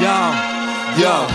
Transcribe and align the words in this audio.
Jaa, 0.00 0.34
jaa. 0.96 1.30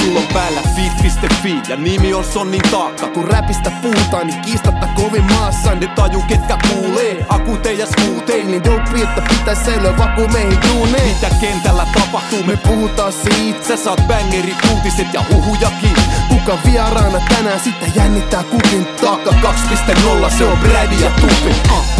Sulla 0.00 0.20
on 0.20 0.26
päällä 0.34 0.60
fit.fi 0.76 1.62
ja 1.68 1.76
nimi 1.76 2.14
on 2.14 2.24
Sonnin 2.24 2.62
taakka. 2.70 3.06
Kun 3.06 3.24
räpistä 3.24 3.72
puhutaan, 3.82 4.26
niin 4.26 4.40
kiistatta 4.40 4.86
kovin 4.86 5.24
maassa. 5.24 5.74
Ne 5.74 5.86
taju 5.86 6.22
ketkä 6.28 6.58
kuulee, 6.68 7.26
akute 7.28 7.72
ja 7.72 7.86
skuuteen 7.86 8.46
Niin 8.46 8.64
dope, 8.64 9.02
että 9.02 9.22
pitäis 9.28 9.58
säilyä 9.64 9.98
vaku 9.98 10.28
meihin 10.28 10.58
duuneen. 10.68 11.08
Mitä 11.08 11.30
kentällä 11.40 11.86
tapahtuu, 11.94 12.42
me 12.44 12.56
puhutaan 12.56 13.12
siitä, 13.12 13.68
Sä 13.68 13.76
saat 13.76 14.00
bangerit, 14.08 14.56
uutiset 14.74 15.14
ja 15.14 15.24
huhujakin. 15.32 15.96
Kuka 16.28 16.58
vieraana 16.66 17.20
tänään? 17.28 17.60
Sitten 17.60 17.92
jännittää 17.94 18.42
kukin 18.42 18.86
Taakka. 18.86 19.30
2.0, 19.30 20.38
se 20.38 20.44
on 20.44 20.58
Brady 20.58 20.94
ja 21.04 21.10
Tupi. 21.10 21.54
Uh. 21.72 21.95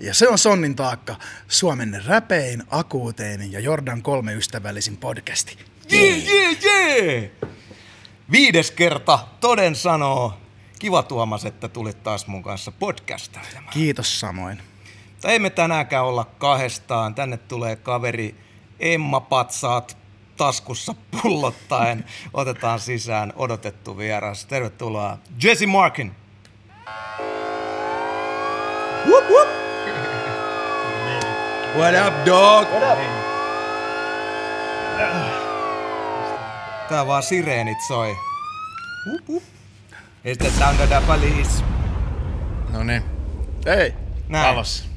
Ja 0.00 0.14
se 0.14 0.28
on 0.28 0.38
Sonnin 0.38 0.76
taakka, 0.76 1.16
Suomen 1.48 2.02
räpein, 2.06 2.62
akuutein 2.70 3.52
ja 3.52 3.60
Jordan 3.60 4.02
3 4.02 4.34
ystävällisin 4.34 4.96
podcasti. 4.96 5.58
Jee, 5.90 6.16
jee, 6.16 6.56
jee! 6.62 7.32
Viides 8.30 8.70
kerta, 8.70 9.18
toden 9.40 9.76
sanoo. 9.76 10.38
Kiva 10.78 11.02
Tuomas, 11.02 11.44
että 11.44 11.68
tulit 11.68 12.02
taas 12.02 12.26
mun 12.26 12.42
kanssa 12.42 12.72
podcastailemaan. 12.72 13.72
Kiitos 13.72 14.20
samoin. 14.20 14.62
Mutta 15.10 15.28
ei 15.28 15.38
me 15.38 15.50
tänäänkään 15.50 16.04
olla 16.04 16.24
kahdestaan. 16.24 17.14
Tänne 17.14 17.36
tulee 17.36 17.76
kaveri 17.76 18.34
Emma 18.80 19.20
Patsaat 19.20 19.96
taskussa 20.36 20.94
pullottaen. 21.10 22.04
Otetaan 22.34 22.80
sisään 22.80 23.32
odotettu 23.36 23.98
vieras. 23.98 24.46
Tervetuloa 24.46 25.18
Jesse 25.42 25.66
Markin. 25.66 26.12
Whoop, 29.06 29.24
whoop. 29.24 29.57
What 31.76 31.94
up, 31.94 32.24
dog? 32.26 32.66
What 32.70 32.82
up? 32.82 32.98
Tää 36.88 37.06
vaan 37.06 37.22
sireenit 37.22 37.78
soi. 37.88 38.16
Is 40.24 40.38
the 40.38 40.50
sound 40.50 40.80
of 40.80 40.88
the 40.88 41.02
police? 41.06 41.64
No 42.72 42.82
niin. 42.84 43.02
Ei, 43.66 43.94
Näin. 44.28 44.48
Alos. 44.48 44.88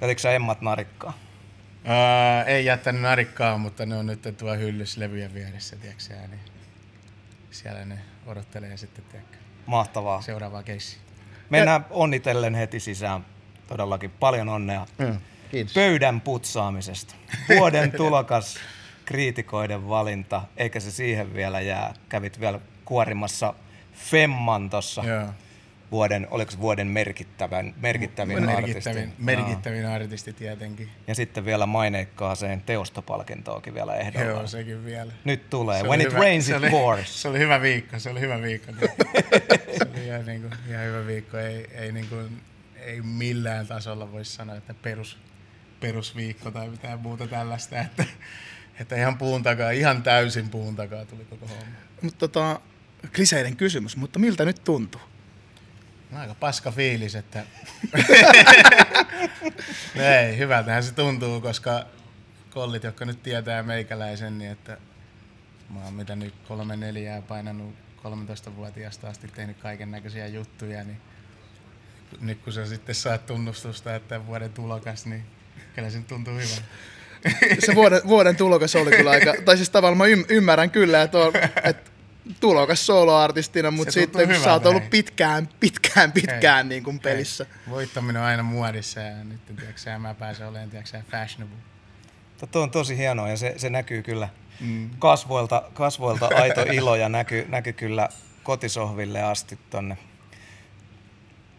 Jätitkö 0.00 0.22
sä 0.22 0.30
Emmat 0.32 0.60
narikkaa? 0.60 1.12
Uh, 1.84 2.48
ei 2.48 2.64
jättänyt 2.64 3.02
narikkaa, 3.02 3.58
mutta 3.58 3.86
ne 3.86 3.96
on 3.96 4.06
nyt 4.06 4.34
tuo 4.38 4.54
hyllys 4.56 4.96
levyjen 4.96 5.34
vieressä, 5.34 5.76
tiedätkö 5.76 6.14
niin 6.28 6.40
siellä 7.50 7.84
ne 7.84 7.98
odottelee 8.26 8.76
sitten, 8.76 9.04
tiedätkö, 9.04 9.36
Mahtavaa. 9.66 10.22
seuraavaa 10.22 10.62
keissiä. 10.62 11.00
Mennään 11.50 11.86
onnitellen 11.90 12.54
heti 12.54 12.80
sisään. 12.80 13.24
Todellakin 13.70 14.10
paljon 14.10 14.48
onnea 14.48 14.86
Kiitos. 15.50 15.74
pöydän 15.74 16.20
putsaamisesta. 16.20 17.14
Vuoden 17.56 17.92
tulokas, 17.96 18.58
kriitikoiden 19.04 19.88
valinta, 19.88 20.42
eikä 20.56 20.80
se 20.80 20.90
siihen 20.90 21.34
vielä 21.34 21.60
jää. 21.60 21.94
Kävit 22.08 22.40
vielä 22.40 22.60
kuorimassa 22.84 23.54
Femman 23.94 24.70
tossa 24.70 25.04
Joo. 25.04 25.26
vuoden, 25.90 26.26
oliko 26.30 26.50
se 26.50 26.58
vuoden 26.60 26.86
merkittävän, 26.86 27.74
merkittävin, 27.80 28.44
Merkittävin, 28.44 28.98
artisti? 28.98 29.24
merkittävin 29.24 29.86
artisti 29.86 30.32
tietenkin. 30.32 30.88
Ja 31.06 31.14
sitten 31.14 31.44
vielä 31.44 31.66
maineikkaaseen 31.66 32.60
teostopalkintoakin 32.62 33.74
vielä 33.74 33.96
ehdolla. 33.96 34.26
Joo, 34.26 34.46
sekin 34.46 34.84
vielä. 34.84 35.12
Nyt 35.24 35.50
tulee. 35.50 35.80
Se 35.80 35.86
When 35.88 36.00
it 36.00 36.08
hyvä- 36.08 36.18
rains, 36.18 36.46
se 36.46 36.52
it 36.52 36.58
oli- 36.58 36.70
pours. 36.70 37.22
Se 37.22 37.28
oli 37.28 37.38
hyvä 37.38 37.60
viikko, 37.62 37.98
se 37.98 38.10
oli 38.10 38.20
hyvä 38.20 38.42
viikko. 38.42 38.72
se 39.78 39.88
oli 39.94 40.06
ihan, 40.06 40.26
niin 40.26 40.40
kuin, 40.42 40.52
ihan 40.68 40.84
hyvä 40.84 41.06
viikko. 41.06 41.38
Ei, 41.38 41.66
ei, 41.74 41.92
niin 41.92 42.06
kuin, 42.08 42.40
ei 42.80 43.02
millään 43.02 43.66
tasolla 43.66 44.12
voi 44.12 44.24
sanoa, 44.24 44.56
että 44.56 44.74
perus, 44.74 45.18
perusviikko 45.80 46.50
tai 46.50 46.68
mitään 46.68 47.00
muuta 47.00 47.26
tällaista. 47.26 47.78
Että, 47.80 48.04
että 48.80 48.96
ihan 48.96 49.18
puun 49.18 49.42
takaa, 49.42 49.70
ihan 49.70 50.02
täysin 50.02 50.48
puun 50.48 50.76
takaa 50.76 51.04
tuli 51.04 51.24
koko 51.24 51.46
homma. 51.46 51.64
Mutta 52.02 52.28
tota, 52.28 52.60
kliseiden 53.14 53.56
kysymys, 53.56 53.96
mutta 53.96 54.18
miltä 54.18 54.44
nyt 54.44 54.64
tuntuu? 54.64 55.00
No, 56.10 56.18
aika 56.20 56.34
paska 56.34 56.70
fiilis, 56.70 57.14
että... 57.14 57.44
no 59.96 60.02
ei, 60.02 60.38
hyvältähän 60.38 60.82
se 60.82 60.94
tuntuu, 60.94 61.40
koska 61.40 61.86
kollit, 62.50 62.84
jotka 62.84 63.04
nyt 63.04 63.22
tietää 63.22 63.62
meikäläisen, 63.62 64.38
niin 64.38 64.50
että 64.50 64.78
mä 65.70 65.84
oon 65.84 65.94
mitä 65.94 66.16
nyt 66.16 66.34
kolme 66.48 66.76
neljää 66.76 67.22
painanut 67.22 67.74
13-vuotiaasta 67.98 69.08
asti 69.08 69.28
tehnyt 69.28 69.56
kaiken 69.56 69.90
näköisiä 69.90 70.26
juttuja, 70.26 70.84
niin 70.84 71.00
nyt 72.20 72.38
kun 72.44 72.52
sä 72.52 72.66
sitten 72.66 72.94
saat 72.94 73.26
tunnustusta, 73.26 73.94
että 73.94 74.26
vuoden 74.26 74.52
tulokas, 74.52 75.06
niin 75.06 75.24
kyllä 75.74 75.90
se 75.90 76.00
tuntuu 76.00 76.34
hyvältä. 76.34 76.62
Se 77.66 77.74
vuoden, 77.74 78.00
vuoden 78.06 78.36
tulokas 78.36 78.76
oli 78.76 78.90
kyllä 78.90 79.10
aika, 79.10 79.34
tai 79.44 79.56
siis 79.56 79.70
tavallaan 79.70 79.98
mä 79.98 80.06
ym, 80.06 80.24
ymmärrän 80.28 80.70
kyllä, 80.70 81.02
että, 81.02 81.18
on, 81.18 81.32
että 81.64 81.90
tulokas 82.40 82.86
soloartistina, 82.86 83.70
mutta 83.70 83.92
Se 83.92 84.00
sitten 84.00 84.28
kun 84.28 84.40
sä 84.40 84.52
oot 84.52 84.66
ollut 84.66 84.82
hei. 84.82 84.90
pitkään, 84.90 85.48
pitkään, 85.60 86.12
pitkään 86.12 86.66
Hei, 86.66 86.68
niin 86.68 86.84
kuin 86.84 87.00
hei, 87.04 87.12
pelissä. 87.12 87.46
Voittaminen 87.70 88.22
on 88.22 88.28
aina 88.28 88.42
muodissa 88.42 89.00
ja 89.00 89.24
nyt 89.24 89.46
tiedätkö, 89.46 89.80
sä, 89.80 89.98
mä 89.98 90.14
pääsen 90.14 90.48
olemaan 90.48 90.70
tiedätkö, 90.70 90.90
sä, 90.90 91.02
fashionable. 91.10 91.56
Tuo 92.50 92.62
on 92.62 92.70
tosi 92.70 92.96
hienoa 92.96 93.28
ja 93.28 93.36
se, 93.36 93.54
se 93.56 93.70
näkyy 93.70 94.02
kyllä 94.02 94.28
mm. 94.60 94.90
kasvoilta, 94.98 95.62
kasvoilta 95.74 96.30
aito 96.34 96.62
ilo 96.62 96.96
ja 96.96 97.08
näkyy, 97.08 97.46
näkyy 97.48 97.72
kyllä 97.72 98.08
kotisohville 98.42 99.22
asti 99.22 99.58
tonne 99.70 99.98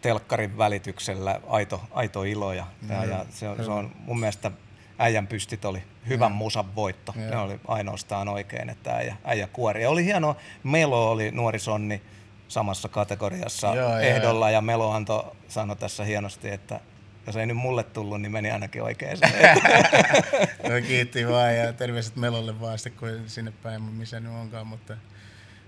telkkarin 0.02 0.58
välityksellä 0.58 1.40
aito, 1.48 1.82
aito 1.92 2.24
ilo 2.24 2.54
ja, 2.54 2.68
ja, 2.90 3.06
ja 3.06 3.26
se, 3.30 3.50
on, 3.50 3.66
se 3.66 3.72
on 3.72 3.92
mun 4.00 4.20
mielestä 4.20 4.52
äijän 5.00 5.28
pystit 5.28 5.66
oli 5.66 5.84
hyvän 6.10 6.32
musan 6.32 6.76
voitto. 6.76 7.14
Ne 7.16 7.38
oli 7.38 7.60
ainoastaan 7.68 8.30
oikein, 8.30 8.70
että 8.70 8.96
äijä, 8.96 9.16
äijä 9.24 9.48
kuori. 9.48 9.84
Ja 9.84 9.90
oli 9.90 10.06
hienoa, 10.06 10.36
Melo 10.64 11.12
oli 11.12 11.32
nuori 11.32 11.60
sonni 11.60 12.02
samassa 12.48 12.90
kategoriassa 12.90 13.76
Joo, 13.76 13.98
ehdolla 13.98 14.50
ja 14.52 14.62
Melo 14.62 14.92
antoi 14.92 15.36
sanoi 15.48 15.76
tässä 15.76 16.04
hienosti, 16.04 16.50
että 16.50 16.80
jos 17.28 17.36
ei 17.36 17.46
nyt 17.46 17.58
mulle 17.58 17.84
tullut, 17.84 18.22
niin 18.22 18.32
meni 18.32 18.52
ainakin 18.52 18.84
oikein. 18.84 19.18
No, 20.70 20.88
kiitti 20.88 21.28
vaan 21.28 21.58
ja 21.58 21.74
terveiset 21.74 22.16
Melolle 22.16 22.60
vaan 22.60 22.80
sitten, 22.80 23.00
kun 23.00 23.30
sinne 23.30 23.54
päin, 23.64 23.82
missä 23.82 24.20
nyt 24.20 24.32
onkaan, 24.32 24.68
mutta, 24.68 24.98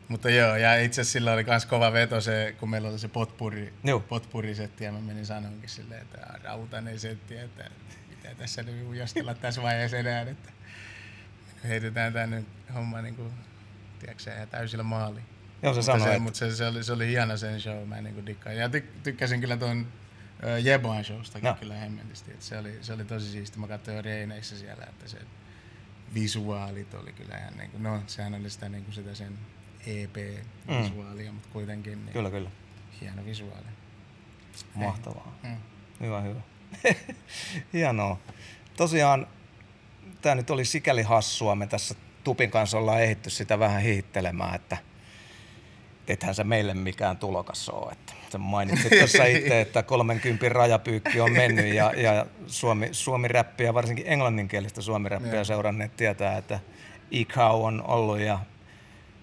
mutta 0.07 0.29
joo, 0.29 0.55
ja 0.55 0.75
itse 0.81 1.01
asiassa 1.01 1.13
sillä 1.13 1.33
oli 1.33 1.43
myös 1.43 1.65
kova 1.65 1.93
veto 1.93 2.21
se, 2.21 2.55
kun 2.59 2.69
meillä 2.69 2.89
oli 2.89 2.99
se 2.99 3.07
potpuri, 3.07 3.73
Joo. 3.83 3.99
potpurisetti 3.99 4.83
ja 4.83 4.91
mä 4.91 4.99
menin 5.01 5.25
sanoinkin 5.25 5.69
silleen, 5.69 6.01
että 6.01 6.17
"Aa, 6.21 6.37
rautainen 6.43 6.99
setti, 6.99 7.37
että 7.37 7.69
mitä 8.09 8.35
tässä 8.35 8.63
nyt 8.63 8.87
ujostella 8.87 9.33
tässä 9.33 9.61
vaiheessa 9.61 9.97
enää, 9.97 10.21
että 10.21 10.49
heitetään 11.63 12.13
tänne 12.13 12.43
homma 12.73 13.01
niin 13.01 13.15
kuin, 13.15 13.33
tiedätkö, 13.99 14.45
täysillä 14.51 14.83
maaliin. 14.83 15.25
Joo, 15.63 15.73
se 15.73 15.77
Mutta 15.79 15.85
sanoi, 15.85 16.01
se, 16.01 16.09
että 16.09 16.19
mutta 16.23 16.39
se, 16.39 16.55
se, 16.55 16.67
oli, 16.67 16.83
se 16.83 16.93
oli 16.93 17.07
hieno 17.07 17.37
sen 17.37 17.61
show, 17.61 17.87
mä 17.87 18.01
niin 18.01 18.25
dikkaan. 18.25 18.57
Ja 18.57 18.69
tyk, 18.69 18.85
tykkäsin 19.03 19.41
kyllä 19.41 19.57
tuon 19.57 19.79
uh, 20.43 20.63
Jeboan 20.65 21.03
showstakin 21.03 21.47
Joo. 21.47 21.55
kyllä 21.55 21.75
hemmetisti. 21.75 22.31
että 22.31 22.45
Se 22.45 22.57
oli, 22.57 22.77
se 22.81 22.93
oli 22.93 23.05
tosi 23.05 23.29
siisti. 23.31 23.59
Mä 23.59 23.67
katsoin 23.67 24.05
reineissä 24.05 24.57
siellä, 24.57 24.83
että 24.89 25.07
se 25.07 25.17
visuaalit 26.13 26.93
oli 26.93 27.13
kyllä 27.13 27.37
ihan 27.37 27.57
niin 27.57 27.71
kuin, 27.71 27.83
no 27.83 28.03
sehän 28.07 28.33
oli 28.33 28.49
sitä, 28.49 28.69
niin 28.69 28.83
kuin 28.83 28.93
sitä 28.93 29.15
sen 29.15 29.37
EP-visuaalia, 29.87 31.31
mm. 31.31 31.33
mutta 31.33 31.49
kuitenkin 31.53 32.05
niin 32.05 32.13
kyllä, 32.13 32.29
kyllä. 32.29 32.49
hieno 33.01 33.25
visuaali. 33.25 33.65
Mahtavaa. 34.75 35.37
Mm. 35.43 35.57
Hyvä, 36.01 36.21
hyvä. 36.21 36.41
Hienoa. 37.73 38.19
Tosiaan 38.77 39.27
tämä 40.21 40.35
nyt 40.35 40.49
oli 40.49 40.65
sikäli 40.65 41.01
hassua. 41.01 41.55
Me 41.55 41.67
tässä 41.67 41.95
Tupin 42.23 42.51
kanssa 42.51 42.77
ollaan 42.77 43.01
ehditty 43.01 43.29
sitä 43.29 43.59
vähän 43.59 43.81
hiihittelemään, 43.81 44.55
että 44.55 44.77
ethän 46.07 46.35
se 46.35 46.43
meille 46.43 46.73
mikään 46.73 47.17
tulokas 47.17 47.69
ole. 47.69 47.91
Että 47.91 48.13
sä 48.31 48.37
mainitsit 48.37 48.99
tuossa 48.99 49.25
itse, 49.25 49.61
että 49.61 49.83
30 49.83 50.49
rajapyykki 50.49 51.19
on 51.19 51.31
mennyt 51.31 51.73
ja, 51.73 51.93
ja 51.95 52.25
Suomi, 52.47 52.89
Suomi-räppiä, 52.91 53.73
varsinkin 53.73 54.05
englanninkielistä 54.07 54.81
Suomi-räppiä 54.81 55.43
seuranneet 55.43 55.97
tietää, 55.97 56.37
että 56.37 56.59
E-Cow 57.11 57.65
on 57.65 57.83
ollut 57.87 58.19
ja 58.19 58.39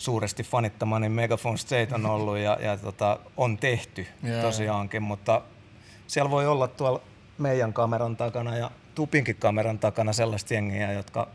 suuresti 0.01 0.43
fanittamani 0.43 1.09
Megaphone 1.09 1.57
State 1.57 1.95
on 1.95 2.07
ollut 2.07 2.39
ja, 2.39 2.59
ja 2.61 2.77
tota, 2.77 3.19
on 3.37 3.59
tehty 3.59 4.07
Joo. 4.23 4.43
tosiaankin, 4.43 5.03
mutta 5.03 5.43
siellä 6.07 6.31
voi 6.31 6.47
olla 6.47 6.69
tuolla 6.69 7.01
meidän 7.39 7.73
kameran 7.73 8.17
takana 8.17 8.57
ja 8.57 8.71
Tupinkin 8.95 9.37
kameran 9.37 9.79
takana 9.79 10.13
sellaista 10.13 10.55
jengiä, 10.55 10.93
jotka 10.93 11.29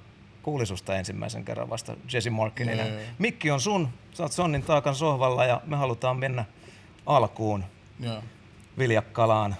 kuuli 0.43 0.65
susta 0.65 0.95
ensimmäisen 0.95 1.45
kerran 1.45 1.69
vasta 1.69 1.95
Jesse 2.13 2.29
Markkinina. 2.29 2.83
Joo, 2.83 2.87
joo. 2.87 3.01
Mikki 3.19 3.51
on 3.51 3.61
sun, 3.61 3.89
sä 4.13 4.23
oot 4.23 4.31
Sonnin 4.31 4.63
taakan 4.63 4.95
sohvalla 4.95 5.45
ja 5.45 5.61
me 5.65 5.75
halutaan 5.75 6.17
mennä 6.17 6.45
alkuun 7.05 7.63
Joo. 7.99 8.23
Viljakkalaan. 8.77 9.55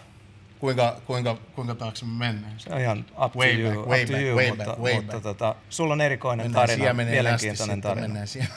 Kuinka, 0.60 1.02
kuinka, 1.06 1.38
kuinka 1.56 1.76
taakse 1.76 2.06
me 2.06 2.12
mennään? 2.18 2.54
Se 2.58 2.74
on 2.74 2.82
ihan 2.82 3.06
up 3.26 3.32
to 3.32 3.40
Way 3.40 3.62
you, 3.62 3.74
back, 3.76 3.88
way 3.90 4.02
up 4.02 4.08
to 4.08 4.14
back, 4.14 4.26
you 4.26 4.38
way 4.38 4.48
mutta, 4.50 4.66
back, 4.66 4.80
way 4.80 4.96
mutta 4.96 5.12
back. 5.12 5.24
tota, 5.24 5.56
sulla 5.70 5.94
on 5.94 6.02
erikoinen 6.02 6.46
Mennään 6.46 6.68
tarina, 6.68 6.94
mielenkiintoinen 6.94 7.34
asti 7.34 7.82
tarina. 7.82 7.82
Sitten 7.82 8.02
mennään 8.02 8.28
siihen. 8.28 8.50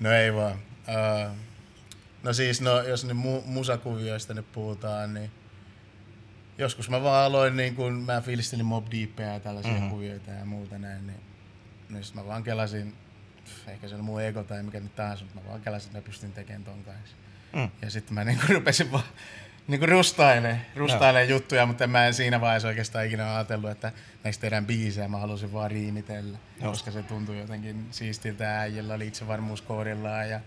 No 0.00 0.12
ei 0.12 0.34
vaan. 0.34 0.58
Uh, 0.88 1.36
no 2.22 2.32
siis, 2.32 2.60
no, 2.60 2.82
jos 2.82 3.04
ne 3.04 3.12
mu- 3.12 3.46
musakuvioista 3.46 4.34
nyt 4.34 4.52
puhutaan, 4.52 5.14
niin 5.14 5.30
joskus 6.58 6.90
mä 6.90 7.02
vaan 7.02 7.24
aloin, 7.24 7.56
niin 7.56 7.74
kun 7.74 7.92
mä 7.94 8.20
fiilistelin 8.20 8.66
Mob 8.66 8.86
Deepia 8.90 9.26
ja 9.26 9.40
tällaisia 9.40 9.72
mm-hmm. 9.72 9.90
kuvioita 9.90 10.30
ja 10.30 10.44
muuta 10.44 10.78
näin, 10.78 11.06
niin, 11.06 11.20
niin 11.88 12.04
sit 12.04 12.14
mä 12.14 12.26
vaan 12.26 12.42
kelasin, 12.42 12.94
pff, 13.44 13.68
ehkä 13.68 13.88
se 13.88 13.94
oli 13.94 14.02
mun 14.02 14.22
ego 14.22 14.44
tai 14.44 14.62
mikä 14.62 14.80
nyt 14.80 14.96
tahansa, 14.96 15.24
mutta 15.24 15.40
mä 15.40 15.48
vaan 15.48 15.60
kelasin, 15.60 15.88
että 15.88 15.98
mä 15.98 16.02
pystyn 16.02 16.32
tekemään 16.32 16.64
ton 16.64 16.84
kanssa. 16.84 17.16
Mm. 17.52 17.70
Ja 17.82 17.90
sitten 17.90 18.14
mä 18.14 18.24
niinku 18.24 18.44
rupesin 18.54 18.92
vaan 18.92 19.04
niinku 19.68 19.86
rustailemaan, 19.86 20.60
rustailemaan 20.76 21.28
juttuja, 21.28 21.66
mutta 21.66 21.86
mä 21.86 22.06
en 22.06 22.14
siinä 22.14 22.40
vaiheessa 22.40 22.68
oikeastaan 22.68 23.06
ikinä 23.06 23.34
ajatellut, 23.34 23.70
että 23.70 23.92
näistä 24.24 24.40
tehdään 24.40 24.66
biisejä, 24.66 25.08
mä 25.08 25.18
halusin 25.18 25.52
vaan 25.52 25.70
riimitellä, 25.70 26.38
Joo. 26.60 26.70
koska 26.70 26.90
se 26.90 27.02
tuntui 27.02 27.38
jotenkin 27.38 27.86
siistiltä 27.90 28.60
äijällä 28.60 28.94
oli 28.94 29.06
itsevarmuus 29.06 29.64
ja 30.28 30.40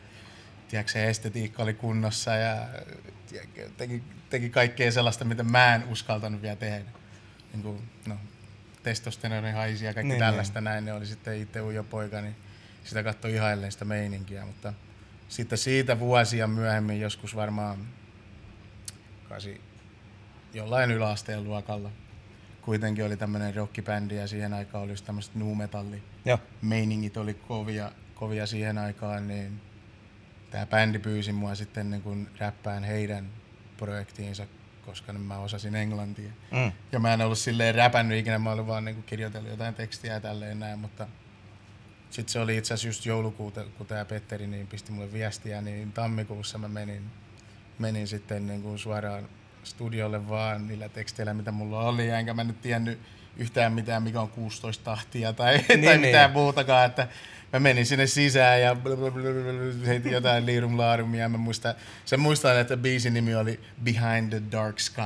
tiedätkö, 0.68 0.92
se 0.92 1.10
estetiikka 1.10 1.64
oli 1.64 1.74
kunnossa 1.74 2.36
ja 2.36 2.68
tiedätkö, 3.30 3.70
teki, 3.78 4.04
teki 4.30 4.50
kaikkea 4.50 4.92
sellaista, 4.92 5.26
mitä 5.26 5.44
mä 5.44 5.76
en 5.76 5.84
uskaltanut 5.84 6.42
vielä 6.42 6.56
tehdä. 6.56 6.86
Niin 7.54 7.64
kuin, 7.64 7.90
no, 8.08 8.16
testosteroni 8.84 9.52
haisi 9.52 9.86
ja 9.86 9.94
kaikki 9.94 10.08
Niin, 10.08 10.20
niin, 10.20 10.20
tällaista 10.20 10.60
niin. 10.60 10.64
näin, 10.64 10.86
ne 10.86 10.94
oli 10.94 11.06
sitten 11.06 11.38
itse 11.38 11.62
ujo 11.62 11.84
poika, 11.84 12.22
niin 12.22 12.36
sitä 12.84 13.04
katsoi 13.04 13.34
ihailleen 13.34 13.72
sitä 13.72 13.86
meininkiä, 13.86 14.46
mutta 14.46 14.74
sitten 15.30 15.58
siitä 15.58 16.00
vuosia 16.00 16.48
myöhemmin, 16.48 17.02
joskus 17.02 17.36
varmaan 17.36 17.88
kasi, 19.30 19.62
jollain 20.54 20.92
yläasteen 20.92 21.44
luokalla, 21.44 21.90
kuitenkin 22.62 23.06
oli 23.06 23.18
tämmöinen 23.18 23.56
rockibändi 23.56 24.16
ja 24.16 24.28
siihen 24.28 24.54
aikaan 24.54 24.84
oli 24.84 24.96
tämmöiset 24.96 25.36
nu 25.36 25.56
metalli 25.56 26.04
meiningit 26.62 27.18
oli 27.18 27.34
kovia, 27.34 27.92
kovia 28.16 28.46
siihen 28.46 28.78
aikaan, 28.78 29.28
niin 29.28 29.62
tämä 30.52 30.66
bändi 30.66 31.00
pyysi 31.00 31.32
mua 31.32 31.56
sitten 31.56 31.90
niin 31.90 32.02
kun 32.02 32.30
räppään 32.40 32.84
heidän 32.84 33.30
projektiinsa, 33.78 34.48
koska 34.86 35.14
mä 35.14 35.38
osasin 35.38 35.76
englantia. 35.76 36.32
Mm. 36.52 36.72
Ja 36.92 37.00
mä 37.00 37.14
en 37.14 37.22
ollut 37.22 37.38
silleen 37.38 37.76
räpännyt 37.76 38.20
ikinä, 38.20 38.40
mä 38.40 38.52
olin 38.52 38.68
vaan 38.68 38.86
niin 38.86 39.04
kirjoitellut 39.04 39.50
jotain 39.52 39.74
tekstiä 39.74 40.14
ja 40.14 40.20
tälleen 40.20 40.60
näin, 40.60 40.80
mutta 40.80 41.08
sitten 42.10 42.34
se 42.34 42.40
oli 42.40 42.58
itse 42.58 42.74
asiassa 42.74 42.88
just 42.88 43.06
joulukuuta, 43.06 43.66
kun 43.78 43.88
tämä 43.88 44.06
Petteri 44.06 44.48
niin 44.48 44.68
pisti 44.68 44.92
mulle 44.92 45.14
viestiä, 45.14 45.62
niin 45.62 45.92
tammikuussa 45.92 46.58
mä 46.58 46.68
menin, 46.68 47.12
menin 47.80 48.08
sitten 48.08 48.48
niin 48.48 48.62
kuin 48.62 48.80
suoraan 48.80 49.30
studiolle 49.64 50.30
vaan 50.30 50.68
niillä 50.68 50.90
teksteillä, 50.90 51.34
mitä 51.34 51.52
mulla 51.52 51.80
oli, 51.80 52.10
enkä 52.10 52.34
mä 52.34 52.44
nyt 52.44 52.62
tiennyt 52.62 53.00
yhtään 53.38 53.74
mitään, 53.74 54.04
mikä 54.04 54.22
on 54.22 54.30
16 54.30 54.84
tahtia 54.84 55.34
tai, 55.34 55.58
niin, 55.58 55.68
tai 55.68 55.78
niin. 55.78 56.02
mitään 56.02 56.32
muutakaan, 56.32 56.86
että 56.86 57.08
mä 57.54 57.60
menin 57.60 57.86
sinne 57.86 58.08
sisään 58.08 58.62
ja 58.62 58.76
heitin 59.86 60.12
jotain 60.12 60.46
liirum 60.46 60.78
laarumia, 60.78 61.30
mä 61.30 61.38
muistan, 61.38 61.76
sen 62.06 62.20
muistan, 62.20 62.60
että 62.60 62.78
biisin 62.78 63.14
nimi 63.14 63.36
oli 63.36 63.60
Behind 63.84 64.30
the 64.30 64.42
Dark 64.52 64.80
Sky. 64.80 65.02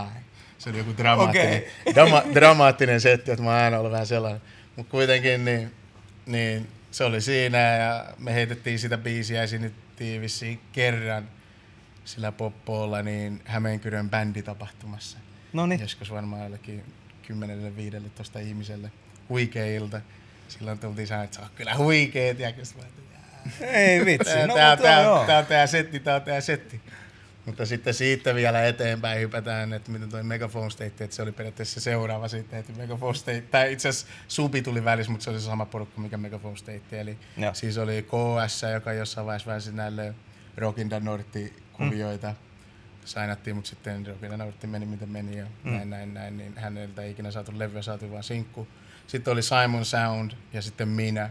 Se 0.58 0.70
oli 0.70 0.78
joku 0.78 0.92
dramaattinen, 0.98 1.48
Okei. 1.48 1.94
drama, 1.94 2.24
dramaattinen 2.34 3.02
setti, 3.02 3.32
että 3.32 3.44
mä 3.44 3.50
oon 3.50 3.64
aina 3.64 3.80
ollut 3.80 3.92
vähän 3.92 4.08
sellainen. 4.08 4.42
Mutta 4.76 4.92
kuitenkin 4.92 5.46
niin, 5.46 5.72
niin 6.26 6.68
se 6.92 7.04
oli 7.04 7.22
siinä 7.22 7.58
ja 7.58 8.06
me 8.18 8.34
heitettiin 8.34 8.80
sitä 8.80 8.98
biisiä 8.98 9.42
ja 9.42 10.22
vissiin 10.22 10.60
kerran 10.72 11.30
sillä 12.08 12.32
poppoolla 12.32 13.02
niin 13.02 13.42
Hämeenkyrön 13.46 14.10
bänditapahtumassa. 14.10 15.18
No 15.54 15.66
niin. 15.66 15.82
Joskus 15.82 16.12
varmaan 16.12 16.44
jollekin 16.44 16.84
10-15 18.38 18.40
ihmiselle 18.40 18.92
huikea 19.30 19.66
ilta. 19.66 20.02
Silloin 20.48 20.80
tultiin 20.80 21.08
sanoa, 21.08 21.24
että 21.24 21.36
se 21.36 21.42
on 21.42 21.50
kyllä 21.56 21.76
huikea, 21.76 22.36
ajattelin, 22.40 22.68
Ei 23.62 24.06
vitsi. 24.06 24.34
Tää, 24.34 24.48
no, 24.48 24.54
tää, 24.56 24.78
tää, 24.78 25.12
on 25.12 25.46
tää 25.46 25.68
setti, 25.68 26.00
tää 26.00 26.16
on 26.16 26.22
tää 26.22 26.42
setti. 26.42 26.82
Mutta 27.46 27.66
sitten 27.66 27.94
siitä 27.94 28.36
vielä 28.36 28.66
eteenpäin 28.66 29.20
hypätään, 29.20 29.74
että 29.74 29.92
miten 29.92 30.10
toi 30.10 30.24
Megaphone 30.24 30.70
State, 30.70 31.04
että 31.04 31.16
se 31.16 31.22
oli 31.22 31.32
periaatteessa 31.32 31.80
se 31.80 31.84
seuraava 31.84 32.28
sitten, 32.28 32.60
että 32.60 32.74
Megaphone 32.74 33.14
State, 33.14 33.42
tai 33.42 33.74
itse 33.74 33.90
asiassa 33.90 34.08
Subi 34.28 34.62
tuli 34.62 34.84
välissä, 34.84 35.12
mutta 35.12 35.24
se 35.24 35.30
oli 35.30 35.40
se 35.40 35.46
sama 35.46 35.66
porukka, 35.66 36.02
mikä 36.02 36.18
Megaphone 36.18 36.58
State, 36.58 37.00
eli 37.00 37.18
Joo. 37.38 37.54
siis 37.54 37.78
oli 37.78 38.04
KS, 38.04 38.62
joka 38.74 38.94
jossain 38.94 39.28
vaiheessa 39.28 39.50
väänsi 39.50 39.72
näille 39.72 40.16
Rockinda 41.80 42.06
Nortti-kuvioita, 42.06 42.34
sainattiin, 43.06 43.56
mutta 43.56 43.70
sitten 43.70 44.08
Rockinda 44.08 44.38
Nortti 44.38 44.68
meni 44.68 44.86
miten 44.86 45.10
meni 45.10 45.38
ja 45.38 45.46
Mm. 45.64 45.72
näin, 45.72 45.90
näin, 45.90 46.14
näin, 46.14 46.38
niin 46.38 46.54
häneltä 46.58 47.02
ei 47.02 47.12
ikinä 47.12 47.32
saatu 47.32 47.52
levyä, 47.56 47.82
saatiin 47.82 48.12
vaan 48.12 48.24
sinkku. 48.24 48.68
Sitten 49.08 49.32
oli 49.32 49.42
Simon 49.42 49.86
Sound 49.86 50.32
ja 50.54 50.62
sitten 50.62 50.88
minä. 50.88 51.30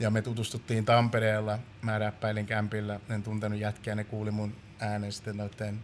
Ja 0.00 0.10
me 0.10 0.22
tutustuttiin 0.22 0.84
Tampereella, 0.84 1.58
mä 1.82 1.98
räppäilin 1.98 2.46
kämpillä, 2.46 3.00
en 3.10 3.22
tuntenut 3.22 3.58
jätkiä, 3.60 3.94
ne 3.94 4.04
kuuli 4.04 4.30
mun 4.30 4.54
äänen 4.80 5.12
sitten 5.12 5.36
noiden 5.36 5.78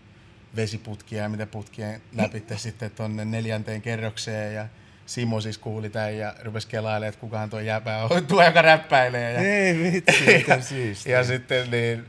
vesiputkia 0.57 1.23
ja 1.23 1.29
mitä 1.29 1.47
putkien 1.47 2.03
läpi 2.13 2.45
sitten 2.57 2.91
tonne 2.91 3.25
neljänteen 3.25 3.83
kerrokseen 3.83 4.55
ja 4.55 4.67
Simo 5.07 5.41
siis 5.41 5.59
kuuli 5.59 5.91
tämän 5.91 6.17
ja 6.19 6.35
rupesi 6.43 6.69
kelailemaan, 6.69 7.09
että 7.09 7.21
kukahan 7.21 7.51
tuo 7.51 7.61
jäpä 7.61 7.97
on, 8.05 8.27
tuo 8.27 8.45
joka 8.45 8.63
räppäilee. 8.63 9.33
Ja, 9.33 9.41
Ei 9.41 9.79
vitsi, 9.93 10.25
siistiä. 10.69 11.17
ja 11.19 11.25
sitten 11.25 11.71
niin, 11.71 12.05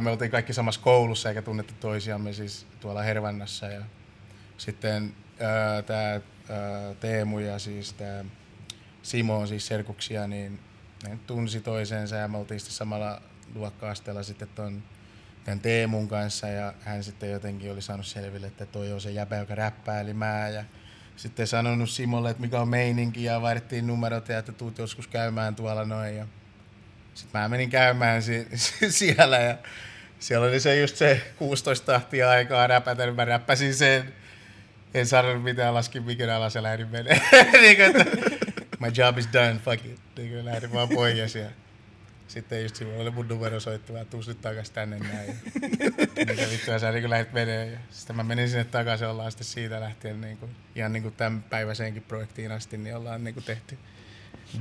me 0.00 0.10
oltiin 0.10 0.30
kaikki 0.30 0.52
samassa 0.52 0.80
koulussa 0.80 1.28
eikä 1.28 1.42
tunnettu 1.42 1.74
toisiamme 1.80 2.32
siis 2.32 2.66
tuolla 2.80 3.02
Hervannassa. 3.02 3.66
Ja 3.66 3.82
sitten 4.58 5.14
tämä 5.86 6.20
Teemu 7.00 7.38
ja 7.38 7.58
siis 7.58 7.92
tämä 7.92 8.24
Simo 9.02 9.38
on 9.38 9.48
siis 9.48 9.66
serkuksia, 9.66 10.26
niin 10.26 10.60
ne 11.08 11.18
tunsi 11.26 11.60
toisensa 11.60 12.16
ja 12.16 12.28
me 12.28 12.38
oltiin 12.38 12.60
sitten 12.60 12.76
samalla 12.76 13.22
luokka-asteella 13.54 14.22
sitten 14.22 14.48
ton 14.48 14.82
tämän 15.44 15.60
Teemun 15.60 16.08
kanssa 16.08 16.48
ja 16.48 16.74
hän 16.80 17.04
sitten 17.04 17.30
jotenkin 17.30 17.72
oli 17.72 17.82
saanut 17.82 18.06
selville, 18.06 18.46
että 18.46 18.66
toi 18.66 18.92
on 18.92 19.00
se 19.00 19.10
jäbä, 19.10 19.36
joka 19.36 19.54
räppää, 19.54 20.00
eli 20.00 20.14
mä 20.14 20.48
ja 20.48 20.64
sitten 21.16 21.46
sanonut 21.46 21.90
Simolle, 21.90 22.30
että 22.30 22.40
mikä 22.40 22.60
on 22.60 22.68
meininki 22.68 23.24
ja 23.24 23.42
vaihdettiin 23.42 23.86
numerot 23.86 24.28
ja 24.28 24.38
että 24.38 24.52
tuut 24.52 24.78
joskus 24.78 25.06
käymään 25.06 25.56
tuolla 25.56 25.84
noin 25.84 26.16
ja 26.16 26.26
sitten 27.14 27.40
mä 27.40 27.48
menin 27.48 27.70
käymään 27.70 28.22
si- 28.22 28.46
siellä 28.88 29.38
ja 29.38 29.58
siellä 30.18 30.46
oli 30.46 30.60
se 30.60 30.80
just 30.80 30.96
se 30.96 31.20
16 31.38 31.86
tahtia 31.86 32.30
aikaa 32.30 32.66
räpätä, 32.66 33.04
niin 33.04 33.16
mä 33.16 33.24
räppäsin 33.24 33.74
sen. 33.74 34.14
En 34.94 35.06
sanonut 35.06 35.42
mitään, 35.42 35.74
laskin 35.74 36.02
mikin 36.02 36.30
alas 36.30 36.54
ja 36.54 36.62
lähdin 36.62 36.88
menee. 36.88 37.20
niin 37.62 37.76
kuin, 37.76 37.96
että 37.96 38.04
my 38.80 38.88
job 38.96 39.18
is 39.18 39.28
done, 39.32 39.60
fuck 39.64 39.86
it. 39.86 40.00
Niin 40.16 40.30
kuin 40.30 40.44
lähdin 40.44 40.72
vaan 40.72 40.88
pois 40.88 41.34
ja 41.34 41.50
sitten 42.28 42.62
just 42.62 42.76
silloin 42.76 43.00
oli 43.00 43.10
mun 43.10 43.28
numero 43.28 43.60
soittava, 43.60 44.00
että 44.00 44.10
tuus 44.10 44.28
nyt 44.28 44.40
takas 44.40 44.70
tänne 44.70 44.98
näin. 44.98 45.38
Mitä 46.16 46.42
vittua 46.50 46.78
sä 46.78 46.92
niin 46.92 47.10
lähdit 47.10 47.32
menee. 47.32 47.66
Ja 47.66 47.78
sitten 47.90 48.16
mä 48.16 48.22
menin 48.22 48.48
sinne 48.48 48.64
takaisin, 48.64 49.08
ollaan 49.08 49.30
sitten 49.30 49.46
siitä 49.46 49.80
lähtien 49.80 50.20
niin 50.20 50.36
kuin, 50.36 50.50
ihan 50.74 50.92
niin 50.92 51.02
kuin 51.02 51.14
tämän 51.14 51.42
päiväiseenkin 51.42 52.02
projektiin 52.02 52.52
asti, 52.52 52.76
niin 52.76 52.96
ollaan 52.96 53.24
niin 53.24 53.34
kuin 53.34 53.44
tehty 53.44 53.78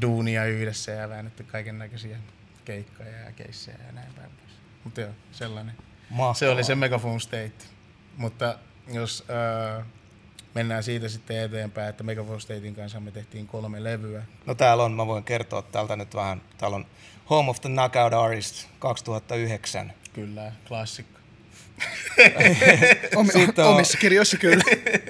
duunia 0.02 0.46
yhdessä 0.46 0.92
ja 0.92 1.10
väännetty 1.10 1.44
kaiken 1.44 1.80
näköisiä 1.80 2.18
keikkoja 2.66 3.10
ja 3.20 3.32
keissejä 3.32 3.78
ja 3.88 3.92
näin 3.92 4.14
päin 4.14 4.30
pois. 4.30 4.52
Mutta 4.84 5.02
joo, 5.02 5.12
sellainen. 5.32 5.76
Mahtavaa. 6.10 6.34
Se 6.34 6.50
oli 6.50 6.64
se 6.64 6.76
Megaphone 6.76 7.20
State. 7.20 7.52
Mutta 8.18 8.58
jos 8.94 9.24
äh, 9.80 9.86
mennään 10.54 10.84
siitä 10.84 11.10
sitten 11.10 11.38
eteenpäin, 11.42 11.90
että 11.90 12.04
Megaphone 12.04 12.40
Statein 12.40 12.76
kanssa 12.76 13.00
me 13.00 13.12
tehtiin 13.12 13.48
kolme 13.48 13.84
levyä. 13.84 14.24
No 14.46 14.56
täällä 14.56 14.84
on, 14.84 14.92
mä 14.94 15.08
voin 15.08 15.24
kertoa 15.24 15.62
täältä 15.62 15.96
nyt 15.96 16.16
vähän. 16.16 16.42
Täällä 16.58 16.76
on 16.76 16.86
Home 17.30 17.50
of 17.50 17.62
the 17.62 17.70
Knockout 17.70 18.14
Artist 18.14 18.68
2009. 18.80 19.94
Kyllä, 20.14 20.52
klassikko. 20.68 21.20
Sitten 23.34 23.66
on- 23.66 23.74
omissa 23.74 23.98
kirjoissa 23.98 24.38
kyllä. 24.38 24.64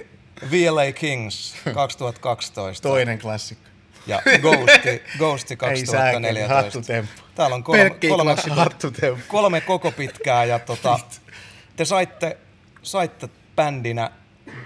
VLA 0.52 0.92
Kings 0.92 1.56
2012 1.74 2.90
Toinen 2.90 3.20
klassikko. 3.20 3.70
ja 4.08 4.22
Ghosti, 4.42 5.02
Ghosti 5.18 5.54
Ei 5.54 5.86
sääkin, 5.86 6.22
2014. 6.22 7.23
Täällä 7.36 7.56
on 7.56 7.64
kolme, 7.64 7.90
kolme. 8.10 8.36
Hattutemppu. 8.50 9.24
kolme 9.28 9.62
koko 9.62 9.92
pitkää 9.92 10.46
ja 10.46 10.60
tota, 10.60 11.00
te 11.76 11.86
saitte, 11.86 12.38
saitte 12.82 13.30
bändinä 13.56 14.12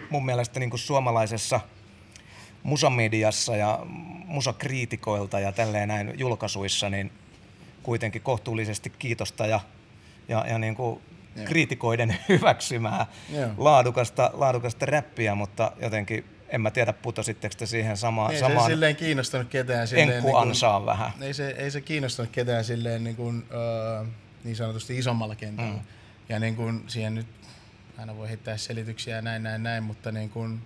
mun 0.09 0.25
mielestä 0.25 0.59
niin 0.59 0.69
kuin 0.69 0.79
suomalaisessa 0.79 1.59
musamediassa 2.63 3.55
ja 3.55 3.79
musakriitikoilta 4.25 5.39
ja 5.39 5.51
tälleen 5.51 5.87
näin 5.87 6.13
julkaisuissa, 6.17 6.89
niin 6.89 7.11
kuitenkin 7.83 8.21
kohtuullisesti 8.21 8.89
kiitosta 8.89 9.45
ja, 9.47 9.59
ja, 10.27 10.45
ja 10.49 10.57
niin 10.57 10.75
kuin 10.75 11.01
kriitikoiden 11.45 12.17
hyväksymää 12.29 13.05
laadukasta, 13.57 14.31
laadukasta 14.33 14.85
räppiä, 14.85 15.35
mutta 15.35 15.71
jotenkin 15.81 16.25
en 16.49 16.61
mä 16.61 16.71
tiedä 16.71 16.93
putositteko 16.93 17.55
te 17.57 17.65
siihen 17.65 17.97
sama, 17.97 18.29
Ei 18.29 18.35
se 18.35 18.39
samaan 18.39 18.71
silleen 18.71 18.95
kiinnostanut 18.95 19.47
ketään. 19.47 19.87
Silleen, 19.87 20.09
enkku 20.09 20.27
niin 20.27 20.31
kuin- 20.33 20.41
ansaan 20.41 20.85
vähän. 20.85 21.11
ei 21.21 21.33
se, 21.33 21.49
ei 21.49 21.71
se 21.71 21.81
kiinnostanut 21.81 22.31
ketään 22.31 22.63
silleen 22.65 23.03
niin, 23.03 23.15
kuin, 23.15 23.37
uh, 24.01 24.07
niin 24.43 24.55
sanotusti 24.55 24.97
isommalla 24.97 25.35
kentällä. 25.35 25.73
Mm. 25.73 25.79
Ja 26.29 26.39
niin 26.39 26.55
kuin 26.55 26.83
siihen 26.87 27.15
nyt 27.15 27.27
aina 27.97 28.17
voi 28.17 28.27
heittää 28.27 28.57
selityksiä 28.57 29.15
ja 29.15 29.21
näin, 29.21 29.43
näin, 29.43 29.63
näin, 29.63 29.83
mutta 29.83 30.11
niin 30.11 30.29
kuin, 30.29 30.61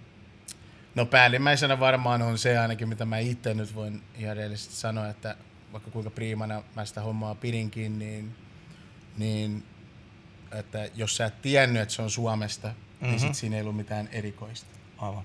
no 0.95 1.05
päällimmäisenä 1.05 1.79
varmaan 1.79 2.21
on 2.21 2.37
se 2.37 2.57
ainakin, 2.57 2.89
mitä 2.89 3.05
mä 3.05 3.17
itse 3.17 3.53
nyt 3.53 3.75
voin 3.75 4.01
ihan 4.17 4.37
rehellisesti 4.37 4.75
sanoa, 4.75 5.09
että 5.09 5.35
vaikka 5.73 5.91
kuinka 5.91 6.09
priimana 6.09 6.63
mä 6.75 6.85
sitä 6.85 7.01
hommaa 7.01 7.35
pidinkin, 7.35 7.99
niin, 7.99 8.35
niin 9.17 9.63
että 10.51 10.89
jos 10.95 11.17
sä 11.17 11.25
et 11.25 11.41
tiennyt, 11.41 11.81
että 11.81 11.93
se 11.93 12.01
on 12.01 12.11
Suomesta, 12.11 12.67
mm-hmm. 12.67 13.07
niin 13.07 13.19
sit 13.19 13.35
siinä 13.35 13.55
ei 13.55 13.61
ollut 13.61 13.75
mitään 13.75 14.09
erikoista. 14.11 14.69
Aivan. 14.97 15.23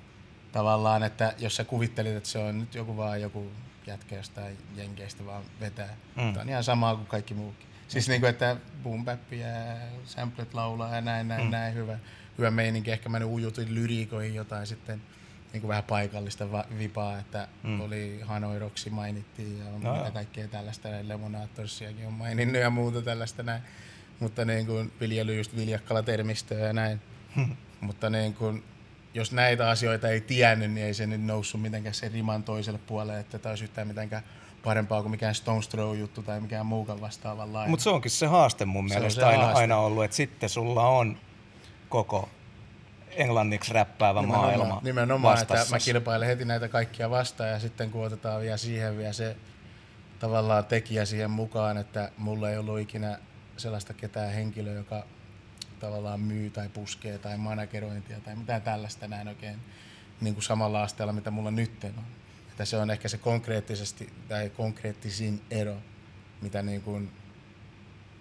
Tavallaan, 0.57 1.03
että 1.03 1.35
jos 1.39 1.57
sä 1.57 1.65
kuvittelit, 1.65 2.17
että 2.17 2.29
se 2.29 2.39
on 2.39 2.61
nyt 2.61 2.75
joku 2.75 2.97
vaan 2.97 3.21
joku 3.21 3.51
jätkä 3.87 4.17
jostain 4.17 4.59
jenkeistä 4.77 5.27
vaan 5.27 5.43
vetää, 5.61 5.97
Mm. 6.17 6.23
mm. 6.23 6.37
on 6.41 6.49
ihan 6.49 6.65
samaa 6.65 6.97
kuin 6.97 7.07
kaikki 7.07 7.35
muukin. 7.35 7.67
Siis 7.89 8.09
niinku, 8.09 8.27
että 8.27 8.57
boom 8.83 9.05
ja 9.31 9.47
samplet 10.05 10.55
laulaa 10.55 10.95
ja 10.95 11.01
näin, 11.01 11.29
näin, 11.29 11.45
Mm. 11.45 11.51
näin, 11.51 11.75
hyvä, 11.75 11.99
hyvä 12.39 12.51
meininki. 12.51 12.91
Ehkä 12.91 13.09
mä 13.09 13.19
nyt 13.19 13.29
ujutin 13.29 13.75
lyriikoihin 13.75 14.35
jotain 14.35 14.67
sitten 14.67 15.03
niin 15.53 15.61
kuin 15.61 15.69
vähän 15.69 15.85
paikallista 15.85 16.53
va- 16.53 16.65
vipaa, 16.79 17.19
että 17.19 17.49
Mm. 17.63 17.81
oli 17.81 18.21
Hanoi 18.25 18.59
Roksi 18.59 18.91
mainittiin 18.91 19.59
ja 19.59 19.65
No 19.65 19.97
mitä 19.97 20.11
kaikkea 20.11 20.49
tällaista, 20.49 20.89
ja 20.89 21.09
Lemonaattorsiakin 21.09 22.07
on 22.07 22.13
maininnut 22.13 22.61
ja 22.63 22.71
muuta 22.71 23.03
tällaista 23.03 23.43
näin. 23.43 23.63
Mutta 24.21 24.45
niin 24.45 24.67
kuin 24.67 24.93
viljely 25.01 25.37
just 25.37 25.57
viljakkala 25.57 26.03
termistöä 26.03 26.67
ja 26.67 26.73
näin. 26.73 27.01
Mutta 27.81 28.11
niin 28.11 28.35
kuin, 28.35 28.65
jos 29.17 29.33
näitä 29.33 29.71
asioita 29.71 30.09
ei 30.09 30.21
tiennyt, 30.21 30.73
niin 30.73 30.87
ei 30.87 30.95
se 30.95 31.07
nyt 31.07 31.25
noussut 31.25 31.63
mitenkään 31.63 31.95
sen 31.95 32.13
riman 32.13 32.43
toiselle 32.43 32.81
puolelle, 32.87 33.21
että 33.21 33.39
tämä 33.39 33.51
olisi 33.51 33.65
yhtään 33.65 33.89
mitenkään 33.89 34.23
parempaa 34.65 35.03
kuin 35.03 35.11
mikään 35.11 35.35
Stones 35.35 35.69
Throw 35.69 35.99
juttu 35.99 36.23
tai 36.23 36.41
mikään 36.41 36.67
muukaan 36.67 37.01
vastaavanlainen. 37.01 37.71
Mutta 37.71 37.85
se 37.85 37.91
onkin 37.91 38.11
se 38.11 38.27
haaste 38.27 38.65
mun 38.65 38.89
Se 38.89 38.95
mielestä 38.95 39.21
se 39.21 39.27
aina, 39.27 39.43
haaste. 39.43 39.61
aina 39.61 39.77
ollut, 39.77 40.05
että 40.05 40.17
sitten 40.17 40.49
sulla 40.49 40.89
on 40.89 41.19
koko 41.89 42.29
englanniksi 43.11 43.75
räppäävä 43.75 44.23
maailma 44.23 44.81
Nimenomaan, 44.83 45.39
että 45.43 45.55
mä 45.71 45.79
kilpailen 45.79 46.29
heti 46.29 46.45
näitä 46.45 46.69
kaikkia 46.69 47.11
vastaan 47.11 47.51
ja 47.51 47.59
sitten 47.59 47.91
kun 47.91 48.07
otetaan 48.07 48.41
vielä 48.41 48.57
siihen 48.57 48.99
vielä 48.99 49.13
se 49.13 49.37
tavallaan 50.19 50.65
tekijä 50.65 51.05
siihen 51.05 51.31
mukaan, 51.31 51.79
että 51.79 52.11
mulla 52.19 52.51
ei 52.51 52.59
ollut 52.59 52.81
ikinä 52.81 53.19
sellaista 53.57 53.95
ketään 53.95 54.33
henkilöä, 54.33 54.75
joka 54.75 55.05
tavallaan 55.81 56.21
myy 56.21 56.51
tai 56.51 56.69
puskee 56.69 57.19
tai 57.19 57.37
managerointia 57.37 58.21
tai 58.21 58.37
mitään 58.37 58.63
tällaista 58.63 59.09
näin 59.09 59.29
oikein 59.29 59.59
niin 60.21 60.35
kuin 60.35 60.45
samalla 60.45 60.83
asteella, 60.83 61.13
mitä 61.13 61.31
mulla 61.31 61.51
nyt 61.51 61.85
on. 61.85 62.05
Että 62.51 62.65
se 62.65 62.77
on 62.77 62.91
ehkä 62.91 63.09
se 63.09 63.19
konkreettisesti 63.19 64.13
tai 64.29 64.51
konkreettisin 64.51 65.43
ero, 65.51 65.77
mitä 66.43 66.63
niin 66.63 66.83
kuin 66.83 67.11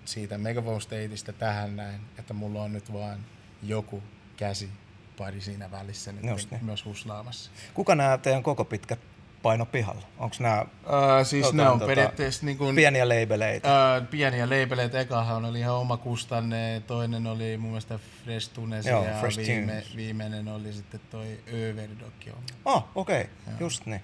siitä 0.06 0.38
Megaphone 0.38 0.82
Stateista 0.82 1.34
tähän 1.34 1.76
näin, 1.76 2.02
että 2.20 2.34
mulla 2.34 2.64
on 2.64 2.74
nyt 2.74 2.94
vaan 2.94 3.26
joku 3.64 4.04
käsi 4.38 4.70
pari 5.18 5.42
siinä 5.42 5.72
välissä 5.72 6.12
nyt 6.12 6.24
niin. 6.24 6.66
myös 6.66 6.86
huslaamassa. 6.86 7.52
Kuka 7.74 7.96
nämä 7.96 8.18
teidän 8.18 8.44
koko 8.44 8.66
pitkät 8.66 9.00
paino 9.46 9.66
pihalla? 9.66 10.02
Onko 10.18 10.36
nämä 10.40 10.62
Uh, 10.62 11.25
siis 11.25 11.46
Tota, 11.46 11.58
ne 11.58 11.70
on 11.70 11.80
tota, 11.80 11.88
periaatteessa 11.88 12.46
niin 12.46 12.58
kuin, 12.58 12.75
pieniä 12.75 13.10
labeleita? 13.10 13.70
Uh, 13.70 14.08
pieniä 14.08 14.46
labeleita. 14.46 15.00
Ekahan 15.00 15.46
oli 15.46 15.60
ihan 15.60 15.75
oma 15.75 15.98
kustanne, 15.98 16.82
toinen 16.88 17.28
oli 17.28 17.58
mun 17.58 17.70
mielestä 17.70 18.00
Fresh 18.24 18.54
Tunes 18.54 18.86
Joo, 18.86 19.06
ja 19.06 19.20
Fresh 19.20 19.38
viime, 19.38 19.72
Tunes. 19.72 19.96
viimeinen 19.96 20.48
oli 20.48 20.74
sitten 20.74 21.00
toi 21.12 21.40
Överdokki. 21.54 22.32
Ah, 22.66 22.84
okei, 22.96 23.22
okay. 23.22 23.54
just 23.60 23.86
niin. 23.86 24.02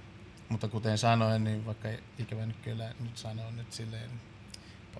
Mutta 0.50 0.68
kuten 0.68 0.98
sanoin, 0.98 1.44
niin 1.44 1.66
vaikka 1.66 1.90
ikävä 2.20 2.46
nyt 2.46 2.58
kyllä 2.64 2.90
nyt 3.00 3.18
sanon 3.18 3.58
nyt 3.58 3.74
silleen 3.74 4.10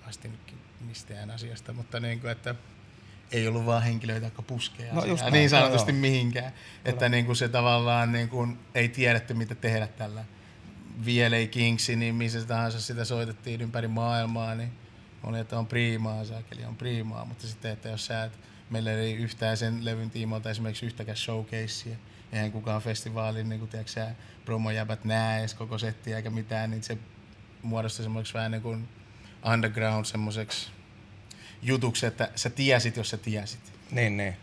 pahasti 0.00 0.28
nytkin 0.28 0.58
mistään 0.80 1.30
asiasta, 1.30 1.72
mutta 1.72 2.00
niin 2.00 2.20
kuin, 2.20 2.30
että 2.30 2.54
ei 3.32 3.48
ollut 3.48 3.66
vaan 3.66 3.82
henkilöitä, 3.82 4.26
jotka 4.26 4.42
puskee 4.42 4.92
No 4.92 5.00
asiaa. 5.00 5.30
niin 5.30 5.50
sanotusti 5.50 5.92
joo. 5.92 6.00
mihinkään. 6.00 6.52
Että 6.84 7.08
niin 7.08 7.26
kuin 7.26 7.36
se 7.36 7.48
tavallaan 7.48 8.12
niin 8.12 8.28
kuin 8.28 8.58
ei 8.74 8.88
tiedetty, 8.88 9.34
mitä 9.34 9.54
tehdä 9.54 9.86
tällä. 9.86 10.24
VLA 11.06 11.46
Kingsi, 11.50 11.96
niin 11.96 12.14
missä 12.14 12.44
tahansa 12.46 12.80
sitä 12.80 13.04
soitettiin 13.04 13.60
ympäri 13.60 13.88
maailmaa, 13.88 14.54
niin 14.54 14.72
oli, 15.22 15.38
että 15.40 15.58
on 15.58 15.66
priimaa, 15.66 16.24
saakeli 16.24 16.64
on 16.64 16.76
priimaa, 16.76 17.24
mutta 17.24 17.46
sitten, 17.46 17.72
että 17.72 17.88
jos 17.88 18.06
sä 18.06 18.24
et, 18.24 18.32
meillä 18.70 18.92
ei 18.92 19.14
yhtään 19.14 19.56
sen 19.56 19.84
levyn 19.84 20.10
tiimoilta 20.10 20.50
esimerkiksi 20.50 20.86
yhtäkään 20.86 21.16
showcasea, 21.16 21.96
eihän 22.32 22.52
kukaan 22.52 22.82
festivaalin 22.82 23.48
niin 23.48 23.58
kuin, 23.58 23.68
tiedätkö, 23.68 23.92
sä, 23.92 24.14
promojäbät 24.44 25.04
näe 25.04 25.38
edes 25.40 25.54
koko 25.54 25.78
settiä 25.78 26.16
eikä 26.16 26.30
mitään, 26.30 26.70
niin 26.70 26.82
se 26.82 26.98
muodostui 27.62 28.02
semmoiseksi 28.02 28.34
vähän 28.34 28.50
niin 28.50 28.62
kuin 28.62 28.88
underground 29.52 30.04
semmoiseksi 30.04 30.70
jutuksi, 31.62 32.06
että 32.06 32.28
sä 32.36 32.50
tiesit, 32.50 32.96
jos 32.96 33.10
sä 33.10 33.16
tiesit. 33.16 33.72
Niin, 33.90 34.16
niin. 34.16 34.36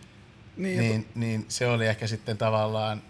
Niin, 0.58 0.80
Niin, 0.80 1.08
niin 1.16 1.46
se 1.48 1.68
oli 1.68 1.88
ehkä 1.88 2.08
sitten 2.08 2.38
tavallaan 2.38 3.02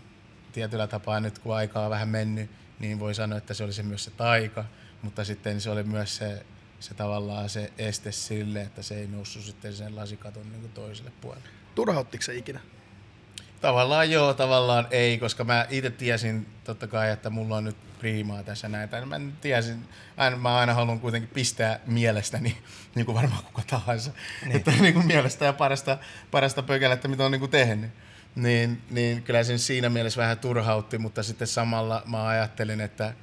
tietyllä 0.52 0.88
tapaa 0.88 1.20
nyt 1.20 1.40
kun 1.40 1.56
aikaa 1.56 1.84
on 1.84 1.90
vähän 1.90 2.10
mennyt, 2.10 2.52
niin 2.80 3.00
voi 3.00 3.16
sanoa, 3.16 3.38
että 3.38 3.54
se 3.54 3.64
oli 3.64 3.74
se 3.74 3.84
myös 3.84 4.04
se 4.04 4.12
taika, 4.12 4.66
mutta 5.02 5.24
sitten 5.24 5.62
se 5.62 5.70
oli 5.70 5.84
myös 5.84 6.16
se, 6.18 6.46
se 6.80 6.94
tavallaan 6.94 7.50
se 7.50 7.72
este 7.78 8.12
sille, 8.12 8.62
että 8.62 8.82
se 8.82 9.00
ei 9.00 9.08
noussut 9.08 9.44
sitten 9.44 9.74
sen 9.74 9.96
lasikaton 9.96 10.50
niin 10.52 10.62
kuin 10.62 10.74
toiselle 10.74 11.12
puolelle. 11.22 11.48
turhauttiko 11.76 12.22
se 12.22 12.36
ikinä? 12.36 12.60
Tavallaan 13.62 14.12
joo, 14.12 14.34
tavallaan 14.34 14.88
ei, 14.92 15.18
koska 15.18 15.44
mä 15.44 15.68
itse 15.70 15.90
tiesin 15.90 16.48
totta 16.64 16.88
kai, 16.88 17.12
että 17.12 17.30
mulla 17.30 17.58
on 17.58 17.64
nyt 17.64 17.78
priimaa 18.00 18.44
tässä 18.44 18.70
näitä. 18.70 19.06
Mä 19.06 19.20
nyt 19.20 19.42
tiesin, 19.42 19.86
aina, 20.18 20.38
mä 20.38 20.58
aina 20.58 20.74
haluan 20.74 21.00
kuitenkin 21.00 21.30
pistää 21.34 21.80
mielestäni, 21.86 22.58
niin 22.96 23.06
kuin 23.06 23.16
varmaan 23.16 23.44
kuka 23.44 23.62
tahansa, 23.68 24.12
niin. 24.46 24.56
että 24.56 24.72
niin 24.72 24.94
kuin 24.94 25.08
mielestä 25.08 25.46
ja 25.46 25.54
parasta, 25.54 25.98
parasta 26.32 26.64
pökälettä, 26.64 27.08
mitä 27.08 27.26
on 27.26 27.32
niin 27.32 27.40
kuin 27.40 27.52
tehnyt. 27.52 27.92
Niin, 28.36 28.82
niin 28.90 29.24
kyllä 29.24 29.44
se 29.44 29.58
siinä 29.58 29.90
mielessä 29.90 30.22
vähän 30.22 30.40
turhautti, 30.40 30.98
mutta 30.98 31.24
sitten 31.24 31.48
samalla 31.48 32.04
mä 32.06 32.28
ajattelin, 32.28 32.82
että 32.82 33.14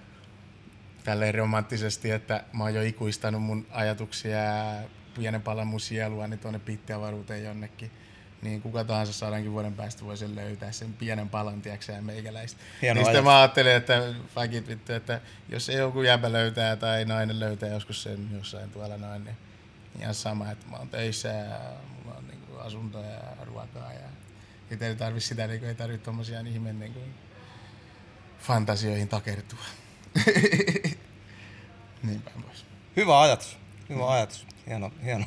tälleen 1.04 1.34
romanttisesti, 1.34 2.10
että 2.10 2.44
mä 2.52 2.64
oon 2.64 2.74
jo 2.74 2.82
ikuistanut 2.82 3.42
mun 3.42 3.66
ajatuksia 3.70 4.38
ja 4.38 4.82
pienen 5.18 5.42
palan 5.42 5.66
mun 5.66 5.80
sielua 5.80 6.26
niin 6.26 6.38
tuonne 6.38 6.58
pittiavaruuteen 6.58 7.44
jonnekin. 7.44 7.90
Niin 8.42 8.62
kuka 8.62 8.84
tahansa 8.84 9.12
sadankin 9.12 9.52
vuoden 9.52 9.74
päästä 9.74 10.04
voi 10.04 10.16
sen 10.16 10.36
löytää, 10.36 10.72
sen 10.72 10.92
pienen 10.92 11.28
palan, 11.28 11.62
tiedätkö 11.62 11.92
ja 11.92 12.02
meikäläistä. 12.02 12.60
Hieno 12.82 12.94
niin 12.94 13.04
sitten 13.04 13.24
mä 13.24 13.38
ajattelin, 13.38 13.72
että 13.72 14.14
fuck 14.34 14.54
it, 14.54 14.68
vittu, 14.68 14.92
että 14.92 15.20
jos 15.48 15.68
ei 15.68 15.76
joku 15.76 16.02
jäbä 16.02 16.32
löytää 16.32 16.76
tai 16.76 17.04
nainen 17.04 17.40
löytää 17.40 17.68
joskus 17.68 18.02
sen 18.02 18.28
jossain 18.32 18.70
tuolla 18.70 18.96
noin, 18.96 19.24
niin 19.24 19.36
ihan 20.00 20.14
sama, 20.14 20.50
että 20.50 20.66
mä 20.66 20.76
oon 20.76 20.88
töissä 20.88 21.28
ja 21.28 21.60
mulla 22.04 22.16
on 22.18 22.28
niinku 22.28 22.56
asunto 22.56 22.98
ja 23.02 23.20
ruokaa 23.44 23.92
ja 23.92 24.08
itse 24.70 24.86
ei 24.86 24.96
tarvi 24.96 25.20
sitä, 25.20 25.46
niin 25.46 25.64
ei 25.64 25.74
tarvi 25.74 25.98
tommosia 25.98 26.40
ihme 26.40 26.72
niin 26.72 26.92
kuin 26.92 27.14
fantasioihin 28.38 29.08
takertua. 29.08 29.64
niin 32.02 32.22
päin 32.22 32.42
pois. 32.42 32.66
Hyvä 32.96 33.20
ajatus. 33.20 33.65
Hyvä 33.88 34.12
ajatus. 34.12 34.46
Hieno, 34.66 34.92
hieno. 35.04 35.24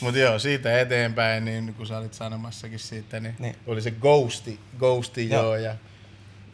Mutta 0.00 0.18
joo, 0.18 0.38
siitä 0.38 0.80
eteenpäin, 0.80 1.44
niin 1.44 1.74
kun 1.74 1.86
sä 1.86 1.98
olit 1.98 2.14
sanomassakin 2.14 2.78
siitä, 2.78 3.20
niin, 3.20 3.34
Niin. 3.38 3.52
niin. 3.52 3.56
oli 3.66 3.82
se 3.82 3.90
ghosti, 3.90 4.60
ghosti 4.78 5.30
Joo. 5.30 5.42
joo, 5.42 5.56
ja, 5.56 5.74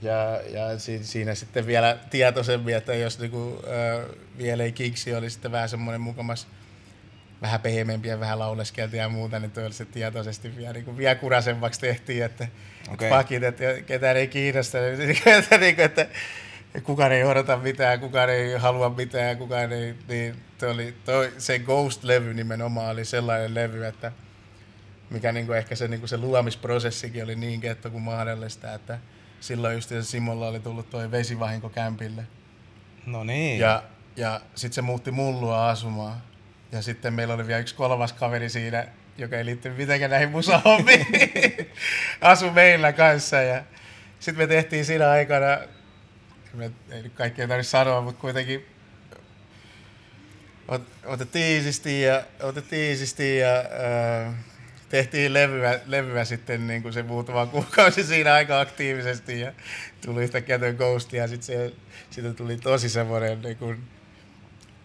ja, 0.03 0.41
ja 0.49 0.79
si, 0.79 1.05
siinä 1.05 1.35
sitten 1.35 1.67
vielä 1.67 1.99
tietoisemmin, 2.11 2.77
että 2.77 2.95
jos 2.95 3.19
niinku, 3.19 3.63
äh, 3.65 4.17
vielä 4.39 4.65
ei 4.65 4.73
kiksi 4.73 5.15
oli 5.15 5.31
sitten 5.31 5.53
vähän 5.53 5.69
semmoinen 5.69 6.01
mukamas 6.01 6.47
vähän 7.43 7.61
pehmeämpi 7.61 8.09
ja 8.09 8.21
vähän 8.21 8.39
lauleskeltiin 8.39 9.01
ja 9.01 9.09
muuta, 9.09 9.39
niin 9.39 9.51
toi 9.51 9.67
oli 9.67 9.73
se 9.73 9.85
tietoisesti 9.85 10.57
vielä, 10.57 10.73
niin 10.73 10.85
kuin 10.85 10.97
vielä 10.97 11.15
kurasemmaksi 11.15 11.81
tehtiin, 11.81 12.25
että 12.25 12.49
okay. 12.93 13.09
pakit, 13.09 13.43
että 13.43 13.65
ketään 13.87 14.17
ei 14.17 14.29
kiinnosta, 14.29 14.79
että, 15.39 15.59
niin 15.59 15.75
kuin, 15.75 15.85
että 15.85 16.07
kukaan 16.83 17.13
ei 17.13 17.25
odota 17.25 17.57
mitään, 17.57 18.01
kukaan 18.01 18.31
ei 18.31 18.53
halua 18.53 18.91
mitään, 18.91 19.39
kukaan 19.39 19.73
ei, 19.73 19.95
niin 20.09 20.37
toi 20.59 20.71
oli, 20.71 20.95
toi, 21.05 21.33
se 21.39 21.59
Ghost-levy 21.59 22.35
nimenomaan 22.35 22.91
oli 22.91 23.05
sellainen 23.05 23.55
levy, 23.55 23.87
että 23.87 24.13
mikä 25.11 25.33
niinku 25.33 25.53
ehkä 25.53 25.75
se, 25.75 25.89
niinku 25.89 26.07
se 26.07 26.17
luomisprosessikin 26.17 27.25
oli 27.25 27.37
niin 27.37 27.61
ketto 27.61 27.91
kuin 27.91 28.03
mahdollista, 28.03 28.75
että 28.75 28.99
silloin 29.41 29.75
just 29.75 29.91
Simolla 30.03 30.49
oli 30.49 30.61
tullut 30.61 30.91
toi 30.91 31.11
vesivahinko 31.11 31.69
kämpille. 31.69 32.27
No 33.07 33.25
niin. 33.25 33.61
Ja, 33.61 33.83
ja 34.17 34.41
sitten 34.55 34.75
se 34.75 34.83
muutti 34.83 35.11
mullua 35.11 35.69
asumaan. 35.71 36.23
Ja 36.73 36.83
sitten 36.83 37.15
meillä 37.15 37.35
oli 37.35 37.47
vielä 37.47 37.61
yksi 37.61 37.75
kolmas 37.75 38.13
kaveri 38.13 38.49
siinä, 38.49 38.87
joka 39.19 39.37
ei 39.37 39.45
liittynyt 39.45 39.79
mitenkään 39.79 40.11
näihin 40.11 40.31
musahommiin. 40.31 41.07
Asu 42.21 42.51
meillä 42.51 42.93
kanssa. 42.93 43.37
Ja 43.37 43.63
sitten 44.21 44.45
me 44.45 44.47
tehtiin 44.47 44.85
siinä 44.85 45.11
aikana, 45.11 45.59
ei 46.63 47.03
nyt 47.03 47.15
kaikkea 47.15 47.49
tarvitse 47.49 47.71
sanoa, 47.71 48.01
mutta 48.01 48.21
kuitenkin 48.21 48.67
ot, 50.69 50.83
otettiin 51.05 51.47
iisisti 51.47 52.03
ja, 52.03 52.23
otettiin 52.43 52.91
iisisti 52.91 53.39
ja 53.39 53.59
äh, 54.27 54.35
tehtiin 54.89 55.35
levyä, 55.35 55.81
levyä 55.87 56.25
sitten 56.25 56.67
niin 56.67 56.83
kuin 56.83 56.93
se 56.93 57.03
muutama 57.03 57.47
kuukausi 57.47 58.05
siinä 58.05 58.35
aika 58.35 58.61
aktiivisesti 58.61 59.41
ja 59.41 59.53
tuli 60.05 60.23
yhtäkkiä 60.23 60.59
tuo 60.59 60.73
Ghost 60.73 61.13
ja 61.13 61.29
sitten 61.29 61.47
se, 61.47 61.73
siitä 62.11 62.35
tuli 62.35 62.57
tosi 62.57 62.89
semmoinen 62.89 63.43
niin 63.43 63.57
kuin 63.57 63.85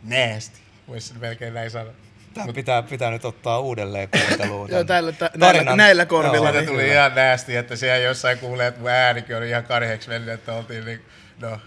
nasty, 0.04 0.58
voisi 0.88 1.14
melkein 1.20 1.54
näin 1.54 1.72
sanoa. 1.72 1.94
Tämä 2.34 2.54
pitää, 2.54 2.84
pitää 2.84 3.12
nyt 3.12 3.26
ottaa 3.26 3.60
uudelleen 3.60 4.10
kuunteluun. 4.10 4.70
Joo, 4.72 4.84
tällä, 4.84 5.12
tä, 5.12 5.32
näillä, 5.38 5.76
näillä 5.76 6.06
korvilla. 6.06 6.52
Niin. 6.52 6.66
tuli 6.66 6.88
ihan 6.88 7.12
nasty, 7.16 7.58
että 7.58 7.76
siellä 7.76 7.98
jossain 7.98 8.38
kuulee, 8.38 8.68
että 8.68 8.80
mun 8.80 8.90
äänikin 8.90 9.38
oli 9.38 9.50
ihan 9.50 9.64
karheeksi 9.64 10.10
mennyt, 10.10 10.34
että 10.34 10.54
oltiin 10.54 10.86
niin, 10.86 11.02
no, 11.42 11.60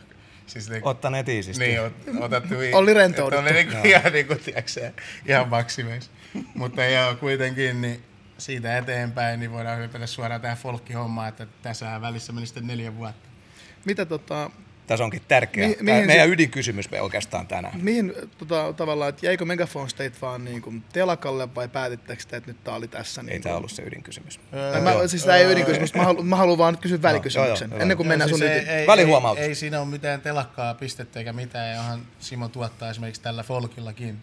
siis 0.47 0.71
niin, 0.71 0.85
Ottaneet 0.85 1.29
iisisti. 1.29 1.65
niin, 1.65 1.81
ot, 1.81 1.93
otettu, 2.21 2.55
Oli 2.73 2.95
rentouduttu. 2.95 3.45
Oli 3.45 3.53
niinku 3.53 3.77
ihan, 3.85 4.13
niinku, 4.13 4.35
tiiäksä, 4.35 4.93
ihan 5.27 5.49
maksimeissa. 5.49 6.11
Mutta 6.55 6.85
joo, 6.85 7.15
kuitenkin 7.15 7.81
niin 7.81 8.03
siitä 8.39 8.79
eteenpäin 8.79 9.41
niin 9.41 9.53
voidaan 9.53 9.79
hypätä 9.79 10.07
suoraan 10.07 10.41
tähän 10.41 10.57
folkkihommaan, 10.57 11.29
että 11.29 11.47
tässä 11.63 12.01
välissä 12.01 12.33
meni 12.33 12.47
sitten 12.47 12.67
neljä 12.67 12.97
vuotta. 12.97 13.29
mitä 13.85 14.07
tota, 14.07 14.51
Tässä 14.93 15.05
onkin 15.05 15.23
tärkeä. 15.29 15.69
Mi- 15.69 15.77
mihin 15.81 16.07
meidän 16.07 16.27
se- 16.29 16.33
ydinkysymys 16.33 16.91
me 16.91 17.01
oikeastaan 17.01 17.47
tänään. 17.47 17.81
mihin 17.83 18.15
tota, 18.39 18.73
tavallaan, 18.77 19.09
että 19.09 19.27
jäikö 19.27 19.45
Megaphone 19.45 19.89
State 19.89 20.13
vaan 20.23 20.45
niin 20.45 20.63
kuin 20.63 20.85
telakalle 20.93 21.55
vai 21.55 21.69
päätittekö 21.69 22.23
te, 22.29 22.37
että 22.37 22.51
nyt 22.51 22.65
tää 22.65 22.75
oli 22.75 22.89
tässä? 22.89 23.21
Ei 23.21 23.27
Niin 23.27 23.43
tämä 23.43 23.57
ollut 23.57 23.71
se 23.71 23.83
ydinkysymys. 23.83 24.41
Tai 24.73 24.81
mä, 24.81 25.07
siis 25.07 25.25
tää 25.25 25.37
ei 25.37 25.53
ydinkysymys, 25.53 25.95
mä 25.95 26.05
haluan, 26.05 26.27
mä 26.27 26.37
haluan 26.37 26.59
vaan 26.59 26.75
nyt 26.75 26.81
kysyä 26.81 27.03
välikysymyksen, 27.03 27.71
joo, 27.71 27.77
joo, 27.79 27.83
ennen 27.83 27.97
kuin 27.97 28.05
Joo, 28.05 28.09
mennään 28.09 28.29
siis 28.29 28.39
sun 28.39 28.49
ei, 28.49 28.59
ydin. 28.59 28.69
ei, 28.69 28.87
Välihuomautus. 28.87 29.43
ei, 29.43 29.49
ei, 29.49 29.55
siinä 29.55 29.81
ole 29.81 29.89
mitään 29.89 30.21
telakkaa 30.21 30.75
pistettä 30.75 31.19
eikä 31.19 31.33
mitään, 31.33 31.77
johon 31.77 32.03
Simo 32.21 32.49
tuottaa 32.49 32.91
esimerkiksi 32.91 33.23
tällä 33.23 33.43
folkillakin 33.43 34.19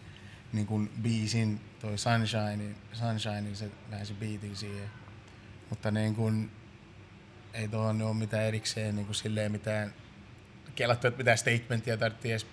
niin 0.54 0.66
kuin 0.68 0.90
biisin, 1.02 1.60
toi 1.80 1.98
Sunshine, 1.98 2.64
Sunshine, 2.94 3.42
niin 3.42 3.56
se 3.56 3.66
väänsi 3.92 4.14
beatin 4.14 4.56
siihen. 4.56 4.90
Mutta 5.70 5.92
niin 5.92 6.16
kuin, 6.16 6.52
ei 7.54 7.68
tuohon 7.68 8.02
ole 8.02 8.14
mitään 8.14 8.44
erikseen 8.44 8.96
niin 8.96 9.06
kuin 9.06 9.16
silleen 9.16 9.52
mitään 9.52 9.94
kelattu, 10.80 11.08
että 11.08 11.18
mitään 11.18 11.38
statementia 11.38 11.98
tarvitsee 11.98 12.32
edes 12.32 12.48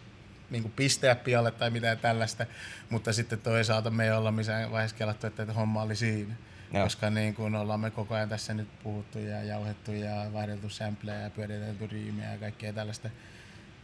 niin 0.50 0.72
pistää 0.76 1.14
pialle 1.14 1.50
tai 1.50 1.70
mitään 1.70 1.98
tällaista, 1.98 2.46
mutta 2.90 3.12
sitten 3.12 3.40
toisaalta 3.40 3.90
me 3.90 4.04
ei 4.04 4.10
olla 4.10 4.32
missään 4.32 4.70
vaiheessa 4.70 4.96
kelattu, 4.96 5.26
että, 5.26 5.42
että 5.42 5.54
homma 5.54 5.82
oli 5.82 5.96
siinä. 5.96 6.34
Joo. 6.72 6.84
Koska 6.84 7.10
niin 7.10 7.34
kuin 7.34 7.54
ollaan 7.54 7.80
me 7.80 7.90
koko 7.90 8.14
ajan 8.14 8.28
tässä 8.28 8.54
nyt 8.54 8.68
puhuttu 8.82 9.18
ja 9.18 9.42
jauhettu 9.42 9.92
ja 9.92 10.26
vaihdeltu 10.32 10.68
sampleja 10.68 11.20
ja 11.20 11.30
pyöritelty 11.30 11.86
riimiä 11.86 12.32
ja 12.32 12.38
kaikkea 12.38 12.72
tällaista 12.72 13.10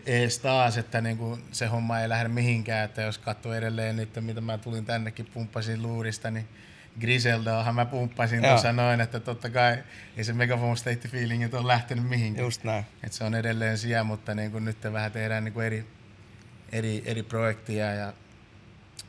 ees 0.06 0.38
taas, 0.38 0.76
että 0.78 1.00
niin 1.00 1.18
kuin 1.18 1.44
se 1.52 1.66
homma 1.66 2.00
ei 2.00 2.08
lähde 2.08 2.28
mihinkään, 2.28 2.84
että 2.84 3.02
jos 3.02 3.18
katsoo 3.18 3.54
edelleen 3.54 3.96
nyt, 3.96 4.11
mitä 4.20 4.40
mä 4.40 4.58
tulin 4.58 4.84
tännekin, 4.84 5.26
pumppasin 5.34 5.82
luurista, 5.82 6.30
niin 6.30 6.49
Griseldaahan 7.00 7.75
mä 7.75 7.84
pumppasin 7.84 8.42
tuossa 8.42 8.72
noin, 8.72 9.00
että 9.00 9.20
totta 9.20 9.50
kai 9.50 9.78
ei 10.16 10.25
se 10.25 10.32
Megaphone 10.32 10.76
State 10.76 11.08
feelingit 11.08 11.54
ole 11.54 11.66
lähtenyt 11.66 12.08
mihinkään. 12.08 12.44
Just 12.44 12.64
näin. 12.64 12.84
Et 13.04 13.12
se 13.12 13.25
on 13.25 13.34
edelleen 13.34 13.78
siellä, 13.78 14.04
mutta 14.04 14.34
niin 14.34 14.50
kuin 14.50 14.64
nyt 14.64 14.76
vähän 14.92 15.12
tehdään 15.12 15.44
niin 15.44 15.52
kuin 15.52 15.66
eri, 15.66 15.87
eri, 16.72 17.02
eri 17.04 17.22
projektia 17.22 17.94
ja 17.94 18.12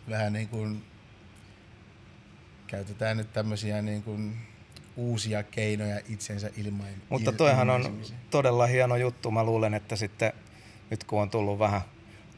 vähän 0.10 0.34
niin 0.34 0.48
kuin 0.48 0.84
käytetään 2.68 3.18
nyt 3.18 3.34
tämmöisiä 3.34 3.82
niin 3.82 4.04
kuin 4.04 4.38
uusia 4.96 5.44
keinoja 5.44 6.00
itsensä 6.10 6.50
ilman. 6.58 6.88
Mutta 7.10 7.32
toihan 7.32 7.70
on 7.70 8.02
todella 8.30 8.68
hieno 8.68 8.96
juttu. 8.96 9.32
Mä 9.32 9.44
luulen, 9.44 9.74
että 9.74 9.96
sitten 9.96 10.34
nyt 10.90 11.04
kun 11.04 11.22
on 11.22 11.30
tullut 11.30 11.60
vähän 11.60 11.82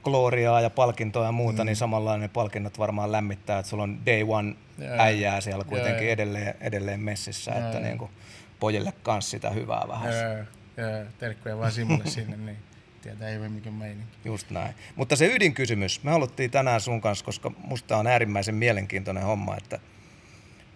gloriaa 0.06 0.62
ja 0.62 0.70
palkintoa 0.70 1.26
ja 1.26 1.32
muuta, 1.32 1.64
mm. 1.64 1.66
niin 1.66 1.76
samanlainen 1.76 2.30
palkinnot 2.30 2.80
varmaan 2.80 3.12
lämmittää, 3.12 3.60
että 3.60 3.70
sulla 3.70 3.84
on 3.84 4.06
day 4.06 4.24
one 4.28 4.56
Joo. 4.78 4.96
äijää 4.98 5.42
siellä 5.42 5.64
kuitenkin 5.64 6.06
Joo. 6.06 6.14
edelleen, 6.14 6.56
edelleen 6.62 7.00
messissä, 7.00 7.52
Joo. 7.52 7.60
että 7.60 7.80
niin 7.80 7.98
kuin 7.98 8.12
pojille 8.60 8.94
kanssa 9.04 9.32
sitä 9.32 9.50
hyvää 9.50 9.84
vähän. 9.88 10.14
Joo, 10.14 10.46
joo, 10.78 11.06
terkkuja 11.20 11.58
vaan 11.58 11.72
Simolle 11.72 12.06
sinne, 12.06 12.38
niin 12.38 12.58
tietää 13.02 13.30
ei 13.30 13.50
mikä 13.50 13.72
meininki. 13.72 14.18
Just 14.26 14.50
näin. 14.50 14.76
Mutta 14.96 15.16
se 15.16 15.36
ydinkysymys, 15.36 16.04
me 16.04 16.12
haluttiin 16.12 16.52
tänään 16.52 16.82
sun 16.82 17.02
kanssa, 17.02 17.26
koska 17.26 17.52
musta 17.58 17.98
on 17.98 18.08
äärimmäisen 18.08 18.56
mielenkiintoinen 18.56 19.24
homma, 19.24 19.58
että 19.58 19.80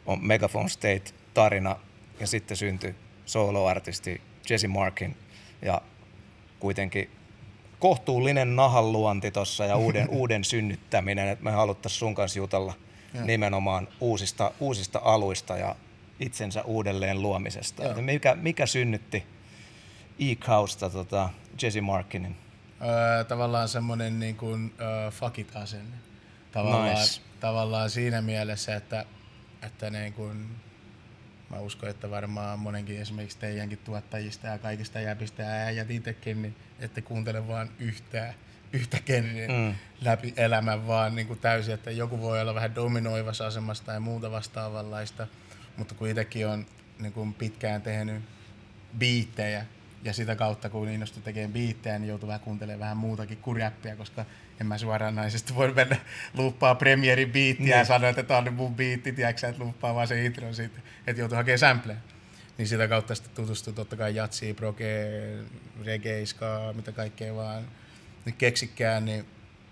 on 0.05 0.27
Megaphone 0.27 0.69
State 0.69 1.03
tarina 1.33 1.75
ja 2.19 2.27
sitten 2.27 2.57
syntyi 2.57 2.95
soloartisti 3.25 4.21
Jesse 4.50 4.67
Markin 4.67 5.17
ja 5.62 5.81
kuitenkin 6.59 7.09
kohtuullinen 7.79 8.55
nahanluonti 8.55 9.31
tuossa 9.31 9.65
ja 9.65 9.75
uuden, 9.75 10.09
uuden 10.19 10.43
synnyttäminen, 10.43 11.27
että 11.27 11.43
me 11.43 11.51
haluttaisiin 11.51 12.00
sun 12.00 12.15
kanssa 12.15 12.39
jutella 12.39 12.74
Joo. 13.13 13.25
nimenomaan 13.25 13.88
uusista, 14.00 14.51
uusista 14.59 15.01
aluista 15.03 15.57
ja 15.57 15.75
itsensä 16.19 16.63
uudelleen 16.63 17.21
luomisesta. 17.21 17.83
Että 17.89 18.01
Mikä, 18.01 18.36
mikä 18.36 18.65
synnytti 18.65 19.24
E-Kausta 20.19 20.89
tota, 20.89 21.29
Jesse 21.62 21.81
Markinin? 21.81 22.36
Öö, 22.81 23.24
tavallaan 23.24 23.69
semmoinen 23.69 24.19
niin 24.19 24.36
kuin, 24.36 24.74
öö, 24.81 25.12
fuck 25.12 25.39
it 25.39 25.55
asenne. 25.55 25.98
Tavallaan, 26.51 26.95
Nice. 26.95 27.21
tavallaan 27.39 27.89
siinä 27.89 28.21
mielessä, 28.21 28.75
että, 28.75 29.06
että 29.62 29.89
niin 29.89 30.13
kuin, 30.13 30.49
mä 31.49 31.59
uskon, 31.59 31.89
että 31.89 32.09
varmaan 32.09 32.59
monenkin 32.59 33.01
esimerkiksi 33.01 33.38
teidänkin 33.39 33.79
tuottajista 33.85 34.47
ja 34.47 34.57
kaikista 34.57 34.99
jäpistä 34.99 35.43
ja 35.43 35.49
äijät 35.49 35.91
itsekin, 35.91 36.41
niin 36.41 36.55
ette 36.79 37.01
kuuntele 37.01 37.47
vaan 37.47 37.69
yhtään, 37.79 38.33
yhtä 38.73 38.97
Mm. 39.51 39.75
läpi 40.01 40.33
elämän, 40.38 40.88
vaan 40.88 41.15
niin 41.15 41.27
kuin 41.27 41.39
täysin, 41.39 41.73
että 41.73 41.91
joku 41.91 42.21
voi 42.21 42.41
olla 42.41 42.55
vähän 42.55 42.75
dominoivassa 42.75 43.47
asemassa 43.47 43.85
tai 43.85 43.99
muuta 43.99 44.31
vastaavanlaista, 44.31 45.27
mutta 45.77 45.95
kun 45.95 46.07
itsekin 46.07 46.47
on 46.47 46.65
niin 46.99 47.13
kuin 47.13 47.33
pitkään 47.33 47.81
tehnyt 47.81 48.23
biittejä 48.97 49.65
ja 50.03 50.13
sitä 50.13 50.35
kautta 50.35 50.69
kun 50.69 50.89
innostui 50.89 51.23
tekemään 51.23 51.53
biittejä, 51.53 51.99
niin 51.99 52.09
joutui 52.09 52.27
vähän 52.27 52.39
kuuntelemaan 52.39 52.79
vähän 52.79 52.97
muutakin 52.97 53.38
kuin 53.38 53.97
koska 53.97 54.25
en 54.62 54.67
mä 54.67 54.78
suoranaisesti 54.78 55.56
voi 55.56 55.74
mennä 55.74 55.98
luuppaa 56.34 56.76
premierin 56.76 57.32
biittiä 57.32 57.67
ja 57.67 57.76
Niin. 57.76 57.86
sanoa, 57.86 58.10
että 58.10 58.24
tämä 58.24 58.38
on 58.38 58.43
nyt 58.43 58.56
mun 58.56 58.76
biitti, 58.76 59.12
tiedätkö 59.12 59.48
että 59.48 59.63
luuppaa 59.63 59.95
vaan 59.95 60.08
se 60.08 60.26
intro 60.26 60.54
siitä, 60.54 60.80
että 61.08 61.22
joutuu 61.22 61.36
hakemaan 61.36 61.60
sampleja. 61.60 62.00
Niin 62.58 62.67
sitä 62.67 62.88
kautta 62.88 63.15
sitten 63.15 63.36
tutustui 63.36 63.74
totta 63.74 63.95
kai 63.95 64.15
jatsiin, 64.15 64.56
progeen, 64.56 65.45
reggae, 65.86 66.26
ska, 66.26 66.74
mitä 66.76 66.91
kaikkea 66.91 67.36
vaan 67.36 67.67
nyt 68.26 68.36
keksikään, 68.36 69.06
niin, 69.06 69.26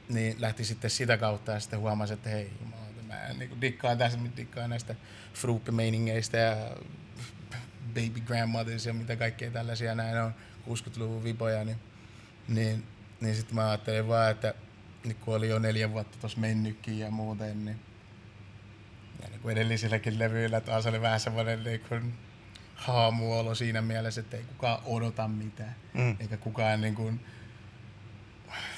niin 0.10 0.36
lähti 0.40 0.66
sitten 0.66 0.90
sitä 0.90 1.18
kautta 1.18 1.52
ja 1.52 1.60
sitten 1.60 1.80
huomasi, 1.80 2.14
että 2.14 2.30
hei, 2.30 2.52
jumalauta, 2.62 3.02
mä 3.08 3.34
niin 3.38 3.62
dikkaan 3.62 3.98
tässä, 3.98 4.18
dikkaan 4.38 4.70
näistä 4.70 4.96
fruuppimeiningeistä 5.34 6.38
ja 6.38 6.56
baby 7.88 8.20
grandmothers 8.26 8.86
ja 8.86 8.94
mitä 8.94 9.16
kaikkea 9.16 9.52
tällaisia 9.52 9.96
näin 9.96 10.18
on, 10.18 10.36
60-luvun 10.70 11.24
vipoja, 11.24 11.64
niin, 11.64 11.78
niin, 12.48 12.84
niin 13.22 13.36
sitten 13.36 13.56
mä 13.56 13.70
ajattelin 13.70 14.08
vaan, 14.08 14.32
että 14.32 14.54
nyt 15.06 15.18
kun 15.18 15.36
oli 15.36 15.50
jo 15.50 15.60
neljä 15.60 15.92
vuotta 15.92 16.18
tuossa 16.22 16.40
mennytkin 16.40 17.00
ja 17.00 17.12
muuten, 17.12 17.66
niin, 17.66 17.80
ja 19.24 19.30
niin 19.30 19.40
kuin 19.42 19.58
edellisilläkin 19.58 20.20
levyillä 20.20 20.62
taas 20.62 20.86
oli 20.86 21.02
vähän 21.02 21.20
semmoinen 21.20 21.64
niin 21.64 21.80
kuin 21.90 22.14
haamuolo 22.76 23.56
siinä 23.56 23.82
mielessä, 23.82 24.22
että 24.22 24.38
ei 24.38 24.44
kukaan 24.44 24.80
odota 24.86 25.28
mitään, 25.28 25.76
Mm. 25.94 26.16
eikä 26.20 26.38
kukaan 26.38 26.82
niin 26.82 26.96
kuin, 26.96 27.20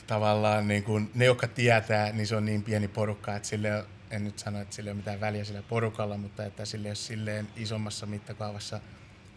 tavallaan 0.08 0.68
niin 0.68 0.84
kuin, 0.84 1.12
ne, 1.16 1.26
jotka 1.26 1.48
tietää, 1.48 2.12
niin 2.12 2.28
se 2.28 2.36
on 2.36 2.46
niin 2.46 2.64
pieni 2.64 2.88
porukka, 2.88 3.36
että 3.36 3.48
sille 3.48 3.86
en 4.12 4.24
nyt 4.24 4.40
sano, 4.40 4.60
että 4.62 4.76
sillä 4.76 4.88
ei 4.88 4.92
ole 4.92 4.98
mitään 4.98 5.22
väliä 5.22 5.44
sillä 5.44 5.62
porukalla, 5.62 6.18
mutta 6.18 6.46
että 6.46 6.66
sille 6.66 6.88
ei 6.88 6.90
ole 6.90 6.96
silleen 6.96 7.48
isommassa 7.56 8.06
mittakaavassa 8.06 8.80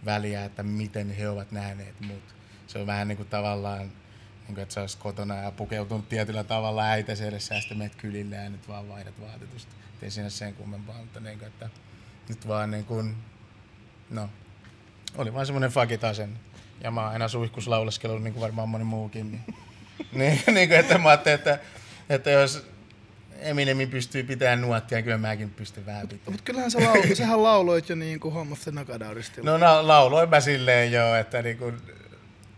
väliä, 0.05 0.45
että 0.45 0.63
miten 0.63 1.11
he 1.11 1.29
ovat 1.29 1.53
nähneet 1.53 2.01
mut. 2.01 2.35
Se 2.67 2.79
on 2.79 2.87
vähän 2.87 3.09
niin 3.09 3.17
kuin 3.17 3.29
tavallaan, 3.29 3.93
niin 4.53 4.57
kuin, 4.57 4.63
että 4.63 4.75
sä 4.75 4.81
olisit 4.81 5.01
kotona 5.01 5.37
ja 5.37 5.51
pukeutunut 5.51 6.09
tietyllä 6.09 6.45
tavalla 6.45 6.85
äitäsi 6.85 7.25
edessä 7.25 7.55
ja 7.55 7.61
sitten 7.61 7.79
menet 7.79 7.95
kylille 7.95 8.37
ja 8.37 8.51
nyt 8.51 8.69
vaan 8.69 8.89
vaihdat 8.89 9.21
vaatetusta. 9.21 9.73
Et 9.97 10.03
Ei 10.03 10.11
siinä 10.11 10.31
sen 10.31 10.55
kummempaa, 10.55 10.99
mutta 10.99 11.21
niin 11.21 11.39
kuin, 11.39 11.49
että 11.49 11.69
nyt 12.29 12.49
vaan 12.49 12.71
niin 12.71 12.85
kuin, 12.85 13.17
no, 14.11 14.29
oli 15.17 15.35
vaan 15.35 15.47
semmoinen 15.47 15.71
fakit 15.71 16.05
asenne. 16.05 16.39
Ja 16.81 16.91
mä 16.91 17.03
oon 17.03 17.13
aina 17.13 17.29
suihkus 17.29 17.69
lauleskellut 17.69 18.23
niin 18.23 18.33
kuin 18.33 18.41
varmaan 18.41 18.69
moni 18.69 18.85
muukin. 18.85 19.31
Niin, 19.31 19.43
niin, 20.13 20.43
niin 20.55 20.69
kuin, 20.69 20.81
että 20.81 20.99
mä 20.99 21.09
ajattelin, 21.09 21.35
että, 21.35 21.59
että 22.09 22.31
jos 22.31 22.67
Eminemin 23.39 23.91
pystyy 23.91 24.23
pitämään 24.23 24.61
nuottia, 24.61 24.99
niin 24.99 25.05
kyllä 25.05 25.19
mäkin 25.19 25.51
pystyn 25.51 25.87
vähän 25.87 26.09
pitämään. 26.09 26.33
Mutta 26.33 26.45
kyllähän 26.45 26.71
sä 26.71 26.79
laul, 26.79 27.15
sähän 27.15 27.43
lauloit 27.43 27.89
jo 27.89 27.97
niin 27.97 28.21
kuin 28.21 28.59
the 28.65 28.71
Nagadaurista. 28.71 29.41
No 29.43 29.59
na, 29.59 29.87
lauloin 29.87 30.31
mä 30.31 30.41
silleen 30.41 30.93
jo, 30.93 31.15
että 31.15 31.43
niinku, 31.43 31.73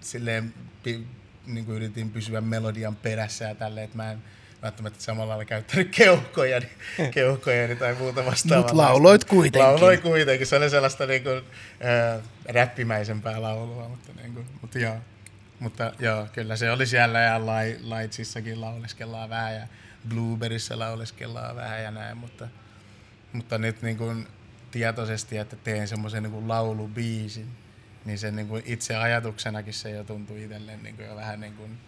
silleen 0.01 0.55
pi, 0.83 1.07
niinku 1.47 1.73
yritin 1.73 2.11
pysyä 2.11 2.41
melodian 2.41 2.97
perässä 2.97 3.45
ja 3.45 3.55
tälleen, 3.55 3.85
että 3.85 3.97
mä 3.97 4.13
en 4.13 4.23
välttämättä 4.63 5.03
samalla 5.03 5.29
lailla 5.29 5.45
käyttänyt 5.45 5.89
keuhkoja, 5.91 6.61
keuhkoja 7.15 7.77
tai 7.77 7.95
muuta 7.95 8.25
vastaavaa. 8.25 8.63
Mut 8.63 8.77
lauloit 8.77 9.25
kuitenkin. 9.25 9.63
Lauloin 9.63 10.03
kuitenkin, 10.03 10.47
se 10.47 10.57
oli 10.57 10.71
sellaista 10.71 11.07
niinku, 11.07 11.29
äh, 11.31 12.23
räppimäisempää 12.49 13.43
laulua, 13.43 13.89
mutta, 13.89 14.13
niinku, 14.23 14.45
mutta 14.61 14.79
joo. 14.79 14.97
Mutta 15.61 15.93
joo, 15.99 16.27
kyllä 16.33 16.57
se 16.57 16.71
oli 16.71 16.87
siellä 16.87 17.21
ja 17.21 17.47
Lai- 17.47 17.79
Lightsissakin 17.81 18.61
lauleskellaan 18.61 19.31
vähän 19.31 19.55
ja 19.55 19.67
Blueberryssä 20.09 20.79
lauleskellaan 20.79 21.57
vähän 21.57 21.83
ja 21.83 21.91
näin, 21.91 22.17
mutta, 22.17 22.49
mutta 23.33 23.59
nyt 23.59 23.83
niin 23.83 23.97
kuin 23.97 24.27
tietoisesti, 24.71 25.39
että 25.39 25.57
teen 25.57 25.89
semmoisen 25.89 26.23
niin 26.23 26.33
kuin 26.33 26.49
laulubiisin, 26.49 27.49
niin 28.05 28.19
sen 28.19 28.37
niin 28.37 28.49
kuin 28.49 28.63
itse 28.67 28.97
ajatuksenakin 28.97 29.75
se 29.75 29.91
jo 29.91 30.05
tuntui 30.05 30.43
itselle 30.43 30.77
niin 30.77 30.97
kuin 30.97 31.09
jo 31.09 31.17
vähän 31.17 31.41
niin 31.41 31.55
kuin, 31.55 31.79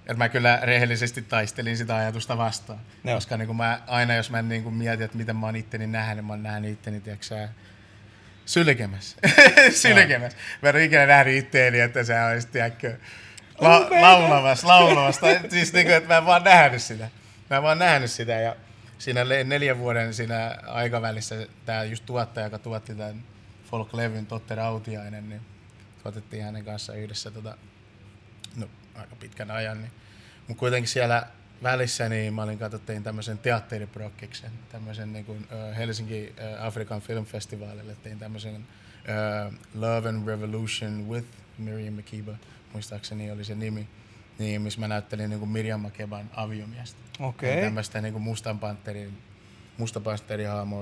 että 0.00 0.14
mä 0.14 0.28
kyllä 0.28 0.58
rehellisesti 0.62 1.22
taistelin 1.22 1.76
sitä 1.76 1.96
ajatusta 1.96 2.38
vastaan. 2.38 2.80
Joo. 3.04 3.14
Koska 3.16 3.36
niin 3.36 3.46
kuin 3.46 3.56
mä, 3.56 3.80
aina 3.86 4.14
jos 4.14 4.30
mä 4.30 4.42
niin 4.42 4.62
kuin 4.62 4.74
mietin, 4.74 5.04
että 5.04 5.16
miten 5.16 5.36
mä 5.36 5.46
oon 5.46 5.56
itteni 5.56 5.86
nähnyt, 5.86 6.16
niin 6.16 6.24
mä 6.24 6.32
oon 6.32 6.42
nähnyt 6.42 6.70
itteni, 6.70 7.00
tiedätkö 7.00 7.26
sä, 7.26 7.48
sylkemässä. 8.46 9.16
sylkemässä. 9.82 10.38
Mä 10.62 10.68
en 10.68 10.74
ole 10.74 10.84
ikinä 10.84 11.06
nähnyt 11.06 11.34
itteeni, 11.36 11.80
että 11.80 12.04
sä 12.04 12.26
olisit, 12.26 12.52
tiedätkö, 12.52 12.96
la- 13.58 13.88
laulamassa, 14.00 14.68
laulamassa. 14.68 15.26
Siis 15.48 15.72
niin 15.72 15.86
kuin, 15.86 15.96
että 15.96 16.08
mä 16.08 16.16
en 16.16 16.26
vaan 16.26 16.44
nähnyt 16.44 16.82
sitä. 16.82 17.08
Mä 17.50 17.56
en 17.56 17.62
vaan 17.62 17.78
nähnyt 17.78 18.10
sitä 18.10 18.32
ja 18.32 18.56
siinä 18.98 19.24
neljän 19.44 19.78
vuoden 19.78 20.14
siinä 20.14 20.58
aikavälissä 20.66 21.46
tämä 21.66 21.84
just 21.84 22.06
tuottaja, 22.06 22.46
joka 22.46 22.58
tuotti 22.58 22.94
tämän 22.94 23.22
folk-levyn, 23.74 24.26
Totte 24.26 24.54
Rautiainen, 24.54 25.28
niin 25.28 25.40
tuotettiin 26.02 26.44
hänen 26.44 26.64
kanssa 26.64 26.94
yhdessä 26.94 27.30
tota 27.30 27.56
aika 28.94 29.16
pitkän 29.16 29.50
ajan. 29.50 29.78
Niin. 29.78 29.92
Mutta 30.48 30.60
kuitenkin 30.60 30.88
siellä 30.88 31.26
välissä 31.62 32.08
niin 32.08 32.34
mä 32.34 32.42
olin 32.42 32.58
katsottiin 32.58 33.02
tämmöisen 33.02 33.38
teatteriprokkiksen, 33.38 34.50
tämmöisen 34.72 35.12
niin 35.12 35.24
kuin, 35.24 35.38
uh, 35.38 35.76
Helsinki 35.76 36.34
uh, 36.38 36.66
African 36.66 37.00
Film 37.00 37.24
Festivalille 37.24 37.96
tein 38.02 38.18
tämmöisen 38.18 38.54
uh, 38.54 39.54
Love 39.74 40.08
and 40.08 40.26
Revolution 40.26 41.08
with 41.08 41.26
Miriam 41.58 41.94
Makeba, 41.94 42.32
muistaakseni 42.72 43.30
oli 43.30 43.44
se 43.44 43.54
nimi, 43.54 43.88
niin, 44.38 44.62
missä 44.62 44.80
mä 44.80 44.88
näyttelin 44.88 45.30
niin 45.30 45.40
kuin 45.40 45.50
Miriam 45.50 45.80
Makeban 45.80 46.30
aviomiestä. 46.36 46.98
Okei. 47.20 47.54
Niin 47.54 47.64
Tämmöistä 47.64 48.00
niin 48.00 48.12
kuin 48.12 48.22
Mustan 48.22 48.58
Panterin, 48.58 49.18
Musta 49.78 50.00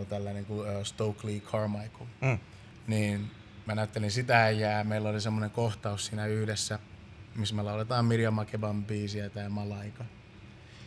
tällä 0.08 0.32
niin 0.32 0.44
kuin, 0.44 0.60
uh, 0.60 0.84
Stokely 0.84 1.40
Carmichael. 1.40 2.06
Mm. 2.20 2.38
Niin 2.86 3.30
mä 3.66 3.74
näyttelin 3.74 4.10
sitä 4.10 4.50
ja 4.50 4.84
meillä 4.84 5.08
oli 5.08 5.20
semmoinen 5.20 5.50
kohtaus 5.50 6.06
siinä 6.06 6.26
yhdessä, 6.26 6.78
missä 7.34 7.54
me 7.54 7.62
lauletaan 7.62 8.04
Miriam 8.04 8.34
Makeban 8.34 8.84
biisiä 8.84 9.30
tää 9.30 9.48
Malaika. 9.48 10.04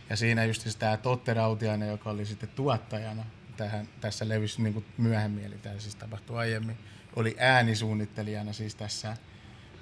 Ja 0.10 0.15
siinä 0.15 0.45
just 0.45 0.79
tämä 0.79 0.97
Totte 0.97 1.34
Rautiainen, 1.34 1.89
joka 1.89 2.10
oli 2.10 2.25
sitten 2.25 2.49
tuottajana 2.49 3.25
tähän, 3.58 3.88
tässä 4.01 4.29
levyssä 4.29 4.62
niin 4.62 4.86
myöhemmin, 4.97 5.45
eli 5.45 5.58
tämä 5.58 5.79
siis 5.79 5.95
tapahtui 5.95 6.38
aiemmin, 6.38 6.77
oli 7.15 7.36
äänisuunnittelijana 7.39 8.53
siis 8.53 8.75
tässä, 8.75 9.17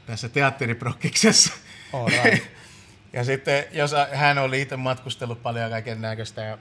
tässä 0.05 0.29
teatteriprokkiksessa. 0.29 1.53
All 1.93 2.07
right. 2.07 2.45
ja 3.13 3.23
sitten 3.23 3.65
jos 3.71 3.91
hän 4.13 4.37
oli 4.37 4.61
itse 4.61 4.75
matkustellut 4.75 5.43
paljon 5.43 5.69
kaiken 5.71 6.01
näköistä 6.01 6.41
ja 6.41 6.57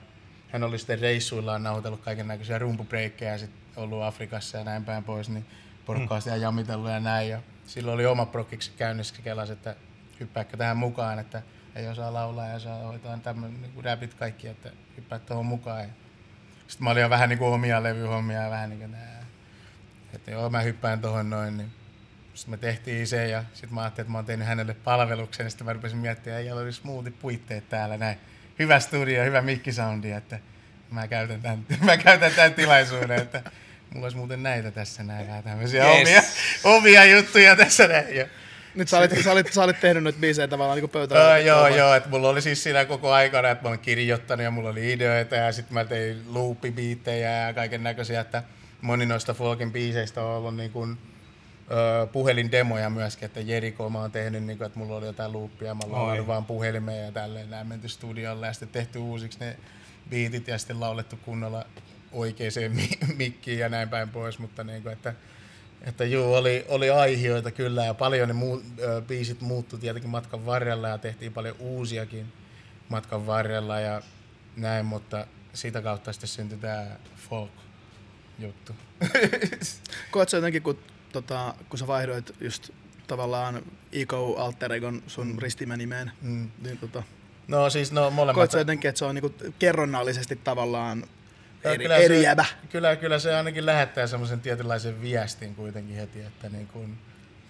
hän 0.49 0.63
oli 0.63 0.77
sitten 0.77 0.99
reissuillaan 0.99 1.63
nauhoitellut 1.63 2.01
kaiken 2.01 2.27
näköisiä 2.27 2.59
rumpubreikkejä 2.59 3.31
ja 3.31 3.37
sitten 3.37 3.62
ollut 3.77 4.03
Afrikassa 4.03 4.57
ja 4.57 4.63
näin 4.63 4.85
päin 4.85 5.03
pois, 5.03 5.29
niin 5.29 5.45
porukka 5.85 6.15
on 6.15 6.21
sitä 6.21 6.35
jammitellut 6.35 6.89
ja 6.89 6.99
näin. 6.99 7.29
Ja 7.29 7.41
silloin 7.65 7.95
oli 7.95 8.05
oma 8.05 8.25
prokkiksi 8.25 8.71
käynnissä, 8.77 9.15
kelas, 9.23 9.49
että 9.49 9.75
hyppääkö 10.19 10.57
tähän 10.57 10.77
mukaan, 10.77 11.19
että 11.19 11.41
ei 11.75 11.87
osaa 11.87 12.13
laulaa 12.13 12.47
ja 12.47 12.59
saa 12.59 12.79
hoitaa 12.79 13.17
tämmöinen 13.17 13.61
niin 13.61 13.83
räpit 13.83 14.13
kaikki, 14.13 14.47
että 14.47 14.69
hyppää 14.97 15.19
tuohon 15.19 15.45
mukaan. 15.45 15.81
Ja 15.81 15.89
sitten 16.67 16.83
mä 16.83 16.89
olin 16.89 17.01
jo 17.01 17.09
vähän 17.09 17.29
niin 17.29 17.39
kuin 17.39 17.53
omia 17.53 17.83
levyhommia 17.83 18.41
ja 18.41 18.49
vähän 18.49 18.69
niin 18.69 18.79
kuin 18.79 18.91
nää. 18.91 19.25
Että 20.13 20.31
joo, 20.31 20.49
mä 20.49 20.61
hyppään 20.61 21.01
tuohon 21.01 21.29
noin, 21.29 21.57
niin 21.57 21.71
sitten 22.33 22.51
me 22.51 22.57
tehtiin 22.57 23.07
se 23.07 23.27
ja 23.27 23.43
sitten 23.53 23.73
mä 23.73 23.81
ajattelin, 23.81 24.05
että 24.05 24.11
mä 24.11 24.17
oon 24.17 24.25
tehnyt 24.25 24.47
hänelle 24.47 24.73
palveluksen, 24.73 25.51
sitten 25.51 25.65
mä 25.65 25.73
rupesin 25.73 25.97
miettimään, 25.97 26.41
että 26.41 26.55
oli 26.55 26.71
smoothit 26.71 27.19
puitteet 27.19 27.69
täällä 27.69 27.97
näin. 27.97 28.17
Hyvä 28.59 28.79
studio, 28.79 29.23
hyvä 29.23 29.41
mikkisoundi, 29.41 30.11
että 30.11 30.39
mä 30.91 31.07
käytän 31.07 31.41
tämän, 31.41 31.65
mä 31.85 31.97
käytän 31.97 32.31
tämän 32.31 32.53
tilaisuuden, 32.53 33.21
että 33.21 33.43
mulla 33.93 34.05
olisi 34.05 34.17
muuten 34.17 34.43
näitä 34.43 34.71
tässä 34.71 35.03
näin, 35.03 35.27
vähän 35.27 35.43
tämmöisiä 35.43 35.85
Yes. 35.85 35.99
omia, 36.01 36.21
omia 36.77 37.05
juttuja 37.05 37.55
tässä 37.55 37.87
näin. 37.87 38.15
Ja, 38.15 38.25
Nyt 38.75 38.87
sä 38.89 38.97
olit, 38.97 39.23
sä 39.23 39.31
olit, 39.31 39.53
sä 39.53 39.63
olit 39.63 39.79
tehnyt 39.79 40.03
noita 40.03 40.19
biisejä 40.19 40.47
tavallaan 40.47 40.75
niin 40.77 40.83
Öö, 40.83 40.87
pöytään. 40.87 41.45
joo, 41.45 41.67
joo, 41.67 41.93
että 41.93 42.09
mulla 42.09 42.29
oli 42.29 42.41
siis 42.41 42.63
siinä 42.63 42.85
koko 42.85 43.11
aikana, 43.11 43.49
että 43.49 43.63
mä 43.63 43.69
olin 43.69 43.79
kirjoittanut 43.79 44.43
ja 44.43 44.51
mulla 44.51 44.69
oli 44.69 44.93
ideoita 44.93 45.35
ja 45.35 45.51
sitten 45.51 45.73
mä 45.73 45.85
tein 45.85 46.23
loopibiittejä 46.27 47.31
ja 47.47 47.53
kaiken 47.53 47.83
näköisiä, 47.83 48.21
että 48.21 48.43
moni 48.81 49.05
noista 49.05 49.33
folkin 49.33 49.71
biiseistä 49.71 50.21
on 50.23 50.29
ollut 50.37 50.55
niin 50.55 50.71
kuin, 50.71 50.97
öö, 51.71 52.05
puhelindemoja 52.05 52.89
myöskin, 52.89 53.25
että 53.25 53.39
Jeriko 53.39 53.89
mä 53.89 53.99
oon 53.99 54.11
tehnyt, 54.11 54.43
niin 54.43 54.57
kuin, 54.57 54.65
että 54.65 54.79
mulla 54.79 54.95
oli 54.95 55.05
jotain 55.05 55.33
loopia, 55.33 55.73
mä 55.75 55.81
laulanut 55.87 56.27
vaan 56.27 56.45
puhelimeen 56.45 57.05
ja 57.05 57.11
tälleen, 57.11 57.49
näin 57.49 57.67
menty 57.67 57.87
studiolle 57.87 58.47
ja 58.47 58.53
sitten 58.53 58.69
tehty 58.69 58.99
uusiksi 58.99 59.39
ne 59.39 59.55
biitit 60.09 60.47
ja 60.47 60.57
sitten 60.57 60.79
laulettu 60.79 61.19
kunnolla 61.25 61.65
oikeaan 62.13 62.51
mi- 62.69 63.15
mikkiin 63.15 63.59
ja 63.59 63.69
näin 63.69 63.89
päin 63.89 64.09
pois, 64.09 64.39
mutta 64.39 64.63
niin 64.63 64.83
kuin, 64.83 64.93
että 64.93 65.13
että 65.81 66.03
juu, 66.05 66.33
oli, 66.33 66.65
oli 66.67 66.89
aihioita 66.89 67.51
kyllä 67.51 67.85
ja 67.85 67.93
paljon 67.93 68.27
ne 68.27 68.33
muu, 68.33 68.63
ö, 68.79 69.01
biisit 69.07 69.41
muuttui 69.41 69.79
tietenkin 69.79 70.09
matkan 70.11 70.45
varrella 70.45 70.87
ja 70.87 70.97
tehtiin 70.97 71.33
paljon 71.33 71.55
uusiakin 71.59 72.33
matkan 72.89 73.27
varrella 73.27 73.79
ja 73.79 74.01
näin, 74.55 74.85
mutta 74.85 75.27
sitä 75.53 75.81
kautta 75.81 76.13
sitten 76.13 76.27
syntyi 76.29 76.57
tämä 76.57 76.85
folk-juttu. 77.29 78.75
Koet 80.11 80.29
sä 80.29 80.37
jotenkin, 80.37 80.61
kun, 80.63 80.79
tota, 81.11 81.55
kun 81.69 81.79
sä 81.79 81.87
vaihdoit 81.87 82.31
just 82.41 82.69
tavallaan 83.07 83.61
Ego 83.91 84.35
Alter 84.37 84.73
Egon 84.73 85.03
sun 85.07 85.35
ristimänimeen, 85.41 86.11
Mm. 86.21 86.51
niin 86.63 86.77
tota, 86.77 87.03
No 87.47 87.69
siis 87.69 87.91
no 87.91 88.09
molemmat... 88.09 88.35
koet 88.35 88.51
sä 88.51 88.57
jotenkin, 88.57 88.89
että 88.89 88.99
se 88.99 89.05
on 89.05 89.15
niinku 89.15 89.33
kerronnallisesti 89.59 90.35
tavallaan 90.35 91.03
eri, 91.63 91.83
kyllä 91.83 92.07
se, 92.07 92.21
jäbä? 92.21 92.45
Kyllä, 92.69 92.95
kyllä 92.95 93.19
se 93.19 93.35
ainakin 93.35 93.65
lähettää 93.65 94.07
semmoisen 94.07 94.39
tietynlaisen 94.39 95.01
viestin 95.01 95.55
kuitenkin 95.55 95.95
heti, 95.95 96.21
että 96.21 96.49
niin 96.49 96.67
kuin 96.67 96.97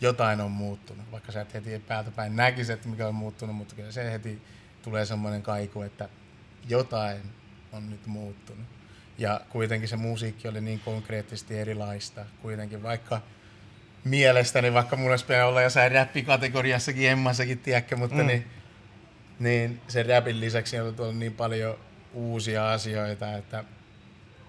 jotain 0.01 0.41
on 0.41 0.51
muuttunut. 0.51 1.11
Vaikka 1.11 1.31
sä 1.31 1.41
et 1.41 1.53
heti 1.53 1.79
päältä 1.79 2.11
päin 2.11 2.35
näkisi, 2.35 2.73
että 2.73 2.89
mikä 2.89 3.07
on 3.07 3.15
muuttunut, 3.15 3.55
mutta 3.55 3.75
kyllä 3.75 3.91
se 3.91 4.11
heti 4.11 4.41
tulee 4.81 5.05
semmoinen 5.05 5.41
kaiku, 5.41 5.81
että 5.81 6.09
jotain 6.69 7.21
on 7.71 7.89
nyt 7.89 8.07
muuttunut. 8.07 8.65
Ja 9.17 9.41
kuitenkin 9.49 9.89
se 9.89 9.95
musiikki 9.95 10.47
oli 10.47 10.61
niin 10.61 10.79
konkreettisesti 10.79 11.59
erilaista. 11.59 12.25
Kuitenkin 12.41 12.83
vaikka 12.83 13.21
mielestäni, 14.03 14.73
vaikka 14.73 14.95
mulla 14.95 15.11
olisi 15.11 15.33
olla 15.43 15.61
jossain 15.61 15.91
räppikategoriassakin, 15.91 17.09
Emmassakin, 17.09 17.59
tiedätkö, 17.59 17.95
mutta 17.95 18.15
mm. 18.15 18.27
niin, 18.27 18.47
niin 19.39 19.81
sen 19.87 20.05
räpin 20.05 20.39
lisäksi 20.39 20.79
on 20.79 20.95
tullut 20.95 21.17
niin 21.17 21.33
paljon 21.33 21.77
uusia 22.13 22.71
asioita, 22.71 23.37
että 23.37 23.63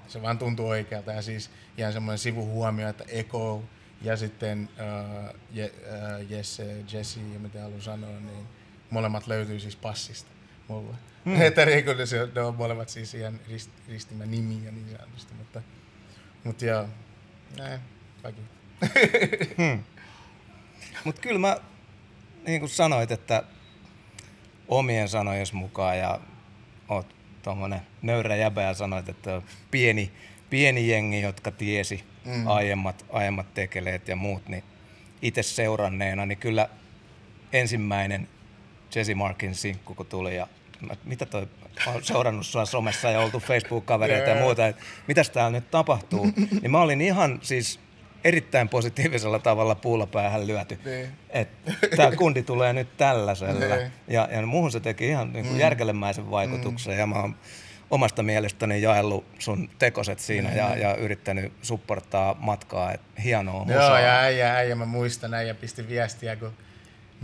se 0.08 0.22
vaan 0.22 0.38
tuntuu 0.38 0.68
oikealta. 0.68 1.12
Ja 1.12 1.22
siis 1.22 1.50
ihan 1.78 1.92
semmoinen 1.92 2.18
sivuhuomio, 2.18 2.88
että 2.88 3.04
Eko 3.08 3.64
ja 4.02 4.16
sitten 4.16 4.68
uh, 4.72 5.34
Je, 5.52 5.64
uh, 5.66 6.30
Jesse, 6.30 6.76
Jesse 6.92 7.20
ja 7.32 7.38
mitä 7.38 7.62
haluan 7.62 7.82
sanoa, 7.82 8.10
niin 8.20 8.46
molemmat 8.90 9.26
löytyy 9.26 9.60
siis 9.60 9.76
passista 9.76 10.30
mulle. 10.68 10.94
Mm. 11.24 11.40
Että 11.42 11.66
se- 12.04 12.28
ne 12.34 12.40
on 12.40 12.54
molemmat 12.54 12.88
siis 12.88 13.14
ihan 13.14 13.40
rist, 13.48 13.70
ristimä 13.88 14.26
nimiä 14.26 14.70
niin 14.70 14.96
sanotusti, 14.98 15.34
mutta, 15.34 15.62
mutta 16.44 16.64
joo, 16.64 16.88
näin, 17.58 17.80
kaikki. 18.22 18.42
Mutta 21.04 21.20
kyllä 21.20 21.38
mä, 21.38 21.56
niin 22.46 22.60
kuin 22.60 22.70
sanoit, 22.70 23.10
että 23.10 23.42
omien 24.68 25.08
sanojen 25.08 25.46
mukaan 25.52 25.98
ja 25.98 26.20
oot 26.88 27.14
tuommoinen 27.44 27.80
nöyrä 28.02 28.36
jäbä 28.36 28.62
ja 28.62 28.74
sanoit, 28.74 29.08
että 29.08 29.42
pieni, 29.70 30.10
pieni 30.50 30.88
jengi, 30.88 31.20
jotka 31.20 31.50
tiesi 31.50 32.04
mm. 32.24 32.46
aiemmat, 32.46 33.04
aiemmat 33.10 33.54
tekeleet 33.54 34.08
ja 34.08 34.16
muut, 34.16 34.48
niin 34.48 34.64
itse 35.22 35.42
seuranneena, 35.42 36.26
niin 36.26 36.38
kyllä 36.38 36.68
ensimmäinen 37.52 38.28
Jesse 38.94 39.14
Markin 39.14 39.54
sinkku, 39.54 39.94
kun 39.94 40.06
tuli 40.06 40.36
ja 40.36 40.46
mä, 40.80 40.94
mitä 41.04 41.26
toi, 41.26 41.48
mä 41.86 41.92
oon 41.92 42.04
seurannut 42.04 42.46
sua 42.46 42.64
somessa 42.64 43.10
ja 43.10 43.20
oltu 43.20 43.40
Facebook-kavereita 43.40 44.30
ja 44.30 44.40
muuta, 44.40 44.66
että 44.66 44.82
mitäs 45.06 45.30
täällä 45.30 45.58
nyt 45.58 45.70
tapahtuu, 45.70 46.32
niin 46.62 46.70
mä 46.70 46.80
olin 46.80 47.00
ihan 47.00 47.38
siis 47.42 47.80
erittäin 48.24 48.68
positiivisella 48.68 49.38
tavalla 49.38 49.74
puulla 49.74 50.06
päähän 50.06 50.46
lyöty. 50.46 50.78
Niin. 50.84 51.08
Tämä 51.96 52.16
kundi 52.16 52.42
tulee 52.42 52.72
nyt 52.72 52.96
tällaisella. 52.96 53.76
Niin. 53.76 53.92
Ja, 54.08 54.28
ja 54.32 54.46
muuhun 54.46 54.72
se 54.72 54.80
teki 54.80 55.08
ihan 55.08 55.32
niin 55.32 55.46
kuin 55.46 55.58
järkelemäisen 55.58 56.30
vaikutuksen. 56.30 56.98
Ja 56.98 57.06
mä 57.06 57.20
oon 57.20 57.36
omasta 57.90 58.22
mielestäni 58.22 58.82
jaellut 58.82 59.24
sun 59.38 59.70
tekoset 59.78 60.18
siinä 60.18 60.52
ja, 60.52 60.76
ja 60.76 60.94
yrittänyt 60.96 61.52
supporttaa 61.62 62.36
matkaa. 62.38 62.92
Et 62.92 63.00
hienoa 63.24 63.64
musaa. 63.64 63.82
Joo, 63.82 63.98
ja 63.98 64.20
äijä, 64.20 64.54
äijä, 64.54 64.74
mä 64.74 64.84
muistan, 64.84 65.34
äijä 65.34 65.54
pisti 65.54 65.88
viestiä, 65.88 66.36
kun 66.36 66.52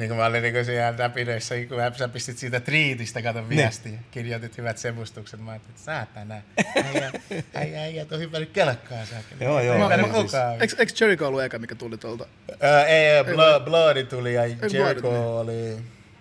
niin 0.00 0.08
kuin 0.08 0.18
mä 0.18 0.26
olin 0.26 0.42
niin 0.42 0.64
siellä 0.64 0.96
räpinöissä, 0.96 1.54
kun 1.68 1.78
sä 1.98 2.08
pistit 2.08 2.38
siitä 2.38 2.60
triitistä, 2.60 3.22
kato 3.22 3.48
viestiä, 3.48 3.98
kirjoitit 4.10 4.58
hyvät 4.58 4.78
sevustukset, 4.78 5.40
mä 5.40 5.50
ajattelin, 5.50 5.74
että 5.74 5.84
saattaa 5.84 6.24
näin. 6.24 6.42
Äijä, 6.76 7.12
äijä, 7.54 7.82
äijä, 7.82 8.06
on 8.12 8.20
hypännyt 8.20 8.50
kelkkaa 8.50 9.04
säkellä. 9.04 9.44
Joo, 9.44 9.60
joo. 9.60 9.78
Mä, 9.78 9.96
mä, 9.96 10.12
siis- 10.12 10.34
eikö, 10.60 10.76
eikö 10.78 10.92
Jericho 11.00 11.26
ollut 11.28 11.42
eka, 11.42 11.58
mikä 11.58 11.74
tuli 11.74 11.98
tuolta? 11.98 12.26
Öö, 12.64 12.84
ei, 12.84 13.06
ei, 13.06 13.24
Blood, 13.24 13.64
Bloodi 13.64 14.04
tuli 14.04 14.34
ja 14.34 14.46
Jericho 14.46 15.00
tuli. 15.00 15.16
oli... 15.18 15.76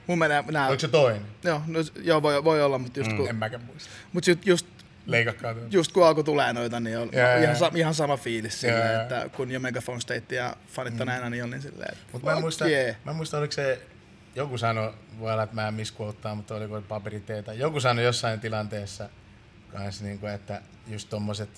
Mun 0.07 0.19
menee 0.19 0.43
nää... 0.51 0.67
Oliko 0.67 0.79
se 0.79 0.87
toinen? 0.87 1.21
Joo, 1.43 1.61
no, 1.67 1.79
joo 2.03 2.21
voi, 2.21 2.43
voi 2.43 2.61
olla, 2.61 2.77
mutta 2.77 2.99
just, 2.99 3.11
En 3.11 3.17
kun, 3.17 3.35
mäkään 3.35 3.63
muista. 3.63 3.89
mut 4.13 4.27
just, 4.27 4.45
just, 4.45 4.65
Leikakkaa 5.11 5.55
just 5.71 5.91
kun 5.91 6.07
alkoi 6.07 6.23
tulee 6.23 6.53
noita, 6.53 6.79
niin 6.79 6.97
on 6.97 7.09
joo. 7.11 7.43
ihan, 7.43 7.55
sa, 7.55 7.71
ihan 7.75 7.93
sama 7.93 8.17
fiilis 8.17 8.63
Joo, 8.63 8.73
silleen, 8.73 9.01
että 9.01 9.29
kun 9.35 9.51
jo 9.51 9.59
Megaphone 9.59 9.99
State 9.99 10.35
ja 10.35 10.55
fanittaneena, 10.67 11.29
niin 11.29 11.43
on 11.43 11.49
niin 11.49 11.61
silleen, 11.61 11.91
että 11.91 12.03
Mutta 12.11 12.25
mä 12.25 12.31
en 12.31 12.35
fuck 12.35 12.41
muista, 12.41 12.67
yeah. 12.67 12.95
mä 13.05 13.11
en 13.11 13.17
muista, 13.17 13.37
oliko 13.37 13.51
se, 13.51 13.81
joku 14.35 14.57
sanoi, 14.57 14.93
voi 15.19 15.31
olla, 15.31 15.43
että 15.43 15.55
mä 15.55 15.67
en 15.67 15.73
misquoteaa, 15.73 16.35
mutta 16.35 16.55
oliko 16.55 16.81
paperiteeta. 16.81 17.53
Joku 17.53 17.79
sanoi 17.79 18.05
jossain 18.05 18.39
tilanteessa 18.39 19.09
kanssa, 19.73 20.03
niin 20.03 20.19
kuin, 20.19 20.33
että 20.33 20.61
just 20.87 21.09
tommoset, 21.09 21.49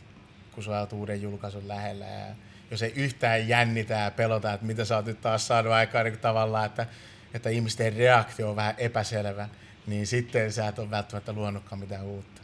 kun 0.52 0.64
sä 0.64 0.80
oot 0.80 0.94
uuden 0.94 1.22
julkaisun 1.22 1.68
lähellä 1.68 2.06
ja 2.06 2.36
jos 2.72 2.84
ei 2.84 2.94
yhtään 2.96 3.48
jännitä 3.48 3.94
ja 3.94 4.12
pelota, 4.12 4.54
että 4.54 4.66
mitä 4.66 4.86
sä 4.86 4.96
oot 4.96 5.06
nyt 5.06 5.22
taas 5.22 5.48
saanut 5.48 5.74
aikaan 5.74 6.06
niin 6.06 6.20
tavallaan, 6.20 6.66
että, 6.66 6.86
että 7.34 7.50
ihmisten 7.50 7.96
reaktio 7.96 8.50
on 8.50 8.56
vähän 8.56 8.76
epäselvä, 8.78 9.50
niin 9.88 10.08
sitten 10.08 10.52
sä 10.52 10.68
et 10.68 10.80
ole 10.80 10.92
välttämättä 10.92 11.34
luonutkaan 11.34 11.80
mitään 11.80 12.04
uutta. 12.04 12.41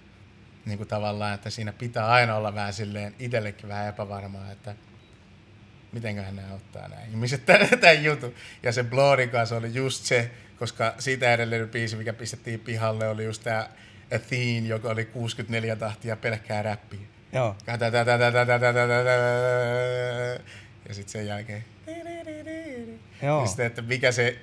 Niin 0.68 0.78
kuin 0.78 0.88
tavallaan, 0.88 1.34
että 1.34 1.50
siinä 1.50 1.74
pitää 1.74 2.08
aina 2.08 2.36
olla 2.36 2.56
vähän 2.56 2.74
silleen 2.74 3.16
itsellekin 3.20 3.70
vähän 3.70 3.88
epävarmaa, 3.88 4.52
että 4.52 4.76
mitenköhän 5.92 6.36
nämä 6.36 6.54
ottaa 6.54 6.88
nämä 6.88 7.02
ihmiset 7.02 7.46
tämän, 7.46 7.68
tämän 7.82 8.04
jutun. 8.04 8.34
Ja 8.64 8.72
se 8.72 8.84
Bloodin 8.84 9.30
kanssa 9.30 9.58
oli 9.58 9.74
just 9.74 10.06
se 10.06 10.32
koska 10.60 10.96
siitä 11.00 11.34
edellinen 11.34 11.70
biisi, 11.70 11.96
mikä 11.96 12.14
pistettiin 12.14 12.60
pihalle, 12.60 13.08
oli 13.08 13.24
just 13.24 13.44
tää 13.44 13.70
Athene, 14.16 14.68
joka 14.68 14.90
oli 14.90 15.06
64 15.06 15.76
tahtia 15.76 16.16
pelkkää 16.16 16.62
räppiä. 16.62 17.00
Joo. 17.34 17.56
Ja 20.88 20.94
sitten 20.94 21.12
sen 21.12 21.28
jälkeen... 21.28 21.64
Joo. 23.22 23.42
Ja 23.42 23.48
sitten, 23.48 23.66
että 23.66 23.82
mikä 23.82 24.12
se, 24.12 24.40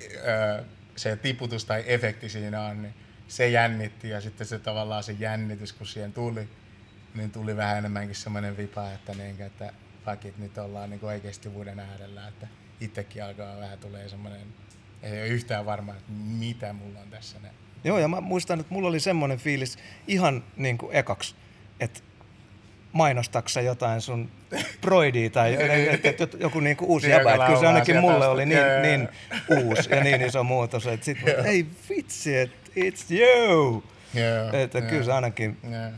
se 0.96 1.16
tiputus 1.16 1.64
tai 1.64 1.84
efekti 1.86 2.28
siinä 2.28 2.64
on, 2.64 2.82
niin 2.82 2.94
se 3.28 3.48
jännitti 3.48 4.08
ja 4.08 4.20
sitten 4.20 4.46
se 4.46 4.58
tavallaan 4.58 5.02
se 5.02 5.12
jännitys, 5.12 5.72
kun 5.72 5.86
siihen 5.86 6.12
tuli, 6.12 6.48
niin 7.14 7.30
tuli 7.30 7.56
vähän 7.56 7.78
enemmänkin 7.78 8.16
semmoinen 8.16 8.56
vipa, 8.56 8.92
että, 8.92 9.14
niin, 9.14 9.42
että 9.42 9.72
fuck 10.04 10.24
it, 10.24 10.38
nyt 10.38 10.58
ollaan 10.58 10.90
niin 10.90 11.04
oikeasti 11.04 11.54
vuoden 11.54 11.80
äärellä, 11.80 12.28
että 12.28 12.46
itsekin 12.80 13.24
alkaa 13.24 13.60
vähän 13.60 13.78
tulee 13.78 14.08
semmoinen, 14.08 14.40
ei 15.02 15.12
ole 15.12 15.28
yhtään 15.28 15.66
varma, 15.66 15.92
että 15.92 16.12
mitä 16.12 16.72
mulla 16.72 17.00
on 17.00 17.10
tässä 17.10 17.38
näin. 17.42 17.54
Joo, 17.84 17.98
ja 17.98 18.08
mä 18.08 18.20
muistan, 18.20 18.60
että 18.60 18.74
mulla 18.74 18.88
oli 18.88 19.00
semmoinen 19.00 19.38
fiilis 19.38 19.78
ihan 20.06 20.44
niin 20.56 20.78
kuin 20.78 20.96
ekaksi, 20.96 21.34
että 21.80 22.00
mainostaksä 22.92 23.60
jotain 23.60 24.00
sun 24.00 24.30
broidia 24.80 25.30
tai 25.30 25.56
että, 26.02 26.28
joku 26.40 26.60
niin 26.60 26.76
kuin 26.76 26.88
uusi 26.88 27.06
Niin, 27.06 27.16
jäbä. 27.18 27.34
Että 27.34 27.46
kyllä 27.46 27.60
se 27.60 27.66
ainakin 27.66 28.00
mulle 28.00 28.26
oli 28.26 28.46
niin, 28.46 28.82
niin 28.82 29.08
uusi 29.64 29.90
ja 29.90 30.04
niin 30.04 30.22
iso 30.22 30.44
muutos, 30.44 30.86
että 30.86 31.04
sit 31.04 31.18
ei 31.44 31.66
vitsi, 31.88 32.38
että 32.38 32.63
it's 32.76 33.14
you! 33.14 33.84
Joo, 34.14 34.50
Että 34.52 34.78
joo, 34.78 34.88
kyllä 34.88 35.04
se 35.04 35.12
ainakin 35.12 35.58
joo. 35.62 35.90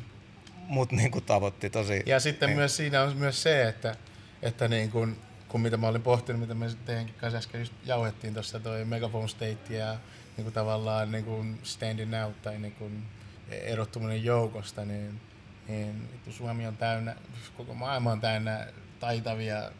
mut 0.68 0.92
niin 0.92 1.10
kuin 1.10 1.24
tavoitti 1.24 1.70
tosi. 1.70 2.02
Ja 2.06 2.20
sitten 2.20 2.46
niin. 2.46 2.56
myös 2.56 2.76
siinä 2.76 3.02
on 3.02 3.16
myös 3.16 3.42
se, 3.42 3.68
että, 3.68 3.96
että 4.42 4.68
niin 4.68 4.90
kun, 4.90 5.16
kun 5.48 5.60
mitä 5.60 5.76
mä 5.76 5.88
olin 5.88 6.02
pohtinut, 6.02 6.40
mitä 6.40 6.54
me 6.54 6.66
teidänkin 6.86 7.14
kanssa 7.20 7.38
äsken 7.38 7.60
just 7.60 7.72
jauhettiin 7.84 8.34
tuossa 8.34 8.60
toi 8.60 8.84
Megaphone 8.84 9.28
State 9.28 9.76
ja 9.76 9.96
niin 10.36 10.44
kuin 10.44 10.54
tavallaan 10.54 11.12
niin 11.12 11.24
kuin 11.24 11.58
standing 11.62 12.24
out 12.24 12.42
tai 12.42 12.58
niin 12.58 12.72
kuin 12.72 13.02
erottuminen 13.50 14.24
joukosta, 14.24 14.84
niin, 14.84 15.20
niin 15.68 16.08
vittu 16.12 16.32
Suomi 16.32 16.66
on 16.66 16.76
täynnä, 16.76 17.16
koko 17.56 17.74
maailma 17.74 18.12
on 18.12 18.20
täynnä 18.20 18.66
taitavia 19.00 19.70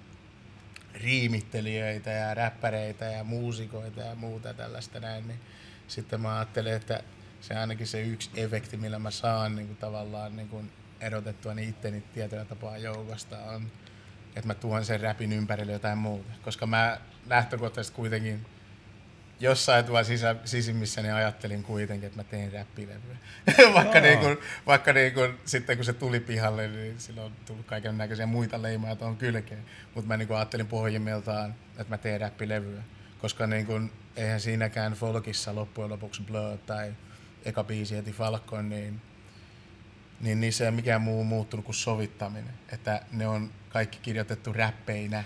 riimittelijöitä 0.95 2.11
ja 2.11 2.35
räppäreitä 2.35 3.05
ja 3.05 3.25
muusikoita 3.25 4.01
ja 4.01 4.15
muuta 4.15 4.55
tällaista 4.55 5.01
näin, 5.01 5.29
niin 5.29 5.41
sitten 5.89 6.21
mä 6.21 6.37
ajattelen, 6.37 6.77
että 6.77 7.03
se 7.41 7.55
ainakin 7.55 7.87
se 7.87 8.03
yksi 8.03 8.31
efekti, 8.35 8.77
millä 8.77 8.99
mä 8.99 9.11
saan 9.11 9.57
niin 9.57 9.67
kuin 9.67 9.77
tavallaan 9.77 10.37
niin 10.37 10.49
kuin 10.49 10.73
erotettua 11.01 11.55
niin 11.55 11.69
itteni 11.69 12.03
tietyllä 12.15 12.45
tapaa 12.45 12.79
joukosta 12.79 13.39
on, 13.39 13.71
että 14.37 14.47
mä 14.47 14.55
tuon 14.55 14.85
sen 14.85 15.01
räpin 15.01 15.33
ympärille 15.33 15.73
jotain 15.73 15.99
muuta. 15.99 16.33
Koska 16.43 16.67
mä 16.67 17.01
lähtökohtaisesti 17.27 17.97
kuitenkin 17.97 18.47
jossain 19.41 19.85
tuolla 19.85 20.05
sisä, 20.05 20.37
sisimmissäni 20.45 21.11
ajattelin 21.11 21.63
kuitenkin, 21.63 22.07
että 22.07 22.19
mä 22.19 22.25
tein 22.25 22.53
räppilevyä. 22.53 23.17
vaikka, 23.75 24.01
niin 24.01 24.19
kuin, 24.19 24.39
vaikka 24.67 24.93
niin 24.93 25.15
kuin, 25.15 25.39
sitten 25.45 25.77
kun 25.77 25.85
se 25.85 25.93
tuli 25.93 26.21
pihalle, 26.21 26.69
niin 26.69 27.01
silloin 27.01 27.27
on 27.27 27.33
tullut 27.47 27.67
kaiken 27.67 27.99
näköisiä 27.99 28.27
muita 28.27 28.63
leimoja 28.63 28.97
tuohon 28.97 29.17
kylkeen. 29.17 29.65
Mutta 29.95 30.09
mä 30.09 30.17
niin 30.17 30.29
kuin 30.29 30.37
ajattelin 30.37 30.67
pohjimmiltaan, 30.67 31.55
että 31.71 31.89
mä 31.89 31.99
teen 31.99 32.21
räppilevyä. 32.21 32.83
Koska 33.19 33.47
niin 33.47 33.67
kuin, 33.67 33.93
eihän 34.17 34.41
siinäkään 34.41 34.93
folkissa 34.93 35.55
loppujen 35.55 35.91
lopuksi 35.91 36.23
Blur 36.23 36.59
tai 36.67 36.93
eka 37.45 37.65
biisi 37.65 37.97
heti 37.97 38.13
Falcon, 38.13 38.69
niin, 38.69 39.01
niin 40.21 40.41
niissä 40.41 40.65
ei 40.65 40.69
ole 40.69 40.77
mikään 40.77 41.01
muu 41.01 41.25
muuttunut 41.25 41.65
kuin 41.65 41.75
sovittaminen. 41.75 42.55
Että 42.73 43.03
ne 43.13 43.29
on 43.29 43.51
kaikki 43.69 43.99
kirjoitettu 44.03 44.53
räppeinä. 44.53 45.25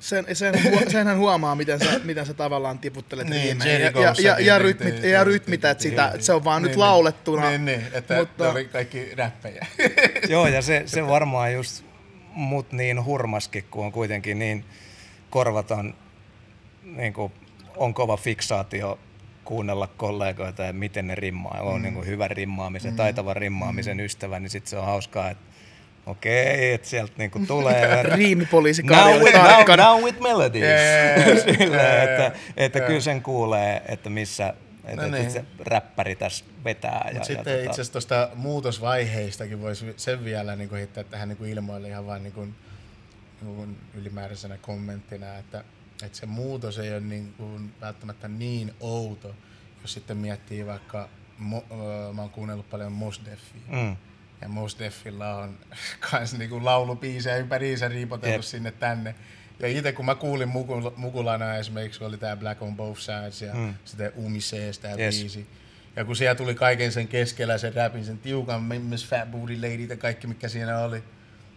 Sen, 0.00 0.26
sen, 0.32 0.54
senhän 0.88 1.18
huomaa, 1.18 1.54
miten 1.54 1.80
sä, 1.80 2.00
miten 2.04 2.26
sä 2.26 2.34
tavallaan 2.34 2.78
tiputtelet 2.78 3.28
Niin, 3.28 3.58
ja, 3.58 3.78
ja, 3.78 4.14
ja, 4.22 4.40
ja, 4.40 4.58
rytmit, 4.58 5.02
ja 5.04 5.24
rytmität 5.24 5.80
sitä, 5.80 6.10
että 6.14 6.26
se 6.26 6.32
on 6.32 6.44
vaan 6.44 6.62
niin, 6.62 6.68
nyt 6.68 6.76
niin. 6.76 6.80
laulettuna. 6.80 7.50
Niin, 7.50 7.64
niin, 7.64 7.82
että 7.92 8.16
Mutta- 8.16 8.50
oli 8.50 8.64
kaikki 8.64 9.14
räppejä. 9.14 9.66
Joo, 10.28 10.46
ja 10.46 10.62
se, 10.62 10.82
se 10.86 11.06
varmaan 11.06 11.52
just 11.54 11.84
mut 12.32 12.72
niin 12.72 13.04
hurmaskin, 13.04 13.64
kun 13.70 13.84
on 13.84 13.92
kuitenkin 13.92 14.38
niin 14.38 14.64
korvaton, 15.30 15.94
niin 16.82 17.12
kuin 17.12 17.32
on 17.76 17.94
kova 17.94 18.16
fiksaatio 18.16 18.98
kuunnella 19.44 19.86
kollegoita 19.86 20.62
ja 20.62 20.72
miten 20.72 21.06
ne 21.06 21.14
rimmaa. 21.14 21.60
On 21.60 21.76
mm. 21.76 21.82
niin 21.82 21.94
kuin 21.94 22.06
hyvä 22.06 22.28
rimmaamisen, 22.28 22.92
mm. 22.92 22.96
taitavan 22.96 23.36
rimmaamisen 23.36 23.96
mm. 23.96 24.04
ystävä, 24.04 24.40
niin 24.40 24.50
sitten 24.50 24.70
se 24.70 24.78
on 24.78 24.86
hauskaa, 24.86 25.30
että 25.30 25.44
okei, 26.06 26.72
että 26.72 26.88
sieltä 26.88 27.12
niin 27.16 27.30
kuin 27.30 27.46
tulee. 27.46 28.02
Riimipoliisi 28.16 28.82
Now 28.82 29.18
with, 29.18 29.34
now, 29.34 29.76
now 29.76 30.04
with 30.04 30.20
melodies. 30.20 30.62
Jee, 30.62 31.40
Silleen, 31.58 31.72
jee, 31.72 32.04
että, 32.04 32.32
että 32.56 32.78
jee. 32.78 32.86
kyllä 32.86 33.00
sen 33.00 33.22
kuulee, 33.22 33.82
että 33.88 34.10
missä 34.10 34.54
että, 34.84 35.06
No 35.06 35.16
niin. 35.16 35.30
se 35.30 35.44
räppäri 35.58 36.16
tässä 36.16 36.44
vetää. 36.64 37.02
Mutta 37.04 37.18
ja, 37.18 37.24
sitten 37.24 37.52
ja, 37.52 37.58
itse 37.58 37.70
asiassa 37.70 37.92
tuosta 37.92 38.30
muutosvaiheistakin 38.34 39.60
voisi 39.60 39.94
sen 39.96 40.24
vielä 40.24 40.56
niin 40.56 40.68
kuin 40.68 40.76
heittää 40.76 41.04
tähän 41.04 41.28
niin 41.28 41.36
kuin 41.36 41.50
ilmoille 41.50 41.88
ihan 41.88 42.06
vain 42.06 42.22
niin 42.22 42.32
kuin, 42.32 42.54
niin 43.42 43.56
kuin 43.56 43.78
ylimääräisenä 43.94 44.58
kommenttina, 44.58 45.36
että, 45.36 45.64
että 46.06 46.18
se 46.18 46.26
muutos 46.26 46.78
ei 46.78 46.90
ole 46.92 47.00
niin 47.00 47.34
kuin 47.36 47.72
välttämättä 47.80 48.28
niin 48.28 48.74
outo, 48.80 49.34
jos 49.82 49.92
sitten 49.92 50.16
miettii 50.16 50.66
vaikka, 50.66 51.08
mo, 51.38 51.64
öö, 51.70 52.12
mä 52.12 52.20
oon 52.22 52.30
kuunnellut 52.30 52.70
paljon 52.70 52.92
Mos 52.92 53.20
Defia, 53.24 53.60
Mm. 53.82 53.96
ja 54.40 54.48
Mos 54.48 54.78
Defillä 54.78 55.36
on 55.36 55.58
kans 56.10 56.38
niinku 56.38 56.64
laulubiisejä 56.64 57.36
ympäriinsä 57.36 57.88
riipotellut 57.88 58.34
Jep. 58.36 58.42
sinne 58.44 58.70
tänne. 58.70 59.14
Ja 59.58 59.68
itse 59.68 59.92
kun 59.92 60.04
mä 60.04 60.14
kuulin 60.14 60.48
mukul, 60.48 60.90
Mukulana 60.96 61.56
esimerkiksi, 61.56 62.04
oli 62.04 62.18
tää 62.18 62.36
Black 62.36 62.62
on 62.62 62.76
Both 62.76 63.00
Sides 63.00 63.42
ja 63.42 63.54
Mm. 63.54 63.60
mm. 63.60 63.74
sitten 63.84 64.12
Umisees 64.16 64.78
tää 64.78 64.94
Yes. 64.94 65.18
biisi. 65.20 65.46
Ja 65.96 66.04
kun 66.04 66.16
siellä 66.16 66.34
tuli 66.34 66.54
kaiken 66.54 66.92
sen 66.92 67.08
keskellä 67.08 67.58
sen 67.58 67.74
rapin, 67.74 68.04
sen 68.04 68.18
tiukan 68.18 68.62
Miss 68.62 69.06
Fat 69.08 69.30
Booty 69.30 69.56
Lady 69.56 69.84
ja 69.88 69.96
kaikki 69.96 70.26
mikä 70.26 70.48
siinä 70.48 70.78
oli. 70.78 71.02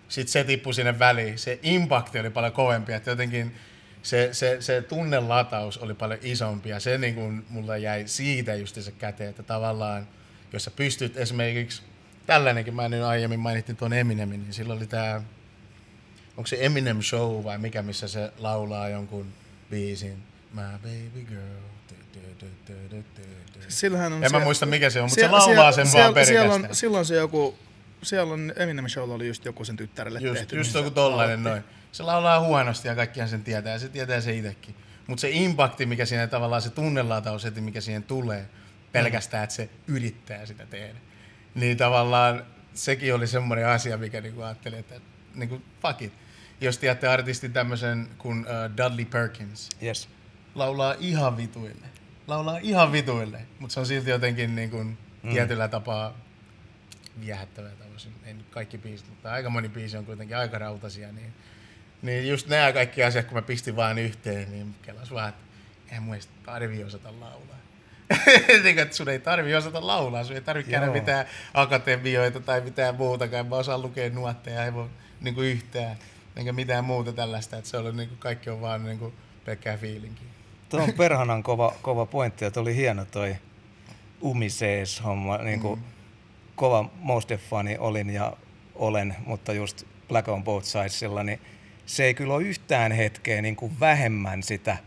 Sitten 0.09 0.31
se 0.31 0.43
tippui 0.43 0.73
sinne 0.73 0.99
väliin. 0.99 1.37
Se 1.39 1.59
impakti 1.63 2.19
oli 2.19 2.29
paljon 2.29 2.53
kovempi, 2.53 2.93
että 2.93 3.09
jotenkin 3.11 3.55
se, 4.03 4.29
se, 4.31 4.57
se 4.59 4.81
tunnelataus 4.81 5.77
oli 5.77 5.93
paljon 5.93 6.19
isompi 6.23 6.69
ja 6.69 6.79
se 6.79 6.97
niin 6.97 7.15
kuin 7.15 7.45
mulla 7.49 7.77
jäi 7.77 8.07
siitä 8.07 8.55
just 8.55 8.81
se 8.81 8.91
käteen, 8.91 9.29
että 9.29 9.43
tavallaan 9.43 10.07
jos 10.53 10.63
sä 10.63 10.71
pystyt 10.71 11.17
esimerkiksi, 11.17 11.81
tällainenkin 12.25 12.75
mä 12.75 12.89
nyt 12.89 13.03
aiemmin 13.03 13.39
mainittiin 13.39 13.75
tuon 13.75 13.93
Eminemin, 13.93 14.43
niin 14.43 14.53
silloin 14.53 14.77
oli 14.79 14.87
tää, 14.87 15.21
onko 16.37 16.47
se 16.47 16.57
Eminem 16.59 17.01
Show 17.01 17.43
vai 17.43 17.57
mikä, 17.57 17.81
missä 17.81 18.07
se 18.07 18.31
laulaa 18.37 18.89
jonkun 18.89 19.27
biisin, 19.69 20.23
My 20.53 20.61
baby 20.83 21.25
girl. 21.29 21.63
Sillähän 23.67 24.13
on 24.13 24.23
En 24.23 24.31
mä 24.31 24.39
se- 24.39 24.43
muista 24.43 24.65
mikä 24.65 24.89
se 24.89 24.99
on, 25.01 25.03
mutta 25.03 25.15
se 25.15 25.21
siellä- 25.21 25.37
laulaa 25.37 25.71
siellä- 25.71 25.89
sen 25.91 25.99
vaan 26.01 26.13
siellä- 26.13 26.25
siellä 26.25 26.43
pelkästään. 26.43 26.69
on, 26.71 26.75
silloin 26.75 27.05
se 27.05 27.15
joku, 27.15 27.57
siellä 28.03 28.33
on 28.33 28.53
Eminem 28.55 28.87
Showlla 28.89 29.13
oli 29.13 29.27
just 29.27 29.45
joku 29.45 29.65
sen 29.65 29.75
tyttärelle 29.77 30.19
Just, 30.19 30.39
tehty. 30.39 30.57
just 30.57 30.73
niin 30.73 30.83
joku 30.83 30.95
tollainen 30.95 31.43
noin. 31.43 31.63
Se 31.93 32.03
laulaa 32.03 32.39
huonosti 32.39 32.87
ja 32.87 32.95
kaikkihan 32.95 33.29
sen 33.29 33.43
tietää 33.43 33.73
ja 33.73 33.79
se 33.79 33.89
tietää 33.89 34.21
se 34.21 34.33
itsekin. 34.33 34.75
Mutta 35.07 35.21
se 35.21 35.29
impakti, 35.29 35.85
mikä 35.85 36.05
siinä 36.05 36.27
tavallaan 36.27 36.61
se 36.61 36.69
tunnelataus 36.69 37.43
heti, 37.43 37.61
mikä 37.61 37.81
siihen 37.81 38.03
tulee, 38.03 38.49
pelkästään, 38.91 39.43
että 39.43 39.55
se 39.55 39.69
yrittää 39.87 40.45
sitä 40.45 40.65
tehdä. 40.65 40.99
Niin 41.55 41.77
tavallaan 41.77 42.45
sekin 42.73 43.15
oli 43.15 43.27
semmoinen 43.27 43.67
asia, 43.67 43.97
mikä 43.97 44.21
niinku 44.21 44.41
ajattelin, 44.41 44.79
että 44.79 44.95
niinku, 45.35 45.61
fuck 45.81 46.01
it. 46.01 46.13
Jos 46.61 46.77
tiedätte 46.77 47.07
artistin 47.07 47.53
tämmöisen 47.53 48.07
kuin 48.17 48.39
uh, 48.39 48.77
Dudley 48.77 49.05
Perkins, 49.05 49.69
Yes. 49.83 50.09
laulaa 50.55 50.95
ihan 50.99 51.37
vituille. 51.37 51.87
Laulaa 52.27 52.57
ihan 52.57 52.91
vituille, 52.91 53.41
mutta 53.59 53.73
se 53.73 53.79
on 53.79 53.85
silti 53.85 54.09
jotenkin 54.09 54.55
niin 54.55 54.69
kuin 54.69 54.97
mm. 55.23 55.31
tietyllä 55.31 55.67
tapaa 55.67 56.17
viehättävää 57.21 57.71
tämmöisen. 57.71 58.11
Ei 58.25 58.33
nyt 58.33 58.49
kaikki 58.49 58.77
biisit, 58.77 59.09
mutta 59.09 59.31
aika 59.31 59.49
moni 59.49 59.69
biisi 59.69 59.97
on 59.97 60.05
kuitenkin 60.05 60.37
aika 60.37 60.57
rautasia. 60.57 61.11
Niin, 61.11 61.33
niin 62.03 62.27
just 62.27 62.47
nämä 62.47 62.73
kaikki 62.73 63.03
asiat, 63.03 63.25
kun 63.25 63.37
mä 63.37 63.41
pistin 63.41 63.75
vaan 63.75 63.97
yhteen, 63.97 64.51
niin 64.51 64.75
kelas 64.81 65.11
vaan, 65.11 65.29
että 65.29 65.41
eihän 65.87 66.03
mun 66.03 66.15
edes 66.15 66.29
tarvi 66.45 66.83
osata 66.83 67.09
laulaa. 67.19 67.57
niin, 68.63 68.79
että 68.79 68.95
sun 68.95 69.09
ei 69.09 69.19
tarvi 69.19 69.55
osata 69.55 69.87
laulaa, 69.87 70.23
sun 70.23 70.35
ei 70.35 70.41
tarvi 70.41 70.63
käydä 70.63 70.85
Joo. 70.85 70.93
mitään 70.93 71.25
akatemioita 71.53 72.39
tai 72.39 72.61
mitään 72.61 72.95
muutakaan. 72.95 73.47
Mä 73.47 73.55
osaan 73.55 73.81
lukea 73.81 74.09
nuotteja, 74.09 74.65
ei 74.65 74.73
voi 74.73 74.89
niin 75.21 75.35
kuin 75.35 75.47
yhtään, 75.47 75.97
eikä 76.35 76.53
mitään 76.53 76.85
muuta 76.85 77.13
tällaista. 77.13 77.57
Että 77.57 77.69
se 77.69 77.77
on 77.77 77.97
niin 77.97 78.09
kuin, 78.09 78.19
kaikki 78.19 78.49
on 78.49 78.61
vaan 78.61 78.83
niin 78.83 78.99
kuin, 78.99 79.13
pelkkää 79.45 79.77
fiilinkiä. 79.77 80.27
Tuo 80.69 80.81
on 80.81 80.93
perhanan 80.93 81.43
kova, 81.43 81.75
kova 81.81 82.05
pointti 82.05 82.51
tuo 82.51 82.61
oli 82.61 82.75
hieno 82.75 83.05
toi 83.05 83.35
Umisees-homma. 84.21 85.37
Niin 85.37 85.59
kuin 85.59 85.79
mm. 85.79 85.85
Kova 86.55 86.89
Most 86.95 87.31
olin 87.79 88.09
ja 88.09 88.33
olen, 88.75 89.15
mutta 89.25 89.53
just 89.53 89.83
Black 90.07 90.27
on 90.27 90.43
Both 90.43 90.65
Sidesilla, 90.65 91.23
niin 91.23 91.41
se 91.85 92.03
ei 92.03 92.13
kyllä 92.13 92.33
ole 92.33 92.43
yhtään 92.43 92.91
hetkeä 92.91 93.41
niin 93.41 93.55
kuin 93.55 93.79
vähemmän 93.79 94.43
sitä 94.43 94.77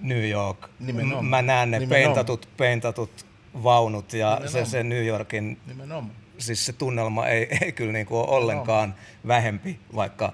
New 0.00 0.28
York. 0.28 0.68
Nimenomaan. 0.80 1.24
Mä 1.24 1.42
näen 1.42 1.70
ne 1.70 1.78
Nimenomaan. 1.78 2.04
peintatut, 2.04 2.48
peintatut 2.56 3.26
vaunut 3.62 4.12
ja 4.12 4.30
se, 4.36 4.44
Nimenomaan. 4.44 4.66
se 4.70 4.82
New 4.82 5.06
Yorkin, 5.06 5.58
Nimenomaan. 5.66 6.12
siis 6.38 6.66
se 6.66 6.72
tunnelma 6.72 7.26
ei, 7.26 7.48
ei 7.64 7.72
kyllä 7.72 7.92
niin 7.92 8.06
kuin 8.06 8.18
ole 8.18 8.28
ollenkaan 8.36 8.94
vähempi, 9.26 9.80
vaikka 9.94 10.32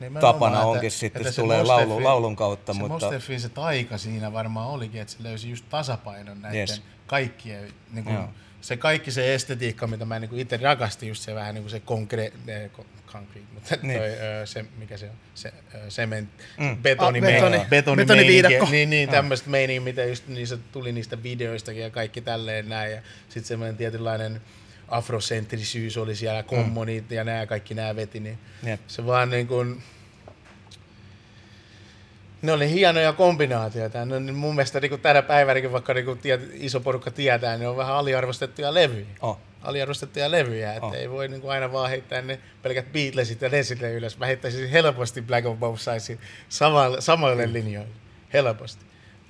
Nimenomaan, 0.00 0.34
tapana 0.34 0.56
että- 0.56 0.66
onkin 0.66 0.86
että 0.86 0.98
sitten, 0.98 1.24
se 1.24 1.32
se 1.32 1.42
tulee 1.42 1.62
laulu, 1.62 1.98
Mos-Deffi- 1.98 2.04
laulun 2.04 2.36
kautta, 2.36 2.72
se 2.74 2.78
mutta 2.78 3.06
Mosteffin 3.06 3.40
se 3.40 3.48
taika 3.48 3.98
siinä 3.98 4.32
varmaan 4.32 4.68
olikin, 4.70 5.00
että 5.00 5.12
se 5.12 5.22
löysi 5.22 5.50
just 5.50 5.64
tasapainon 5.70 6.42
näiden 6.42 6.60
Yes. 6.60 6.82
kaikkien, 7.06 7.68
niin 7.92 8.04
kuin, 8.04 8.14
Joo. 8.14 8.28
se 8.60 8.76
kaikki 8.76 9.10
se 9.10 9.34
estetiikka, 9.34 9.86
mitä 9.86 10.04
mä 10.04 10.18
niin 10.18 10.38
itse 10.38 10.56
rakastin, 10.56 11.08
just 11.08 11.22
se 11.22 11.34
vähän 11.34 11.54
niin 11.54 11.62
kuin 11.62 11.70
se 11.70 11.80
konkre, 11.80 12.32
eh, 12.46 12.70
ko- 12.78 12.84
concrete, 13.18 13.46
mutta 13.54 13.76
Niin. 13.82 13.98
toi, 14.00 14.08
se, 14.44 14.64
mikä 14.78 14.96
se 14.96 15.06
on, 15.10 15.16
se 15.34 15.52
sement, 15.88 16.28
Mm. 16.58 16.64
mm. 16.66 16.76
betoni, 16.76 17.18
Ah, 17.18 17.24
betoni, 17.24 17.58
betoni. 17.70 18.04
betoni. 18.04 18.70
Niin, 18.70 18.90
niin 18.90 19.08
tämmöistä 19.08 19.50
meininkiä, 19.50 19.84
mitä 19.84 20.04
just 20.04 20.28
niistä 20.28 20.56
tuli 20.72 20.92
niistä 20.92 21.22
videoistakin 21.22 21.82
ja 21.82 21.90
kaikki 21.90 22.20
tälleen 22.20 22.68
näin. 22.68 22.92
Ja 22.92 23.02
sitten 23.28 23.44
semmoinen 23.44 23.76
tietynlainen 23.76 24.40
afrosentrisyys 24.88 25.96
oli 25.96 26.16
siellä, 26.16 26.42
kommunit 26.42 27.10
ja 27.10 27.24
nämä 27.24 27.46
kaikki 27.46 27.74
nämä 27.74 27.96
veti, 27.96 28.20
niin 28.20 28.38
Jep. 28.62 28.80
se 28.86 29.06
vaan 29.06 29.30
niin 29.30 29.46
kuin, 29.46 29.82
ne 32.42 32.52
oli 32.52 32.70
hienoja 32.70 33.12
kombinaatioita. 33.12 34.04
Ne 34.04 34.16
on 34.16 34.34
mun 34.34 34.54
mielestä 34.54 34.80
niin 34.80 35.00
tänä 35.00 35.22
päivänäkin, 35.22 35.72
vaikka 35.72 35.94
niin 35.94 36.18
tiet, 36.18 36.50
iso 36.54 36.80
porukka 36.80 37.10
tietää, 37.10 37.56
ne 37.58 37.68
on 37.68 37.76
vähän 37.76 37.94
aliarvostettuja 37.94 38.74
levyjä. 38.74 39.06
Oh. 39.20 39.38
Aliarvostettuja 39.64 40.30
levyjä, 40.30 40.72
että 40.74 40.86
Oh. 40.86 40.94
ei 40.94 41.10
voi 41.10 41.28
niin 41.28 41.40
kuin 41.40 41.50
aina 41.52 41.72
vaan 41.72 41.90
heittää 41.90 42.22
ne 42.22 42.38
pelkät 42.62 42.92
Beatlesit 42.92 43.40
ja 43.42 43.48
ne 43.48 43.62
sille 43.62 43.92
ylös. 43.92 44.18
Mä 44.18 44.26
heittäisin 44.26 44.68
helposti 44.70 45.22
Black 45.22 45.46
of 45.46 45.58
Both 45.58 45.80
Sidesin 45.80 46.18
samalle, 46.48 47.00
samoille 47.00 47.52
linjoille. 47.52 47.90
Helposti. 48.32 48.84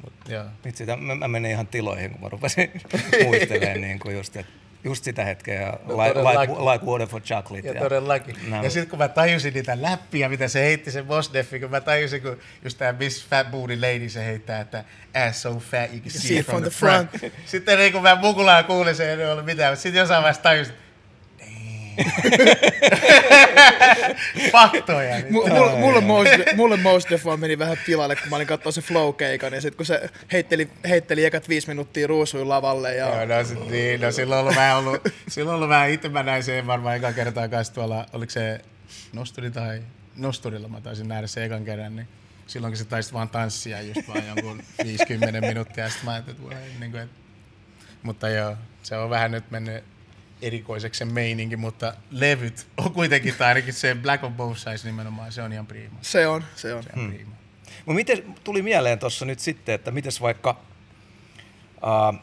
Mut, 0.04 0.12
joo. 0.28 0.44
Vitsi, 0.64 0.86
tää- 0.86 0.96
mä, 0.96 1.14
mä 1.14 1.28
menin 1.28 1.50
ihan 1.50 1.66
tiloihin, 1.66 2.10
kun 2.10 2.20
mä 2.20 2.28
rupesin 2.28 2.70
muistelemaan 3.24 3.80
niin 3.86 3.98
kuin 3.98 4.16
just, 4.16 4.36
et, 4.36 4.46
just 4.84 5.04
sitä 5.04 5.24
hetkeä. 5.24 5.60
Ja 5.62 5.78
No 5.86 5.96
like, 5.98 6.18
like, 6.20 6.52
like 6.72 6.84
water 6.86 7.06
for 7.06 7.20
chocolate. 7.20 7.68
Ja 7.68 7.80
todellakin. 7.80 8.36
Nämä- 8.48 8.62
Ja 8.62 8.70
sitten 8.70 8.90
kun 8.90 8.98
mä 8.98 9.08
tajusin 9.08 9.54
niitä 9.54 9.82
läppiä, 9.82 10.28
mitä 10.28 10.48
se 10.48 10.60
heitti 10.60 10.90
se 10.90 11.02
Boss 11.02 11.32
Deffi, 11.32 11.60
kun 11.60 11.70
mä 11.70 11.80
tajusin, 11.80 12.22
kun 12.22 12.38
just 12.64 12.78
tää 12.78 12.92
Miss 12.92 13.26
Fat 13.28 13.50
Booty 13.50 13.76
Lady 13.80 14.08
se 14.08 14.24
heittää, 14.24 14.60
että 14.60 14.84
ass 15.28 15.42
so 15.42 15.54
fat 15.54 15.90
you 15.92 16.00
can 16.00 16.10
see, 16.10 16.38
it 16.38 16.46
from, 16.46 16.62
the 16.62 16.70
front. 16.70 17.10
sitten 17.46 17.78
niin 17.78 17.92
kun 17.92 18.02
mä 18.02 18.14
mukulaan 18.16 18.64
kuulin 18.64 18.94
se, 18.96 19.12
ei 19.12 19.26
ollut 19.30 19.44
mitään, 19.44 19.72
mutta 19.72 19.82
sitten 19.82 19.98
jossain 20.00 20.22
vaiheessa 20.22 20.42
tajusin. 20.42 20.74
Faktoja. 24.52 25.18
M- 25.18 25.32
mulle, 25.32 25.78
mulle, 25.78 26.00
most, 26.00 26.30
mulle 26.56 26.76
Most 26.76 27.08
meni 27.36 27.58
vähän 27.58 27.76
pilalle, 27.86 28.16
kun 28.16 28.28
mä 28.30 28.36
olin 28.36 28.46
katsoa 28.46 28.72
se 28.72 28.80
flow-keikan, 28.80 29.54
ja 29.54 29.60
sitten 29.60 29.76
kun 29.76 29.86
se 29.86 30.10
heitteli, 30.32 30.70
heitteli 30.88 31.24
ekat 31.24 31.48
viisi 31.48 31.68
minuuttia 31.68 32.06
ruusuin 32.06 32.48
lavalle, 32.48 32.94
ja 32.94 33.06
Joo, 33.06 33.24
no, 33.38 33.44
sit, 33.44 33.70
niin, 33.70 34.00
no 34.00 34.12
silloin 34.12 34.40
ollut 34.40 34.56
vähän 34.56 34.76
ollut, 34.76 35.02
silloin 35.28 35.56
ollut 35.56 35.68
vähän, 35.68 35.90
itse 35.90 36.08
mä 36.08 36.22
näin 36.22 36.42
sen 36.42 36.66
varmaan 36.66 36.96
ekan 36.96 37.14
kertaa 37.14 37.48
kanssa 37.48 37.74
tuolla, 37.74 38.06
oliko 38.12 38.30
se 38.30 38.60
Nosturi 39.12 39.50
tai 39.50 39.82
Nosturilla 40.16 40.68
mä 40.68 40.80
taisin 40.80 41.08
nähdä 41.08 41.26
sen 41.26 41.44
ekan 41.44 41.64
kerran, 41.64 41.96
niin 41.96 42.08
silloinkin 42.46 42.78
se 42.78 42.84
taisit 42.84 43.12
vaan 43.12 43.28
tanssia 43.28 43.82
just 43.82 44.08
vaan 44.08 44.26
jonkun 44.26 44.62
50 44.84 45.40
minuuttia, 45.40 45.84
ja 45.84 45.90
sitten 45.90 46.04
mä 46.04 46.12
ajattelin, 46.12 46.52
että, 46.52 46.56
niin 46.80 46.90
kuin, 46.90 47.02
että 47.02 47.16
mutta 48.02 48.28
joo, 48.28 48.56
se 48.82 48.96
on 48.96 49.10
vähän 49.10 49.30
nyt 49.30 49.50
mennyt 49.50 49.84
erikoiseksi 50.46 50.98
se 50.98 51.04
meininki, 51.04 51.56
mutta 51.56 51.94
levyt 52.10 52.66
on 52.76 52.92
kuitenkin, 52.92 53.34
tai 53.34 53.48
ainakin 53.48 53.72
se 53.72 53.94
Black 53.94 54.24
of 54.24 54.32
Both 54.32 54.58
Sides 54.58 54.84
nimenomaan, 54.84 55.32
se 55.32 55.42
on 55.42 55.52
ihan 55.52 55.66
prima. 55.66 55.98
se 56.02 56.26
on, 56.26 56.44
se 56.56 56.74
on. 56.74 56.82
Se 56.82 56.90
on 56.96 57.12
prima. 57.12 57.34
Mutta 57.86 57.94
miten 57.94 58.34
tuli 58.44 58.62
mieleen 58.62 58.98
tuossa 58.98 59.24
nyt 59.24 59.38
sitten, 59.38 59.74
että 59.74 59.90
mites 59.90 60.20
vaikka 60.20 60.60
uh, 61.76 62.20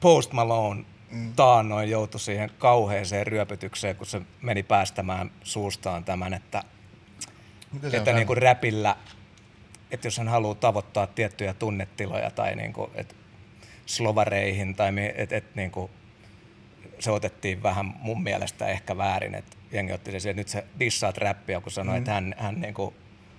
Post 0.00 0.32
Malone 0.32 0.84
mm. 1.10 1.32
taannoin 1.36 1.90
joutui 1.90 2.20
siihen 2.20 2.50
kauheeseen 2.58 3.26
ryöpytykseen, 3.26 3.96
kun 3.96 4.06
se 4.06 4.22
meni 4.42 4.62
päästämään 4.62 5.30
suustaan 5.42 6.04
tämän, 6.04 6.34
että, 6.34 6.62
että 7.74 7.90
sanonut? 7.90 8.14
niinku 8.14 8.34
räpillä, 8.34 8.96
että 9.90 10.06
jos 10.06 10.18
hän 10.18 10.28
haluaa 10.28 10.54
tavoittaa 10.54 11.06
tiettyjä 11.06 11.54
tunnetiloja 11.54 12.30
tai 12.30 12.56
niinku, 12.56 12.90
et 12.94 13.16
slovareihin 13.86 14.74
tai 14.74 14.92
et, 15.14 15.32
et 15.32 15.54
niinku, 15.54 15.90
se 17.04 17.10
otettiin 17.10 17.62
vähän 17.62 17.94
mun 18.00 18.22
mielestä 18.22 18.66
ehkä 18.66 18.96
väärin, 18.96 19.34
että 19.34 19.56
jengi 19.72 19.92
otti 19.92 20.10
sen, 20.10 20.20
siihen, 20.20 20.38
että 20.38 20.40
nyt 20.40 20.64
se 20.64 20.78
dissaat 20.78 21.18
räppiä, 21.18 21.60
kun 21.60 21.72
sanoi, 21.72 21.94
mm. 21.94 21.98
että 21.98 22.12
hän, 22.12 22.34
hän 22.38 22.60
niinku 22.60 22.94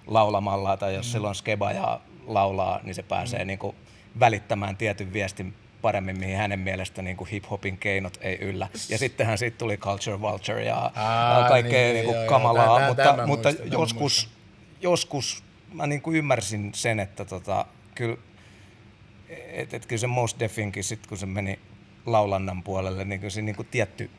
laulamalla 0.07 0.77
tai 0.77 0.95
jos 0.95 1.07
mm. 1.07 1.11
silloin 1.11 1.35
skeba 1.35 1.71
ja 1.71 1.99
laulaa, 2.27 2.79
niin 2.83 2.95
se 2.95 3.03
pääsee 3.03 3.39
mm. 3.39 3.47
niinku 3.47 3.75
välittämään 4.19 4.77
tietyn 4.77 5.13
viestin 5.13 5.53
paremmin, 5.81 6.19
mihin 6.19 6.37
hänen 6.37 6.59
mielestä 6.59 7.01
niinku 7.01 7.27
hip-hopin 7.31 7.77
keinot 7.77 8.17
ei 8.21 8.35
yllä. 8.35 8.67
Ja 8.89 8.97
sittenhän 8.97 9.37
siitä 9.37 9.57
tuli 9.57 9.77
Culture 9.77 10.21
Vulture 10.21 10.63
ja 10.63 10.91
Aa, 10.95 11.49
kaikkea 11.49 11.83
niin, 11.83 11.93
niinku 11.93 12.11
joo, 12.11 12.21
joo. 12.21 12.29
kamalaa, 12.29 12.79
Tän- 12.79 12.87
mutta, 12.87 13.03
tän 13.03 13.15
mä 13.15 13.25
mutta 13.27 13.49
muistan, 13.49 13.71
joskus, 13.71 14.29
joskus 14.81 15.43
mä 15.73 15.87
niinku 15.87 16.11
ymmärsin 16.11 16.71
sen, 16.73 16.99
että 16.99 17.25
tota, 17.25 17.65
kyllä 17.95 18.17
et, 19.29 19.73
et 19.73 19.85
kyllä 19.85 19.99
se 19.99 20.07
Mos 20.07 20.35
Definkin, 20.39 20.83
sit 20.83 21.07
kun 21.07 21.17
se 21.17 21.25
meni 21.25 21.59
laulannan 22.05 22.63
puolelle, 22.63 23.05
niin 23.05 23.19
kyllä 23.19 23.31
se 23.31 23.41
niinku 23.41 23.63
tietty 23.63 24.09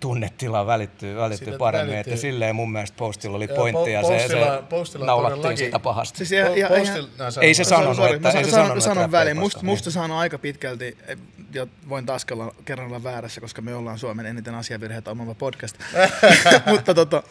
tunnetila 0.00 0.66
välittyy, 0.66 1.16
välittyy 1.16 1.44
Siitä 1.44 1.58
paremmin. 1.58 1.92
välittyy. 1.94 2.12
Että 2.12 2.20
silleen 2.22 2.56
mun 2.56 2.72
mielestä 2.72 2.96
Postilla 2.96 3.36
oli 3.36 3.48
pointti 3.48 3.92
ja 3.92 4.02
Po- 4.02 4.06
se, 4.06 4.18
se 4.18 4.34
Postilla- 4.34 4.62
Postilla 4.62 5.04
on 5.14 5.22
naulattiin 5.22 5.56
sitä 5.58 5.78
pahasti. 5.78 6.18
Siis 6.18 6.32
ihan, 6.32 6.56
ihan, 6.56 6.72
ihan, 6.84 6.96
Postil- 6.96 7.08
no, 7.18 7.24
Ei 7.42 7.54
se 7.54 7.62
vaan. 7.62 7.68
sanonut, 7.68 7.96
Sorry, 7.96 8.16
että, 8.16 8.28
ei 8.30 8.44
se 8.44 8.50
sanon, 8.50 8.64
sanonut, 8.66 8.84
sanon 8.84 9.12
väliin. 9.12 9.36
Musta, 9.36 9.56
koskaan. 9.56 9.66
musta 9.66 9.90
sanon 9.90 10.18
aika 10.18 10.38
pitkälti, 10.38 10.96
eh, 11.06 11.16
ja 11.54 11.66
voin 11.88 12.06
taas 12.06 12.26
olla, 12.32 12.54
kerran 12.64 12.86
olla 12.88 13.02
väärässä, 13.02 13.40
koska 13.40 13.62
me 13.62 13.74
ollaan 13.74 13.98
Suomen 13.98 14.26
eniten 14.26 14.54
asiavirheitä 14.54 15.10
omava 15.10 15.34
podcast. 15.34 15.76
Mutta 16.70 16.94
tota, 16.94 17.22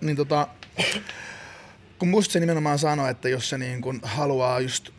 niin 0.00 0.16
tota, 0.16 0.48
kun 1.98 2.08
musta 2.08 2.32
se 2.32 2.40
nimenomaan 2.40 2.78
sanoi, 2.78 3.10
että 3.10 3.28
jos 3.28 3.48
se 3.48 3.58
niin 3.58 3.80
kun 3.80 4.00
haluaa 4.02 4.60
just 4.60 4.90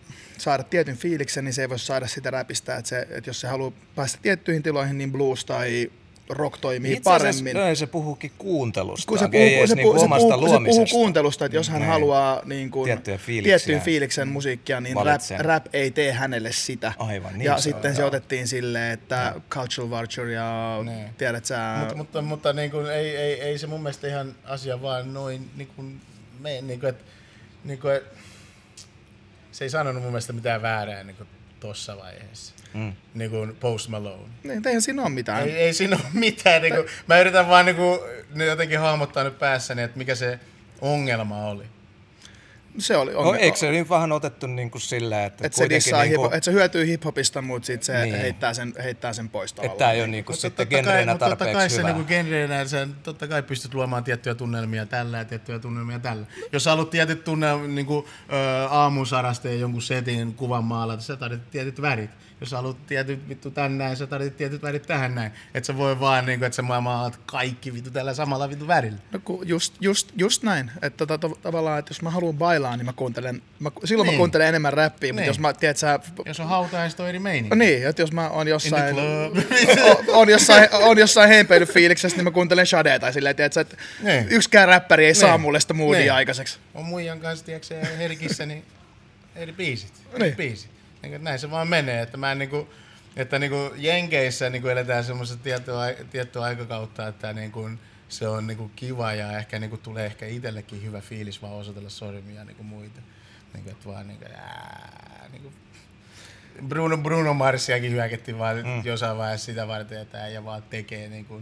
saada 0.41 0.63
tietyn 0.63 0.97
fiiliksen, 0.97 1.45
niin 1.45 1.53
se 1.53 1.61
ei 1.61 1.69
voi 1.69 1.79
saada 1.79 2.07
sitä 2.07 2.31
räpistä. 2.31 2.75
Että, 2.75 2.89
se, 2.89 3.07
että 3.09 3.29
jos 3.29 3.41
se 3.41 3.47
haluaa 3.47 3.71
päästä 3.95 4.19
tiettyihin 4.21 4.63
tiloihin, 4.63 4.97
niin 4.97 5.11
blues 5.11 5.45
tai 5.45 5.91
rock 6.29 6.57
toimii 6.61 6.93
Itse 6.93 7.09
asiassa 7.09 7.43
paremmin. 7.43 7.67
ei, 7.69 7.75
se 7.75 7.87
puhuukin 7.87 8.31
kuuntelusta, 8.37 9.07
kun 9.09 9.19
se 9.19 9.25
ei 9.25 9.29
puhuu, 9.49 9.57
edes 9.59 9.69
se, 9.69 9.75
niinku 9.75 9.89
puhuu, 9.89 9.99
se, 9.99 10.05
omasta 10.05 10.25
puhuu, 10.27 10.37
se 10.39 10.41
puhuu 10.41 10.49
luomisesta. 10.51 10.95
kuuntelusta, 10.95 11.45
että 11.45 11.55
jos 11.57 11.69
hän 11.69 11.79
Niin. 11.81 11.89
haluaa 11.89 12.41
niin 12.45 12.71
kuin, 12.71 13.01
tiettyyn 13.43 13.81
fiiliksen 13.81 14.27
musiikkia, 14.27 14.81
niin 14.81 14.95
rap, 15.05 15.21
rap 15.39 15.65
ei 15.73 15.91
tee 15.91 16.11
hänelle 16.11 16.51
sitä. 16.51 16.93
Aivan, 16.99 17.33
niin 17.33 17.45
ja 17.45 17.57
se 17.57 17.61
sitten 17.63 17.89
on, 17.91 17.95
se 17.95 18.03
otettiin 18.03 18.47
silleen, 18.47 18.91
että 18.93 19.33
cultural 19.49 19.89
vulture 19.89 20.31
ja 20.33 20.79
Niin. 20.85 21.07
tiedät 21.17 21.45
sä... 21.45 21.75
Mutta, 21.79 21.95
mutta, 21.95 22.21
mutta 22.21 22.53
niin 22.53 22.71
kuin, 22.71 22.85
ei, 22.91 23.17
ei, 23.17 23.41
ei, 23.41 23.57
se 23.57 23.67
mun 23.67 23.81
mielestä 23.83 24.07
ihan 24.07 24.35
asia 24.43 24.81
vaan 24.81 25.13
noin 25.13 25.49
niin 25.55 25.69
kuin, 25.75 26.01
me, 26.39 26.61
niin 26.61 26.79
kuin, 26.79 26.89
että, 26.89 27.03
niin 27.63 27.79
kuin, 27.79 27.95
että, 27.95 28.15
se 29.51 29.65
ei 29.65 29.69
sanonut 29.69 30.01
mun 30.03 30.11
mielestä 30.11 30.33
mitään 30.33 30.61
väärää 30.61 31.03
niin 31.03 31.15
kuin, 31.15 31.29
tossa 31.59 31.97
vaiheessa. 31.97 32.53
Mm. 32.73 32.93
Niin 33.13 33.31
kuin 33.31 33.55
Post 33.55 33.87
Malone. 33.87 34.23
niin, 34.43 34.67
eihän 34.67 34.81
siinä 34.81 35.01
ole 35.01 35.09
mitään. 35.09 35.43
Ei, 35.43 35.51
ei 35.51 35.73
siinä 35.73 35.95
ole 35.95 36.05
mitään. 36.13 36.61
Niin 36.61 36.75
kuin, 36.75 36.85
mä 37.07 37.19
yritän 37.19 37.47
vaan 37.47 37.65
niin 37.65 37.75
kuin, 37.75 37.99
nyt 38.33 38.47
jotenkin 38.47 38.79
hahmottaa 38.79 39.23
nyt 39.23 39.39
päässäni, 39.39 39.81
että 39.81 39.97
mikä 39.97 40.15
se 40.15 40.39
ongelma 40.81 41.47
oli. 41.47 41.65
Se 42.77 42.97
oli 42.97 43.11
No, 43.13 43.17
ongelma. 43.19 43.37
eikö 43.37 43.57
se 43.57 43.71
nyt 43.71 43.89
vähän 43.89 44.11
otettu 44.11 44.47
niin 44.47 44.71
kuin 44.71 44.81
silleen, 44.81 45.23
että, 45.27 45.47
että 45.47 45.57
se, 45.57 45.69
dissaa 45.69 46.03
niinku, 46.03 46.23
hip- 46.27 46.33
että 46.35 46.45
se 46.45 46.51
hyötyy 46.51 46.87
hiphopista, 46.87 47.41
mutta 47.41 47.65
sitten 47.65 47.85
se 47.85 48.01
Niin. 48.05 48.15
heittää, 48.15 48.53
sen, 48.53 48.73
heittää 48.83 49.13
sen 49.13 49.29
pois 49.29 49.51
että 49.51 49.55
tavallaan. 49.61 49.77
tämä 49.77 49.91
ei 49.91 49.99
ole 50.01 50.07
niin 50.07 50.25
kuin 50.25 50.33
Mutta 50.33 50.41
sitten 50.41 50.67
totta 50.67 50.75
kai- 50.75 50.83
genreenä 50.83 51.11
mutta 51.13 51.29
totta 51.29 51.45
kai 51.45 51.53
tarpeeksi 51.53 51.75
se 51.75 51.81
hyvä. 51.81 51.93
niinku 51.93 52.07
genreenä, 52.07 52.65
sä 52.65 52.87
totta 53.03 53.27
kai 53.27 53.43
pystyt 53.43 53.73
luomaan 53.73 54.03
tiettyjä 54.03 54.35
tunnelmia 54.35 54.85
tällä 54.85 55.17
ja 55.17 55.25
tiettyjä 55.25 55.59
tunnelmia 55.59 55.99
tällä. 55.99 56.25
Jos 56.51 56.65
haluat 56.65 56.89
tietyt 56.89 57.23
tunne, 57.23 57.67
niinku, 57.67 58.07
ö, 58.33 58.67
aamusarasta 58.69 59.47
ja 59.47 59.55
jonkun 59.55 59.81
setin 59.81 60.33
kuvan 60.33 60.63
maalata, 60.63 61.01
sä 61.03 61.15
tarvitset 61.15 61.51
tietyt 61.51 61.81
värit. 61.81 62.09
Jos 62.41 62.49
sä 62.49 62.55
haluat 62.55 62.87
tietyt 62.87 63.29
vittu 63.29 63.51
tän 63.51 63.77
näin, 63.77 63.97
sä 63.97 64.07
tarvitset 64.07 64.37
tietyt 64.37 64.61
värit 64.61 64.83
tähän 64.83 65.15
näin. 65.15 65.31
Et 65.53 65.65
sä 65.65 65.77
voi 65.77 65.99
vaan, 65.99 66.25
niinku, 66.25 66.45
että 66.45 66.55
sä 66.55 66.61
maalat 66.61 67.19
kaikki 67.25 67.73
vittu 67.73 67.91
tällä 67.91 68.13
samalla 68.13 68.49
vittu 68.49 68.67
värillä. 68.67 68.97
No 69.11 69.19
ku, 69.23 69.43
just, 69.45 69.73
just, 69.79 70.11
just 70.17 70.43
näin. 70.43 70.71
Että 70.81 70.97
tota, 70.97 71.17
to, 71.17 71.37
tavallaan, 71.41 71.79
että 71.79 71.91
jos 71.91 72.01
mä 72.01 72.09
haluan 72.09 72.37
bailaa, 72.37 72.77
niin 72.77 72.85
mä 72.85 72.93
kuuntelen, 72.93 73.41
mä, 73.59 73.71
silloin 73.83 74.07
Niin. 74.07 74.15
mä 74.15 74.17
kuuntelen 74.17 74.47
enemmän 74.47 74.73
räppiä, 74.73 75.13
mutta 75.13 75.21
Niin. 75.21 75.27
jos 75.27 75.39
mä, 75.39 75.53
tiedät 75.53 75.77
sä, 75.77 75.99
Jos 76.25 76.39
on 76.39 76.47
hautajaiset, 76.47 76.99
on 76.99 77.09
eri 77.09 77.19
meininki. 77.19 77.55
Niin, 77.57 77.87
että 77.87 78.01
jos 78.01 78.11
mä 78.11 78.29
oon 78.29 78.47
jossain, 78.47 78.95
on, 78.95 80.05
on 80.07 80.29
jossain, 80.29 80.69
on 80.71 80.97
jossain 80.97 81.29
heipeilyfiiliksessä, 81.29 82.17
niin 82.17 82.23
mä 82.25 82.31
kuuntelen 82.31 82.65
Shadea 82.67 82.99
tai 82.99 83.13
silleen, 83.13 83.35
tiedätkö, 83.35 83.61
että 83.61 83.77
Niin. 84.03 84.27
yksikään 84.29 84.67
räppäri 84.67 85.05
ei 85.05 85.15
saa 85.15 85.31
Niin. 85.31 85.41
mulle 85.41 85.59
sitä 85.59 85.73
moodia 85.73 85.99
Niin. 86.01 86.13
aikaiseksi. 86.13 86.57
on 86.73 86.85
muijan 86.85 87.19
kanssa, 87.19 87.45
tiedätkö, 87.45 87.75
herkissä, 87.97 88.45
niin 88.45 88.65
eri 89.35 89.53
biisit. 89.53 89.93
Eri 90.13 90.23
Niin. 90.23 90.35
biisit. 90.35 90.71
Niin, 91.01 91.11
kuin, 91.11 91.23
näin 91.23 91.39
se 91.39 91.51
vaan 91.51 91.67
menee, 91.67 92.01
että 92.01 92.17
mä 92.17 92.31
en 92.31 92.39
niinku, 92.39 92.69
että 93.15 93.39
niinku 93.39 93.73
Jenkeissä 93.75 94.49
niinku 94.49 94.67
eletään 94.67 95.03
semmoista 95.03 95.37
tiettyä, 95.37 95.95
tiettyä 96.11 96.41
aikakautta, 96.41 97.07
että 97.07 97.33
niinku 97.33 97.69
se 98.09 98.27
on 98.27 98.47
niinku 98.47 98.71
kiva 98.75 99.13
ja 99.13 99.37
ehkä 99.37 99.59
niinku 99.59 99.77
tulee 99.77 100.05
ehkä 100.05 100.25
itsellekin 100.25 100.83
hyvä 100.83 101.01
fiilis 101.01 101.41
vaan 101.41 101.53
osoitella 101.53 101.89
sormia 101.89 102.43
niinku 102.43 102.63
muita. 102.63 103.01
Niinku, 103.53 103.69
että 103.69 103.85
vaan 103.85 104.07
niinku, 104.07 104.25
ää, 104.25 105.27
niinku 105.31 105.53
Bruno, 106.67 106.97
Bruno 106.97 107.33
Marsiakin 107.33 107.91
hyökättiin 107.91 108.39
vaan 108.39 108.57
mm. 108.57 108.81
jossain 108.83 109.17
vaiheessa 109.17 109.45
sitä 109.45 109.67
varten, 109.67 110.01
että 110.01 110.23
äijä 110.23 110.45
vaan 110.45 110.63
tekee 110.63 111.09
niinku 111.09 111.41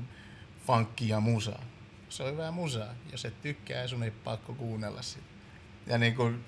funkia 0.67 1.19
musaa. 1.19 1.63
se 2.09 2.23
on 2.23 2.31
hyvää 2.31 2.51
musaa. 2.51 2.93
Jos 3.11 3.25
et 3.25 3.41
tykkää, 3.41 3.87
sun 3.87 4.03
ei 4.03 4.11
pakko 4.11 4.53
kuunnella 4.53 5.01
sitä. 5.01 5.25
Ja 5.87 5.97
niin 5.97 6.15
kuin, 6.15 6.45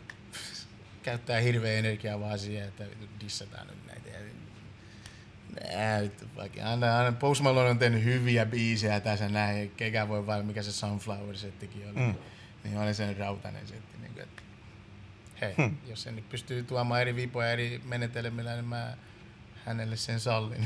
käyttää 1.04 1.40
hirveä 1.40 1.80
energiaa 1.80 2.20
vaan 2.20 2.40
siihen, 2.40 2.68
että 2.68 2.86
dissataan 3.20 3.68
nyt 3.68 3.88
näitä. 3.88 4.02
Nää. 5.76 6.00
Aina, 6.70 6.98
aina 6.98 7.12
Post 7.12 7.42
Malone 7.42 7.70
on 7.70 7.80
tehnyt 7.80 8.04
hyviä 8.04 8.46
biisejä 8.46 9.00
tässä 9.00 9.30
näin. 9.30 9.72
Kekä 9.72 10.08
voi 10.08 10.28
vaan, 10.28 10.46
mikä 10.46 10.64
se 10.64 10.72
Sunflower-settikin 10.72 11.86
oli. 11.86 11.96
Mm. 11.96 12.16
Niin 12.64 12.78
oli 12.78 12.94
sen 12.94 13.18
rautainen 13.18 13.68
setti. 13.68 13.98
Niin 14.02 14.14
kuin, 14.14 14.24
että 14.24 14.42
hei, 15.42 15.54
hmm. 15.58 15.78
jos 15.88 16.04
sen 16.04 16.16
nyt 16.16 16.30
pystyy 16.30 16.64
tuomaan 16.64 17.02
eri 17.02 17.16
vipoja 17.16 17.52
eri 17.52 17.82
menetelmillä, 17.86 18.54
niin 18.54 18.66
mä 18.66 18.98
hänelle 19.66 19.96
sen 19.96 20.20
sallin. 20.20 20.66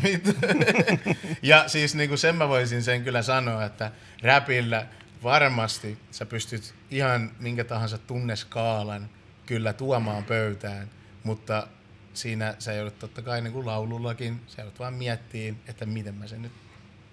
ja 1.42 1.68
siis 1.68 1.96
niin 1.96 2.10
kuin 2.10 2.20
sen 2.20 2.36
mä 2.36 2.50
voisin 2.50 2.84
sen 2.84 3.04
kyllä 3.04 3.22
sanoa, 3.22 3.66
että 3.66 3.92
räpillä 4.24 4.88
varmasti 5.24 5.98
sä 6.12 6.26
pystyt 6.26 6.76
ihan 6.92 7.32
minkä 7.40 7.64
tahansa 7.64 7.98
tunneskaalan 7.98 9.10
kyllä 9.46 9.74
tuomaan 9.74 10.24
pöytään, 10.24 10.90
mutta 11.24 11.68
siinä 12.14 12.56
sä 12.60 12.74
joudut 12.74 13.00
totta 13.00 13.22
kai 13.22 13.42
niin 13.42 13.54
kuin 13.54 13.66
laulullakin, 13.66 14.42
sä 14.48 14.62
joudut 14.62 14.80
vaan 14.80 14.94
miettiin, 14.94 15.60
että 15.68 15.86
miten 15.86 16.16
mä 16.16 16.28
sen 16.28 16.42
nyt 16.42 16.52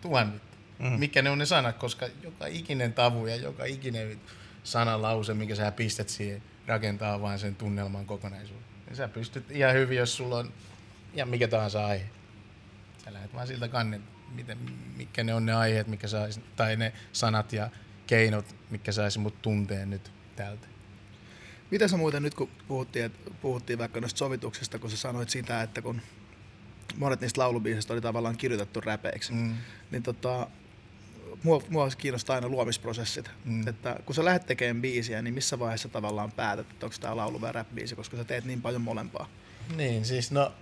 tuon 0.00 0.32
nyt. 0.32 0.42
Mm. 0.78 0.98
Mikä 0.98 1.22
ne 1.22 1.30
on 1.30 1.38
ne 1.38 1.46
sanat, 1.46 1.76
koska 1.76 2.08
joka 2.22 2.46
ikinen 2.46 2.92
tavu 2.92 3.26
ja 3.26 3.36
joka 3.36 3.64
ikinen 3.64 4.20
sanalause, 4.64 5.34
minkä 5.34 5.54
sä 5.54 5.72
pistät 5.72 6.08
siihen, 6.08 6.42
rakentaa 6.66 7.22
vain 7.22 7.38
sen 7.38 7.56
tunnelman 7.56 8.06
kokonaisuuden. 8.06 8.64
Ja 8.90 8.96
sä 8.96 9.08
pystyt 9.08 9.50
ihan 9.50 9.74
hyvin, 9.74 9.98
jos 9.98 10.16
sulla 10.16 10.38
on 10.38 10.52
ja 11.14 11.26
mikä 11.26 11.48
tahansa 11.48 11.86
aihe. 11.86 12.04
Sä 13.04 13.12
lähdet 13.12 13.34
vaan 13.34 13.46
siltä 13.46 13.68
kannen, 13.68 14.02
miten, 14.34 14.58
mitkä 14.96 15.24
ne 15.24 15.34
on 15.34 15.46
ne 15.46 15.54
aiheet, 15.54 15.86
mikä 15.86 16.08
sais, 16.08 16.40
tai 16.56 16.76
ne 16.76 16.92
sanat 17.12 17.52
ja 17.52 17.70
keinot, 18.06 18.56
mikä 18.70 18.92
saisi 18.92 19.18
mut 19.18 19.42
tunteen 19.42 19.90
nyt 19.90 20.12
täältä. 20.36 20.66
Mitä 21.72 21.88
sä 21.88 21.96
muuten 21.96 22.22
nyt, 22.22 22.34
kun 22.34 22.48
puhuttiin, 22.68 23.04
että 23.04 23.30
puhuttiin 23.42 23.78
vaikka 23.78 24.00
noista 24.00 24.18
sovituksista, 24.18 24.78
kun 24.78 24.90
sä 24.90 24.96
sanoit 24.96 25.30
sitä, 25.30 25.62
että 25.62 25.82
kun 25.82 26.00
monet 26.96 27.20
niistä 27.20 27.40
laulubiisistä 27.40 27.92
oli 27.92 28.00
tavallaan 28.00 28.36
kirjoitettu 28.36 28.80
räpeiksi, 28.80 29.32
mm. 29.32 29.54
niin 29.90 30.02
tota, 30.02 30.46
mua, 31.42 31.62
mua 31.68 31.88
kiinnostaa 31.98 32.36
aina 32.36 32.48
luomisprosessit. 32.48 33.30
Mm. 33.44 33.68
Että 33.68 33.96
kun 34.06 34.14
sä 34.14 34.24
lähdet 34.24 34.46
tekemään 34.46 34.82
biisiä, 34.82 35.22
niin 35.22 35.34
missä 35.34 35.58
vaiheessa 35.58 35.88
tavallaan 35.88 36.32
päätät, 36.32 36.70
että 36.70 36.86
onko 36.86 36.96
tämä 37.00 37.16
laulu 37.16 37.40
vai 37.40 37.52
rap-biisi, 37.52 37.96
koska 37.96 38.16
sä 38.16 38.24
teet 38.24 38.44
niin 38.44 38.62
paljon 38.62 38.82
molempaa. 38.82 39.28
Niin, 39.76 40.04
siis 40.04 40.30
no 40.30 40.52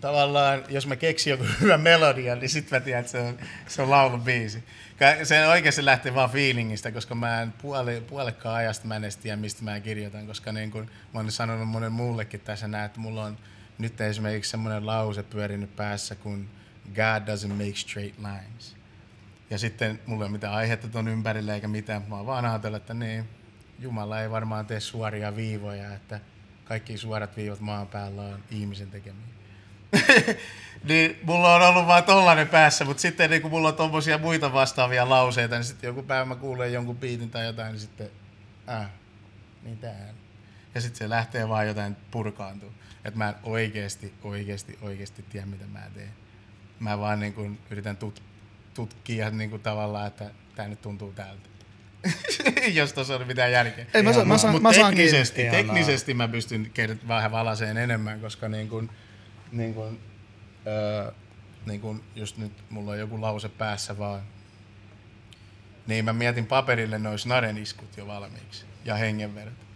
tavallaan, 0.00 0.64
jos 0.68 0.86
mä 0.86 0.96
keksin 0.96 1.30
joku 1.30 1.44
hyvä 1.60 1.78
melodia, 1.78 2.36
niin 2.36 2.48
sit 2.48 2.70
mä 2.70 2.80
tiedän, 2.80 3.00
että 3.00 3.12
se 3.12 3.18
on, 3.18 3.38
se 3.68 3.82
on 3.82 3.90
laulubiisi. 3.90 4.64
Se 5.22 5.46
oikeasti 5.46 5.84
lähtee 5.84 6.14
vaan 6.14 6.30
feelingistä, 6.30 6.92
koska 6.92 7.14
mä 7.14 7.42
en 7.42 7.52
puole, 7.52 8.00
puolekaan 8.00 8.56
ajasta 8.56 8.86
mä 8.86 8.96
en 8.96 9.04
edes 9.04 9.16
tiedä, 9.16 9.36
mistä 9.36 9.64
mä 9.64 9.80
kirjoitan, 9.80 10.26
koska 10.26 10.52
niin 10.52 10.70
kun 10.70 10.90
mä 11.14 11.20
oon 11.20 11.32
sanonut 11.32 11.68
monen 11.68 11.92
muullekin 11.92 12.40
tässä 12.40 12.68
näin, 12.68 12.86
että 12.86 13.00
mulla 13.00 13.24
on 13.24 13.38
nyt 13.78 14.00
esimerkiksi 14.00 14.50
semmoinen 14.50 14.86
lause 14.86 15.22
pyörinyt 15.22 15.76
päässä, 15.76 16.14
kun 16.14 16.48
God 16.94 17.28
doesn't 17.28 17.52
make 17.52 17.76
straight 17.76 18.18
lines. 18.18 18.76
Ja 19.50 19.58
sitten 19.58 20.00
mulla 20.06 20.24
ei 20.24 20.26
ole 20.26 20.32
mitään 20.32 20.54
aihetta 20.54 20.88
ton 20.88 21.08
ympärillä 21.08 21.54
eikä 21.54 21.68
mitään. 21.68 22.02
Mä 22.08 22.16
oon 22.16 22.26
vaan 22.26 22.44
ajatellut, 22.44 22.82
että 22.82 22.94
niin, 22.94 23.28
Jumala 23.78 24.20
ei 24.20 24.30
varmaan 24.30 24.66
tee 24.66 24.80
suoria 24.80 25.36
viivoja, 25.36 25.94
että 25.94 26.20
kaikki 26.64 26.98
suorat 26.98 27.36
viivat 27.36 27.60
maan 27.60 27.86
päällä 27.86 28.22
on 28.22 28.42
ihmisen 28.50 28.90
tekemiä. 28.90 29.35
Niin 30.88 31.18
mulla 31.22 31.54
on 31.54 31.62
ollut 31.62 31.86
vaan 31.86 32.04
tollanen 32.04 32.48
päässä, 32.48 32.84
mutta 32.84 33.00
sitten 33.00 33.30
niin 33.30 33.42
kun 33.42 33.50
mulla 33.50 33.68
on 33.68 33.74
tommosia 33.74 34.18
muita 34.18 34.52
vastaavia 34.52 35.08
lauseita, 35.08 35.54
niin 35.54 35.64
sitten 35.64 35.88
joku 35.88 36.02
päivä 36.02 36.24
mä 36.24 36.34
kuulen 36.34 36.72
jonkun 36.72 36.96
biitin 36.96 37.30
tai 37.30 37.46
jotain, 37.46 37.72
niin 37.72 37.80
sitten, 37.80 38.10
äh, 38.68 38.86
niin 39.62 39.78
tää. 39.78 40.14
Ja 40.74 40.80
sitten 40.80 40.98
se 40.98 41.08
lähtee 41.08 41.48
vaan 41.48 41.66
jotain 41.66 41.96
purkaantua. 42.10 42.70
Että 43.04 43.18
mä 43.18 43.28
en 43.28 43.34
oikeesti, 43.42 44.14
oikeesti, 44.22 44.78
oikeesti 44.82 45.24
tiedä, 45.28 45.46
mitä 45.46 45.64
mä 45.66 45.82
teen. 45.94 46.12
Mä 46.80 46.98
vaan 46.98 47.20
niin 47.20 47.34
kun 47.34 47.58
yritän 47.70 47.96
tut- 47.96 48.22
tutkia 48.74 49.30
niin 49.30 49.50
kun 49.50 49.60
tavallaan, 49.60 50.06
että 50.06 50.30
tää 50.56 50.68
nyt 50.68 50.82
tuntuu 50.82 51.12
tältä. 51.12 51.48
jos 52.74 52.92
tuossa 52.92 53.16
on 53.16 53.26
mitään 53.26 53.52
järkeä. 53.52 53.86
Ei, 53.94 54.02
mä, 54.02 54.12
saan, 54.12 54.28
mä, 54.28 54.38
saan, 54.38 54.62
mä 54.62 54.72
saan 54.72 54.94
teknisesti, 54.94 55.44
teknisesti 55.50 56.14
mä 56.14 56.28
pystyn 56.28 56.72
vähän 57.08 57.30
valaseen 57.30 57.76
enemmän, 57.76 58.20
koska 58.20 58.48
niin 58.48 58.68
kun, 58.68 58.90
niin 59.52 59.74
kun, 59.74 59.98
öö, 60.66 61.12
niin 61.66 61.80
kun 61.80 62.04
just 62.16 62.36
nyt 62.36 62.52
mulla 62.70 62.90
on 62.90 62.98
joku 62.98 63.20
lause 63.20 63.48
päässä 63.48 63.98
vaan, 63.98 64.22
niin 65.86 66.04
mä 66.04 66.12
mietin 66.12 66.46
paperille 66.46 66.98
noin 66.98 67.18
snareniskut 67.18 67.96
jo 67.96 68.06
valmiiksi 68.06 68.66
ja 68.84 68.94
hengenvedot. 68.94 69.66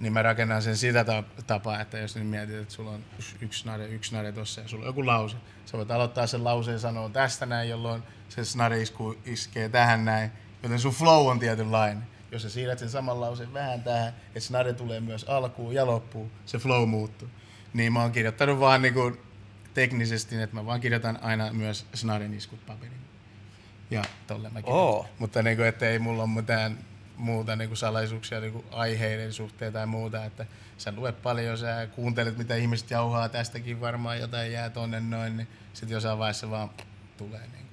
Niin 0.00 0.12
mä 0.12 0.22
rakennan 0.22 0.62
sen 0.62 0.76
sitä 0.76 1.04
tapaa, 1.46 1.80
että 1.80 1.98
jos 1.98 2.16
nyt 2.16 2.28
mietit, 2.28 2.56
että 2.56 2.74
sulla 2.74 2.90
on 2.90 3.04
yksi 3.40 3.60
snare, 3.60 3.86
yksi 3.86 4.08
snare 4.08 4.32
tossa 4.32 4.60
ja 4.60 4.68
sulla 4.68 4.82
on 4.82 4.88
joku 4.88 5.06
lause. 5.06 5.36
Sä 5.66 5.78
voit 5.78 5.90
aloittaa 5.90 6.26
sen 6.26 6.44
lauseen 6.44 6.72
ja 6.72 6.78
sanoa 6.78 7.08
tästä 7.08 7.46
näin, 7.46 7.68
jolloin 7.68 8.02
se 8.28 8.44
snare 8.44 8.82
isku 8.82 9.18
iskee 9.24 9.68
tähän 9.68 10.04
näin. 10.04 10.30
Joten 10.62 10.78
sun 10.78 10.92
flow 10.92 11.28
on 11.28 11.38
tietynlainen. 11.38 12.04
Jos 12.32 12.42
sä 12.42 12.50
siirrät 12.50 12.78
sen 12.78 12.90
saman 12.90 13.20
lauseen 13.20 13.54
vähän 13.54 13.82
tähän, 13.82 14.08
että 14.08 14.40
snare 14.40 14.72
tulee 14.72 15.00
myös 15.00 15.24
alkuun 15.24 15.74
ja 15.74 15.86
loppuun, 15.86 16.30
se 16.46 16.58
flow 16.58 16.88
muuttuu. 16.88 17.28
Niin 17.72 17.92
mä 17.92 18.02
oon 18.02 18.12
kirjoittanut 18.12 18.60
vaan 18.60 18.82
niinku 18.82 19.16
teknisesti, 19.74 20.42
että 20.42 20.56
mä 20.56 20.66
vaan 20.66 20.80
kirjoitan 20.80 21.18
aina 21.22 21.52
myös 21.52 21.86
snaren 21.94 22.34
iskut 22.34 22.66
paperiin. 22.66 23.00
Ja 23.90 24.04
tolle 24.26 24.50
mä 24.50 24.62
kirjoitan. 24.62 24.88
Oh. 24.88 25.08
Mutta 25.18 25.42
niinku, 25.42 25.62
että 25.62 25.88
ei 25.88 25.98
mulla 25.98 26.22
ole 26.22 26.30
mitään 26.30 26.78
muuta 27.16 27.56
niinku 27.56 27.76
salaisuuksia 27.76 28.40
niinku 28.40 28.64
aiheiden 28.70 29.32
suhteen 29.32 29.72
tai 29.72 29.86
muuta, 29.86 30.24
että 30.24 30.46
sä 30.78 30.92
luet 30.96 31.22
paljon, 31.22 31.58
sä 31.58 31.88
kuuntelet 31.94 32.38
mitä 32.38 32.56
ihmiset 32.56 32.90
jauhaa 32.90 33.28
tästäkin 33.28 33.80
varmaan 33.80 34.20
jotain 34.20 34.52
jää 34.52 34.70
tonne 34.70 35.00
noin, 35.00 35.36
niin 35.36 35.48
sitten 35.72 35.94
jossain 35.94 36.18
vaiheessa 36.18 36.50
vaan 36.50 36.70
tulee. 37.16 37.40
Niin. 37.40 37.66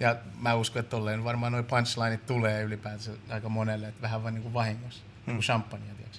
Ja 0.00 0.16
mä 0.40 0.54
uskon, 0.54 0.80
että 0.80 0.90
tolleen 0.90 1.24
varmaan 1.24 1.52
noin 1.52 1.64
punchlineit 1.64 2.26
tulee 2.26 2.62
ylipäätään 2.62 3.16
aika 3.28 3.48
monelle, 3.48 3.88
että 3.88 4.02
vähän 4.02 4.22
vaan 4.22 4.34
niinku 4.34 4.52
vahingossa. 4.52 5.02
Hmm. 5.02 5.26
Niin 5.26 5.36
kuin 5.36 5.44
champagne, 5.44 5.94
tiedätkö? 5.94 6.18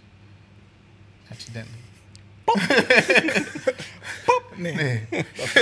Accidentally. 1.32 1.81
Pop. 2.54 2.60
Pop. 4.26 4.58
Niin. 4.58 4.78
niin. 4.78 5.08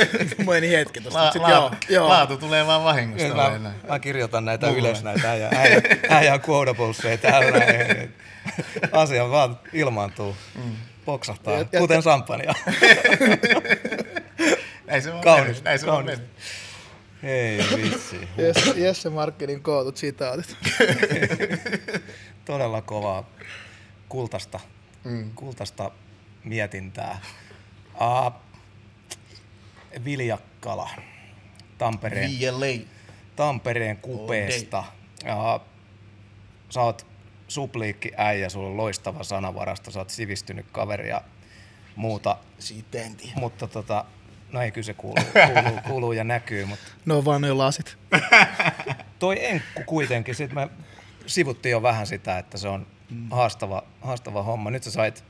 meni 0.47 0.71
hetki 0.71 1.01
tosta. 1.01 1.19
La, 1.19 1.31
la, 1.41 1.49
joo, 1.49 1.71
joo. 1.89 2.09
Laatu 2.09 2.37
tulee 2.37 2.67
vaan 2.67 2.83
vahingosta. 2.83 3.35
Mä, 3.35 3.71
mä, 3.87 3.99
kirjoitan 3.99 4.45
näitä 4.45 4.67
Mulle. 4.67 4.79
ylös 4.79 5.03
näitä 5.03 5.31
äijä, 5.31 5.49
äijä, 5.55 5.81
äijä 6.09 6.39
quotablesia 6.49 7.17
täällä. 7.17 7.65
Asia 8.91 9.29
vaan 9.29 9.59
ilmaantuu. 9.73 10.35
Mm. 10.55 10.75
Poksahtaa, 11.05 11.53
ja, 11.53 11.65
kuten 11.79 11.95
ja, 11.95 12.01
champagnea. 12.01 12.53
näin 14.85 15.01
se 15.03 15.11
on 15.11 15.21
kaunis, 15.21 15.45
mennyt. 15.45 15.63
Näin 15.63 15.79
se 15.79 15.85
kaunis. 15.85 15.99
on 15.99 16.05
mennyt. 16.05 16.29
Hei 17.23 17.57
vitsi. 17.57 18.27
Jesse, 18.37 18.73
Jesse 18.75 19.09
Markkinin 19.09 19.61
kootut 19.61 19.97
sitaatit. 19.97 20.57
Todella 22.45 22.81
kovaa 22.81 23.29
kultasta, 24.09 24.59
mm. 25.03 25.31
kultasta 25.35 25.91
mietintää. 26.43 27.19
Uh, 27.93 28.33
Viljakkala, 30.05 30.89
Tampereen, 31.77 32.31
VLA. 32.31 32.85
Tampereen 33.35 33.97
kupeesta. 33.97 34.83
Uh, 35.23 35.61
sä 36.69 36.81
oot 36.81 37.07
supliikki 37.47 38.11
äijä, 38.17 38.49
sulla 38.49 38.69
on 38.69 38.77
loistava 38.77 39.23
sanavarasto, 39.23 39.91
sä 39.91 39.99
oot 39.99 40.09
sivistynyt 40.09 40.65
kaveri 40.71 41.09
ja 41.09 41.21
muuta. 41.95 42.37
Siitä 42.59 43.01
en 43.01 43.15
tiedä. 43.15 43.39
Mutta 43.39 43.67
tota, 43.67 44.05
No 44.51 44.61
ei, 44.61 44.71
kyllä 44.71 44.85
se 44.85 44.93
kuuluu, 44.93 45.25
kuuluu, 45.33 45.79
kuuluu 45.87 46.11
ja 46.11 46.23
näkyy, 46.23 46.65
mutta... 46.65 46.85
No 47.05 47.25
vaan 47.25 47.41
ne 47.41 47.53
lasit. 47.53 47.97
Toi 49.19 49.45
enkku 49.45 49.81
kuitenkin, 49.85 50.35
sit 50.35 50.53
me 50.53 50.69
sivuttiin 51.25 51.71
jo 51.71 51.81
vähän 51.81 52.07
sitä, 52.07 52.37
että 52.37 52.57
se 52.57 52.67
on 52.67 52.87
mm. 53.09 53.27
haastava, 53.31 53.83
haastava 54.01 54.43
homma. 54.43 54.71
Nyt 54.71 54.83
sä 54.83 54.91
sait 54.91 55.23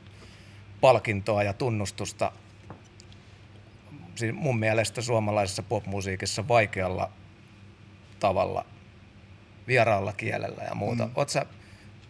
palkintoa 0.82 1.44
ja 1.44 1.54
tunnustusta 1.54 2.32
siis 4.16 4.36
mun 4.36 4.60
mielestä 4.60 5.02
suomalaisessa 5.02 5.64
popmusiikissa 5.64 6.48
vaikealla 6.48 7.12
tavalla, 8.20 8.66
vieraalla 9.68 10.14
kielellä 10.14 10.64
ja 10.64 10.76
muuta. 10.76 11.06
Mm. 11.06 11.14
Sä 11.28 11.46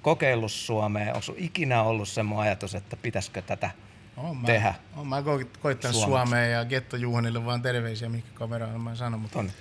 kokeillut 0.02 0.52
Suomea? 0.52 1.14
Onko 1.14 1.34
ikinä 1.38 1.84
ollut 1.84 2.10
semmoinen 2.10 2.44
ajatus, 2.44 2.76
että 2.76 2.98
pitäisikö 2.98 3.42
tätä– 3.42 3.72
on 4.24 4.38
mä, 4.38 4.46
tehdä. 4.46 4.74
On 4.96 5.08
mä 5.08 5.24
koittanut 5.60 5.98
Suomeen 5.98 6.52
ja 6.52 6.66
Getto 6.66 6.98
Juhanille 6.98 7.46
vaan 7.46 7.62
terveisiä, 7.62 8.10
mikä 8.10 8.28
kameraan 8.34 8.82
mä 8.82 8.96
sanon. 8.96 9.20
Mutta 9.20 9.40
on. 9.40 9.52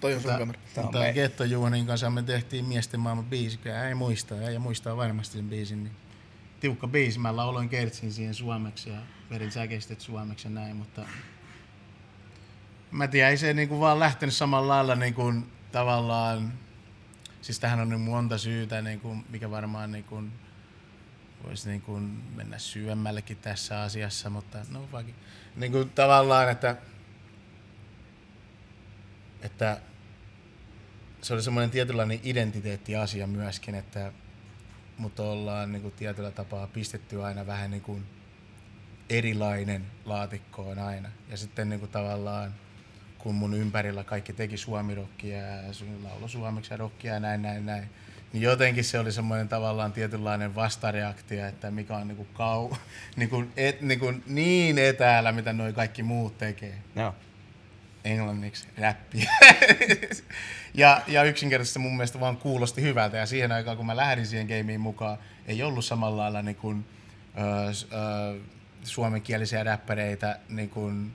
Toi 0.00 0.14
on 0.14 0.20
sun 0.20 0.38
kamera. 0.38 0.60
Mutta 0.82 1.12
Getto 1.14 1.44
Juhanin 1.44 1.86
kanssa 1.86 2.10
me 2.10 2.22
tehtiin 2.22 2.64
Miesten 2.64 3.00
maailman 3.00 3.24
biisi, 3.24 3.60
ei 3.88 3.94
muista, 3.94 4.50
ei 4.50 4.58
muistaa 4.58 4.96
varmasti 4.96 5.36
sen 5.36 5.48
biisin. 5.48 5.84
Niin 5.84 5.92
tiukka 6.60 6.88
biisi, 6.88 7.18
mä 7.18 7.36
lauloin 7.36 7.68
kertsin 7.68 8.12
siihen 8.12 8.34
suomeksi 8.34 8.90
ja 8.90 8.98
verin 9.30 9.52
säkeistet 9.52 10.00
suomeksi 10.00 10.46
ja 10.46 10.50
näin, 10.50 10.76
mutta 10.76 11.06
mä 12.90 13.08
tiedän, 13.08 13.30
ei 13.30 13.36
se 13.36 13.54
niinku 13.54 13.80
vaan 13.80 14.00
lähtenyt 14.00 14.34
samalla 14.34 14.68
lailla 14.68 14.94
niinku 14.94 15.32
tavallaan 15.72 16.52
siis 17.42 17.60
tähän 17.60 17.80
on 17.80 17.88
niin 17.88 18.00
monta 18.00 18.38
syytä, 18.38 18.82
niin 18.82 19.00
kuin, 19.00 19.24
mikä 19.28 19.50
varmaan 19.50 19.92
niin 19.92 20.04
kuin, 20.04 20.32
voisi 21.44 21.68
niin 21.68 21.82
kuin 21.82 22.02
mennä 22.34 22.58
syvemmällekin 22.58 23.36
tässä 23.36 23.82
asiassa, 23.82 24.30
mutta 24.30 24.58
no 24.68 24.88
vaikka 24.92 25.12
niin 25.56 25.72
kuin 25.72 25.90
tavallaan, 25.90 26.50
että, 26.50 26.76
että 29.42 29.80
se 31.22 31.34
oli 31.34 31.42
semmoinen 31.42 31.70
tietynlainen 31.70 32.20
identiteettiasia 32.22 33.26
myöskin, 33.26 33.74
että 33.74 34.12
mutta 35.00 35.22
ollaan 35.22 35.72
niin 35.72 35.82
kuin 35.82 35.94
tietyllä 35.94 36.30
tapaa 36.30 36.66
pistetty 36.66 37.24
aina 37.24 37.46
vähän 37.46 37.70
niin 37.70 37.82
kuin 37.82 38.04
erilainen 39.10 39.86
laatikkoon 40.04 40.78
aina. 40.78 41.08
Ja 41.30 41.36
sitten 41.36 41.68
niin 41.68 41.80
kuin 41.80 41.92
tavallaan, 41.92 42.54
kun 43.18 43.34
mun 43.34 43.54
ympärillä 43.54 44.04
kaikki 44.04 44.32
teki 44.32 44.56
suomirokkia 44.56 45.38
ja 45.38 45.72
laulo 46.02 46.28
suomeksi 46.28 46.72
ja 46.72 46.76
rokkia 46.76 47.14
ja 47.14 47.20
näin, 47.20 47.42
näin, 47.42 47.66
näin, 47.66 47.90
niin 48.32 48.42
jotenkin 48.42 48.84
se 48.84 48.98
oli 48.98 49.12
semmoinen 49.12 49.48
tavallaan 49.48 49.92
tietynlainen 49.92 50.54
vastareaktio, 50.54 51.46
että 51.46 51.70
mikä 51.70 51.96
on 51.96 52.08
niinku 52.08 52.26
kau, 52.34 52.70
niinku 53.16 53.44
et, 53.56 53.80
niinku 53.80 54.12
niin 54.26 54.78
etäällä, 54.78 55.32
mitä 55.32 55.52
noi 55.52 55.72
kaikki 55.72 56.02
muut 56.02 56.38
tekee. 56.38 56.78
Joo. 56.96 57.14
Englanniksi 58.04 58.68
räppiä. 58.78 59.30
ja, 60.74 61.02
ja 61.06 61.24
yksinkertaisesti 61.24 61.78
mun 61.78 61.96
mielestä 61.96 62.20
vaan 62.20 62.36
kuulosti 62.36 62.82
hyvältä. 62.82 63.16
Ja 63.16 63.26
siihen 63.26 63.52
aikaan, 63.52 63.76
kun 63.76 63.86
mä 63.86 63.96
lähdin 63.96 64.26
siihen 64.26 64.46
gameen 64.46 64.80
mukaan, 64.80 65.18
ei 65.46 65.62
ollut 65.62 65.84
samalla 65.84 66.22
lailla 66.22 66.42
niin 66.42 66.56
kuin, 66.56 66.84
ö, 67.38 67.70
ö, 67.96 68.40
suomenkielisiä 68.82 69.64
räppäreitä 69.64 70.38
niin 70.48 70.70
kuin, 70.70 71.12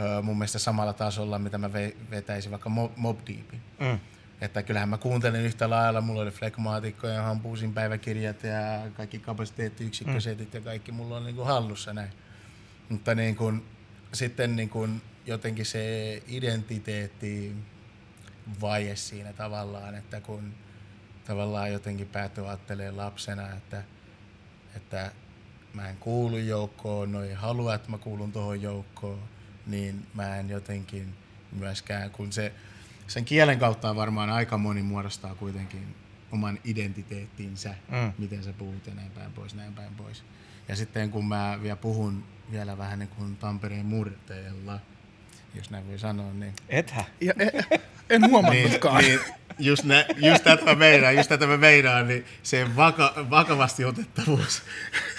ö, 0.00 0.22
mun 0.22 0.38
mielestä 0.38 0.58
samalla 0.58 0.92
tasolla, 0.92 1.38
mitä 1.38 1.58
mä 1.58 1.72
ve, 1.72 1.96
vetäisin 2.10 2.50
vaikka 2.50 2.68
Mob, 2.68 2.92
Mob 2.96 3.18
Deepin. 3.18 3.60
Mm. 3.80 3.98
Että 4.40 4.62
kyllähän 4.62 4.88
mä 4.88 4.98
kuuntelin 4.98 5.40
yhtä 5.40 5.70
lailla, 5.70 6.00
mulla 6.00 6.22
oli 6.22 6.30
flekmaatikko 6.30 7.06
ja 7.06 7.22
hampuusin 7.22 7.74
päiväkirjat 7.74 8.42
ja 8.42 8.90
kaikki 8.96 9.18
kapasiteettiyksikkösetit 9.18 10.54
ja 10.54 10.60
kaikki 10.60 10.92
mulla 10.92 11.16
on 11.16 11.24
niin 11.24 11.36
kuin 11.36 11.46
hallussa 11.46 11.92
näin. 11.92 12.10
Mutta 12.88 13.14
niin 13.14 13.36
kuin, 13.36 13.64
sitten 14.12 14.56
niin 14.56 14.68
kuin 14.68 15.02
jotenkin 15.28 15.66
se 15.66 16.22
identiteetti 16.26 17.56
vaje 18.60 18.96
siinä 18.96 19.32
tavallaan, 19.32 19.94
että 19.94 20.20
kun 20.20 20.54
tavallaan 21.26 21.72
jotenkin 21.72 22.06
päätyy 22.06 22.48
ajattelemaan 22.48 22.96
lapsena, 22.96 23.50
että, 23.56 23.82
että 24.76 25.12
mä 25.74 25.88
en 25.88 25.96
kuulu 25.96 26.36
joukkoon, 26.38 27.12
no 27.12 27.22
ei 27.22 27.34
halua, 27.34 27.74
että 27.74 27.90
mä 27.90 27.98
kuulun 27.98 28.32
tuohon 28.32 28.62
joukkoon, 28.62 29.22
niin 29.66 30.06
mä 30.14 30.36
en 30.36 30.48
jotenkin 30.50 31.14
myöskään, 31.52 32.10
kun 32.10 32.32
se 32.32 32.52
sen 33.06 33.24
kielen 33.24 33.58
kautta 33.58 33.96
varmaan 33.96 34.30
aika 34.30 34.58
moni 34.58 34.82
muodostaa 34.82 35.34
kuitenkin 35.34 35.94
oman 36.32 36.58
identiteettinsä, 36.64 37.74
Mm. 37.88 38.12
miten 38.18 38.42
sä 38.44 38.52
puhut 38.52 38.86
ja 38.86 38.94
näin 38.94 39.10
päin 39.10 39.32
pois, 39.32 39.54
näin 39.54 39.74
päin 39.74 39.94
pois. 39.94 40.24
Ja 40.68 40.76
sitten 40.76 41.10
kun 41.10 41.28
mä 41.28 41.58
vielä 41.62 41.76
puhun 41.76 42.24
vielä 42.50 42.78
vähän 42.78 42.98
niin 42.98 43.08
kuin 43.08 43.36
Tampereen 43.36 43.86
murteella, 43.86 44.80
jos 45.54 45.70
näin 45.70 45.88
voi 45.88 45.98
sanoa, 45.98 46.32
niin, 46.32 46.54
Ethä? 46.68 47.04
Ja, 47.20 47.32
en, 47.38 47.50
en 48.10 48.20
niin, 48.20 48.30
huomannutkaan. 48.30 49.04
niin 49.04 49.20
just, 49.58 49.84
nä, 49.84 50.04
just 50.16 50.44
tätä 50.44 50.64
mä 50.64 50.74
meinaan, 50.74 51.16
just 51.16 51.28
tätä 51.28 51.46
mä 51.46 51.56
meinaan, 51.56 52.08
niin 52.08 52.24
se 52.42 52.76
vaka, 52.76 53.14
vakavasti 53.30 53.84
otettavuus, 53.84 54.62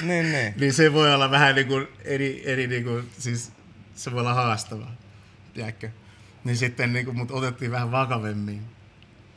Niin, 0.02 0.32
niin. 0.32 0.54
niin 0.58 0.74
se 0.74 0.94
voi 0.94 1.14
olla 1.14 1.32
vähän 1.32 1.56
niin 1.56 1.68
kuin 1.68 1.88
eri, 2.06 2.44
eri 2.46 2.68
niin 2.68 2.84
kuin, 2.84 3.10
siis 3.18 3.52
se 3.96 4.12
voi 4.12 4.20
olla 4.20 4.34
haastavaa, 4.34 4.96
tiedätkö? 5.54 5.90
Niin 6.44 6.58
sitten 6.58 6.94
niin 6.94 7.06
kuin, 7.06 7.18
mut 7.18 7.32
otettiin 7.32 7.72
vähän 7.72 7.92
vakavemmin, 7.92 8.62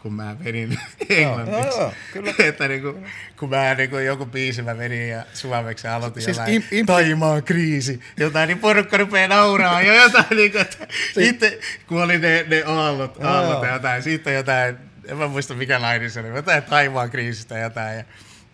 kun 0.03 0.14
mä 0.14 0.36
vedin 0.44 0.78
englanniksi. 1.09 1.78
joo, 1.78 1.80
joo, 1.80 1.92
kyllä. 2.12 2.34
että 2.48 2.68
niin 2.68 2.82
kuin, 2.82 3.07
kun 3.38 3.50
mä 3.50 3.74
niin 3.74 3.90
kuin, 3.90 4.07
joku 4.07 4.26
biisi 4.26 4.62
mä 4.62 4.78
vedin 4.78 5.09
ja 5.09 5.22
suomeksi 5.34 5.88
aloitin 5.88 6.22
Siis 6.22 6.36
jotain 6.36 6.62
im- 6.62 6.64
im- 6.72 6.86
Taimaan 6.86 7.42
kriisi, 7.42 8.00
jotain, 8.16 8.48
niin 8.48 8.59
porukka 8.59 8.96
rupeaa 8.96 9.28
nauraa 9.28 9.82
ja 9.82 9.94
jotain, 9.94 10.24
niin 10.30 10.53
kuin, 10.53 10.61
että 10.62 10.86
itse, 11.30 11.61
kun 11.86 12.03
oli 12.03 12.18
ne, 12.18 12.44
ne 12.48 12.62
aallot, 12.66 13.24
aallot 13.24 13.62
ja 13.62 13.72
jotain, 13.72 14.03
sitten 14.03 14.34
jotain, 14.34 14.76
en 15.09 15.16
mä 15.16 15.28
muista 15.28 15.55
mikä 15.55 15.82
laini 15.82 16.11
se 16.11 16.20
oli, 16.20 16.28
jotain 16.28 16.62
Taimaan 16.62 17.11
kriisistä 17.11 17.59
jotain 17.59 17.96
ja 17.98 18.05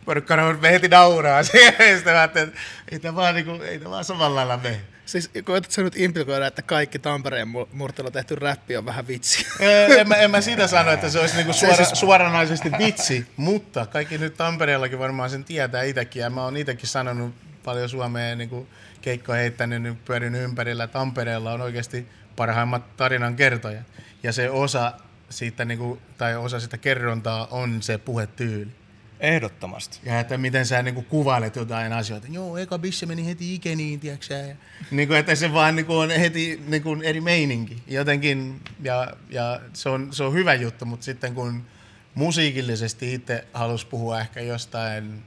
porukka 0.05 0.37
rupeaa 0.37 0.73
heti 0.73 0.89
nauraa 0.89 1.43
siihen, 1.49 1.75
ja 1.91 1.95
sitten 1.97 2.13
mä 2.13 2.19
ajattelin, 2.19 2.49
että 2.49 2.61
ei 2.93 2.99
tämä 2.99 3.15
vaan, 3.17 3.35
niin 3.35 3.45
kuin, 3.47 3.63
ei 3.63 3.79
tämä 3.79 3.91
vaan 3.91 4.05
samalla 4.05 4.37
lailla 4.37 4.57
mene. 4.57 4.81
Siis 5.09 5.31
koetat 5.45 5.71
sä 5.71 5.83
nyt 5.83 5.97
implikoida, 5.97 6.47
että 6.47 6.63
kaikki 6.63 6.99
Tampereen 6.99 7.49
mu- 7.49 7.69
murteella 7.73 8.11
tehty 8.11 8.35
räppi 8.35 8.77
on 8.77 8.85
vähän 8.85 9.09
vitsi. 9.09 9.47
En, 9.99 10.09
mä, 10.09 10.15
en 10.15 10.31
mä 10.31 10.41
sitä 10.41 10.67
sano, 10.67 10.91
että 10.91 11.09
se 11.09 11.19
olisi 11.19 11.37
niinku 11.37 11.53
suora, 11.53 11.77
siis- 11.77 12.01
suoranaisesti 12.01 12.73
vitsi, 12.79 13.27
mutta 13.37 13.87
kaikki 13.87 14.19
nyt 14.19 14.37
Tampereellakin 14.37 14.99
varmaan 14.99 15.31
sen 15.31 15.45
tietää 15.45 15.83
itsekin. 15.83 16.21
Ja 16.21 16.31
mä 16.31 16.45
oon 16.45 16.57
itsekin 16.57 16.89
sanonut 16.89 17.35
paljon 17.65 17.89
Suomeen 17.89 18.39
niinku 18.39 18.69
keikkoja 19.01 19.41
heittänyt, 19.41 19.83
nyt 19.83 20.05
pyörinyt 20.05 20.43
ympärillä. 20.43 20.87
Tampereella 20.87 21.53
on 21.53 21.61
oikeasti 21.61 22.09
parhaimmat 22.37 22.97
tarinan 22.97 23.37
kertojat. 23.37 23.87
Ja 24.23 24.33
se 24.33 24.51
osa 24.51 24.93
siitä, 25.31 25.65
niinku, 25.65 25.99
tai 26.19 26.37
osa 26.37 26.61
sitä 26.61 26.79
kerrontaa 26.79 27.47
on 27.51 27.83
se 27.83 27.99
puhetyyli. 27.99 28.78
Ehdottomasti. 29.21 29.99
Ja 30.05 30.21
että 30.21 30.39
miten 30.39 30.67
sä 30.67 30.83
niinku 30.83 31.03
kuvailet 31.03 31.57
jotain 31.57 31.93
asioita. 31.93 32.27
Joo, 32.31 32.57
eka 32.57 32.79
bisse 32.79 33.07
meni 33.07 33.27
heti 33.27 33.55
ikeniin, 33.55 34.01
tiedätkö 34.01 34.35
ja 34.35 34.57
niinku, 34.91 35.15
että 35.15 35.35
se 35.35 35.53
vaan 35.53 35.77
niinku 35.77 35.97
on 35.97 36.11
heti 36.11 36.63
niinku 36.67 36.97
eri 37.03 37.21
meininki. 37.21 37.83
Jotenkin, 37.87 38.61
ja, 38.83 39.13
ja 39.31 39.61
se, 39.73 39.89
on, 39.89 40.13
se 40.13 40.25
on 40.25 40.33
hyvä 40.33 40.55
juttu, 40.55 40.85
mutta 40.85 41.05
sitten 41.05 41.35
kun 41.35 41.65
musiikillisesti 42.15 43.15
itse 43.15 43.45
halus 43.53 43.85
puhua 43.85 44.21
ehkä 44.21 44.41
jostain, 44.41 45.23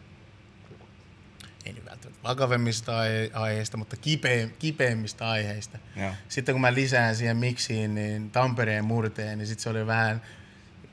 ei 1.65 1.73
nyt 1.73 1.85
välttämättä 1.85 2.23
vakavemmista 2.23 2.99
aihe- 2.99 3.31
aiheista, 3.33 3.77
mutta 3.77 3.97
kipeä, 3.97 4.47
kipeimmistä 4.59 5.29
aiheista. 5.29 5.77
Joo. 5.95 6.11
Sitten 6.29 6.55
kun 6.55 6.61
mä 6.61 6.73
lisään 6.73 7.15
siihen 7.15 7.37
miksiin, 7.37 7.95
niin 7.95 8.31
Tampereen 8.31 8.85
murteen, 8.85 9.37
niin 9.37 9.47
sitten 9.47 9.63
se 9.63 9.69
oli 9.69 9.87
vähän, 9.87 10.21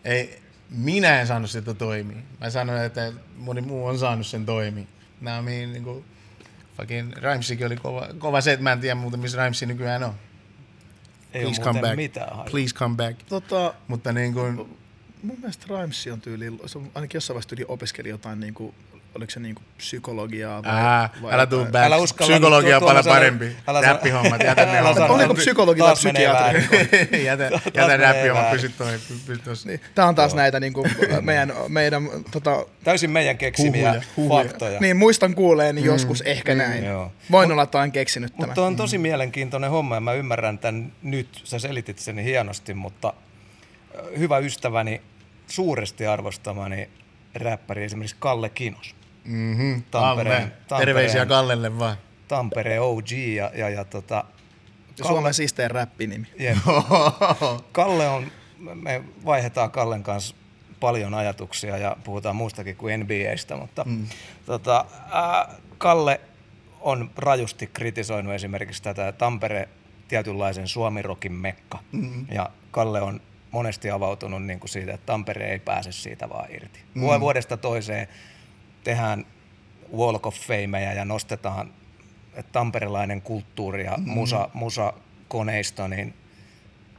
ei, 0.05 0.43
minä 0.71 1.21
en 1.21 1.27
saanut 1.27 1.51
sitä 1.51 1.75
toimia. 1.75 2.17
Mä 2.41 2.51
sanoin, 2.51 2.83
että 2.83 3.13
moni 3.37 3.61
muu 3.61 3.87
on 3.87 3.99
saanut 3.99 4.27
sen 4.27 4.47
toimia. 4.47 4.85
Nämä 5.21 5.43
niin, 5.43 5.73
niin 5.73 5.85
kuin, 5.85 6.05
fucking 6.77 7.13
Rhymesikin 7.17 7.67
oli 7.67 7.77
kova, 7.77 8.09
kova 8.19 8.41
se, 8.41 8.53
että 8.53 8.63
mä 8.63 8.73
en 8.73 8.81
tiedä 8.81 8.95
muuten, 8.95 9.21
missä 9.21 9.39
Rhymesi 9.39 9.67
nykyään 9.67 10.03
on. 10.05 10.15
Ei 11.35 11.43
Please 11.43 11.63
come 11.63 11.81
back. 11.81 11.97
mitään. 11.97 12.45
Please 12.51 12.75
come 12.75 12.97
back. 12.97 13.19
tota, 13.29 13.75
Mutta 13.89 14.13
niin 14.13 14.35
kuin, 14.35 14.57
mun 15.23 15.39
mielestä 15.39 15.67
Rhymes 15.69 16.07
on 16.13 16.21
tyyli, 16.21 16.59
se 16.67 16.79
on 16.79 16.91
ainakin 16.95 17.17
jossain 17.17 17.35
vaiheessa 17.35 17.49
tyyli 17.49 17.65
opiskeli 17.69 18.09
jotain 18.09 18.41
niinku, 18.41 18.75
oliko 19.19 19.31
se 19.31 19.41
niinku 19.41 19.63
psykologiaa 19.77 20.63
vai, 20.63 20.73
ää, 20.73 21.09
vai 21.23 21.35
älä 21.35 21.47
tuu 21.47 21.65
back. 21.65 21.85
Älä 21.85 21.97
uskalla 21.97 22.33
Psykologia 22.33 22.77
on 22.77 22.83
paljon 22.83 23.05
parempi. 23.05 23.57
Räppihommat, 23.83 24.43
jätä 24.45 24.67
ne 24.67 24.81
hommat. 24.81 25.11
Oliko 25.11 25.35
psykologi 25.35 25.81
tai 25.81 25.95
psykiatri? 25.95 26.69
jätä, 27.25 27.51
jätä 27.75 27.97
räppihommat, 27.97 28.51
pysy 28.51 28.69
toi. 28.69 28.93
Niin, 29.65 29.81
tää 29.95 30.07
on 30.07 30.15
taas 30.15 30.35
näitä 30.35 30.61
niinku, 30.61 30.87
meidän, 31.21 31.53
meidän 31.69 32.09
tota, 32.31 32.67
Täysin 32.85 33.11
meidän 33.11 33.39
keksimiä 33.39 33.93
Huhuja, 33.93 34.03
huhuja. 34.17 34.45
faktoja. 34.45 34.81
niin 34.81 34.97
muistan 34.97 35.35
kuuleeni 35.35 35.85
joskus 35.85 36.21
ehkä 36.21 36.55
näin. 36.55 36.85
Joo. 36.85 37.13
Voin 37.31 37.53
olla, 37.53 37.63
että 37.63 37.79
olen 37.79 37.93
keksinyt 37.93 38.33
tämän. 38.33 38.49
Mutta 38.49 38.67
on 38.67 38.77
tosi 38.77 38.99
mielenkiintoinen 38.99 39.71
homma 39.71 39.95
ja 39.95 40.01
mä 40.01 40.13
ymmärrän 40.13 40.59
tämän 40.59 40.93
nyt. 41.03 41.41
Sä 41.45 41.59
selitit 41.59 41.99
sen 41.99 42.19
hienosti, 42.19 42.75
mutta 42.75 43.13
ö, 43.95 44.19
hyvä 44.19 44.39
ystäväni, 44.39 45.01
suuresti 45.47 46.07
arvostamani 46.07 46.89
räppäri 47.35 47.85
esimerkiksi 47.85 48.17
Kalle 48.19 48.49
Kinos. 48.49 48.95
Mm-hmm. 49.25 49.83
Tampereen- 49.91 50.41
Kalle. 50.41 50.53
Tampereen- 50.69 50.79
Terveisiä 50.79 51.27
Kallelle 51.27 51.79
vaan. 51.79 51.97
Tampereen 52.29 52.83
OG 52.83 53.11
ja, 53.13 53.51
ja, 53.55 53.69
ja 53.69 53.85
tota, 53.85 54.25
Suomen 55.07 55.35
siistein 55.35 55.71
räppinimi. 55.71 56.27
Kalle 57.73 58.09
on, 58.09 58.27
me 58.75 59.03
vaihdetaan 59.25 59.71
Kallen 59.71 60.03
kanssa 60.03 60.35
paljon 60.81 61.15
ajatuksia 61.15 61.77
ja 61.79 61.97
puhutaan 62.05 62.37
muustakin 62.37 62.77
kuin 62.77 63.01
NBAstä, 63.01 63.57
mutta 63.57 63.85
mm. 63.85 64.07
tota, 64.47 64.85
ää, 65.11 65.55
Kalle 65.79 66.21
on 66.81 67.11
rajusti 67.17 67.67
kritisoinut 67.67 68.35
esimerkiksi 68.35 68.83
tätä 68.83 69.13
Tampere 69.13 69.69
tietynlaisen 70.09 70.69
suomirokin 70.69 71.33
mekka. 71.33 71.79
Mm. 71.93 72.27
Ja 72.31 72.51
Kalle 72.71 73.01
on 73.01 73.21
monesti 73.51 73.91
avautunut 73.91 74.43
niin 74.45 74.61
kuin 74.61 74.71
siitä, 74.71 74.95
että 74.95 75.07
Tampere 75.07 75.51
ei 75.51 75.59
pääse 75.59 75.93
siitä 75.93 76.29
vaan 76.29 76.55
irti. 76.55 76.81
Mm. 76.95 77.21
Vuodesta 77.21 77.57
toiseen 77.57 78.09
tehdään 78.85 79.27
Walk 79.97 80.27
of 80.27 80.37
Fameja 80.37 80.93
ja 80.93 81.05
nostetaan 81.05 81.71
että 82.39 82.53
tamperelainen 82.53 83.23
kulttuuri 83.23 83.85
ja 83.85 83.99
musa, 83.99 84.49
musakoneisto, 84.55 85.89
niin 85.89 86.15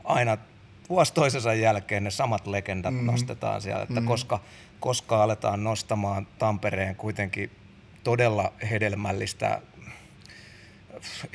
aina 0.03 0.37
vuosi 0.89 1.13
toisensa 1.13 1.53
jälkeen 1.53 2.03
ne 2.03 2.11
samat 2.11 2.47
legendat 2.47 2.93
mm. 2.93 3.05
nostetaan 3.05 3.61
siellä, 3.61 3.83
että 3.83 4.01
mm. 4.01 4.07
koska, 4.07 4.39
koska 4.79 5.23
aletaan 5.23 5.63
nostamaan 5.63 6.27
Tampereen 6.39 6.95
kuitenkin 6.95 7.51
todella 8.03 8.53
hedelmällistä 8.69 9.61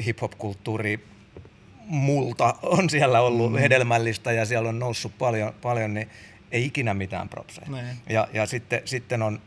hip-hop-kulttuuri 0.05 1.07
multa 1.87 2.55
on 2.63 2.91
siellä 2.91 3.21
ollut 3.21 3.53
mm. 3.53 3.59
hedelmällistä 3.59 4.33
ja 4.33 4.47
siellä 4.47 4.69
on 4.69 4.79
noussut 4.79 5.19
paljon, 5.19 5.55
paljon, 5.63 5.95
niin 5.95 6.11
Ei 6.53 6.65
ikinä 6.65 6.95
mitään 6.95 7.29
propseja. 7.29 7.71
Niin. 7.71 7.97
Ja, 8.09 8.29
ja 8.33 8.47
sitten, 8.47 8.83
sitten 8.85 9.23
on 9.23 9.41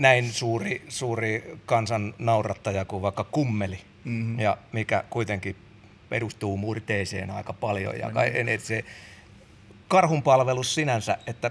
näin 0.00 0.32
suuri, 0.32 0.82
suuri 0.88 1.58
kansan 1.66 2.14
naurattaja 2.18 2.84
kuin 2.84 3.02
vaikka 3.02 3.24
kummeli, 3.24 3.78
mm-hmm. 4.04 4.40
ja 4.40 4.56
mikä 4.72 5.04
kuitenkin 5.10 5.56
perustuu 6.08 6.56
murteeseen 6.56 7.30
aika 7.30 7.52
paljon. 7.52 7.98
Ja 7.98 8.10
kai, 8.10 8.32
et 8.50 8.60
se 8.60 8.84
karhun 9.88 10.22
palvelus 10.22 10.74
sinänsä, 10.74 11.18
että 11.26 11.50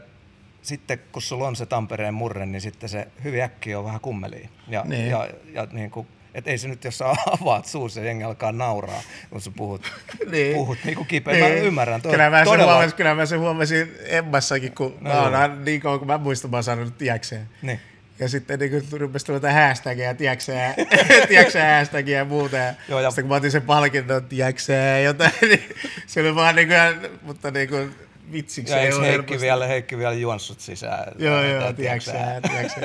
sitten 0.61 0.99
kun 1.11 1.21
sulla 1.21 1.47
on 1.47 1.55
se 1.55 1.65
Tampereen 1.65 2.13
murre, 2.13 2.45
niin 2.45 2.61
sitten 2.61 2.89
se 2.89 3.07
hyvin 3.23 3.41
äkkiä 3.41 3.79
on 3.79 3.85
vähän 3.85 3.99
kummeli. 3.99 4.49
Ja, 4.67 4.83
Niin. 4.83 5.09
ja, 5.09 5.29
ja 5.53 5.67
niin 5.71 5.91
kuin, 5.91 6.07
et 6.33 6.47
ei 6.47 6.57
se 6.57 6.67
nyt, 6.67 6.83
jos 6.83 6.97
sä 6.97 7.05
avaat 7.41 7.65
suus 7.65 7.95
ja 7.95 8.03
jengi 8.03 8.23
alkaa 8.23 8.51
nauraa, 8.51 9.01
kun 9.29 9.41
sä 9.41 9.51
puhut, 9.55 9.81
Niin. 10.31 10.55
puhut 10.55 10.77
niin 10.85 10.95
kuin 10.95 11.07
kipeä. 11.07 11.39
Mä 11.39 11.47
ymmärrän. 11.47 12.01
Toi, 12.01 12.11
Kyllä 12.11 12.29
mä, 12.29 12.43
todella, 12.43 12.73
huomasin, 12.73 12.97
kyllä 12.97 13.15
mä 13.15 13.25
sen 13.25 13.39
huomasin 13.39 13.91
Emmassakin, 14.05 14.75
kun 14.75 14.97
No 15.01 15.09
mä 15.31 15.41
oon 15.41 15.65
niin 15.65 15.81
kauan, 15.81 15.99
kun 15.99 16.07
mä 16.07 16.17
muistan, 16.17 16.51
mä 16.51 16.57
oon 16.57 16.63
sanonut 16.63 16.97
tiedäkseen. 16.97 17.49
Niin. 17.61 17.79
Ja 18.19 18.29
sitten 18.29 18.59
niin 18.59 18.71
kun 18.89 18.99
rupesi 19.01 19.25
tulla 19.25 19.51
hashtagia, 19.51 20.13
tiedäksä, 20.15 20.53
tiedäksä 21.27 21.75
hashtagia 21.77 22.17
ja 22.17 22.25
muuta. 22.25 22.57
Ja, 22.57 22.73
Joo, 22.89 22.99
ja- 22.99 23.09
sitten 23.11 23.23
kun 23.23 23.29
mä 23.29 23.35
otin 23.35 23.51
sen 23.51 23.61
palkinnon, 23.61 24.25
tiedäksä, 24.25 24.99
jotain, 24.99 25.31
niin 25.49 25.63
se 26.07 26.21
oli 26.21 26.35
vaan 26.35 26.55
niin 26.55 26.67
kuin, 26.67 27.11
mutta 27.21 27.51
niin 27.51 27.69
kuin 27.69 27.95
vitsiksi. 28.31 28.73
Ja 28.73 28.79
eikö 28.81 28.95
ole 28.95 29.07
Heikki 29.07 29.39
vielä, 29.41 29.67
Heikki 29.67 29.97
vielä 29.97 30.13
juonssut 30.13 30.59
sisään? 30.59 31.11
Joo, 31.17 31.43
joo, 31.43 31.61
Tai 31.61 31.73
tiedäksä, 31.73 32.11
tiedäksä. 32.51 32.79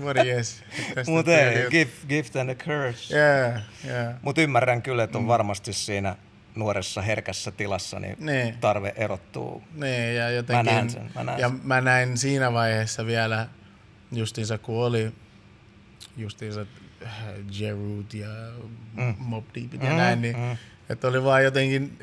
Morjes. 0.00 0.62
Mutta 1.06 1.38
ei, 1.38 1.70
gift, 1.70 2.06
gift 2.08 2.36
and 2.36 2.50
a 2.50 2.54
curse. 2.54 3.18
Joo, 3.18 3.60
joo. 3.94 4.12
Mutta 4.22 4.40
ymmärrän 4.40 4.82
kyllä, 4.82 5.02
että 5.02 5.18
on 5.18 5.26
varmasti 5.28 5.72
siinä 5.72 6.16
nuoressa 6.54 7.02
herkässä 7.02 7.50
tilassa 7.50 8.00
niin 8.00 8.16
Niin. 8.20 8.54
tarve 8.60 8.92
erottuu. 8.96 9.62
Niin, 9.74 10.16
ja 10.16 10.30
jotenkin, 10.30 10.66
Mä 10.66 10.72
näen 10.72 10.90
sen, 10.90 11.10
mä 11.14 11.24
näen 11.24 11.40
ja 11.40 11.48
sen. 11.48 11.60
mä 11.64 11.80
näin 11.80 12.18
siinä 12.18 12.52
vaiheessa 12.52 13.06
vielä, 13.06 13.46
justiinsa 14.12 14.58
kun 14.58 14.84
oli 14.84 15.12
justiinsa 16.16 16.66
äh, 17.02 17.12
Jerut 17.58 18.14
ja 18.14 18.28
mm. 18.96 19.14
Mob 19.18 19.44
Deepit 19.54 19.82
ja 19.82 19.90
Mm, 19.90 19.96
näin, 19.96 20.22
niin 20.22 20.36
mm. 20.36 20.56
että 20.88 21.08
oli 21.08 21.24
vaan 21.24 21.44
jotenkin 21.44 21.98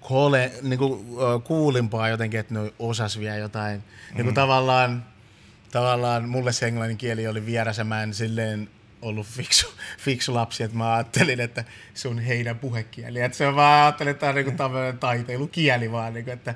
kole, 0.00 0.52
niin 0.62 0.78
kuin, 0.78 1.06
kuulimpaa 1.44 2.08
jotenkin, 2.08 2.40
että 2.40 2.54
ne 2.54 2.72
osas 2.78 3.18
vielä 3.18 3.36
jotain. 3.36 3.76
Mm. 3.76 4.16
Niin 4.16 4.24
kuin 4.24 4.34
tavallaan, 4.34 5.04
tavallaan 5.70 6.28
mulle 6.28 6.52
se 6.52 6.66
englannin 6.66 6.98
kieli 6.98 7.26
oli 7.26 7.46
vieras 7.46 7.78
ja 7.78 7.84
mä 7.84 8.02
en 8.02 8.14
silleen 8.14 8.68
ollut 9.02 9.26
fiksu, 9.26 9.66
fiksu 10.04 10.34
lapsi, 10.34 10.62
että 10.62 10.76
mä 10.76 10.94
ajattelin, 10.94 11.40
että 11.40 11.64
se 11.94 12.08
on 12.08 12.18
heidän 12.18 12.58
puhekieli. 12.58 13.20
Että 13.20 13.38
se 13.38 13.46
on 13.46 13.56
vaan 13.56 13.82
ajattelin, 13.82 14.10
että 14.10 14.20
tämä 14.20 14.30
on 14.30 14.36
niinku 14.36 14.50
tämmöinen 14.50 14.98
taiteilukieli 14.98 15.92
vaan, 15.92 16.14
niinku, 16.14 16.30
että, 16.30 16.54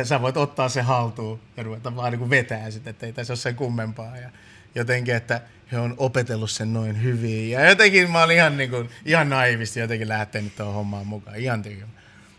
että 0.00 0.08
sä 0.08 0.22
voit 0.22 0.36
ottaa 0.36 0.68
se 0.68 0.82
haltuun 0.82 1.40
ja 1.56 1.62
ruveta 1.62 1.96
vaan 1.96 2.12
niinku 2.12 2.30
vetää 2.30 2.70
sitä, 2.70 2.90
että 2.90 3.06
ei 3.06 3.12
tässä 3.12 3.32
ole 3.32 3.38
sen 3.38 3.54
kummempaa. 3.54 4.16
Ja 4.16 4.30
jotenkin, 4.74 5.14
että 5.14 5.40
he 5.72 5.78
on 5.78 5.94
opetellut 5.96 6.50
sen 6.50 6.72
noin 6.72 7.02
hyvin. 7.02 7.50
Ja 7.50 7.68
jotenkin 7.68 8.10
mä 8.10 8.22
olin 8.22 8.36
ihan, 8.36 8.56
niinku, 8.56 8.84
ihan 9.04 9.28
naivisti 9.28 9.80
jotenkin 9.80 10.08
lähtenyt 10.08 10.56
tuohon 10.56 10.74
hommaan 10.74 11.06
mukaan, 11.06 11.36
ihan 11.36 11.62
tyhjä. 11.62 11.86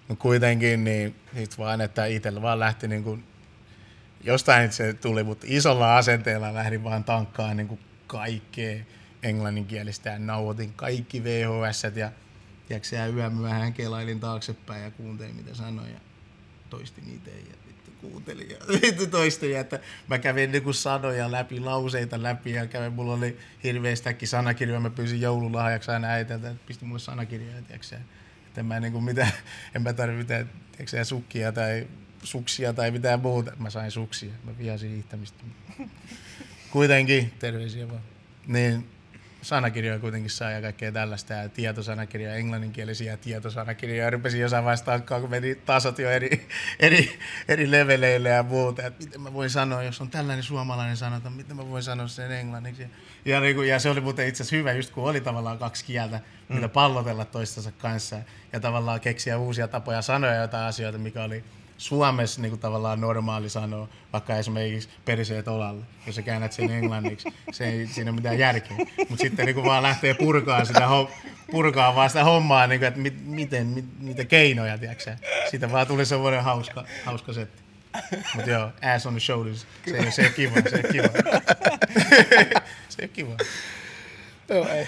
No 0.09 0.15
kuitenkin 0.15 0.83
niin 0.83 1.15
sit 1.35 1.57
vaan, 1.57 1.81
että 1.81 2.05
itsellä 2.05 2.41
vaan 2.41 2.59
lähti 2.59 2.87
niinku 2.87 3.19
jostain 4.23 4.71
se 4.71 4.93
tuli, 4.93 5.23
mutta 5.23 5.45
isolla 5.49 5.97
asenteella 5.97 6.53
lähdin 6.53 6.83
vaan 6.83 7.03
tankkaan 7.03 7.57
niin 7.57 7.67
kuin 7.67 7.79
kaikkea 8.07 8.79
englanninkielistä 9.23 10.09
ja 10.09 10.19
nauhoitin 10.19 10.73
kaikki 10.73 11.23
VHS 11.23 11.83
ja 11.83 12.11
tiedätkö, 12.67 13.41
vähän 13.41 13.73
kelailin 13.73 14.19
taaksepäin 14.19 14.83
ja 14.83 14.91
kuuntelin 14.91 15.35
mitä 15.35 15.53
sanoin 15.53 15.91
ja 15.91 15.99
toistin 16.69 17.13
itse 17.15 17.31
ja 17.31 17.55
vittu 17.67 17.91
kuuntelin 18.01 18.49
ja 18.49 18.57
vittu 18.81 19.07
toistin 19.07 19.51
ja 19.51 19.59
että 19.59 19.79
mä 20.07 20.19
kävin 20.19 20.51
niin 20.51 20.63
kuin 20.63 20.73
sanoja 20.73 21.31
läpi, 21.31 21.59
lauseita 21.59 22.23
läpi 22.23 22.51
ja 22.51 22.67
kävin, 22.67 22.93
mulla 22.93 23.13
oli 23.13 23.37
hirveästäkin 23.63 24.27
sanakirjoja, 24.27 24.79
mä 24.79 24.89
pyysin 24.89 25.21
joululahjaksi 25.21 25.91
aina 25.91 26.07
äitiltä, 26.07 26.49
että 26.49 26.67
pisti 26.67 26.85
mulle 26.85 26.99
sanakirjoja, 26.99 27.53
ja 27.53 27.59
että 27.59 27.97
en 28.57 28.65
mä 28.65 28.79
niin 28.79 28.93
kuin 28.93 29.03
mitään, 29.03 29.31
en 29.75 29.81
mä 29.81 29.93
tarvitse 29.93 30.21
mitään, 30.23 30.49
tiedätkö, 30.71 31.05
sukkia 31.05 31.51
tai 31.51 31.87
suksia 32.23 32.73
tai 32.73 32.91
mitään 32.91 33.19
muuta. 33.19 33.51
Mä 33.59 33.69
sain 33.69 33.91
suksia, 33.91 34.33
mä 34.43 34.57
vihasin 34.57 34.91
hiihtämistä. 34.91 35.43
Kuitenkin, 36.71 37.33
terveisiä 37.39 37.89
vaan. 37.89 38.01
Niin 38.47 38.89
sanakirjoja 39.47 39.99
kuitenkin 39.99 40.29
saa 40.29 40.51
ja 40.51 40.61
kaikkea 40.61 40.91
tällaista 40.91 41.33
ja 41.33 41.49
tietosanakirjoja, 41.49 42.35
englanninkielisiä 42.35 43.17
tietosanakirjoja. 43.17 44.03
Ja 44.03 44.09
rupesin 44.09 44.41
jossain 44.41 44.63
vaiheessa 44.63 44.85
tankkaan, 44.85 45.21
kun 45.21 45.29
meni 45.29 45.55
tasot 45.55 45.99
jo 45.99 46.09
eri, 46.09 46.47
eri, 46.79 47.19
eri 47.47 47.71
leveleille 47.71 48.29
ja 48.29 48.43
muuta. 48.43 48.85
Että 48.85 49.03
miten 49.03 49.21
mä 49.21 49.33
voin 49.33 49.49
sanoa, 49.49 49.83
jos 49.83 50.01
on 50.01 50.09
tällainen 50.09 50.43
suomalainen 50.43 50.97
sanota, 50.97 51.29
miten 51.29 51.55
mä 51.55 51.69
voin 51.69 51.83
sanoa 51.83 52.07
sen 52.07 52.31
englanniksi. 52.31 52.87
Ja, 53.25 53.39
niin 53.39 53.55
kuin, 53.55 53.69
ja 53.69 53.79
se 53.79 53.89
oli 53.89 54.01
muuten 54.01 54.27
itse 54.27 54.43
asiassa 54.43 54.55
hyvä, 54.55 54.71
just 54.71 54.93
kun 54.93 55.09
oli 55.09 55.21
tavallaan 55.21 55.57
kaksi 55.57 55.85
kieltä, 55.85 56.19
mm. 56.49 56.55
mitä 56.55 56.69
pallotella 56.69 57.25
toistensa 57.25 57.71
kanssa. 57.71 58.17
Ja 58.53 58.59
tavallaan 58.59 58.99
keksiä 58.99 59.37
uusia 59.37 59.67
tapoja 59.67 60.01
sanoa 60.01 60.33
jotain 60.33 60.63
asioita, 60.63 60.97
mikä 60.97 61.23
oli 61.23 61.43
Suomessa 61.77 62.41
niin 62.41 62.49
kuin 62.49 62.59
tavallaan 62.59 63.01
normaali 63.01 63.49
sanoa, 63.49 63.87
vaikka 64.13 64.35
esimerkiksi 64.35 64.89
periseet 65.05 65.47
olalle, 65.47 65.85
jos 66.05 66.15
sä 66.15 66.21
käännät 66.21 66.53
sen 66.53 66.71
englanniksi, 66.71 67.29
se 67.51 67.69
ei 67.69 67.87
siinä 67.87 68.11
ole 68.11 68.15
mitään 68.15 68.39
järkeä. 68.39 68.77
Mutta 69.09 69.21
sitten 69.21 69.45
niin 69.45 69.55
kuin 69.55 69.65
vaan 69.65 69.83
lähtee 69.83 70.13
purkaa 70.13 70.65
sitä, 70.65 70.87
purkaa 71.51 71.95
vaan 71.95 72.09
sitä 72.09 72.23
hommaa, 72.23 72.67
niin 72.67 72.79
kuin, 72.79 72.87
että 72.87 72.99
mit, 72.99 73.25
miten, 73.25 73.67
mit, 73.67 73.85
niitä 73.99 74.25
keinoja, 74.25 74.77
tiedätkö 74.77 75.15
Siitä 75.49 75.71
vaan 75.71 75.87
tuli 75.87 76.05
semmoinen 76.05 76.43
hauska, 76.43 76.83
hauska 77.05 77.33
setti. 77.33 77.61
Mutta 78.35 78.49
joo, 78.49 78.71
ass 78.95 79.05
on 79.05 79.13
the 79.13 79.19
shoulders, 79.19 79.67
se 79.89 79.97
ei, 79.97 80.11
se 80.11 80.21
ei 80.21 80.29
kiva, 80.29 80.55
se 80.69 80.75
ei 80.75 80.91
kiva. 80.91 81.07
se 82.89 83.01
ei 83.01 83.07
kiva. 83.07 83.35
Joo, 84.49 84.67
ei. 84.69 84.87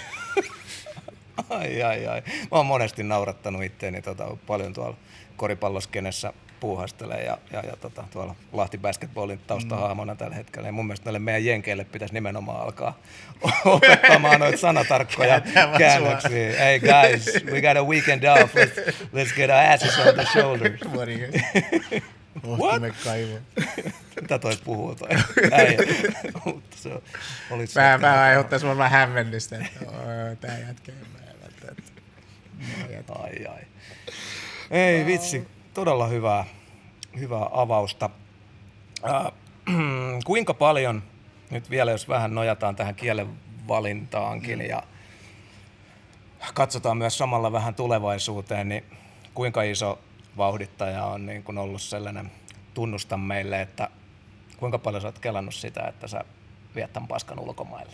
Ai, 1.50 1.82
ai, 1.82 2.06
ai. 2.06 2.22
Mä 2.26 2.46
oon 2.50 2.66
monesti 2.66 3.02
naurattanut 3.02 3.62
itteeni 3.62 4.02
tota, 4.02 4.36
paljon 4.46 4.72
tuolla 4.72 4.96
koripalloskenessä 5.36 6.32
puuhastelee 6.60 7.24
ja, 7.24 7.38
ja, 7.52 7.60
ja 7.66 7.76
tota, 7.76 8.04
tuolla 8.12 8.34
Lahti 8.52 8.78
Basketballin 8.78 9.40
taustahahmona 9.46 10.14
tällä 10.14 10.36
hetkellä. 10.36 10.68
Ja 10.68 10.72
mun 10.72 10.86
mielestä 10.86 11.04
näille 11.04 11.18
meidän 11.18 11.44
jenkeille 11.44 11.84
pitäisi 11.84 12.14
nimenomaan 12.14 12.62
alkaa 12.62 12.98
opettamaan 13.64 14.40
noita 14.40 14.58
sanatarkkoja 14.58 15.40
käännöksiä. 15.78 16.52
Hey 16.58 16.80
guys, 16.80 17.44
we 17.44 17.60
got 17.62 17.76
a 17.76 17.84
weekend 17.84 18.22
off. 18.24 18.54
Let's, 18.54 18.92
let's 19.14 19.34
get 19.36 19.50
our 19.50 19.72
asses 19.74 19.98
on 19.98 20.14
the 20.14 20.24
shoulders. 20.32 20.80
Ohtimme 22.44 22.92
kaivoon. 23.04 23.40
Mitä 24.20 24.38
toi 24.38 24.56
puhuu 24.64 24.94
toi 24.94 25.08
äijä? 25.52 25.78
Mutta 26.44 26.76
se 26.76 26.90
oli 27.50 27.64
että- 27.64 27.98
mä 28.00 28.22
aiheuttaisin 28.22 28.68
varmaan 28.68 28.90
hämmennystä, 28.90 29.56
että 29.58 29.86
tää 30.40 30.58
jätkä 30.58 30.92
ei. 30.92 30.98
Ai 33.08 33.46
ai. 33.46 33.62
Ei 34.70 35.06
vitsi, 35.06 35.48
todella 35.74 36.06
hyvää, 36.06 36.44
hyvää 37.18 37.46
avausta. 37.52 38.10
Äh, 39.04 39.32
kuinka 40.26 40.54
paljon, 40.54 41.02
nyt 41.50 41.70
vielä 41.70 41.90
jos 41.90 42.08
vähän 42.08 42.34
nojataan 42.34 42.76
tähän 42.76 42.94
kielen 42.94 43.28
valintaankin 43.68 44.58
mm. 44.58 44.64
ja 44.64 44.82
katsotaan 46.54 46.96
myös 46.96 47.18
samalla 47.18 47.52
vähän 47.52 47.74
tulevaisuuteen, 47.74 48.68
niin 48.68 48.84
kuinka 49.34 49.62
iso 49.62 49.98
vauhdittaja 50.36 51.04
on 51.04 51.26
niin 51.26 51.42
kun 51.42 51.58
ollut 51.58 51.82
sellainen 51.82 52.30
tunnusta 52.74 53.16
meille, 53.16 53.60
että 53.60 53.88
kuinka 54.56 54.78
paljon 54.78 55.02
sä 55.02 55.08
oot 55.08 55.18
kelannut 55.18 55.54
sitä, 55.54 55.82
että 55.82 56.08
sä 56.08 56.24
viet 56.74 56.92
tämän 56.92 57.08
paskan 57.08 57.40
ulkomaille? 57.40 57.92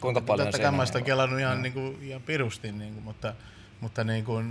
Kuinka 0.00 0.20
paljon 0.20 0.46
Totta 0.46 0.62
kai 0.62 0.72
mä 0.72 0.86
sitä 0.86 1.00
kelannut 1.00 1.40
ihan, 1.40 1.62
niinku, 1.62 1.98
ihan 2.00 2.22
pirusti, 2.22 2.72
niinku, 2.72 3.00
mutta, 3.00 3.34
mutta 3.80 4.04
niinku, 4.04 4.42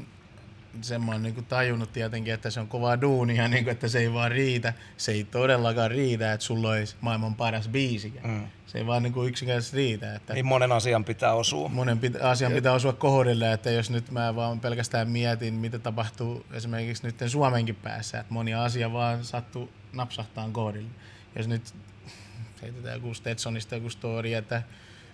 sen 0.82 1.03
mä 1.03 1.11
oon 1.11 1.23
niinku 1.23 1.41
tajunnut 1.41 1.93
tietenkin, 1.93 2.34
että 2.34 2.49
se 2.49 2.59
on 2.59 2.67
kovaa 2.67 3.01
duunia, 3.01 3.47
niinku, 3.47 3.69
että 3.69 3.88
se 3.88 3.99
ei 3.99 4.13
vaan 4.13 4.32
riitä. 4.32 4.73
Se 4.97 5.11
ei 5.11 5.23
todellakaan 5.23 5.91
riitä, 5.91 6.34
että 6.34 6.45
sulla 6.45 6.69
olisi 6.69 6.95
maailman 7.01 7.36
paras 7.36 7.67
biisi. 7.67 8.13
Mm. 8.23 8.47
Se 8.67 8.78
ei 8.78 8.86
vaan 8.86 9.03
niinku 9.03 9.23
yksinkertaisesti 9.23 9.78
riitä. 9.78 10.15
Että 10.15 10.34
Niin 10.34 10.45
monen 10.45 10.71
asian 10.71 11.05
pitää 11.05 11.34
osua. 11.34 11.69
monen 11.69 11.99
pitä, 11.99 12.30
asian 12.30 12.51
pitää 12.51 12.73
osua 12.73 12.93
kohdille, 12.93 13.53
että 13.53 13.71
jos 13.71 13.89
nyt 13.89 14.11
mä 14.11 14.36
vaan 14.36 14.59
pelkästään 14.59 15.09
mietin, 15.09 15.53
mitä 15.53 15.80
tapahtuu 15.80 16.45
esimerkiksi 16.53 17.05
nyt 17.07 17.15
Suomenkin 17.28 17.76
päässä, 17.76 18.19
että 18.19 18.34
moni 18.34 18.53
asia 18.53 18.93
vaan 18.93 19.23
sattuu 19.23 19.69
napsahtaan 19.93 20.53
kohdille. 20.53 20.89
Jos 21.36 21.47
nyt 21.47 21.76
heitetään 22.61 22.95
joku 22.95 23.13
Stetsonista 23.13 23.76
joku 23.76 23.89
story, 23.89 24.34
että 24.34 24.63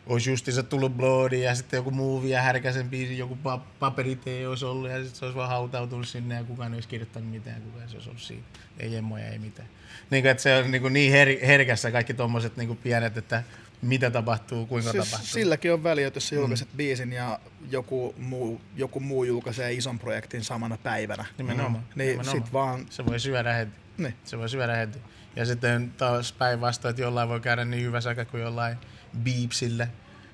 olisi 0.08 0.30
justiinsa 0.30 0.64
tullut 0.64 0.98
Bloodi 0.98 1.42
ja 1.42 1.56
sitten 1.56 1.78
joku 1.78 1.92
movie 1.92 2.36
ja 2.36 2.42
härkäsen 2.42 2.90
biisi, 2.90 3.18
joku 3.18 3.38
pa- 3.46 3.60
paperitee 3.80 4.48
olisi 4.48 4.66
ollut 4.66 4.90
ja 4.90 4.98
sitten 4.98 5.16
se 5.20 5.26
olisi 5.26 5.38
vaan 5.38 5.50
hautautunut 5.50 6.08
sinne 6.08 6.36
ja 6.36 6.44
kukaan 6.44 6.72
ei 6.74 6.78
olisi 6.78 6.90
kirjoittanut 6.90 7.30
mitään, 7.30 7.62
kukaan 7.62 7.90
se 7.90 7.96
olisi 7.96 8.10
ollut 8.10 8.22
siitä. 8.22 8.44
Ei 8.80 8.96
emmoja, 8.96 9.28
ei 9.28 9.40
mitään. 9.40 9.68
Niin, 10.10 10.24
kuin, 10.24 10.32
että 10.32 10.44
se 10.44 10.58
on 10.58 10.72
niin, 10.72 10.82
kuin 10.82 10.94
niin 10.94 11.14
her- 11.14 11.46
herkässä 11.46 11.92
kaikki 11.92 12.14
tuommoiset 12.14 12.58
niin 12.58 12.78
pienet, 12.78 13.18
että 13.18 13.44
mitä 13.82 14.12
tapahtuu, 14.12 14.66
kuinka 14.66 14.92
Siis 14.92 15.06
tapahtuu. 15.06 15.28
silläkin 15.34 15.74
on 15.74 15.84
väliä, 15.84 16.08
että 16.08 16.18
jos 16.18 16.28
sä 16.28 16.36
julkaiset 16.36 16.68
mm. 16.74 16.78
biisin 16.78 17.14
ja 17.14 17.40
joku 17.72 18.16
muu, 18.18 18.62
joku 18.76 19.00
muu 19.00 19.24
julkaisee 19.24 19.74
ison 19.74 20.00
projektin 20.00 20.44
samana 20.44 20.78
päivänä. 20.78 21.26
Nimenomaan. 21.38 21.84
Niin 21.96 22.10
Nimenomaan. 22.10 22.44
sit 22.44 22.54
vaan 22.54 22.86
Se 22.90 23.06
voi 23.06 23.20
syödä 23.20 23.54
heti. 23.54 23.72
Niin. 23.98 24.16
Se 24.24 24.38
voi 24.38 24.50
syödä 24.50 24.76
heti. 24.76 25.00
Ja 25.36 25.46
sitten 25.46 25.94
taas 25.98 26.34
päinvastoin, 26.34 26.90
että 26.90 27.02
jollain 27.02 27.30
voi 27.30 27.40
käydä 27.40 27.66
niin 27.66 27.84
hyvä 27.84 28.02
säkä 28.02 28.26
kuin 28.26 28.44
jollain 28.44 28.78
Beepsillä. 29.18 29.88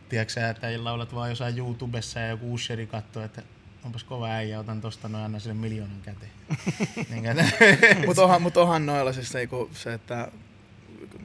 Tiedätkö 0.09 0.33
sä, 0.33 0.49
että 0.49 0.67
laulat 0.83 1.15
vaan 1.15 1.29
jossain 1.29 1.57
YouTubessa 1.57 2.19
ja 2.19 2.27
joku 2.27 2.53
usheri 2.53 2.87
katsoo, 2.87 3.23
että 3.23 3.41
onpas 3.83 4.03
kova 4.03 4.27
äijä, 4.27 4.59
otan 4.59 4.81
tosta 4.81 5.09
noin, 5.09 5.23
anna 5.23 5.39
sille 5.39 5.53
miljoonan 5.53 6.01
käteen. 6.01 6.31
niin, 7.09 8.05
Mutta 8.05 8.23
onhan, 8.23 8.41
mut 8.41 8.57
onhan 8.57 8.85
noilla 8.85 9.13
siis 9.13 9.29
se, 9.29 9.47
kun 9.47 9.69
se 9.73 9.93
että 9.93 10.31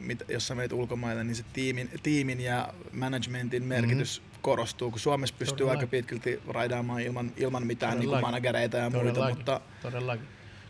mit, 0.00 0.22
jos 0.28 0.46
sä 0.46 0.54
menet 0.54 0.72
ulkomaille, 0.72 1.24
niin 1.24 1.36
se 1.36 1.44
tiimin, 1.52 1.90
tiimin 2.02 2.40
ja 2.40 2.74
managementin 2.92 3.64
merkitys 3.64 4.20
mm-hmm. 4.20 4.42
korostuu, 4.42 4.90
kun 4.90 5.00
Suomessa 5.00 5.34
pystyy 5.38 5.56
Todellakin. 5.56 5.78
aika 5.80 5.90
pitkälti 5.90 6.42
raidaamaan 6.48 7.00
ilman, 7.00 7.32
ilman 7.36 7.66
mitään 7.66 7.98
niin 7.98 8.10
managereita 8.10 8.76
ja 8.76 8.90
muita, 8.90 9.08
Todellakin. 9.08 9.36
mutta 9.36 9.60
Todellakin. 9.82 10.26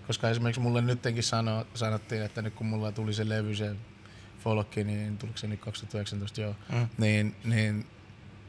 Koska 0.07 0.30
esimerkiksi 0.30 0.61
mulle 0.61 0.83
nyttenkin 0.83 1.22
sano, 1.22 1.66
sanottiin, 1.74 2.22
että 2.22 2.43
nyt 2.43 2.55
kun 2.55 2.66
mulla 2.66 2.93
tuli 2.93 3.14
se 3.14 3.28
levy, 3.28 3.55
se 3.55 3.76
folkki, 4.43 4.84
niin 4.84 5.18
tuliko 5.18 5.38
se 5.38 5.47
nyt 5.47 5.61
2019 5.61 6.40
joo, 6.40 6.55
Mm. 6.72 6.88
niin, 6.99 7.34
niin 7.45 7.86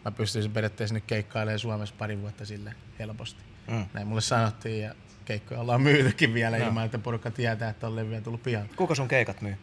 mä 0.05 0.11
pystyisin 0.11 0.51
periaatteessa 0.51 0.93
nyt 0.93 1.03
keikkailemaan 1.07 1.59
Suomessa 1.59 1.95
pari 1.97 2.21
vuotta 2.21 2.45
sille 2.45 2.75
helposti. 2.99 3.43
Mm. 3.67 3.85
Näin 3.93 4.07
mulle 4.07 4.21
sanottiin 4.21 4.83
ja 4.83 4.95
keikkoja 5.25 5.59
ollaan 5.61 5.81
myytykin 5.81 6.33
vielä 6.33 6.57
Joo. 6.57 6.67
ilman, 6.67 6.85
että 6.85 6.99
porukka 6.99 7.31
tietää, 7.31 7.69
että 7.69 7.87
on 7.87 7.95
levyä 7.95 8.21
tullut 8.21 8.43
pian. 8.43 8.69
Kuka 8.75 8.95
sun 8.95 9.07
keikat 9.07 9.41
myy? 9.41 9.57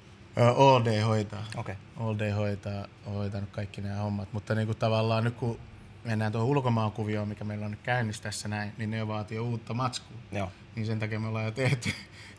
Day 0.85 1.01
hoitaa. 1.01 1.45
Okei. 1.57 1.75
All 1.97 2.19
Day 2.19 2.31
hoitaa, 2.31 2.87
on 3.07 3.15
hoitanut 3.15 3.51
kaikki 3.51 3.81
nämä 3.81 3.97
hommat, 3.97 4.33
mutta 4.33 4.55
niin 4.55 4.67
kuin 4.67 4.79
tavallaan 4.79 5.25
nyt 5.25 5.35
kun 5.35 5.59
mennään 6.05 6.33
tuohon 6.33 6.49
ulkomaankuvioon, 6.51 7.29
mikä 7.29 7.45
meillä 7.45 7.65
on 7.65 7.71
nyt 7.71 7.81
käynnissä 7.83 8.23
tässä 8.23 8.49
näin, 8.49 8.73
niin 8.79 8.91
ne 8.91 9.09
vaatii 9.09 9.39
uutta 9.39 9.75
matskua. 9.75 10.17
Joo. 10.33 10.53
Niin 10.77 10.87
sen 10.87 10.99
takia 10.99 11.21
me 11.21 11.29
ollaan 11.29 11.45
jo 11.45 11.51
tehty, 11.51 11.91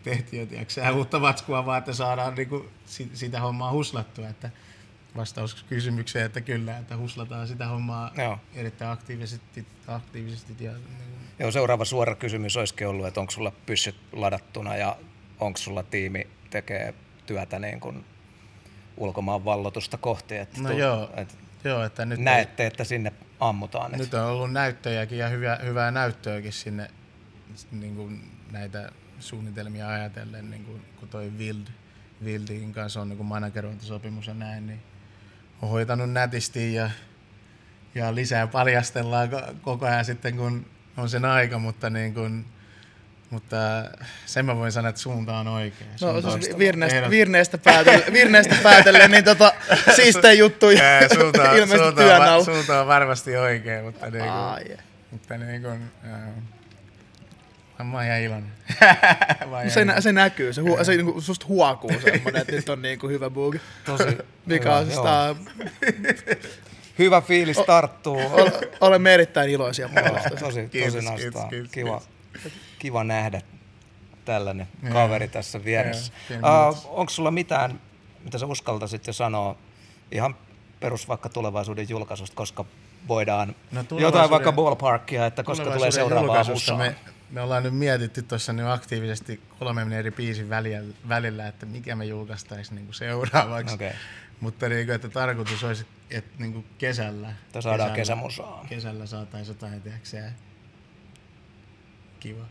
tehty 0.04 0.38
jo 0.38 0.46
tiedätkö, 0.46 0.74
sä, 0.74 0.92
uutta 0.92 1.20
matskua, 1.20 1.66
vaan 1.66 1.78
että 1.80 1.94
saadaan 1.94 2.36
niinku 2.36 2.70
si- 2.86 3.12
sitä 3.14 3.40
hommaa 3.42 3.72
huslattua. 3.72 4.28
Että 4.30 4.50
vastaus 5.16 5.64
kysymykseen, 5.70 6.26
että 6.26 6.42
kyllä, 6.42 6.78
että 6.78 6.98
huslataan 6.98 7.48
sitä 7.48 7.68
hommaa 7.68 8.12
Joo. 8.18 8.38
erittäin 8.56 8.92
aktiivisesti. 8.92 9.66
aktiivisesti 9.88 10.64
ja, 10.64 10.72
niin, 10.72 10.82
Joo, 11.40 11.52
seuraava 11.52 11.86
suora 11.86 12.16
kysymys 12.16 12.58
olisikin 12.58 12.88
ollut, 12.88 13.08
että 13.08 13.20
onko 13.20 13.32
sulla 13.32 13.52
pyssyt 13.66 13.96
ladattuna 14.12 14.76
ja 14.76 14.98
onko 15.40 15.58
sulla 15.58 15.84
tiimi 15.84 16.28
tekee 16.50 16.94
työtä 17.26 17.60
niin 17.60 17.80
kuin 17.80 18.06
ulkomaan 18.98 19.46
vallotusta 19.46 19.98
kohti. 19.98 20.38
Että 20.38 20.62
no 20.62 20.70
tu- 20.70 20.78
joo, 20.78 21.10
että 21.18 21.34
joo, 21.64 21.84
että 21.84 22.06
nyt, 22.06 22.20
näette, 22.20 22.66
että 22.66 22.84
sinne 22.84 23.14
ammutaan. 23.40 23.92
nyt 23.92 24.14
on 24.14 24.26
ollut 24.26 24.52
näyttöjäkin 24.52 25.18
ja 25.18 25.30
hyvää, 25.30 25.56
hyvää 25.64 25.92
näyttöäkin 25.92 26.54
sinne 26.54 26.92
niin 27.72 27.96
kuin 27.96 28.32
näitä 28.52 28.92
suunnitelmia 29.22 29.88
ajatellen, 29.90 30.52
niin 30.52 30.66
kuin, 30.66 30.82
kun 31.00 31.10
toi 31.10 31.32
Wild, 31.38 31.68
Wildin 32.24 32.74
kanssa 32.74 33.02
on 33.02 33.10
niin 33.10 33.26
managerointisopimus 33.26 34.28
ja 34.28 34.34
näin, 34.34 34.68
niin 34.68 34.80
on 35.62 35.70
hoitanut 35.70 36.12
nätisti 36.12 36.74
ja, 36.74 36.90
ja 37.96 38.16
lisää 38.16 38.48
paljastellaan 38.48 39.30
ko- 39.30 39.56
koko 39.62 39.86
ajan 39.86 40.06
sitten, 40.06 40.38
kun 40.38 40.66
on 40.98 41.10
sen 41.10 41.26
aika, 41.26 41.60
mutta, 41.60 41.90
niin 41.90 42.14
kuin, 42.14 42.46
mutta 43.30 43.58
sen 44.26 44.46
mä 44.46 44.56
voin 44.56 44.72
sanoa, 44.72 44.90
että 44.90 45.02
suunta 45.02 45.38
on 45.38 45.48
oikea. 45.48 45.88
no, 45.88 45.98
Suunta 45.98 46.28
on 46.32 46.44
siis 46.44 46.58
virneestä, 46.58 47.02
ehdot- 47.02 47.10
virneestä, 47.10 47.58
päätellen, 47.58 48.14
virneestä 48.14 48.56
päätellen, 48.64 49.12
niin 49.12 49.24
tota, 49.24 49.54
siistejä 49.96 50.34
juttuja. 50.34 50.84
Suunta, 51.14 51.42
on- 51.52 51.58
ilmeisesti 51.58 51.84
suunta, 51.84 52.36
on, 52.36 52.46
suunta 52.46 52.82
on 52.82 52.88
varmasti 52.88 53.38
oikea, 53.38 53.84
mutta, 53.84 54.06
niin 54.10 54.24
kuin, 54.24 54.32
Ai, 54.32 54.78
mutta 55.12 55.38
niin 55.38 55.62
kuin, 55.62 55.92
ää, 57.82 57.92
mä 57.92 57.98
oon 57.98 58.06
ihan 58.06 58.20
iloinen. 58.22 58.52
Mä 59.50 59.52
oon 59.52 59.60
ihan 59.60 59.72
se, 59.72 59.86
nä, 59.86 60.02
se 60.02 60.12
näkyy, 60.12 60.54
se, 60.54 60.62
hu, 60.62 60.78
se 60.84 60.92
niinku, 60.96 61.22
susta 61.22 61.46
huokuu 61.48 61.92
semmoinen, 62.04 62.42
että 62.42 62.56
nyt 62.56 62.70
on 62.70 62.82
niinku 62.82 63.08
hyvä 63.08 63.30
bug. 63.30 63.56
Tosi 63.86 64.18
Mikä 64.46 64.76
on 64.76 64.86
siis 64.86 65.00
tää, 65.00 65.36
Hyvä 67.00 67.22
fiilis 67.22 67.58
tarttuu. 67.58 68.18
ol- 68.34 68.50
olemme 68.82 69.14
erittäin 69.14 69.50
iloisia 69.50 69.90
puolesta. 69.90 70.30
tosi, 70.40 70.68
Kiitos, 70.68 70.94
tosi 70.94 71.08
kiitos, 71.16 71.34
nastaa. 71.34 71.50
kiitos, 71.50 71.72
Kiva, 71.72 72.02
kiva 72.80 73.04
nähdä 73.04 73.42
tällainen 74.26 74.68
Joo. 74.84 74.94
kaveri 74.94 75.28
tässä 75.28 75.64
vieressä. 75.66 76.14
Muutos. 76.30 76.86
Uh, 76.86 77.00
onko 77.00 77.10
sulla 77.10 77.32
mitään, 77.32 77.80
mitä 78.24 78.38
sä 78.38 78.46
uskaltaisit 78.46 79.08
jo 79.08 79.14
sanoa 79.14 79.56
ihan 80.12 80.36
perus 80.80 81.08
vaikka 81.08 81.30
tulevaisuuden 81.30 81.90
julkaisusta, 81.90 82.36
koska 82.36 82.66
voidaan 83.08 83.56
No, 83.72 83.84
jotain 84.00 84.30
vaikka 84.30 84.52
ballparkia, 84.52 85.26
että 85.26 85.44
koska 85.44 85.72
tulee 85.72 85.92
seuraavaa 85.92 86.44
musaa. 86.44 86.78
me, 86.78 86.96
me 87.32 87.42
ollaan 87.42 87.64
nyt 87.64 87.76
mietitty 87.76 88.22
tuossa 88.22 88.54
nyt 88.54 88.66
aktiivisesti 88.68 89.42
kolmen 89.60 89.94
eri 89.94 90.12
biisin 90.12 90.50
välillä, 91.10 91.48
että 91.48 91.66
mikä 91.66 91.96
me 91.96 92.06
julkaistaisiin 92.06 92.76
niin 92.76 92.94
seuraavaksi. 92.94 93.76
Okei. 93.76 93.94
Mutta 94.40 94.70
niin 94.70 94.86
kuin, 94.86 94.96
että 94.96 95.10
tarkoitus 95.10 95.64
olisi, 95.64 95.86
että 96.10 96.32
niin 96.40 96.54
kuin 96.54 96.66
kesällä, 96.78 97.30
Että 97.30 97.62
saadaan 97.62 97.92
kesällä, 97.92 97.96
kesämusaa. 97.96 98.66
kesällä 98.70 99.06
saataisiin 99.06 99.56
jotain, 99.56 99.82
tiedätkö 99.82 100.32
kiva. 102.20 102.46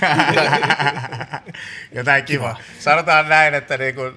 jotain 1.98 2.24
kiva. 2.24 2.56
Sanotaan 2.78 3.28
näin, 3.28 3.54
että 3.54 3.78
niin 3.78 3.94
kuin 3.94 4.16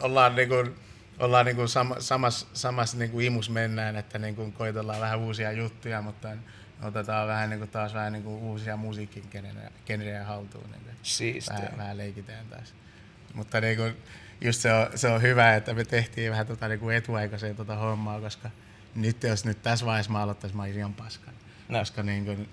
ollaan, 0.00 0.36
niin 0.36 0.48
kuin, 0.48 0.74
ollaan 1.18 1.46
niin 1.46 1.56
kuin 1.56 1.68
sama, 1.68 1.96
samassa, 1.98 2.46
samassa 2.52 2.98
niin 2.98 3.10
kuin 3.10 3.26
imus 3.26 3.50
mennään, 3.50 3.96
että 3.96 4.18
niin 4.18 4.36
kuin 4.36 4.52
koitellaan 4.52 5.00
vähän 5.00 5.18
uusia 5.18 5.52
juttuja, 5.52 6.02
mutta 6.02 6.28
otetaan 6.82 7.28
vähän 7.28 7.50
niin 7.50 7.58
kuin 7.58 7.70
taas 7.70 7.94
vähän 7.94 8.12
niin 8.12 8.22
kuin 8.22 8.42
uusia 8.42 8.76
musiikkigenrejä 8.76 10.24
haltuun. 10.24 10.70
Niin 10.70 10.96
Siistiä. 11.02 11.56
vähän, 11.56 11.78
vähän 11.78 11.96
leikitään 11.96 12.46
taas. 12.46 12.74
Mutta 13.34 13.60
niin 13.60 13.76
kuin, 13.76 13.96
just 14.40 14.60
se 14.60 14.72
on, 14.72 14.86
se 14.94 15.08
on 15.08 15.22
hyvä, 15.22 15.54
että 15.56 15.74
me 15.74 15.84
tehtiin 15.84 16.30
vähän 16.30 16.46
tota, 16.46 16.68
niin 16.68 16.80
kuin 16.80 16.96
etuaikaiseen 16.96 17.56
tota 17.56 17.76
hommaa, 17.76 18.20
koska 18.20 18.50
nyt 18.94 19.22
jos 19.22 19.44
nyt 19.44 19.62
tässä 19.62 19.86
vaiheessa 19.86 20.12
mä 20.12 20.22
aloittaisin, 20.22 20.56
mä 20.56 20.62
olisin 20.62 20.78
ihan 20.78 20.94
paskan. 20.94 21.34
No. 21.68 21.78
Koska 21.78 22.02
niin 22.02 22.24
kuin, 22.24 22.48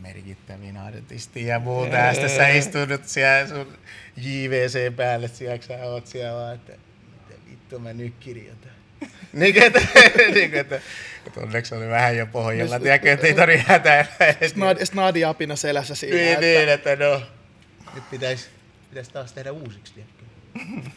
merkittävin 0.00 0.76
artisti 0.76 1.46
ja 1.46 1.58
muuta. 1.58 1.96
Ja 1.96 2.12
sitten 2.12 2.30
sä 2.30 2.48
istut 2.48 3.04
siellä 3.04 3.48
sun 3.48 3.78
JVC 4.16 4.96
päälle, 4.96 5.28
siellä 5.28 5.62
sä 5.62 5.84
oot 5.84 6.06
siellä 6.06 6.40
vaan, 6.40 6.54
että 6.54 6.72
mitä 6.72 7.50
vittu 7.50 7.78
mä 7.78 7.92
nyt 7.92 8.14
kirjoitan. 8.20 8.81
niin, 9.32 9.54
kuin, 9.54 9.62
että, 9.62 9.80
niin 10.34 10.50
kuin, 10.50 10.60
että, 10.60 10.80
että 11.26 11.40
onneksi 11.40 11.74
oli 11.74 11.88
vähän 11.88 12.16
jo 12.16 12.26
pohjalla, 12.26 12.80
tiedätkö, 12.80 13.12
että 13.12 13.26
ei 13.26 13.34
tarvitse 13.34 13.64
hätäillä. 13.68 14.12
Snadi, 14.46 14.86
snadi 14.86 15.24
apina 15.24 15.56
selässä 15.56 15.94
siinä. 15.94 16.16
Niin, 16.16 16.28
että, 16.28 16.40
niin, 16.40 16.68
että 16.68 16.96
no, 16.96 17.22
nyt 17.94 18.10
pitäisi, 18.10 18.48
pitäisi 18.90 19.10
taas 19.10 19.32
tehdä 19.32 19.52
uusiksi, 19.52 19.94
tiedätkö? 19.94 20.22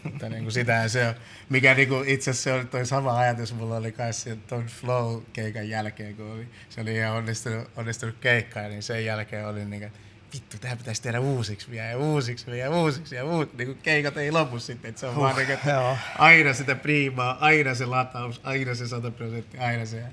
Mutta 0.03 0.29
niin 0.29 0.43
kuin 0.43 0.51
sitähän 0.51 0.89
se 0.89 1.07
on, 1.07 1.15
mikä 1.49 1.73
niin 1.73 1.87
kuin 1.87 2.09
itse 2.09 2.31
asiassa 2.31 2.43
se 2.43 2.53
oli 2.53 2.65
toi 2.65 2.85
sama 2.85 3.19
ajatus, 3.19 3.53
mulla 3.53 3.75
oli 3.75 3.91
kanssa 3.91 4.29
ton 4.47 4.65
Flow-keikan 4.65 5.69
jälkeen, 5.69 6.15
kun 6.15 6.31
oli, 6.31 6.47
se 6.69 6.81
oli 6.81 6.95
ihan 6.95 7.15
onnistunut, 7.15 7.67
onnistunut 7.75 8.15
keikka, 8.21 8.61
niin 8.61 8.83
sen 8.83 9.05
jälkeen 9.05 9.47
oli 9.47 9.65
niin 9.65 9.81
kuin, 9.81 9.91
vittu, 10.35 10.57
tämä 10.57 10.75
pitäisi 10.75 11.01
tehdä 11.01 11.19
uusiksi 11.19 11.71
vielä 11.71 11.87
ja 11.87 11.97
uusiksi 11.97 12.45
vielä 12.45 12.57
ja 12.57 12.69
uusiksi 12.69 13.15
ja 13.15 13.25
uusiksi. 13.25 13.57
Niin 13.57 13.67
kuin 13.67 13.77
keikat 13.77 14.17
ei 14.17 14.31
lopu 14.31 14.59
sitten, 14.59 14.89
että 14.89 15.01
se 15.01 15.07
on 15.07 15.15
vaan 15.15 15.35
niin 15.35 15.47
kuin, 15.47 15.73
joo. 15.73 15.91
että 15.91 16.05
aina 16.17 16.53
sitä 16.53 16.75
priimaa, 16.75 17.37
aina 17.39 17.75
se 17.75 17.85
lataus, 17.85 18.41
aina 18.43 18.75
se 18.75 18.87
100 18.87 19.11
prosenttia, 19.11 19.61
aina 19.61 19.85
se. 19.85 20.03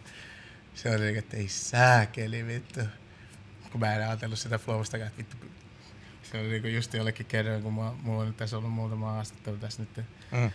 Se 0.75 0.91
oli 0.91 1.01
niin 1.01 1.18
että 1.18 1.37
ei 1.37 1.49
sääkeli 1.49 2.47
vittu. 2.47 2.81
Kun 3.73 3.81
mä 3.81 3.95
en 3.95 4.03
ajatellut 4.03 4.39
sitä 4.39 4.59
flowstakaan, 4.59 5.09
että 5.09 5.18
vittu, 5.18 5.37
se 6.23 6.41
oli 6.41 6.49
niinku 6.49 6.68
just 6.68 6.95
jollekin 6.95 7.27
kerran, 7.27 7.62
kun 7.62 7.75
mä, 7.75 7.93
mulla 8.03 8.20
on 8.20 8.27
nyt 8.27 8.37
tässä 8.37 8.59
ollut 8.59 8.73
muutama 8.73 9.12
haastattelu 9.12 9.57
tässä 9.57 9.83
nyt 9.83 10.07
Mm. 10.33 10.51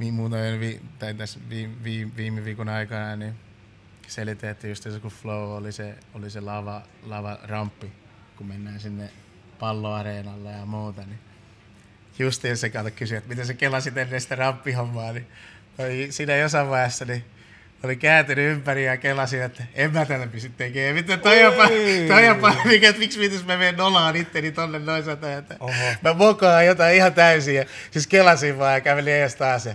vi, 0.00 0.10
muutaman 0.10 0.60
vi, 0.60 0.80
tai 0.98 1.14
tässä 1.14 1.40
vi, 1.48 1.70
vi, 1.84 2.16
viime 2.16 2.44
viikon 2.44 2.68
aikana, 2.68 3.16
niin 3.16 3.34
selitin, 4.06 4.48
että 4.48 4.66
just 4.66 4.82
se 4.82 5.00
kun 5.00 5.10
Flow 5.10 5.50
oli 5.50 5.72
se, 5.72 5.98
oli 6.14 6.30
se 6.30 6.40
lava, 6.40 6.82
lava 7.02 7.38
ramppi, 7.42 7.92
kun 8.36 8.46
mennään 8.46 8.80
sinne 8.80 9.10
palloareenalle 9.58 10.50
ja 10.50 10.66
muuta, 10.66 11.02
niin 11.02 11.18
justiin 12.18 12.56
se 12.56 12.70
kato 12.70 12.90
kysyi, 12.90 13.18
että 13.18 13.28
miten 13.28 13.46
sä 13.46 13.54
kelasit 13.54 13.96
ennen 13.96 14.20
sitä 14.20 14.34
ramppihommaa, 14.34 15.12
niin 15.12 15.26
oli 15.78 16.06
siinä 16.10 16.36
jossain 16.36 16.68
vaiheessa, 16.68 17.04
niin 17.04 17.24
oli 17.82 17.96
kääntynyt 17.96 18.52
ympäri 18.52 18.84
ja 18.84 18.96
kelasin, 18.96 19.42
että 19.42 19.64
en 19.74 19.92
mä 19.92 20.04
tätä 20.04 20.26
pysty 20.26 20.48
tekemään. 20.48 20.94
Mitä 20.94 21.16
toi 21.16 21.44
on, 21.44 21.54
toi 22.08 22.28
on 22.28 22.36
pa- 22.36 22.68
mikä, 22.68 22.88
että 22.88 23.00
miksi 23.00 23.20
vitus 23.20 23.46
mä 23.46 23.56
menen 23.56 23.76
nolaan 23.76 24.16
itteni 24.16 24.52
tonne 24.52 24.78
noin 24.78 25.04
sata, 25.04 25.32
että 25.32 25.56
Oho. 25.60 25.72
mä 26.02 26.14
mokaan 26.14 26.66
jotain 26.66 26.96
ihan 26.96 27.14
täysin. 27.14 27.54
Ja, 27.54 27.64
siis 27.90 28.06
kelasin 28.06 28.58
vaan 28.58 28.74
ja 28.74 28.80
kävelin 28.80 29.12
ees 29.12 29.34
taas. 29.34 29.66
Ja 29.66 29.74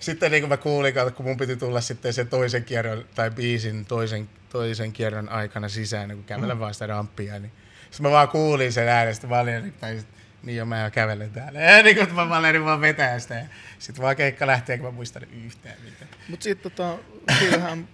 sitten 0.00 0.30
niin 0.30 0.42
kuin 0.42 0.48
mä 0.48 0.56
kuulin, 0.56 0.94
kun 1.16 1.26
mun 1.26 1.36
piti 1.36 1.56
tulla 1.56 1.80
sitten 1.80 2.12
sen 2.12 2.28
toisen 2.28 2.64
kierron 2.64 3.04
tai 3.14 3.30
biisin 3.30 3.84
toisen, 3.84 4.28
toisen 4.48 4.92
kierron 4.92 5.28
aikana 5.28 5.68
sisään, 5.68 6.08
niin 6.08 6.16
kun 6.16 6.24
kävelen 6.24 6.56
mm. 6.56 6.60
vaan 6.60 6.74
sitä 6.74 6.86
ramppia, 6.86 7.38
niin 7.38 7.52
sitten 7.92 8.02
mä 8.02 8.10
vaan 8.10 8.28
kuulin 8.28 8.72
sen 8.72 8.88
äänestä, 8.88 9.26
mä 9.26 9.38
olin, 9.38 9.72
tai 9.72 9.98
sit- 9.98 10.08
niin 10.42 10.56
jo 10.56 10.64
mä 10.64 10.84
jo 10.84 10.90
kävelen 10.90 11.30
täällä. 11.30 11.60
Ja 11.60 11.82
niin 11.82 11.96
kuin 11.96 12.14
mä 12.14 12.28
vaan 12.28 12.64
vaan 12.64 12.80
vetää 12.80 13.18
sitä. 13.18 13.34
Ja 13.34 13.46
sitten 13.78 14.02
vaan 14.02 14.16
keikka 14.16 14.46
lähtee, 14.46 14.78
kun 14.78 14.86
mä 14.86 14.90
muistan 14.90 15.22
yhtään 15.44 15.76
mitään. 15.84 16.10
Mutta 16.28 16.44
sitten 16.44 16.72
tota, 16.72 16.98
siitähän 17.38 17.88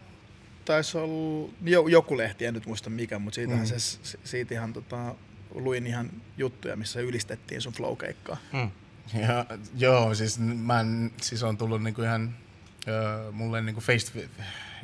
taisi 0.65 0.99
olla 0.99 1.53
jo, 1.63 1.87
joku 1.87 2.17
lehti, 2.17 2.45
en 2.45 2.55
nyt 2.55 2.67
muista 2.67 2.91
mikä, 2.91 3.19
mutta 3.19 3.35
siitähän 3.35 3.65
Mm. 3.65 3.73
mm. 3.75 3.79
se, 3.79 4.19
siitä 4.25 4.55
ihan 4.55 4.73
tota, 4.73 5.15
luin 5.51 5.87
ihan 5.87 6.11
juttuja, 6.37 6.77
missä 6.77 7.01
ylistettiin 7.01 7.61
sun 7.61 7.73
flow-keikkaa. 7.73 8.37
Mm. 8.53 8.71
Ja, 9.21 9.47
joo, 9.77 10.15
siis 10.15 10.39
mä 10.39 10.85
siis 11.21 11.43
on 11.43 11.57
tullut 11.57 11.83
niinku 11.83 12.03
ihan 12.03 12.35
ö, 12.89 13.33
mulle 13.33 13.61
niinku 13.61 13.81
face, 13.81 14.29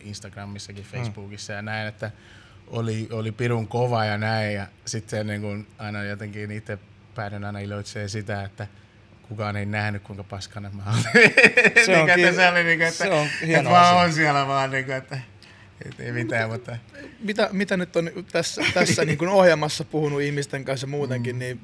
Instagramissakin, 0.03 0.85
Facebookissa 0.85 1.53
mm. 1.53 1.57
ja 1.57 1.63
näin, 1.63 1.89
että 1.89 2.11
oli, 2.67 3.09
oli 3.13 3.33
pirun 3.33 3.69
kova 3.69 4.05
ja 4.05 4.19
näin 4.19 4.55
ja 4.55 4.67
sitten 4.87 5.27
niinku 5.27 5.49
aina 5.79 6.05
jotenkin 6.05 6.51
itse 6.51 6.79
päädyin 7.15 7.45
aina 7.45 7.59
iloitsee 7.59 8.09
sitä, 8.09 8.45
että 8.45 8.67
kukaan 9.29 9.57
ei 9.57 9.67
nähnyt, 9.67 10.03
kuinka 10.03 10.25
paskana 10.25 10.71
mä 10.71 10.83
olin. 10.93 11.35
Se 11.85 11.97
on, 12.01 12.07
Niin, 12.07 12.27
että 12.27 12.37
se 12.43 12.49
oli 12.49 12.65
niinku, 12.65 12.85
että, 12.85 13.05
se 13.05 13.11
on 13.11 13.27
että 13.27 13.47
hieno 13.47 13.71
mä 13.71 13.81
asia. 13.81 13.99
oon 13.99 14.13
siellä 14.13 14.47
vaan 14.47 14.71
niinku, 14.71 14.93
että 14.93 15.19
et 15.85 16.01
ei 16.01 16.13
mitään, 16.13 16.51
mutta 16.51 16.77
Mitä, 17.21 17.49
mitä 17.53 17.77
nyt 17.77 17.97
on 17.97 18.11
tässä, 18.33 18.63
tässä 18.75 19.05
niin 19.05 19.19
kuin 19.19 19.31
ohjelmassa 19.31 19.85
puhunut 19.85 20.23
ihmisten 20.23 20.65
kanssa 20.65 20.87
muutenkin, 20.87 21.39
niin 21.39 21.61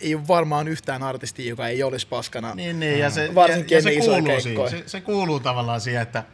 ei 0.00 0.14
ole 0.14 0.28
varmaan 0.28 0.68
yhtään 0.68 1.02
artistia, 1.02 1.48
joka 1.48 1.68
ei 1.68 1.82
olisi 1.82 2.06
paskana. 2.06 2.54
Niin, 2.54 2.80
niin 2.80 2.98
ja 2.98 3.10
se, 3.10 3.34
Varsinkin 3.34 3.74
ja, 3.76 3.78
ja 3.78 3.82
se, 3.82 4.06
kuuluu 4.06 4.40
siihen. 4.40 4.70
Se, 4.70 4.82
se, 4.86 5.00
kuuluu 5.00 5.40
tavallaan 5.40 5.80
siihen, 5.80 6.02
että 6.02 6.24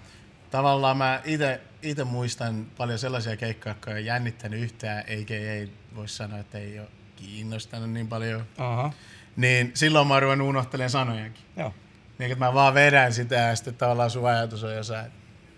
tavallaan 0.51 0.97
mä 0.97 1.21
itse 1.25 1.61
muistan 2.05 2.67
paljon 2.77 2.99
sellaisia 2.99 3.37
keikkoja, 3.37 3.71
jotka 3.75 3.97
ei 3.97 4.07
jännittänyt 4.07 4.61
yhtään, 4.61 5.05
eikä 5.07 5.35
ei 5.35 5.71
voi 5.95 6.09
sanoa, 6.09 6.39
että 6.39 6.59
ei 6.59 6.79
ole 6.81 6.89
kiinnostanut 7.17 7.91
niin 7.91 8.09
paljon. 8.09 8.47
Aha, 8.59 8.93
Niin 9.37 9.71
silloin 9.75 10.07
mä 10.07 10.15
oon 10.15 10.23
ruvennut 10.23 10.49
unohtelemaan 10.49 10.91
sanojakin. 10.91 11.43
joo. 11.57 11.75
Niin, 12.19 12.33
että 12.33 12.45
mä 12.45 12.55
vaan 12.55 12.75
vedän 12.75 13.13
sitä 13.13 13.35
ja 13.35 13.57
sitten 13.57 13.75
tavallaan 13.75 14.11
sun 14.11 14.29
ajatus 14.29 14.65
on 14.65 14.75
jossain 14.75 15.13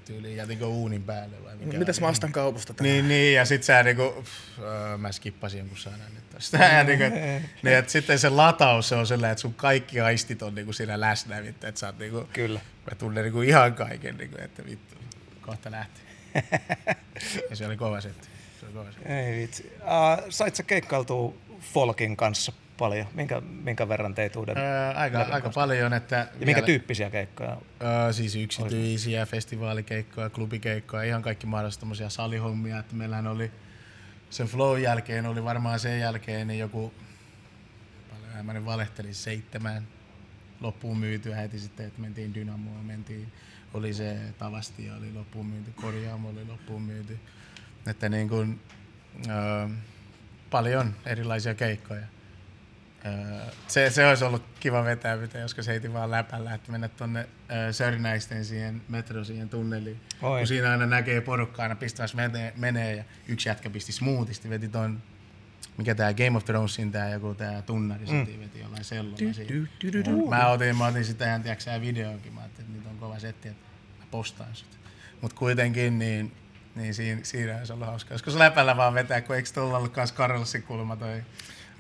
tyyliin 0.05 0.37
jätinkö 0.37 0.66
uunin 0.66 1.03
päälle 1.03 1.45
vai 1.45 1.57
mikä 1.57 1.79
Mitäs 1.79 2.01
mä 2.01 2.09
ostan 2.09 2.33
kaupasta 2.33 2.74
tänään? 2.74 2.93
Niin, 2.93 3.09
niin, 3.09 3.35
ja 3.35 3.45
sit 3.45 3.62
sä 3.62 3.83
niinku, 3.83 4.14
pff, 4.22 4.59
öö, 4.59 4.97
mä 4.97 5.12
skippasin 5.12 5.59
jonkun 5.59 5.79
sanan 5.79 6.14
nyt 6.14 6.31
tästä. 6.31 6.59
Ja 6.74 6.85
niinku, 6.85 7.05
et, 7.05 7.12
niin, 7.62 7.76
et 7.76 7.89
sitten 7.89 8.18
se 8.18 8.29
lataus 8.29 8.89
se 8.89 8.95
on 8.95 9.07
sellainen, 9.07 9.33
että 9.33 9.43
sun 9.43 9.55
kaikki 9.55 10.01
aistit 10.01 10.43
on 10.43 10.55
niinku 10.55 10.72
siinä 10.72 11.01
läsnä, 11.01 11.43
vittu, 11.43 11.66
että 11.66 11.79
sä 11.81 11.87
oot 11.87 11.99
niinku, 11.99 12.29
Kyllä. 12.33 12.61
mä 12.91 12.95
tunnen 12.99 13.24
niinku 13.24 13.43
ihan 13.43 13.74
kaiken, 13.74 14.16
niinku, 14.16 14.37
että 14.41 14.64
vittu, 14.64 14.95
kohta 15.41 15.70
lähtee. 15.70 16.05
Ja 17.51 17.57
se 17.57 17.66
oli 17.66 17.76
kova 17.76 18.01
setti. 18.01 18.29
Se 18.61 18.66
oli 18.66 18.72
kova 18.74 18.93
setti. 18.93 19.09
Ei 19.09 19.43
vitsi. 19.43 19.72
Uh, 19.76 20.31
sait 20.31 20.55
sä 20.55 20.62
keikkailtua 20.62 21.35
Folkin 21.61 22.16
kanssa 22.16 22.53
paljon? 22.79 23.07
Minkä, 23.14 23.41
minkä 23.41 23.89
verran 23.89 24.14
teit 24.14 24.37
uuden? 24.37 24.59
Öö, 24.59 24.93
aika, 24.95 25.26
aika 25.31 25.51
paljon, 25.51 25.93
että... 25.93 26.29
ja 26.41 26.47
minkä 26.47 26.62
tyyppisiä 26.62 27.11
keikkoja? 27.11 27.57
Öö, 27.83 28.12
siis 28.12 28.37
yksityisiä 28.37 29.26
festivaalikeikkoja, 29.26 30.31
klubikeikkoja, 30.31 31.03
ihan 31.03 31.22
kaikki 31.22 31.47
mahdollista 31.47 31.81
tommosia 31.81 32.09
salihommia, 32.09 32.79
että 32.79 32.95
meillähän 32.95 33.26
oli 33.26 33.51
sen 34.31 34.47
flow 34.47 34.81
jälkeen, 34.81 35.26
oli 35.26 35.45
varmaan 35.45 35.81
sen 35.81 36.01
jälkeen 36.01 36.47
niin 36.47 36.61
joku, 36.61 36.93
paljon 38.11 38.47
mä 38.47 38.53
nyt 38.53 38.64
valehtelin, 38.64 39.14
seitsemän 39.14 39.89
loppuun 40.61 40.99
myytyä 40.99 41.37
heti 41.37 41.59
sitten, 41.59 41.87
että 41.87 42.01
mentiin 42.01 42.35
Dynamoon, 42.35 42.85
mentiin, 42.85 43.33
oli 43.74 43.94
se 43.94 44.18
Tavastia 44.38 44.94
oli 44.94 45.12
loppuun 45.12 45.46
myyty, 45.46 45.70
Korjaamo 45.70 46.28
oli 46.28 46.44
loppuun 46.44 46.82
myyty, 46.82 47.18
että 47.86 48.08
niin 48.08 48.28
kuin, 48.28 48.60
öö, 49.28 49.68
paljon 50.50 50.94
erilaisia 51.06 51.54
keikkoja. 51.54 52.06
Öö, 53.06 53.40
se, 53.68 53.90
se 53.90 54.06
olisi 54.06 54.24
ollut 54.24 54.42
kiva 54.60 54.84
vetää, 54.84 55.16
mitä 55.16 55.38
joskus 55.38 55.66
heitin 55.66 55.92
vaan 55.92 56.10
läpällä, 56.10 56.54
että 56.54 56.72
mennä 56.72 56.88
tonne 56.88 57.28
öö, 57.50 57.72
Sörnäisten 57.72 58.44
siihen 58.44 58.82
metro 58.88 59.24
siihen 59.24 59.48
tunneliin. 59.48 60.00
Oi. 60.22 60.40
Kun 60.40 60.46
siinä 60.46 60.70
aina 60.70 60.86
näkee 60.86 61.20
porukkaa 61.20 61.62
aina 61.62 61.76
pistävässä 61.76 62.16
menee, 62.16 62.52
menee 62.56 62.96
ja 62.96 63.04
yksi 63.28 63.48
jätkä 63.48 63.70
pisti 63.70 63.92
smoothisti, 63.92 64.50
veti 64.50 64.68
ton, 64.68 65.02
mikä 65.79 65.95
tää 65.95 66.14
Game 66.14 66.37
of 66.37 66.45
Thronesin 66.45 66.93
tää 66.93 67.11
joku 67.11 67.35
tää 67.35 67.62
tunnari, 67.62 68.05
mm. 68.07 68.26
veti 68.41 68.61
jollain 68.61 68.85
sellolla. 68.85 70.29
Mä 70.29 70.49
otin, 70.49 70.76
mä 70.76 70.87
otin 70.87 71.05
sitä 71.05 71.26
ihan 71.26 71.43
tiiäksä 71.43 71.81
videokin, 71.81 72.33
mä 72.33 72.41
ajattelin, 72.41 72.70
että 72.70 72.79
nyt 72.79 72.93
on 72.93 72.99
kova 72.99 73.18
setti, 73.18 73.49
että 73.49 73.66
mä 73.99 74.05
postaan 74.11 74.55
sitä. 74.55 74.76
Mut 75.20 75.33
kuitenkin 75.33 75.99
niin, 75.99 76.33
niin 76.74 76.95
siinä, 76.95 77.20
siinä 77.24 77.57
olisi 77.57 77.72
ollut 77.72 77.87
hauska. 77.87 78.14
Joskus 78.14 78.35
läpällä 78.35 78.76
vaan 78.76 78.95
vetää, 78.95 79.20
kun 79.20 79.37
eikö 79.37 79.49
tuolla 79.55 79.79
ollut 79.79 79.93
kans 79.93 80.12
Karlsin 80.12 80.62
kulma 80.62 80.97
toi 80.97 81.22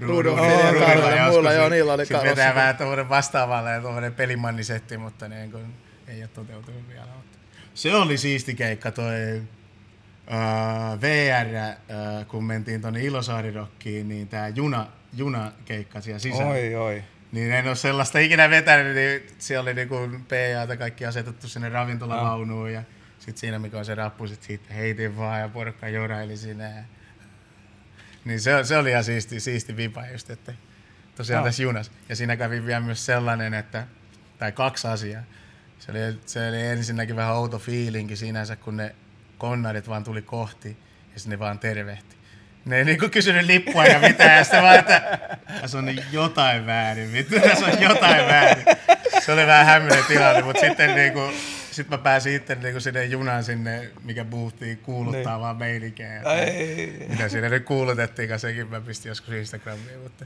Rudolf, 0.00 0.38
joo, 0.38 0.74
joskus, 0.74 1.34
mulla, 1.34 1.52
joo, 1.52 1.68
niillä 1.68 1.92
oli 1.92 2.06
sit 2.06 2.16
Karlsson. 2.16 2.36
vetää 2.36 2.54
vähän 2.54 2.76
tuommoinen 2.76 3.08
vastaavalle 3.08 3.70
ja 3.70 3.80
tuommoinen 3.80 4.14
pelimannisetti, 4.14 4.98
mutta 4.98 5.28
niin 5.28 5.52
kun, 5.52 5.74
ei 6.08 6.22
ole 6.22 6.28
toteutunut 6.28 6.88
vielä. 6.88 7.06
Mutta. 7.16 7.38
Se 7.74 7.94
oli 7.94 8.18
siisti 8.18 8.54
keikka 8.54 8.92
toi 8.92 9.42
uh, 10.30 11.00
VR, 11.00 11.46
uh, 11.46 12.26
kun 12.26 12.44
mentiin 12.44 12.80
tuonne 12.80 13.02
Ilosaarirokkiin, 13.02 14.08
niin 14.08 14.28
tää 14.28 14.48
juna, 14.48 14.86
junakeikka 15.12 16.00
siellä 16.00 16.18
sisällä. 16.18 16.50
Oi, 16.52 16.74
oi. 16.74 17.04
Niin 17.32 17.52
en 17.52 17.66
ole 17.66 17.76
sellaista 17.76 18.18
ikinä 18.18 18.50
vetänyt, 18.50 18.94
niin 18.94 19.22
siellä 19.38 19.62
oli 19.62 19.74
niinku 19.74 19.96
PAta 20.28 20.76
kaikki 20.76 21.06
asetettu 21.06 21.48
sinne 21.48 21.68
ravintolavaunuun 21.68 22.72
ja 22.72 22.82
sitten 23.18 23.40
siinä 23.40 23.58
mikä 23.58 23.78
on 23.78 23.84
se 23.84 23.94
rappu, 23.94 24.26
sit 24.26 24.42
siitä 24.42 24.74
heitin 24.74 25.16
vaan 25.16 25.40
ja 25.40 25.48
porukka 25.48 25.88
joraili 25.88 26.36
siinä. 26.36 26.64
Ja... 26.64 26.82
Niin 28.24 28.40
se, 28.40 28.64
se 28.64 28.76
oli 28.76 28.90
ihan 28.90 29.04
siisti, 29.04 29.40
siisti 29.40 29.76
vipa 29.76 30.06
just, 30.12 30.30
että 30.30 30.54
tosiaan 31.16 31.40
Joo. 31.40 31.46
tässä 31.46 31.62
junassa. 31.62 31.92
Ja 32.08 32.16
siinä 32.16 32.36
kävi 32.36 32.66
vielä 32.66 32.80
myös 32.80 33.06
sellainen, 33.06 33.54
että, 33.54 33.86
tai 34.38 34.52
kaksi 34.52 34.88
asiaa. 34.88 35.22
Se 35.78 35.90
oli, 35.90 35.98
se 36.26 36.48
oli 36.48 36.60
ensinnäkin 36.60 37.16
vähän 37.16 37.34
outo 37.34 37.58
fiilinki 37.58 38.16
sinänsä, 38.16 38.56
kun 38.56 38.76
ne 38.76 38.94
konnarit 39.38 39.88
vaan 39.88 40.04
tuli 40.04 40.22
kohti 40.22 40.76
ja 41.14 41.20
sinne 41.20 41.38
vaan 41.38 41.58
tervehti. 41.58 42.16
Ne 42.64 42.76
ei 42.78 42.84
niinku 42.84 43.08
kysynyt 43.08 43.46
lippua 43.46 43.86
ja 43.86 43.98
mitään, 43.98 44.36
ja 44.36 44.44
sitten 44.44 44.62
vaan, 44.62 44.78
että 44.78 45.18
tässä 45.60 45.78
on 45.78 45.96
jotain 46.12 46.66
väärin, 46.66 47.12
vittu, 47.12 47.40
tässä 47.40 47.66
on 47.66 47.82
jotain 47.82 48.26
väärin. 48.26 48.64
Se 49.20 49.32
oli 49.32 49.46
vähän 49.46 49.66
hämminen 49.66 50.04
tilanne, 50.08 50.42
mutta 50.42 50.60
sitten 50.60 50.94
niinku, 50.94 51.20
sit 51.70 51.88
mä 51.88 51.98
pääsin 51.98 52.32
itse 52.34 52.54
niinku 52.54 52.80
sinne 52.80 53.04
junaan 53.04 53.44
sinne, 53.44 53.90
mikä 54.04 54.24
boothtiin 54.24 54.78
kuuluttaa 54.78 55.32
Niin. 55.34 55.40
vaan 55.40 55.56
meininkiä. 55.56 56.22
Ei. 56.22 57.06
Mitä 57.08 57.28
siinä 57.28 57.48
nyt 57.48 57.64
kuulutettiin, 57.64 58.38
sekin 58.38 58.68
mä 58.68 58.80
pistin 58.80 59.08
joskus 59.10 59.34
Instagramiin, 59.34 59.98
mutta 60.02 60.24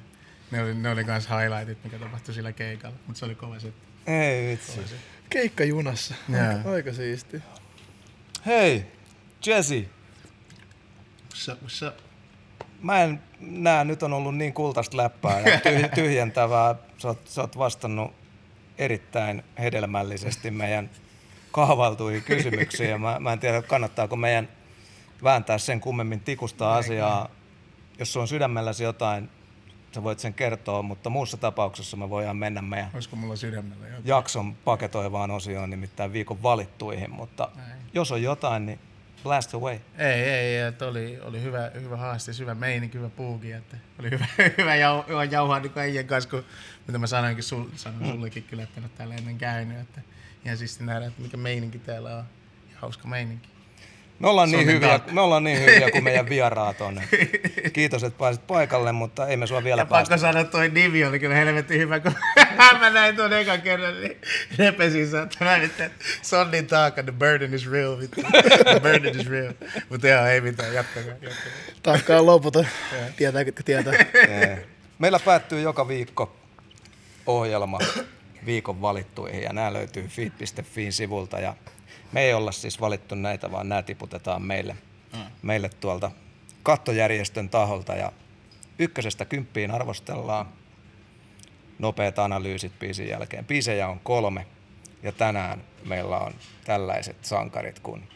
ne 0.51 0.63
oli, 0.63 0.75
ne 0.75 0.91
oli 0.91 1.05
kans 1.05 1.29
highlightit, 1.29 1.85
mikä 1.85 1.99
tapahtui 1.99 2.35
sillä 2.35 2.53
keikalla, 2.53 2.97
mutta 3.07 3.19
se 3.19 3.25
oli 3.25 3.35
kova 3.35 3.59
setti. 3.59 3.87
Ei 4.07 4.49
vitsi. 4.49 4.81
Keikka 5.31 5.65
junassa. 5.65 6.15
Aika, 6.57 6.71
aika 6.71 6.93
siisti. 6.93 7.43
Hei, 8.47 8.87
Jesse. 9.47 9.89
What's 11.35 11.53
up, 11.53 11.59
what's 11.63 11.89
up? 11.89 11.95
Mä 12.83 13.03
en 13.03 13.23
näe, 13.41 13.85
nyt 13.85 14.03
on 14.03 14.13
ollut 14.13 14.37
niin 14.37 14.53
kultaista 14.53 14.97
läppää 14.97 15.41
ja 15.41 15.57
tyh- 15.57 15.89
tyhjentävää. 15.95 16.75
Sä 16.99 17.09
oot, 17.09 17.21
sä 17.29 17.41
oot 17.41 17.59
vastannut 17.59 18.13
erittäin 18.79 19.43
hedelmällisesti 19.59 20.51
meidän 20.51 20.91
kaavailtuihin 21.53 22.23
kysymyksiin. 22.23 22.91
Ja 22.91 22.99
mä, 22.99 23.17
mä 23.21 23.33
en 23.33 23.39
tiedä, 23.39 23.63
kannattaako 23.63 24.17
meidän 24.17 24.49
vääntää 25.23 25.59
sen 25.59 25.81
kummemmin 25.81 26.21
tikusta 26.21 26.75
asiaa. 26.77 27.29
Jos 27.99 28.17
on 28.17 28.29
sydämelläsi 28.29 28.85
jotain, 28.85 29.31
sä 29.95 30.03
voit 30.03 30.19
sen 30.19 30.35
kertoa, 30.35 30.83
mutta 30.83 31.11
muussa 31.11 31.37
tapauksessa 31.37 31.97
me 31.97 32.11
voidaan 32.11 32.37
mennä 32.37 32.63
meidän 32.63 32.91
Olisiko 32.95 33.17
mulla 33.17 33.37
sydämellä 33.37 33.87
jotain? 33.87 34.07
jakson 34.07 34.55
paketoivaan 34.55 35.31
osioon, 35.31 35.71
nimittäin 35.71 36.13
viikon 36.13 36.43
valittuihin. 36.43 37.11
Mutta 37.11 37.49
Näin. 37.57 37.73
jos 37.95 38.13
on 38.13 38.23
jotain, 38.23 38.67
niin 38.67 38.79
blast 39.23 39.55
away. 39.55 39.79
Ei, 39.99 40.23
ei, 40.23 40.57
että 40.57 40.87
oli, 40.87 41.19
oli 41.23 41.43
hyvä, 41.43 41.71
hyvä 41.75 41.97
haaste, 41.97 42.33
hyvä 42.39 42.55
meininki, 42.55 42.99
hyvä 42.99 43.09
puuki, 43.09 43.53
että 43.53 43.77
oli 44.01 44.11
hyvä, 44.11 44.27
hyvä, 44.59 44.77
jau, 44.77 45.03
hyvä 45.09 45.25
jauhaa 45.25 45.61
niin 45.61 45.73
äijän 45.77 46.07
kanssa, 46.07 46.31
kun, 46.31 46.45
mitä 46.87 46.99
mä 46.99 47.07
sanoinkin 47.07 47.45
sul, 47.45 47.65
sanoin 47.77 48.11
sullekin 48.13 48.43
kyllä, 48.43 48.63
että 48.63 48.81
en 48.81 48.85
ole 48.85 48.91
täällä 48.97 49.15
ennen 49.15 49.39
käynyt, 49.39 49.79
että 49.81 50.01
ihan 50.45 50.57
siisti 50.59 50.85
nähdä, 50.85 51.07
että 51.07 51.23
mikä 51.23 51.37
meininki 51.37 51.79
täällä 51.79 52.17
on, 52.17 52.25
ja 52.71 52.77
hauska 52.81 53.09
meininki. 53.09 53.49
Me 54.19 54.29
ollaan, 54.29 54.51
niin 54.51 54.67
hyviä, 54.67 54.89
taakka. 54.89 55.13
me 55.13 55.21
ollaan 55.21 55.45
niin 55.45 55.61
hyviä 55.61 55.91
kuin 55.91 56.05
meidän 56.05 56.29
vieraat 56.35 56.81
on. 56.81 57.01
Kiitos, 57.73 58.05
että 58.05 58.19
pääsit 58.19 58.47
paikalle, 58.47 58.93
mutta 58.93 59.27
ei 59.27 59.37
me 59.37 59.47
sua 59.47 59.65
vielä 59.65 59.81
Ja 59.83 59.87
päästä. 59.87 60.11
pakko 60.13 60.21
sanoa, 60.21 60.41
että 60.41 60.51
toi 60.53 60.69
nimi 60.69 61.05
oli 61.05 61.19
kyllä 61.19 61.35
helvetin 61.35 61.79
hyvä, 61.79 62.01
kun 62.01 62.13
mä 62.81 62.91
näin 62.91 63.17
tuon 63.17 63.33
ekan 63.33 63.63
kerran, 63.63 64.01
niin 64.01 64.17
repesin 64.59 65.11
sä, 65.11 65.23
että 65.23 65.91
Sonnin 66.23 66.67
taakka, 66.67 67.03
the 67.03 67.13
burden 67.13 67.55
is 67.55 67.71
real, 67.71 67.99
vittu. 67.99 68.21
the 68.71 68.81
burden 68.81 69.21
is 69.21 69.27
real. 69.27 69.53
Mutta 69.89 70.09
joo, 70.09 70.27
ei 70.27 70.41
mitään, 70.41 70.75
jatkakaa, 70.75 71.11
jatkakaa. 71.11 71.53
Taakkaan 71.83 72.27
loputa. 72.27 72.65
Tietää, 73.17 73.45
ketkä 73.45 73.63
tietää. 73.63 73.93
Meillä 74.99 75.19
päättyy 75.19 75.61
joka 75.61 75.89
viikko 75.89 76.37
ohjelma 77.27 77.79
viikon 78.47 78.81
valittuihin 78.81 79.43
ja 79.43 79.53
nämä 79.53 79.73
löytyy 79.73 80.09
feed.fiin 80.09 80.93
sivulta 80.93 81.41
ja 81.41 81.55
me 82.13 82.21
ei 82.21 82.35
olla 82.35 82.53
siis 82.53 82.81
valittu 82.81 83.15
näitä, 83.15 83.51
vaan 83.51 83.69
nämä 83.69 83.83
tiputetaan 83.83 84.43
meille, 84.43 84.77
meille 85.43 85.69
tuolta 85.69 86.11
kattojärjestön 86.63 87.49
taholta 87.49 87.95
ja 87.95 88.13
ykkösestä 88.79 89.25
kymppiin 89.25 89.71
arvostellaan 89.71 90.47
nopeat 91.79 92.19
analyysit 92.19 92.79
biisin 92.79 93.09
jälkeen. 93.09 93.45
Biisejä 93.45 93.89
on 93.89 94.01
kolme 94.01 94.47
ja 95.03 95.13
tänään 95.13 95.65
meillä 95.85 96.19
on 96.19 96.35
tällaiset 96.65 97.25
sankarit 97.25 97.81
kuin 97.81 98.09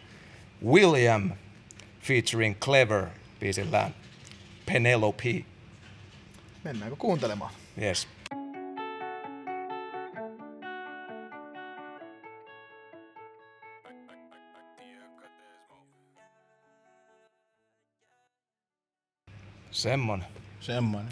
William 0.67 1.31
featuring 2.01 2.59
Clever 2.59 3.07
biisillään 3.41 3.95
Penelope. 4.67 5.45
Mennäänkö 6.65 6.97
kuuntelemaan? 6.97 7.53
Yes. 7.83 8.09
Semmonen. 19.71 20.27
Semmonen. 20.61 21.09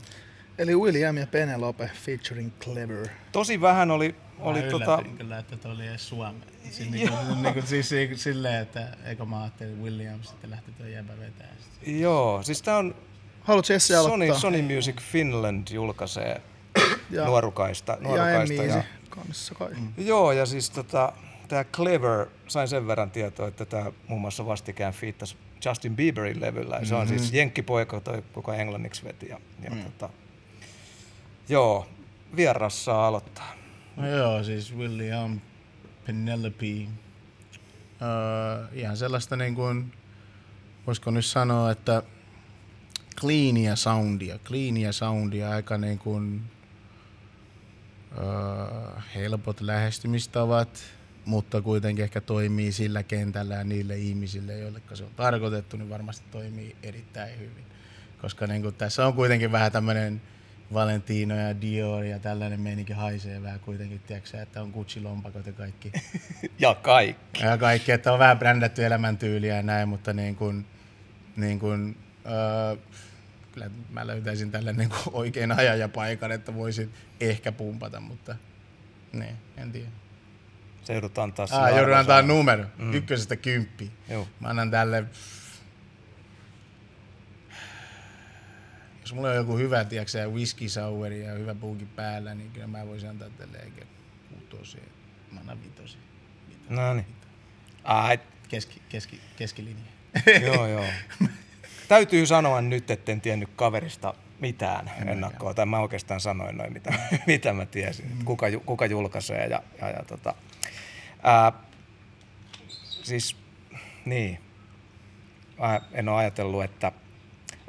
Eli 0.58 0.76
William 0.76 1.16
ja 1.16 1.26
Penelope 1.26 1.90
featuring 2.04 2.50
Clever. 2.60 3.08
Tosi 3.32 3.60
vähän 3.60 3.90
oli, 3.90 4.14
oli 4.38 4.62
Mä 4.62 4.70
tota, 4.70 5.02
kyllä, 5.18 5.38
että 5.38 5.56
toi 5.56 5.72
oli 5.72 5.86
edes 5.86 6.08
Suomi. 6.08 6.38
Siis, 6.70 6.90
niinku, 6.90 7.16
niinku, 7.42 7.62
siis 7.62 7.88
si- 7.88 8.10
silleen, 8.16 8.62
että 8.62 8.96
eikö 9.04 9.24
mä 9.24 9.42
ajattelin 9.42 9.82
Williams, 9.82 10.28
sitten 10.28 10.50
lähti 10.50 10.72
toi 10.72 10.92
jäbä 10.92 11.12
vetää. 11.20 11.48
Joo, 11.86 12.42
siis 12.42 12.62
tää 12.62 12.76
on 12.76 12.94
Haluatko 13.40 13.72
Jesse 13.72 13.94
Sony, 13.94 14.06
aloittaa? 14.14 14.38
Sony 14.38 14.62
Music 14.62 15.00
Finland 15.00 15.68
julkaisee 15.70 16.40
ja, 17.10 17.24
nuorukaista. 17.24 17.92
ja 17.92 17.98
nuorukaista 18.00 18.54
Emiisi 18.54 18.78
ja, 18.78 18.84
kanssa 19.08 19.54
kai. 19.54 19.70
Mm. 19.74 19.92
Joo, 19.96 20.32
ja 20.32 20.46
siis 20.46 20.70
tota, 20.70 21.12
tämä 21.48 21.64
Clever, 21.64 22.26
sain 22.48 22.68
sen 22.68 22.86
verran 22.86 23.10
tietoa, 23.10 23.48
että 23.48 23.64
tämä 23.64 23.92
muun 24.08 24.20
muassa 24.20 24.46
vastikään 24.46 24.92
fiittasi 24.92 25.36
Justin 25.66 25.96
Bieberin 25.96 26.40
levyllä. 26.40 26.76
Ja 26.76 26.86
se 26.86 26.94
on 26.94 27.08
siis 27.08 27.32
jenkkipoika, 27.32 28.00
toi 28.00 28.22
koko 28.32 28.52
englanniksi 28.52 29.04
veti. 29.04 29.28
Ja, 29.28 29.40
ja 29.62 29.70
Mm. 29.70 29.82
tota, 29.84 30.08
joo, 31.48 31.88
vieras 32.36 32.84
saa 32.84 33.06
aloittaa. 33.06 33.54
No 33.96 34.08
joo, 34.08 34.44
siis 34.44 34.76
William 34.76 35.40
Penelope. 36.06 36.66
Öö, 38.02 38.66
ihan 38.72 38.96
sellaista 38.96 39.36
niin 39.36 39.54
kuin, 39.54 39.92
voisiko 40.86 41.10
nyt 41.10 41.24
sanoa, 41.24 41.70
että 41.70 42.02
cleania 43.20 43.76
soundia, 43.76 44.38
cleania 44.38 44.92
soundia, 44.92 45.50
aika 45.50 45.78
niin 45.78 45.98
kuin, 45.98 46.42
öö, 48.18 49.00
helpot 49.14 49.60
lähestymistavat, 49.60 50.82
mutta 51.24 51.62
kuitenkin 51.62 52.02
ehkä 52.02 52.20
toimii 52.20 52.72
sillä 52.72 53.02
kentällä 53.02 53.54
ja 53.54 53.64
niille 53.64 53.98
ihmisille, 53.98 54.58
joille 54.58 54.82
se 54.94 55.04
on 55.04 55.10
tarkoitettu, 55.16 55.76
niin 55.76 55.90
varmasti 55.90 56.26
toimii 56.30 56.76
erittäin 56.82 57.38
hyvin. 57.38 57.64
Koska 58.20 58.46
niin 58.46 58.62
kuin, 58.62 58.74
tässä 58.74 59.06
on 59.06 59.14
kuitenkin 59.14 59.52
vähän 59.52 59.72
tämmöinen 59.72 60.22
Valentino 60.72 61.34
ja 61.34 61.60
Dior 61.60 62.04
ja 62.04 62.18
tällainen 62.18 62.60
meininki 62.60 62.92
haisee 62.92 63.42
vähän 63.42 63.60
kuitenkin, 63.60 64.00
tiedätkö, 64.00 64.42
että 64.42 64.62
on 64.62 64.70
Gucci-lompakot 64.70 65.46
ja 65.46 65.52
kaikki. 65.52 65.92
Ja 66.58 66.74
kaikki. 66.74 67.44
ja 67.44 67.58
kaikki, 67.58 67.92
että 67.92 68.12
on 68.12 68.18
vähän 68.18 68.38
brändätty 68.38 68.84
elämäntyyliä 68.86 69.56
ja 69.56 69.62
näin, 69.62 69.88
mutta 69.88 70.12
niin 70.12 70.36
kuin, 70.36 70.66
niin 71.36 71.58
kuin, 71.60 71.96
öö, 72.26 72.76
kyllä 73.52 73.70
mä 73.90 74.06
löytäisin 74.06 74.50
tälle 74.50 74.72
niin 74.72 74.88
kuin 74.88 75.00
oikein 75.12 75.52
ajan 75.52 75.78
ja 75.78 75.88
paikan, 75.88 76.32
että 76.32 76.54
voisin 76.54 76.92
ehkä 77.20 77.52
pumpata, 77.52 78.00
mutta 78.00 78.36
niin, 79.12 79.36
en 79.56 79.72
tiedä. 79.72 79.88
Se 80.84 80.92
joudut 80.92 81.18
antaa 81.18 81.46
Ah, 81.50 81.76
joudun 81.76 81.96
antaa 81.96 82.22
numero, 82.22 82.64
mm. 82.78 82.94
ykkösestä 82.94 83.36
kymppiin. 83.36 83.90
Joo. 84.08 84.28
Mä 84.40 84.48
annan 84.48 84.70
tälle... 84.70 85.04
Jos 89.04 89.14
mulla 89.14 89.28
on 89.28 89.36
joku 89.36 89.56
hyvä, 89.56 89.84
tiedätkö, 89.84 90.28
whisky 90.30 90.68
sour 90.68 91.12
ja 91.12 91.32
hyvä 91.32 91.54
puuki 91.54 91.84
päällä, 91.84 92.34
niin 92.34 92.50
kyllä 92.50 92.66
mä 92.66 92.86
voisin 92.86 93.08
antaa 93.08 93.28
tälle 93.30 93.58
eikä 93.58 93.86
kuutosia. 94.30 94.82
Mä 95.32 95.40
annan 95.40 95.62
vitosia. 95.62 96.00
No 96.68 96.94
niin. 96.94 97.06
Ai, 97.84 98.18
Keski, 98.48 98.82
keski, 98.88 99.20
keskilinja. 99.36 99.84
joo, 100.46 100.66
joo. 100.66 100.84
Täytyy 101.88 102.26
sanoa 102.26 102.60
nyt, 102.60 102.90
etten 102.90 103.20
tiennyt 103.20 103.48
kaverista 103.56 104.14
mitään 104.40 104.90
ennakkoa. 105.06 105.54
Tai 105.54 105.66
mä 105.66 105.78
oikeastaan 105.78 106.20
sanoin 106.20 106.56
noin, 106.56 106.72
mitä, 106.72 106.92
mitä 107.26 107.52
mä 107.52 107.66
tiesin. 107.66 108.04
että 108.04 108.24
Kuka, 108.24 108.46
kuka 108.66 108.86
julkaisee 108.86 109.46
ja, 109.46 109.62
ja, 109.80 109.90
ja 109.90 110.04
tota, 110.08 110.34
ää, 111.22 111.52
siis 113.02 113.36
niin. 114.04 114.40
Mä 115.58 115.80
en 115.92 116.08
ole 116.08 116.18
ajatellut, 116.18 116.64
että 116.64 116.92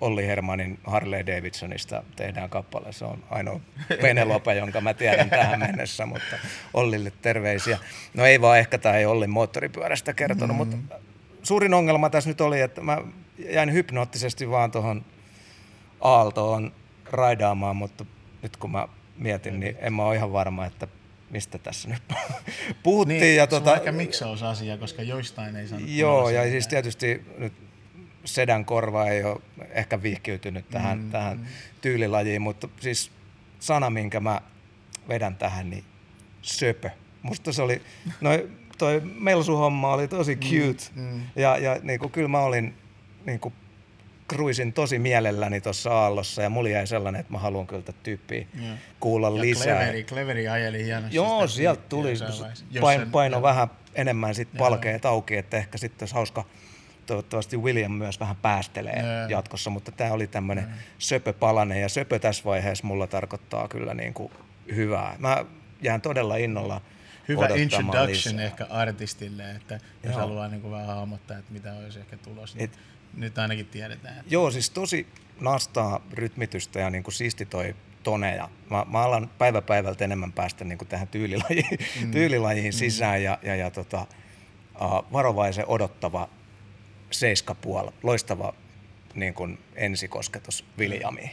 Olli 0.02 0.28
Hermanin 0.28 0.80
Harley 0.84 1.26
Davidsonista 1.26 2.04
tehdään 2.16 2.50
kappale. 2.50 2.94
Se 2.94 3.06
on 3.06 3.24
ainoa 3.30 3.60
Penelope, 4.02 4.56
jonka 4.56 4.82
mä 4.82 4.94
tiedän 4.94 5.30
tähän 5.30 5.60
mennessä, 5.60 6.06
mutta 6.06 6.36
Ollille 6.74 7.12
terveisiä. 7.22 7.80
No 8.14 8.26
ei 8.26 8.42
vaan 8.42 8.60
ehkä 8.60 8.78
tämä 8.78 8.96
ei 8.96 9.06
Ollin 9.06 9.30
moottoripyörästä 9.30 10.14
kertonut, 10.14 10.58
mm. 10.58 10.58
mutta 10.58 10.78
suurin 11.44 11.74
ongelma 11.74 12.10
tässä 12.10 12.30
nyt 12.30 12.42
oli, 12.42 12.62
että 12.62 12.82
mä 12.82 13.02
jäin 13.38 13.74
hypnoottisesti 13.74 14.50
vaan 14.50 14.72
tuohon 14.72 15.06
Aaltoon 16.02 16.74
raidaamaan, 17.12 17.76
mutta 17.76 18.06
nyt 18.42 18.58
kun 18.58 18.72
mä 18.72 18.88
mietin, 19.18 19.60
niin 19.60 19.78
en 19.80 19.94
mä 19.94 20.04
ole 20.04 20.16
ihan 20.16 20.34
varma, 20.34 20.66
että 20.66 20.88
mistä 21.30 21.58
tässä 21.58 21.90
nyt 21.90 22.04
puhuttiin. 22.84 23.22
Niin, 23.22 23.36
ja 23.36 23.48
se 23.50 23.56
on 23.56 23.64
tota, 23.64 23.76
ehkä 23.76 23.92
miksausasia, 23.92 24.78
koska 24.78 25.02
joistain 25.02 25.56
ei 25.56 25.68
sanottu. 25.68 25.92
Joo, 25.92 26.30
ja 26.30 26.44
siis 26.44 26.68
tietysti 26.68 27.26
nyt 27.38 27.54
sedän 28.26 28.66
korva 28.66 29.08
ei 29.08 29.24
ole 29.24 29.42
ehkä 29.70 30.04
vihkiytynyt 30.04 30.70
tähän, 30.70 31.00
mm. 31.00 31.12
tähän 31.12 31.48
tyylilajiin, 31.82 32.42
mutta 32.42 32.70
siis 32.80 33.12
sana, 33.60 33.90
minkä 33.90 34.20
mä 34.20 34.42
vedän 35.10 35.36
tähän, 35.36 35.70
niin 35.70 35.84
söpö. 36.42 36.90
Musta 37.22 37.54
se 37.54 37.62
oli, 37.62 37.82
no 38.22 38.30
toi 38.78 39.02
Melsu-homma 39.20 39.94
oli 39.94 40.08
tosi 40.08 40.36
cute, 40.36 40.84
mm, 40.96 41.02
mm. 41.02 41.22
ja, 41.36 41.58
ja 41.58 41.80
niin 41.84 42.00
kuin, 42.00 42.12
kyllä 42.12 42.28
mä 42.28 42.40
olin, 42.40 42.76
niin 43.26 43.40
kuin, 43.40 43.54
kruisin 44.28 44.74
tosi 44.74 45.00
mielelläni 45.00 45.62
tuossa 45.62 46.00
aallossa, 46.00 46.42
ja 46.42 46.50
mulla 46.50 46.70
jäi 46.70 46.88
sellainen, 46.88 47.20
että 47.20 47.34
mä 47.34 47.40
haluan 47.40 47.68
kyllä 47.68 47.82
tätä 47.82 48.00
tyyppiä 48.04 48.46
Joo. 48.62 48.76
kuulla 49.00 49.30
Ja 49.30 49.42
lisää. 49.42 49.78
Cleveri, 49.78 50.04
Cleveri 50.04 50.48
ajeli 50.48 50.84
hienosti. 50.84 51.16
Joo, 51.16 51.48
sieltä 51.48 51.82
tuli, 51.90 52.14
paino, 52.82 53.06
paino 53.12 53.42
vähän 53.42 53.68
enemmän 53.96 54.36
sit 54.36 54.50
palkeet 54.58 55.06
auki, 55.06 55.38
että 55.38 55.58
ehkä 55.58 55.78
sitten 55.78 56.04
olisi 56.04 56.16
hauska, 56.16 56.46
toivottavasti 57.06 57.58
William 57.58 57.92
myös 57.92 58.20
vähän 58.20 58.36
päästelee 58.36 59.00
Joo. 59.00 59.30
jatkossa, 59.30 59.70
mutta 59.70 59.92
tämä 59.92 60.12
oli 60.14 60.28
tämmöinen 60.28 60.74
söpöpalanen 60.98 61.82
ja 61.82 61.90
söpö 61.90 62.20
tässä 62.20 62.44
vaiheessa 62.44 62.88
mulla 62.88 63.08
tarkoittaa 63.08 63.68
kyllä 63.68 63.94
niin 63.94 64.14
kuin 64.14 64.32
hyvää. 64.76 65.16
Mä 65.20 65.46
jään 65.82 66.02
todella 66.02 66.36
innolla 66.36 66.82
Hyvä 67.28 67.48
introduction 67.56 68.08
lisää. 68.08 68.46
ehkä 68.46 68.66
artistille, 68.70 69.52
että 69.52 69.74
jos 69.74 70.12
Joo. 70.12 70.20
haluaa 70.20 70.48
niin 70.48 70.62
kuin 70.62 70.72
vähän 70.72 70.88
hahmottaa, 70.88 71.38
että 71.38 71.54
mitä 71.54 71.74
olisi 71.74 72.00
ehkä 72.00 72.18
tulos, 72.18 72.56
niin 72.56 72.64
Et- 72.64 72.80
nyt 73.18 73.38
ainakin 73.38 73.66
tiedetään. 73.66 74.18
Että 74.20 74.34
Joo, 74.34 74.52
siis 74.52 74.70
tosi 74.70 75.08
nastaa 75.40 76.02
rytmitystä 76.14 76.80
ja 76.80 76.90
niin 76.90 77.04
kuin 77.04 77.14
siisti 77.14 77.46
toi 77.46 77.76
tone. 78.04 78.36
Ja 78.36 78.50
mä, 78.70 78.86
mä 78.90 79.02
alan 79.02 79.30
päivä 79.38 79.62
päivältä 79.62 80.04
enemmän 80.04 80.32
päästä 80.32 80.66
niin 80.66 80.78
kuin 80.78 80.88
tähän 80.88 81.08
tyylilajiin, 81.08 81.80
mm. 82.02 82.12
tyylilajiin 82.12 82.74
sisään 82.74 83.24
ja, 83.24 83.40
ja, 83.44 83.56
ja 83.56 83.72
tota, 83.72 84.08
uh, 84.82 85.12
varovaisen 85.12 85.66
odottava 85.68 86.30
seiskapuol, 87.20 87.92
loistava 88.04 88.54
niin 89.16 89.34
kuin 89.34 89.60
ensikosketus 89.76 90.66
Viljamiin. 90.78 91.32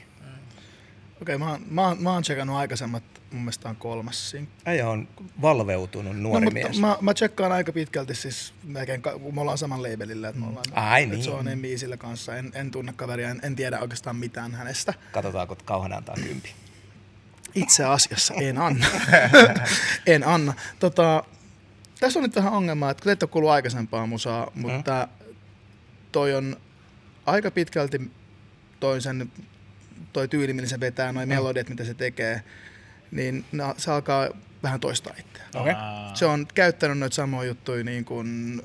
Okei, 1.22 1.38
mä, 1.38 1.50
oon- 1.50 1.62
mä, 1.70 1.82
oon- 1.88 2.02
mä 2.02 2.12
oon 2.12 2.22
tsekannut 2.22 2.56
aikaisemmat, 2.56 3.02
mun 3.32 3.42
mielestä 3.42 3.68
on 3.68 3.76
kolmas 3.76 4.30
sinkku. 4.30 4.54
Äijä 4.66 4.88
on 4.88 5.08
valveutunut 5.42 6.16
nuori 6.16 6.44
no, 6.44 6.50
mies. 6.50 6.66
mutta 6.66 6.80
mä, 6.80 6.96
mä 7.00 7.14
tsekkaan 7.14 7.52
aika 7.52 7.72
pitkälti 7.72 8.14
siis 8.14 8.54
melkein, 8.64 9.02
kun 9.02 9.34
me 9.34 9.40
ollaan 9.40 9.58
saman 9.58 9.82
labelillä, 9.82 10.28
että 10.28 10.40
me 10.40 10.46
ollaan 10.46 10.64
Ai 10.72 11.06
niin. 11.06 11.22
se 11.22 11.30
on 11.30 11.48
Emiisillä 11.48 11.96
kanssa. 11.96 12.36
En, 12.36 12.52
en 12.54 12.70
tunne 12.70 12.92
kaveria, 12.96 13.30
en, 13.30 13.40
en, 13.42 13.56
tiedä 13.56 13.78
oikeastaan 13.80 14.16
mitään 14.16 14.54
hänestä. 14.54 14.94
Katsotaanko, 15.12 15.52
että 15.52 15.64
kauhean 15.64 15.92
antaa 15.92 16.14
kympi. 16.14 16.48
Itse 17.54 17.84
asiassa 17.84 18.34
en 18.34 18.58
anna. 18.58 18.86
en 20.06 20.26
anna. 20.26 20.54
Tota, 20.78 21.24
tässä 22.00 22.18
on 22.18 22.22
nyt 22.22 22.36
vähän 22.36 22.52
ongelmaa, 22.52 22.90
että 22.90 23.02
kun 23.02 23.08
te 23.08 23.12
ette 23.12 23.24
ole 23.24 23.30
kuullut 23.30 23.50
aikaisempaa 23.50 24.06
musaa, 24.06 24.50
mutta 24.54 25.08
toi 26.12 26.34
on 26.34 26.56
aika 27.26 27.50
pitkälti 27.50 28.10
toi, 28.80 29.00
sen, 29.00 29.32
toi 30.12 30.28
tyyli, 30.28 30.52
millä 30.52 30.68
se 30.68 30.80
vetää, 30.80 31.12
noin 31.12 31.28
melodiat, 31.28 31.68
mitä 31.68 31.84
se 31.84 31.94
tekee, 31.94 32.42
niin 33.10 33.44
no, 33.52 33.74
se 33.76 33.90
alkaa 33.90 34.28
vähän 34.62 34.80
toistaa 34.80 35.14
itseään. 35.18 35.50
Okei. 35.54 35.72
Aa, 35.72 36.14
Se 36.14 36.26
on 36.26 36.46
käyttänyt 36.54 36.98
noita 36.98 37.14
samoja 37.16 37.48
juttuja 37.48 37.84
niin 37.84 38.04
kuin, 38.04 38.62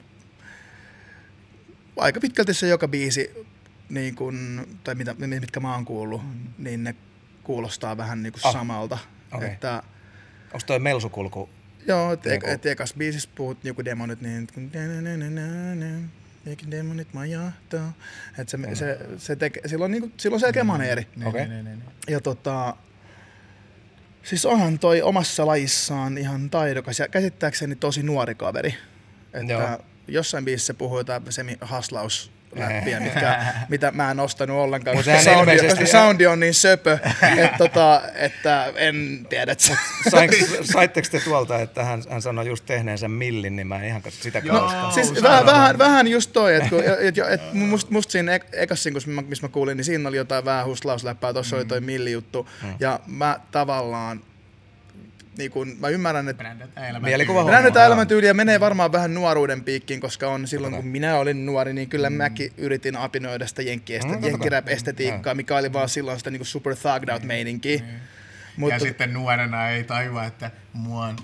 aika 1.98 2.20
pitkälti 2.20 2.54
se 2.54 2.68
joka 2.68 2.88
biisi, 2.88 3.45
niin 3.89 4.16
kuin, 4.16 4.66
tai 4.84 4.95
mitä, 4.95 5.16
mitkä 5.18 5.60
mä 5.60 5.74
oon 5.74 5.86
kuullut, 5.86 6.22
mm. 6.24 6.48
niin 6.58 6.84
ne 6.84 6.95
kuulostaa 7.43 7.98
vähän 7.98 8.24
niin 8.24 8.34
kuin 8.34 8.41
Ah, 8.45 8.54
samalta. 8.54 8.98
okei. 9.32 9.50
Että, 9.50 9.84
Onko 10.54 10.66
toi 10.66 10.80
melsukulku? 10.80 11.50
joo, 11.88 12.14
että 12.14 12.30
niin 12.30 12.50
et 12.50 12.66
ekas 12.66 12.93
biisissä 12.98 13.30
puhut 13.36 13.66
joku 13.66 13.86
demonit, 13.86 14.22
niin 14.22 14.48
Eikin 16.48 16.72
demonit 16.72 17.14
majahtaa. 17.14 17.93
Että 18.38 18.58
se, 18.58 18.76
se, 18.76 19.00
se 19.18 19.36
teke, 19.36 19.62
sillä 19.66 19.86
on, 19.86 19.91
niinku, 19.91 20.12
sillä 20.18 20.34
on 20.34 20.39
selkeä 20.39 20.64
maneeri. 20.64 21.08
niin, 21.16 21.28
Okei. 21.28 21.48
niin, 21.48 21.66
niin, 21.66 21.80
niin. 21.80 21.93
Ja 22.08 22.22
tota, 22.22 22.76
siis 24.24 24.45
onhan 24.45 24.80
toi 24.80 25.02
omassa 25.02 25.45
lajissaan 25.45 26.18
ihan 26.18 26.50
taidokas 26.50 27.00
ja 27.00 27.08
käsittääkseni 27.08 27.76
tosi 27.76 28.04
nuori 28.04 28.36
kaveri. 28.36 28.76
Että 29.34 29.54
Joo. 29.54 29.80
jossain 30.08 30.45
biisissä 30.45 30.74
puhuu 30.74 30.98
jotain 30.98 31.24
semi-haslaus 31.30 32.32
läppiä, 32.60 32.99
mitkä, 33.08 33.45
mitä 33.70 33.91
mä 33.91 34.12
en 34.12 34.20
ostanut 34.20 34.58
ollenkaan, 34.58 34.97
koska 34.97 35.22
soundi, 35.22 35.39
ilmeisesti- 35.39 35.68
koska 35.68 35.86
soundi 35.86 36.28
on 36.28 36.39
niin 36.39 36.53
söpö, 36.53 36.99
että, 37.38 37.58
tota, 37.58 38.01
että 38.16 38.72
en 38.76 39.26
tiedä, 39.30 39.55
Saitteko 40.74 41.08
te 41.12 41.20
tuolta, 41.20 41.60
että 41.60 41.84
hän, 41.84 42.03
hän 42.10 42.22
sanoi 42.22 42.47
just 42.47 42.66
tehneensä 42.66 43.08
millin, 43.08 43.55
niin 43.55 43.68
mä 43.68 43.80
en 43.80 43.86
ihan 43.86 44.01
sitä 44.10 44.41
kautta. 44.41 44.91
Siis 44.91 45.24
vähän, 45.24 45.45
vähän, 45.45 45.78
vähän 45.78 46.08
just 46.08 46.34
toi, 46.34 46.55
että 46.55 46.76
et, 46.99 47.18
et, 47.18 47.32
et, 47.32 47.53
musta 47.53 47.91
must 47.91 48.10
siinä 48.12 48.36
ek, 48.36 48.45
ekas 48.53 48.84
sinkus, 48.84 49.08
missä 49.08 49.22
mä, 49.22 49.28
missä 49.28 49.47
mä 49.47 49.49
kuulin, 49.51 49.78
niin 49.78 49.86
siinä 49.86 50.10
oli 50.10 50.18
jotain 50.18 50.45
vähän 50.45 50.66
hustlausläppää, 50.66 51.34
tossa 51.34 51.55
oli 51.55 51.66
toi 51.66 51.82
millijuttu. 51.82 52.49
Ja 52.80 52.99
mä 53.08 53.39
tavallaan, 53.51 54.22
niin 55.38 55.52
kun, 55.52 55.76
mä 55.80 55.90
ymmärrän, 55.90 56.30
että 56.30 56.44
Joo. 57.80 57.86
elämäntyyliä 57.86 58.34
menee 58.34 58.60
varmaan 58.60 58.92
vähän 58.92 59.14
nuoruuden 59.14 59.64
piikkiin, 59.64 60.00
koska 60.00 60.28
on 60.30 60.48
silloin 60.48 60.76
kun 60.76 60.88
minä 60.88 61.18
olin 61.18 61.46
nuori, 61.46 61.74
niin 61.74 61.90
kyllä 61.90 62.10
mäkin 62.10 62.52
yritin 62.58 62.96
apinoida 62.98 63.48
sitä 63.48 63.62
Mm, 63.62 64.24
jenkkirap-estetiikkaa, 64.24 65.34
mikä 65.36 65.58
oli 65.58 65.74
vaan 65.74 65.90
silloin 65.90 66.18
sitä 66.18 66.32
niinku 66.32 66.46
super 66.46 66.76
thugged 66.76 67.10
out 67.10 67.24
meininkiä. 67.24 67.76
Ja 67.76 67.82
Mutta 68.58 68.80
sitten 68.80 69.14
nuorena 69.14 69.70
ei 69.70 69.84
tajua, 69.84 70.26
että 70.26 70.52
mua, 70.74 71.06
on- 71.06 71.16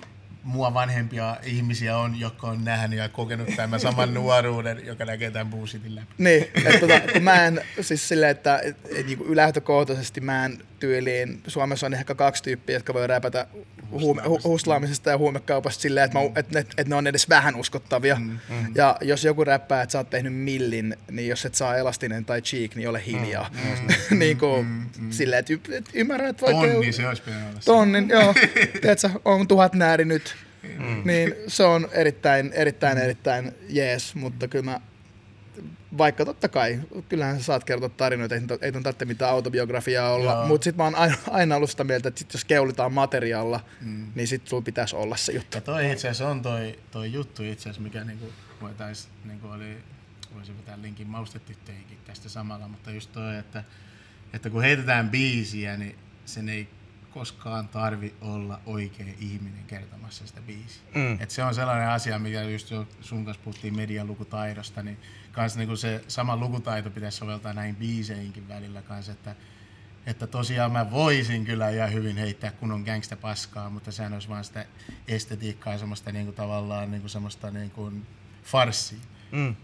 mua 0.43 0.73
vanhempia 0.73 1.37
ihmisiä 1.43 1.97
on, 1.97 2.19
jotka 2.19 2.47
on 2.47 2.65
nähnyt 2.65 2.99
ja 2.99 3.09
kokenut 3.09 3.49
tämän. 3.55 3.79
Saman 3.79 4.13
nuoruuden, 4.23 4.85
joka 4.85 5.05
näkee 5.05 5.31
tämän 5.31 5.47
bullshitin 5.47 5.95
läpi. 5.95 6.07
Niin, 6.17 6.43
että 6.55 6.79
tota, 6.79 6.99
kun 7.13 7.23
mä 7.23 7.45
en, 7.45 7.61
siis 7.81 8.07
silleen, 8.07 8.31
että 8.31 8.59
et, 8.63 8.77
et, 8.95 9.05
niin 9.07 9.35
lähtökohtaisesti 9.35 10.21
mä 10.21 10.45
en 10.45 10.57
tyyliin, 10.83 11.41
Suomessa 11.47 11.85
on 11.85 11.93
ehkä 11.93 12.15
kaksi 12.15 12.43
tyyppiä, 12.43 12.75
jotka 12.75 12.93
voi 12.93 13.07
räpätä 13.07 13.47
huume, 13.91 14.21
hu, 14.27 14.39
huslaamisesta 14.43 15.09
ja 15.09 15.17
huumekaupasta 15.17 15.81
silleen, 15.81 16.05
että, 16.05 16.19
mä, 16.19 16.25
että, 16.35 16.59
et, 16.59 16.67
et 16.77 16.87
ne 16.87 16.95
on 16.95 17.07
edes 17.07 17.29
vähän 17.29 17.55
uskottavia. 17.55 18.15
Mm, 18.15 18.29
mm. 18.49 18.65
Ja 18.75 18.97
jos 19.01 19.23
joku 19.25 19.43
räppää, 19.43 19.81
että 19.81 19.91
sä 19.91 19.97
oot 19.97 20.09
tehnyt 20.09 20.33
millin, 20.33 20.97
niin 21.11 21.27
jos 21.27 21.45
et 21.45 21.55
saa 21.55 21.77
elastinen 21.77 22.25
tai 22.25 22.41
cheek, 22.41 22.75
niin 22.75 22.89
ole 22.89 23.05
hiljaa. 23.05 23.49
Mm, 23.51 24.19
niin 24.19 24.37
kuin 24.37 24.65
mm, 24.65 24.85
mm. 24.99 25.11
silleen, 25.11 25.39
että, 25.39 25.53
y, 25.53 25.59
et 25.71 25.85
ymmärrän, 25.93 26.29
että 26.29 26.45
vaikka... 26.45 26.67
Tonni 26.67 26.91
se 26.91 27.07
olisi 27.07 27.21
pitänyt 27.21 27.47
olla. 27.49 27.59
Tonnin, 27.65 28.09
joo. 28.09 28.33
Tiedätkö, 28.81 29.09
on 29.25 29.47
tuhat 29.47 29.73
nääri 29.73 30.05
nyt. 30.05 30.35
Mm. 30.79 31.01
Niin 31.05 31.35
se 31.47 31.63
on 31.63 31.87
erittäin, 31.91 32.51
erittäin, 32.53 32.97
erittäin 32.97 33.51
jees, 33.69 34.15
mutta 34.15 34.47
kyllä 34.47 34.65
mä, 34.65 34.81
vaikka 35.97 36.25
totta 36.25 36.49
kai, 36.49 36.79
kyllähän 37.09 37.37
sä 37.37 37.43
saat 37.43 37.63
kertoa 37.63 37.89
tarinoita, 37.89 38.35
ei, 38.35 38.41
ei 38.61 38.71
ton 38.71 38.83
tarvitse 38.83 39.05
mitään 39.05 39.31
autobiografiaa 39.31 40.13
olla, 40.13 40.45
mutta 40.47 40.63
sit 40.63 40.75
mä 40.75 40.83
oon 40.83 40.95
aina, 40.95 41.15
aina 41.31 41.55
ollut 41.55 41.69
sitä 41.69 41.83
mieltä, 41.83 42.09
että 42.09 42.19
sit 42.19 42.33
jos 42.33 42.45
keulitaan 42.45 42.93
materiaalla, 42.93 43.59
mm. 43.81 44.11
niin 44.15 44.27
sit 44.27 44.47
sulla 44.47 44.63
pitäisi 44.63 44.95
olla 44.95 45.17
se 45.17 45.31
juttu. 45.31 45.57
Ja 45.57 45.61
toi 45.61 45.91
itse 45.91 46.09
asiassa 46.09 46.29
on 46.29 46.41
toi, 46.41 46.79
toi 46.91 47.13
juttu 47.13 47.43
itse 47.43 47.61
asiassa, 47.61 47.81
mikä 47.81 48.03
niinku 48.03 48.25
voitais, 48.61 49.09
niinku 49.25 49.47
oli, 49.47 49.77
voisin 50.35 50.57
vetää 50.57 50.81
linkin 50.81 51.07
maustetyttöihinkin 51.07 51.97
tästä 52.05 52.29
samalla, 52.29 52.67
mutta 52.67 52.91
just 52.91 53.11
toi, 53.11 53.37
että, 53.37 53.63
että 54.33 54.49
kun 54.49 54.61
heitetään 54.61 55.09
biisiä, 55.09 55.77
niin 55.77 55.95
sen 56.25 56.49
ei 56.49 56.67
koskaan 57.13 57.67
tarvi 57.67 58.13
olla 58.21 58.59
oikea 58.65 59.05
ihminen 59.19 59.63
kertomassa 59.67 60.27
sitä 60.27 60.41
biisiä. 60.41 60.81
Mm. 60.95 61.17
Et 61.21 61.29
se 61.29 61.43
on 61.43 61.55
sellainen 61.55 61.89
asia, 61.89 62.19
mikä 62.19 62.43
just 62.43 62.73
sun 63.01 63.25
kanssa 63.25 63.43
puhuttiin 63.43 63.75
median 63.75 64.07
lukutaidosta, 64.07 64.83
niin 64.83 64.97
kans 65.33 65.57
niinku 65.57 65.75
se 65.75 66.03
sama 66.07 66.37
lukutaito 66.37 66.89
pitäisi 66.89 67.17
soveltaa 67.17 67.53
näihin 67.53 67.75
biiseihinkin 67.75 68.47
välillä 68.47 68.81
kanssa, 68.81 69.11
että 69.11 69.35
että 70.05 70.27
tosiaan 70.27 70.71
mä 70.71 70.91
voisin 70.91 71.45
kyllä 71.45 71.69
ihan 71.69 71.93
hyvin 71.93 72.17
heittää 72.17 72.51
kunnon 72.51 72.81
gangsta 72.81 73.15
paskaa, 73.15 73.69
mutta 73.69 73.91
sehän 73.91 74.13
olisi 74.13 74.29
vaan 74.29 74.43
sitä 74.43 74.65
estetiikkaa 75.07 75.73
ja 75.73 75.79
semmoista 75.79 76.11
niinku 76.11 76.31
tavallaan 76.31 76.91
niinku 76.91 77.07
semmoista 77.07 77.51
niinku 77.51 77.91
farssia. 78.43 78.99
Mm. 79.31 79.55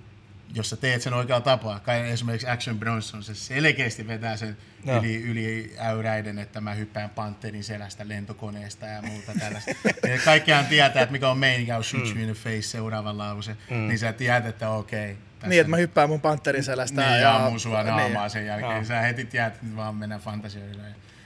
Jos 0.53 0.69
sä 0.69 0.77
teet 0.77 1.01
sen 1.01 1.13
oikealla 1.13 1.41
tapaa, 1.41 1.79
kai 1.79 2.09
esimerkiksi 2.09 2.47
Action 2.47 2.79
Bronson, 2.79 3.23
se 3.23 3.35
selkeästi 3.35 4.07
vetää 4.07 4.37
sen 4.37 4.57
Joo. 4.85 4.99
yli, 4.99 5.23
yli 5.23 5.75
äyräiden, 5.77 6.39
että 6.39 6.61
mä 6.61 6.73
hyppään 6.73 7.09
panterin 7.09 7.63
selästä 7.63 8.07
lentokoneesta 8.07 8.85
ja 8.85 9.01
muuta 9.01 9.31
tällaista. 9.39 9.71
Ja 10.09 10.19
Kaikkihan 10.25 10.65
tietää, 10.65 11.03
että 11.03 11.11
mikä 11.13 11.29
on 11.29 11.37
meininki, 11.37 11.71
on 11.71 11.83
shoot 11.83 12.05
you 12.05 12.17
in 12.17 12.25
the 12.25 12.33
face 12.33 12.61
seuraava 12.61 13.17
lause, 13.17 13.57
niin 13.69 13.99
sä 13.99 14.13
tiedät, 14.13 14.45
että 14.45 14.69
okei. 14.69 15.17
Tässä 15.39 15.49
Niin, 15.49 15.61
että 15.61 15.69
mä 15.69 15.77
hyppään 15.77 16.09
mun 16.09 16.21
panterin 16.21 16.63
selästä. 16.63 17.01
niin, 17.01 17.11
ja 17.11 17.17
ja 17.17 17.45
ammun 17.45 17.59
sua 17.59 17.83
naamaa 17.83 18.23
niin. 18.23 18.29
sen 18.29 18.45
jälkeen. 18.45 18.85
Sä 18.85 19.01
heti 19.01 19.25
tiedät, 19.25 19.53
että 19.53 19.75
vaan 19.75 19.95
mennään 19.95 20.21
fantasioilla. 20.21 20.83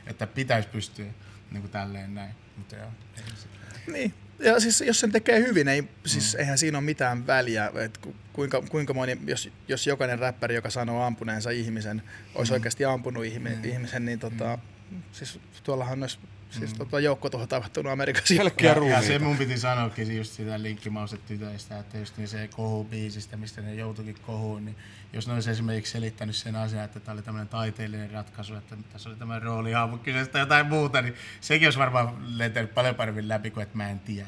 Että 0.07 0.27
pitäisi 0.27 0.69
pystyä 0.69 1.05
niin 1.51 1.61
kuin 1.61 1.71
tälleen 1.71 2.15
näin. 2.15 2.31
Mutta 2.57 2.75
joo, 2.75 2.87
ei 3.17 3.93
Niin. 3.93 4.13
Ja 4.39 4.59
siis 4.59 4.81
jos 4.81 4.99
sen 4.99 5.11
tekee 5.11 5.39
hyvin, 5.39 5.67
ei, 5.67 5.83
siis 6.05 6.33
mm. 6.33 6.39
eihän 6.39 6.57
siinä 6.57 6.77
ole 6.77 6.85
mitään 6.85 7.27
väliä, 7.27 7.71
että 7.85 7.99
ku- 8.01 8.15
kuinka, 8.33 8.61
kuinka 8.61 8.93
moni, 8.93 9.17
jos, 9.27 9.49
jos 9.67 9.87
jokainen 9.87 10.19
räppäri, 10.19 10.55
joka 10.55 10.69
sanoo 10.69 11.03
ampuneensa 11.03 11.49
ihmisen, 11.49 12.03
olisi 12.35 12.51
mm. 12.51 12.53
oikeasti 12.53 12.85
ampunut 12.85 13.25
ihmi, 13.25 13.49
mm. 13.49 13.63
ihmisen, 13.63 14.05
niin 14.05 14.19
tota, 14.19 14.59
mm. 14.91 15.01
siis 15.11 15.39
tuollahan 15.63 16.03
olisi 16.03 16.19
siis 16.53 16.73
tota, 16.73 16.99
joukkotuho 16.99 17.47
tapahtunut 17.47 17.91
Amerikassa. 17.91 18.35
Pelkkiä 18.37 18.69
ja, 18.69 18.71
ja 18.71 18.79
ruumiita. 18.79 19.01
se 19.01 19.19
mun 19.19 19.37
piti 19.37 19.57
sanoakin 19.57 20.17
just 20.17 20.33
sitä 20.33 20.63
linkkimauset 20.63 21.25
tytöistä, 21.25 21.79
että 21.79 21.97
just 21.97 22.17
niin 22.17 22.27
se 22.27 22.49
kohubiisistä, 22.55 23.37
mistä 23.37 23.61
ne 23.61 23.75
joutuikin 23.75 24.15
kohuun, 24.25 24.65
niin 24.65 24.75
jos 25.13 25.27
ne 25.27 25.33
olisi 25.33 25.51
esimerkiksi 25.51 25.91
selittänyt 25.91 26.35
sen 26.35 26.55
asian, 26.55 26.85
että 26.85 26.99
tämä 26.99 27.13
oli 27.13 27.21
tämmöinen 27.21 27.47
taiteellinen 27.47 28.11
ratkaisu, 28.11 28.55
että 28.55 28.77
tässä 28.93 29.09
oli 29.09 29.17
tämä 29.17 29.39
roolihahmo 29.39 29.97
kyseessä 29.97 30.31
tai 30.31 30.41
jotain 30.41 30.65
muuta, 30.65 31.01
niin 31.01 31.15
sekin 31.41 31.67
olisi 31.67 31.79
varmaan 31.79 32.37
lentänyt 32.37 32.73
paljon 32.73 32.95
paremmin 32.95 33.27
läpi 33.27 33.51
kuin 33.51 33.63
että 33.63 33.77
mä 33.77 33.89
en 33.89 33.99
tiedä. 33.99 34.27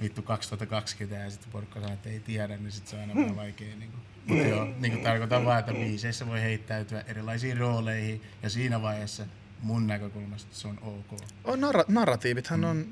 Vittu 0.00 0.22
2020 0.22 1.24
ja 1.24 1.30
sitten 1.30 1.52
porukka 1.52 1.80
sanoo, 1.80 1.94
että 1.94 2.08
ei 2.08 2.20
tiedä, 2.20 2.56
niin 2.56 2.72
sitten 2.72 2.90
se 2.90 2.96
on 2.96 3.02
aina 3.02 3.14
vähän 3.14 3.36
vaikea. 3.36 3.76
Niin 3.76 3.90
kuin. 3.90 4.02
Mutta 4.26 4.48
joo, 4.48 4.64
niin 4.64 4.92
kuin 4.92 5.04
tarkoitan 5.04 5.44
vaan, 5.44 5.60
että 5.60 5.72
biiseissä 5.72 6.26
voi 6.26 6.40
heittäytyä 6.40 7.04
erilaisiin 7.06 7.56
rooleihin 7.56 8.22
ja 8.42 8.50
siinä 8.50 8.82
vaiheessa 8.82 9.26
mun 9.62 9.86
näkökulmasta 9.86 10.54
se 10.54 10.68
on 10.68 10.78
ok. 10.82 11.20
On 11.44 11.58
narra- 11.60 11.84
narratiivithan 11.88 12.64
on, 12.64 12.86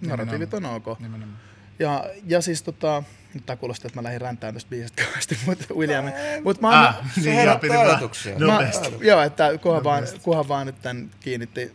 narratiivit 0.00 0.54
on 0.54 0.64
ok. 0.64 1.00
Nimenomaan. 1.00 1.38
Ja, 1.78 2.04
ja 2.26 2.40
siis 2.40 2.62
tota, 2.62 3.02
nyt 3.34 3.46
tää 3.46 3.56
kuulostaa, 3.56 3.86
että 3.88 3.98
mä 3.98 4.02
lähdin 4.02 4.20
räntään 4.20 4.54
tästä 4.54 4.70
biisistä 4.70 5.02
kauheasti, 5.02 5.38
mutta 5.46 5.74
William, 5.74 6.04
mutta 6.44 6.62
mä, 6.62 6.68
Ah, 6.88 6.98
ah, 6.98 7.14
Se 7.14 7.20
niin, 7.20 7.32
herättää 7.32 7.74
joo, 7.74 8.08
piti 8.08 8.44
mä, 8.44 8.46
Nopeasti. 8.46 8.88
joo, 9.00 9.22
että 9.22 9.58
kunhan 9.62 9.84
vaan, 9.84 10.04
kunhan 10.22 10.48
vaan 10.48 10.66
nyt 10.66 10.82
tän 10.82 11.10
kiinnitti, 11.20 11.72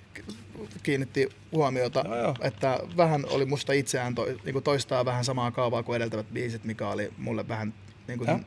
kiinnitti 0.83 1.29
huomiota, 1.51 2.03
joo. 2.17 2.35
että 2.41 2.79
vähän 2.97 3.25
oli 3.29 3.45
musta 3.45 3.73
itseään 3.73 4.15
to, 4.15 4.25
niin 4.45 4.63
toistaa 4.63 5.05
vähän 5.05 5.25
samaa 5.25 5.51
kaavaa 5.51 5.83
kuin 5.83 5.95
edeltävät 5.95 6.33
biisit, 6.33 6.63
mikä 6.63 6.87
oli 6.87 7.13
mulle 7.17 7.47
vähän 7.47 7.73
niin 8.07 8.17
kuin, 8.19 8.45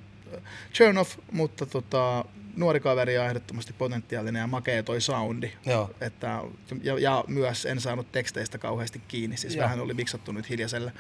turn 0.79 0.99
off, 0.99 1.19
mutta 1.33 1.67
tota, 1.67 2.25
nuori 2.59 2.81
kaveri 2.81 3.15
ja 3.15 3.27
ehdottomasti 3.27 3.73
potentiaalinen 3.73 4.41
ja 4.41 4.47
makea 4.47 4.83
toi 4.83 5.01
soundi. 5.01 5.53
Joo. 5.67 5.91
Että, 6.01 6.41
ja, 6.83 6.99
ja, 6.99 7.25
myös 7.27 7.67
en 7.67 7.81
saanut 7.81 8.13
teksteistä 8.13 8.59
kauheasti 8.59 9.03
kiinni, 9.09 9.37
siis 9.37 9.55
Joo. 9.55 9.65
vähän 9.65 9.81
oli 9.81 9.95
miksattu 9.95 10.33
nyt 10.33 10.49
hiljaiselle. 10.51 10.93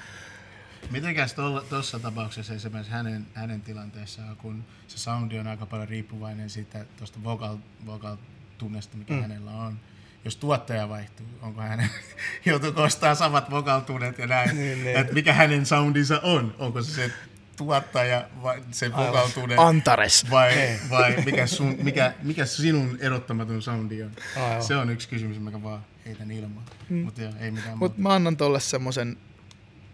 Mitenkäs 0.90 1.34
tuossa 1.68 1.98
tapauksessa 1.98 2.54
esimerkiksi 2.54 2.92
hänen, 2.92 3.26
hänen 3.34 3.60
tilanteessaan, 3.60 4.36
kun 4.36 4.64
se 4.86 4.98
soundi 4.98 5.38
on 5.38 5.46
aika 5.46 5.66
paljon 5.66 5.88
riippuvainen 5.88 6.50
siitä 6.50 6.84
tuosta 6.96 7.24
vocal, 7.24 7.56
vocal 7.86 8.16
tunnesta, 8.58 8.96
mikä 8.96 9.14
mm. 9.14 9.20
hänellä 9.20 9.50
on. 9.50 9.80
Jos 10.24 10.36
tuottaja 10.36 10.88
vaihtuu, 10.88 11.26
onko 11.42 11.60
hänen 11.60 11.90
joutuuko 12.46 12.82
ostaa 12.82 13.14
samat 13.14 13.50
vocal 13.50 13.80
tunnet 13.80 14.18
ja 14.18 14.26
näin, 14.26 14.56
Niin, 14.56 14.84
niin. 14.84 14.96
että 14.96 15.12
mikä 15.12 15.32
hänen 15.32 15.66
soundinsa 15.66 16.20
on? 16.22 16.54
Onko 16.58 16.82
se 16.82 16.92
se 16.92 17.12
tuottaja 17.58 18.28
vai 18.42 18.62
se 18.70 18.92
vocal 18.92 19.28
tunne 19.28 19.54
Antares. 19.58 20.30
vai, 20.30 20.78
vai 20.90 21.16
mikä, 21.24 21.46
sun, 21.46 21.76
mikä, 21.82 22.12
mikä 22.22 22.46
sinun 22.46 22.98
erottamaton 23.00 23.62
soundi 23.62 24.02
on? 24.02 24.10
Aivan. 24.36 24.62
Se 24.62 24.76
on 24.76 24.90
yksi 24.90 25.08
kysymys, 25.08 25.40
mikä 25.40 25.62
vaan 25.62 25.84
heitän 26.06 26.30
ilmaan. 26.30 26.66
Mm. 26.88 26.96
Mutta 26.96 27.22
ei 27.40 27.50
mitään 27.50 27.78
Mutta 27.78 28.00
mä 28.00 28.14
annan 28.14 28.36
tolle 28.36 28.60
semmosen 28.60 29.16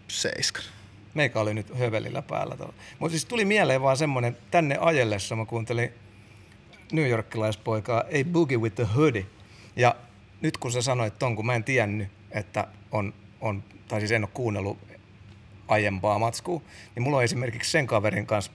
seiskan. 0.07 0.63
Meikä 1.13 1.39
oli 1.39 1.53
nyt 1.53 1.79
hövelillä 1.79 2.21
päällä. 2.21 2.55
Mutta 2.99 3.11
siis 3.11 3.25
tuli 3.25 3.45
mieleen 3.45 3.81
vaan 3.81 3.97
semmonen, 3.97 4.37
tänne 4.51 4.77
ajellessa 4.79 5.35
mä 5.35 5.45
kuuntelin 5.45 5.89
New 6.91 7.09
Yorkilaispoikaa 7.09 8.03
Ei 8.09 8.23
Boogie 8.23 8.57
with 8.57 8.75
the 8.75 8.87
Hoodie. 8.95 9.25
Ja 9.75 9.95
nyt 10.41 10.57
kun 10.57 10.71
sä 10.71 10.81
sanoit 10.81 11.19
ton, 11.19 11.35
kun 11.35 11.45
mä 11.45 11.55
en 11.55 11.63
tiennyt, 11.63 12.07
että 12.31 12.67
on, 12.91 13.13
on 13.41 13.63
tai 13.87 13.99
siis 13.99 14.11
en 14.11 14.23
ole 14.23 14.29
kuunnellut 14.33 14.77
aiempaa 15.67 16.19
matskua, 16.19 16.61
niin 16.95 17.03
mulla 17.03 17.17
on 17.17 17.23
esimerkiksi 17.23 17.71
sen 17.71 17.87
kaverin 17.87 18.25
kanssa 18.25 18.51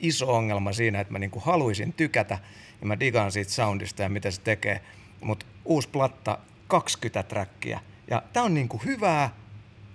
iso 0.00 0.34
ongelma 0.34 0.72
siinä, 0.72 1.00
että 1.00 1.12
mä 1.12 1.18
niinku 1.18 1.40
haluaisin 1.40 1.92
tykätä 1.92 2.38
ja 2.80 2.86
mä 2.86 3.00
digaan 3.00 3.32
siitä 3.32 3.50
soundista 3.50 4.02
ja 4.02 4.08
mitä 4.08 4.30
se 4.30 4.40
tekee. 4.40 4.80
Mutta 5.20 5.46
uusi 5.64 5.88
platta, 5.88 6.38
20 6.68 7.22
trackia. 7.22 7.80
Ja 8.10 8.22
tää 8.32 8.42
on 8.42 8.54
niinku 8.54 8.82
hyvää, 8.84 9.30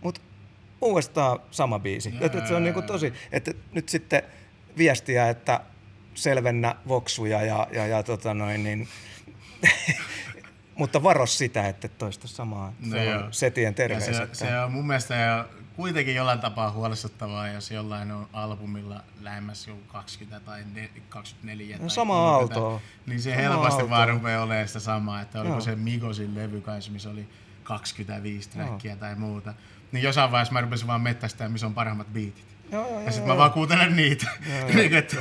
mutta 0.02 0.22
uudestaan 0.82 1.40
sama 1.52 1.80
biisi. 1.80 2.14
Että 2.22 2.38
et 2.38 2.48
se 2.48 2.56
on 2.56 2.64
niinku 2.64 2.82
tosi, 2.82 3.14
että 3.32 3.52
nyt 3.72 3.90
sitten 3.90 4.24
viestiä, 4.78 5.30
että 5.30 5.62
selvennä 6.14 6.76
voksuja 6.88 7.42
ja, 7.42 7.68
ja, 7.72 7.88
ja 7.88 8.04
tota 8.04 8.34
noin, 8.34 8.64
niin, 8.64 8.88
mutta 10.76 11.04
varo 11.04 11.26
sitä, 11.26 11.68
että 11.68 11.86
et 11.86 11.98
toista 11.98 12.28
samaa. 12.28 12.74
No 12.86 12.98
on 13.26 13.34
setien 13.34 13.76
terveys. 13.76 14.06
se, 14.06 14.28
se 14.34 14.60
on 14.60 14.72
mun 14.72 14.88
mielestä, 14.88 15.16
ja 15.16 15.46
kuitenkin 15.78 16.16
jollain 16.16 16.40
tapaa 16.40 16.72
huolestuttavaa, 16.72 17.48
jos 17.48 17.72
jollain 17.72 18.12
on 18.12 18.28
albumilla 18.34 19.04
lähemmäs 19.22 19.68
joku 19.68 19.82
20 19.88 20.46
tai 20.46 20.64
ne- 20.74 20.90
24 21.10 21.78
tai 21.80 21.90
sama 21.90 22.14
30, 22.14 22.60
auto. 22.60 22.82
Niin 23.06 23.22
se 23.22 23.30
Sama 23.30 23.42
helposti 23.42 23.82
auto. 23.82 23.90
vaan 23.90 24.08
rupeaa 24.10 24.44
olemaan 24.44 24.68
sitä 24.68 24.80
samaa, 24.80 25.22
että 25.22 25.40
oliko 25.40 25.54
Joo. 25.54 25.62
se 25.62 25.76
Migosin 25.76 26.36
levy 26.36 26.62
kanssa, 26.62 26.92
missä 26.92 27.10
oli 27.10 27.28
25 27.64 28.50
trackia 28.50 28.96
tai 28.96 29.16
muuta. 29.16 29.54
Niin 29.92 30.04
jossain 30.04 30.32
vaiheessa 30.32 30.54
mä 30.54 30.62
rupesin 30.62 30.88
vaan 30.88 31.02
mettästään, 31.02 31.52
missä 31.52 31.68
on 31.68 31.74
parhaimmat 31.74 32.14
biitit. 32.14 32.47
Joo, 32.72 32.88
joo, 32.90 33.02
Ja 33.02 33.12
sitten 33.12 33.28
mä 33.32 33.38
vaan 33.38 33.52
kuuntelen 33.52 33.96
niitä. 33.96 34.26
Joo, 34.50 34.68
niin, 34.68 34.92
joo, 34.92 35.00
että, 35.00 35.16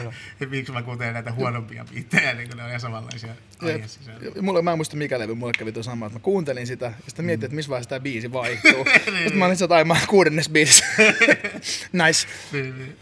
miksi 0.50 0.72
mä 0.72 0.82
kuuntelen 0.82 1.14
näitä 1.14 1.32
huonompia 1.32 1.84
biittejä, 1.92 2.34
niin 2.34 2.48
kun 2.48 2.56
ne 2.56 2.62
on 2.62 2.68
ihan 2.68 2.80
samanlaisia 2.80 3.32
aiheessa. 3.62 4.00
Ja 4.36 4.42
Mulle, 4.42 4.62
mä 4.62 4.72
en 4.72 4.78
muista 4.78 4.96
mikä 4.96 5.18
levy, 5.18 5.34
mulle 5.34 5.52
kävi 5.58 5.72
tuo 5.72 5.82
sama, 5.82 6.06
että 6.06 6.18
mä 6.18 6.22
kuuntelin 6.22 6.66
sitä, 6.66 6.86
ja 6.86 6.92
sitten 7.08 7.24
mietin, 7.24 7.44
että 7.44 7.54
missä 7.56 7.70
vaiheessa 7.70 7.88
tämä 7.88 8.00
biisi 8.00 8.32
vaihtuu. 8.32 8.84
sitten 9.16 9.38
mä 9.38 9.44
olin, 9.46 9.56
että 9.64 9.74
ai 9.74 9.84
mä 9.84 9.94
oon 9.94 10.02
kuudennes 10.08 10.48
biisissä. 10.48 10.84
nice. 12.06 12.26
Niin, 12.52 12.78
niin. 12.78 12.96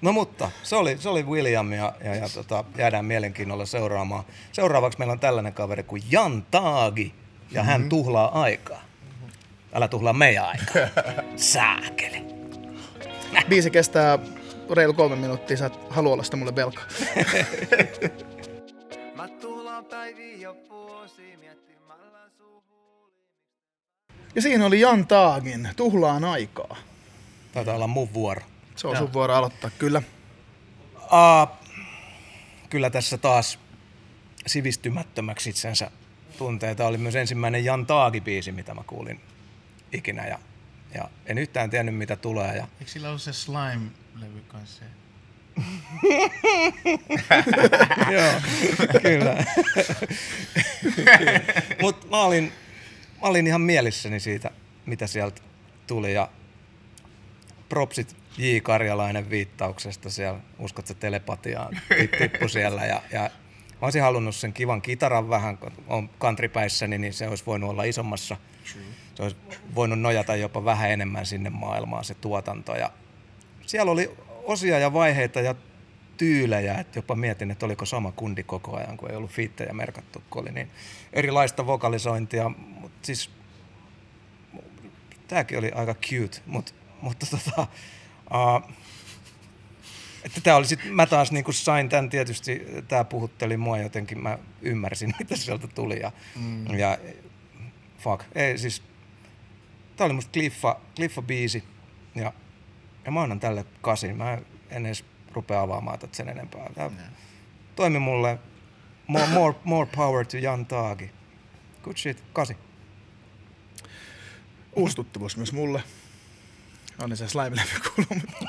No 0.00 0.12
mutta, 0.12 0.50
se 0.62 0.76
oli, 0.76 0.96
se 1.00 1.08
oli 1.08 1.22
William 1.22 1.72
ja, 1.72 1.92
ja, 2.04 2.14
ja 2.14 2.28
tota, 2.28 2.64
jäädään 2.78 3.04
mielenkiinnolla 3.04 3.66
seuraamaan. 3.66 4.24
Seuraavaksi 4.52 4.98
meillä 4.98 5.12
on 5.12 5.20
tällainen 5.20 5.52
kaveri 5.52 5.82
kuin 5.82 6.02
Jan 6.10 6.42
Taagi 6.50 7.14
ja 7.50 7.62
hän 7.62 7.80
Mhm. 7.80 7.88
tuhlaa 7.88 8.42
aikaa. 8.42 8.84
Älä 9.74 9.88
tuhlaa 9.88 10.12
meidän 10.12 10.44
aikaa. 10.44 11.02
Sääkeli. 11.36 12.37
Biisi 13.48 13.70
kestää 13.70 14.18
reilu 14.70 14.94
kolme 14.94 15.16
minuuttia, 15.16 15.56
sä 15.56 15.66
et 15.66 15.78
halua 15.90 16.12
olla 16.12 16.22
sitä 16.22 16.36
mulle 16.36 16.56
velkaa. 16.56 16.84
Mä 19.16 19.28
tulaan 19.28 19.84
päiviä 19.84 20.36
ja 20.36 20.54
miettimällä 21.40 22.30
siinä 24.38 24.66
oli 24.66 24.80
Jan 24.80 25.06
Taagin, 25.06 25.68
Tuhlaan 25.76 26.24
aikaa. 26.24 26.76
Taitaa 27.52 27.74
olla 27.74 27.86
mun 27.86 28.14
vuoro. 28.14 28.42
Se 28.76 28.88
on 28.88 28.96
sun 28.96 29.12
vuoro 29.12 29.34
aloittaa, 29.34 29.70
kyllä. 29.78 30.02
Uh, 30.96 31.48
kyllä 32.70 32.90
tässä 32.90 33.18
taas 33.18 33.58
sivistymättömäksi 34.46 35.50
itsensä 35.50 35.90
tuntee. 36.38 36.74
Tämä 36.74 36.88
oli 36.88 36.98
myös 36.98 37.16
ensimmäinen 37.16 37.64
Jan 37.64 37.86
Taagi-biisi, 37.86 38.52
mitä 38.52 38.74
mä 38.74 38.82
kuulin 38.86 39.20
ikinä. 39.92 40.26
Ja, 40.26 40.38
ja 40.94 41.08
en 41.26 41.38
yhtään 41.38 41.70
tiennyt, 41.70 41.94
mitä 41.94 42.16
tulee. 42.16 42.56
Ja 42.56 42.68
Eikö 42.80 42.90
sillä 42.92 43.08
ollut 43.08 43.22
se 43.22 43.32
Slime-levy 43.32 44.40
kanssa? 44.48 44.84
Joo, 48.12 48.32
kyllä. 49.02 49.36
Mutta 51.82 52.06
mä 52.06 52.22
olin, 52.22 52.52
mä 53.22 53.28
olin 53.28 53.46
ihan 53.46 53.60
mielissäni 53.60 54.20
siitä, 54.20 54.50
mitä 54.86 55.06
sieltä 55.06 55.42
tuli. 55.86 56.14
Ja 56.14 56.28
propsit 57.68 58.16
J. 58.38 58.56
Karjalainen 58.62 59.30
viittauksesta 59.30 60.10
siellä, 60.10 60.40
uskotko 60.58 60.94
telepatiaan, 60.94 61.80
Tip- 61.94 62.18
tippu 62.18 62.48
siellä. 62.48 62.86
Ja, 62.86 63.02
ja 63.12 63.20
mä 63.70 63.78
olisin 63.82 64.02
halunnut 64.02 64.36
sen 64.36 64.52
kivan 64.52 64.82
kitaran 64.82 65.28
vähän, 65.28 65.58
kun 65.58 65.72
on 65.86 66.10
countrypäissäni, 66.20 66.98
niin 66.98 67.12
se 67.12 67.28
olisi 67.28 67.46
voinut 67.46 67.70
olla 67.70 67.84
isommassa. 67.84 68.36
Se 69.18 69.22
olisi 69.22 69.36
voinut 69.74 70.00
nojata 70.00 70.36
jopa 70.36 70.64
vähän 70.64 70.90
enemmän 70.90 71.26
sinne 71.26 71.50
maailmaan 71.50 72.04
se 72.04 72.14
tuotanto. 72.14 72.76
Ja 72.76 72.90
siellä 73.66 73.92
oli 73.92 74.16
osia 74.44 74.78
ja 74.78 74.92
vaiheita 74.92 75.40
ja 75.40 75.54
tyylejä, 76.16 76.74
että 76.74 76.98
jopa 76.98 77.14
mietin, 77.14 77.50
että 77.50 77.66
oliko 77.66 77.84
sama 77.84 78.12
kundi 78.12 78.42
koko 78.42 78.76
ajan, 78.76 78.96
kun 78.96 79.10
ei 79.10 79.16
ollut 79.16 79.30
fiittejä 79.30 79.72
merkattu, 79.72 80.22
kun 80.30 80.42
oli 80.42 80.52
niin 80.52 80.70
erilaista 81.12 81.66
vokalisointia, 81.66 82.48
mutta 82.80 83.06
siis 83.06 83.30
tämäkin 85.28 85.58
oli 85.58 85.72
aika 85.72 85.94
cute, 85.94 86.40
mut, 86.46 86.74
mutta 87.02 87.26
tota, 87.30 87.66
uh, 88.34 88.74
että 90.24 90.40
tää 90.40 90.56
oli 90.56 90.66
sit, 90.66 90.80
mä 90.90 91.06
taas 91.06 91.32
niinku 91.32 91.52
sain 91.52 91.88
tämän 91.88 92.10
tietysti, 92.10 92.66
tämä 92.88 93.04
puhutteli 93.04 93.56
mua 93.56 93.78
jotenkin, 93.78 94.22
mä 94.22 94.38
ymmärsin, 94.62 95.14
mitä 95.18 95.36
sieltä 95.36 95.66
tuli 95.66 96.00
ja, 96.00 96.12
mm. 96.36 96.78
ja 96.78 96.98
fuck, 97.98 98.24
ei 98.34 98.58
siis, 98.58 98.82
tää 99.98 100.04
oli 100.04 100.14
musta 100.14 100.32
Cliffa, 100.32 100.80
Cliffa 100.96 101.22
biisi 101.22 101.64
ja, 102.14 102.32
ja 103.04 103.10
mä 103.10 103.22
annan 103.22 103.40
tälle 103.40 103.64
kasin, 103.82 104.16
mä 104.16 104.38
en 104.70 104.86
edes 104.86 105.04
rupea 105.32 105.60
avaamaan 105.60 105.98
tätä 105.98 106.16
sen 106.16 106.28
enempää. 106.28 106.70
Tää 106.74 106.90
toimi 107.76 107.98
mulle, 107.98 108.38
more, 109.06 109.26
more, 109.26 109.54
more 109.64 109.90
power 109.96 110.26
to 110.26 110.36
Jan 110.36 110.66
Taagi. 110.66 111.10
Good 111.82 111.96
shit, 111.96 112.24
kasi. 112.32 112.56
Uusi 114.76 114.96
myös 115.36 115.52
mulle. 115.52 115.82
On 117.02 117.16
se 117.16 117.28
slime-levy 117.28 117.80
kuuluu, 117.80 118.22
mutta 118.26 118.46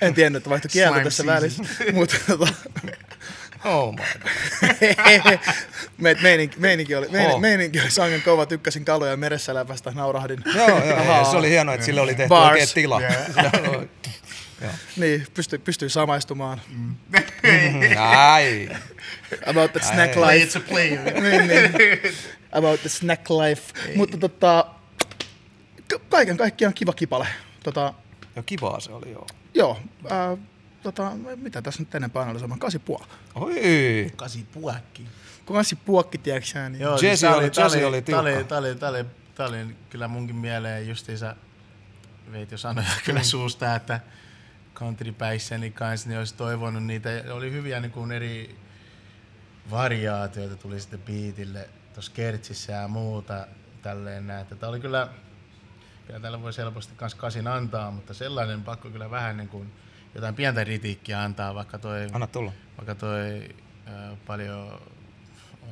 en 0.06 0.14
tiennyt, 0.14 0.40
että 0.40 0.50
vaihtoi 0.50 0.68
kieltä 0.68 1.00
tässä 1.00 1.26
välissä. 1.26 1.64
mutta 1.92 2.16
tota, 2.26 2.46
Oh 3.66 3.92
my 3.94 4.02
god. 4.20 5.38
me, 5.98 6.16
meininki, 6.22 6.60
meininki, 6.60 6.94
oli, 6.94 7.08
meininki, 7.08 7.34
Oh. 7.34 7.40
meininki 7.40 7.80
oli 7.80 7.90
sangen 7.90 8.22
kova, 8.22 8.46
tykkäsin 8.46 8.84
kaloja 8.84 9.16
meressä 9.16 9.54
läpästä, 9.54 9.90
naurahdin. 9.94 10.42
Joo, 10.54 10.68
joo, 10.84 11.04
joo, 11.04 11.24
se 11.30 11.36
oli 11.36 11.50
hienoa, 11.50 11.74
että 11.74 11.86
sille 11.86 12.00
oli 12.00 12.14
tehty 12.14 12.28
Bars. 12.28 12.50
oikein 12.50 12.68
tila. 12.74 13.00
Joo. 13.00 13.84
Niin, 14.96 15.26
pystyi, 15.34 15.58
pystyi 15.58 15.90
samaistumaan. 15.90 16.60
Ai. 17.98 18.68
About 19.46 19.72
the 19.72 19.80
snack 19.80 20.12
Play 20.14 20.38
life. 20.38 20.58
it's 20.58 20.62
a 20.62 20.68
play. 20.68 20.88
niin, 21.20 21.48
niin. 21.48 21.72
About 22.52 22.80
the 22.80 22.88
snack 22.88 23.30
life. 23.30 23.62
Mutta 23.96 24.16
tota, 24.16 24.66
ka- 25.90 26.00
kaiken 26.08 26.36
kaikkiaan 26.36 26.74
kiva 26.74 26.92
kipale. 26.92 27.26
Tota, 27.64 27.94
Joo, 28.36 28.42
kivaa 28.46 28.80
se 28.80 28.92
oli, 28.92 29.10
joo. 29.12 29.26
joo, 29.54 29.80
ää, 30.10 30.36
tota, 30.92 31.12
mitä 31.36 31.62
tässä 31.62 31.82
nyt 31.82 31.94
enempää 31.94 32.22
analysoimaan? 32.22 32.60
Kasi 32.60 32.78
puoli. 32.78 33.04
Oi. 33.34 34.12
Kasi 34.16 34.46
puakki. 34.52 35.06
Kun 35.46 35.56
kasi 35.56 35.76
puokki, 35.76 36.18
tiedätkö 36.18 36.48
sä, 36.48 36.68
niin... 36.68 36.80
Joo, 36.80 36.98
Jesse 37.02 37.26
tää 37.26 37.36
oli- 37.36 37.44
Jesse 37.44 37.86
oli 37.86 38.02
tää 38.02 38.20
oli, 38.20 38.30
tiukka. 38.30 38.48
tää 38.48 38.58
oli, 38.58 38.74
tää 38.74 38.88
oli, 38.88 39.04
tää 39.34 39.46
oli 39.46 39.76
kyllä 39.90 40.08
munkin 40.08 40.36
mieleen 40.36 40.88
justiinsa, 40.88 41.36
veit 42.32 42.50
jo 42.52 42.58
sanoja 42.58 42.88
kyllä 43.06 43.22
suusta, 43.22 43.74
että 43.74 44.00
countrypäissäni 44.74 45.70
kanssa, 45.70 46.08
niin 46.08 46.18
olisi 46.18 46.34
toivonut 46.34 46.84
niitä. 46.84 47.08
Oli 47.32 47.52
hyviä 47.52 47.80
niin 47.80 47.90
kuin 47.92 48.12
eri 48.12 48.56
variaatioita 49.70 50.56
tuli 50.56 50.80
sitten 50.80 51.00
biitille 51.00 51.68
tuossa 51.94 52.12
kertsissä 52.14 52.72
ja 52.72 52.88
muuta 52.88 53.46
tälleen 53.82 54.26
näin. 54.26 54.42
Että 54.42 54.56
Tää 54.56 54.68
oli 54.68 54.80
kyllä, 54.80 55.08
kyllä 56.06 56.20
täällä 56.20 56.42
voisi 56.42 56.58
helposti 56.58 56.92
kans 56.96 57.14
kasin 57.14 57.46
antaa, 57.46 57.90
mutta 57.90 58.14
sellainen 58.14 58.62
pakko 58.62 58.90
kyllä 58.90 59.10
vähän 59.10 59.36
niin 59.36 59.48
kuin 59.48 59.72
jotain 60.16 60.34
pientä 60.34 60.64
kritiikkiä 60.64 61.22
antaa, 61.22 61.54
vaikka 61.54 61.78
toi 61.78 62.06
Anna 62.12 62.26
tulla. 62.26 62.52
vaikka 62.76 62.94
toi 62.94 63.48
ää, 63.86 64.16
paljon 64.26 64.80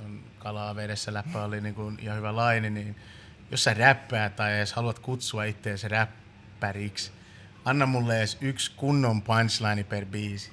on 0.04 0.20
kalaa 0.38 0.76
vedessä 0.76 1.14
läppä 1.14 1.44
oli 1.44 1.60
niin 1.60 1.74
kuin 1.74 1.98
ihan 2.00 2.16
hyvä 2.18 2.36
laini, 2.36 2.70
niin 2.70 2.96
jos 3.50 3.64
sä 3.64 3.74
räppäät 3.74 4.36
tai 4.36 4.56
edes 4.56 4.72
haluat 4.72 4.98
kutsua 4.98 5.44
itseäsi 5.44 5.88
räppäriksi, 5.88 7.12
anna 7.64 7.86
mulle 7.86 8.18
edes 8.18 8.38
yksi 8.40 8.72
kunnon 8.76 9.22
punchline 9.22 9.84
per 9.84 10.04
biisi. 10.04 10.52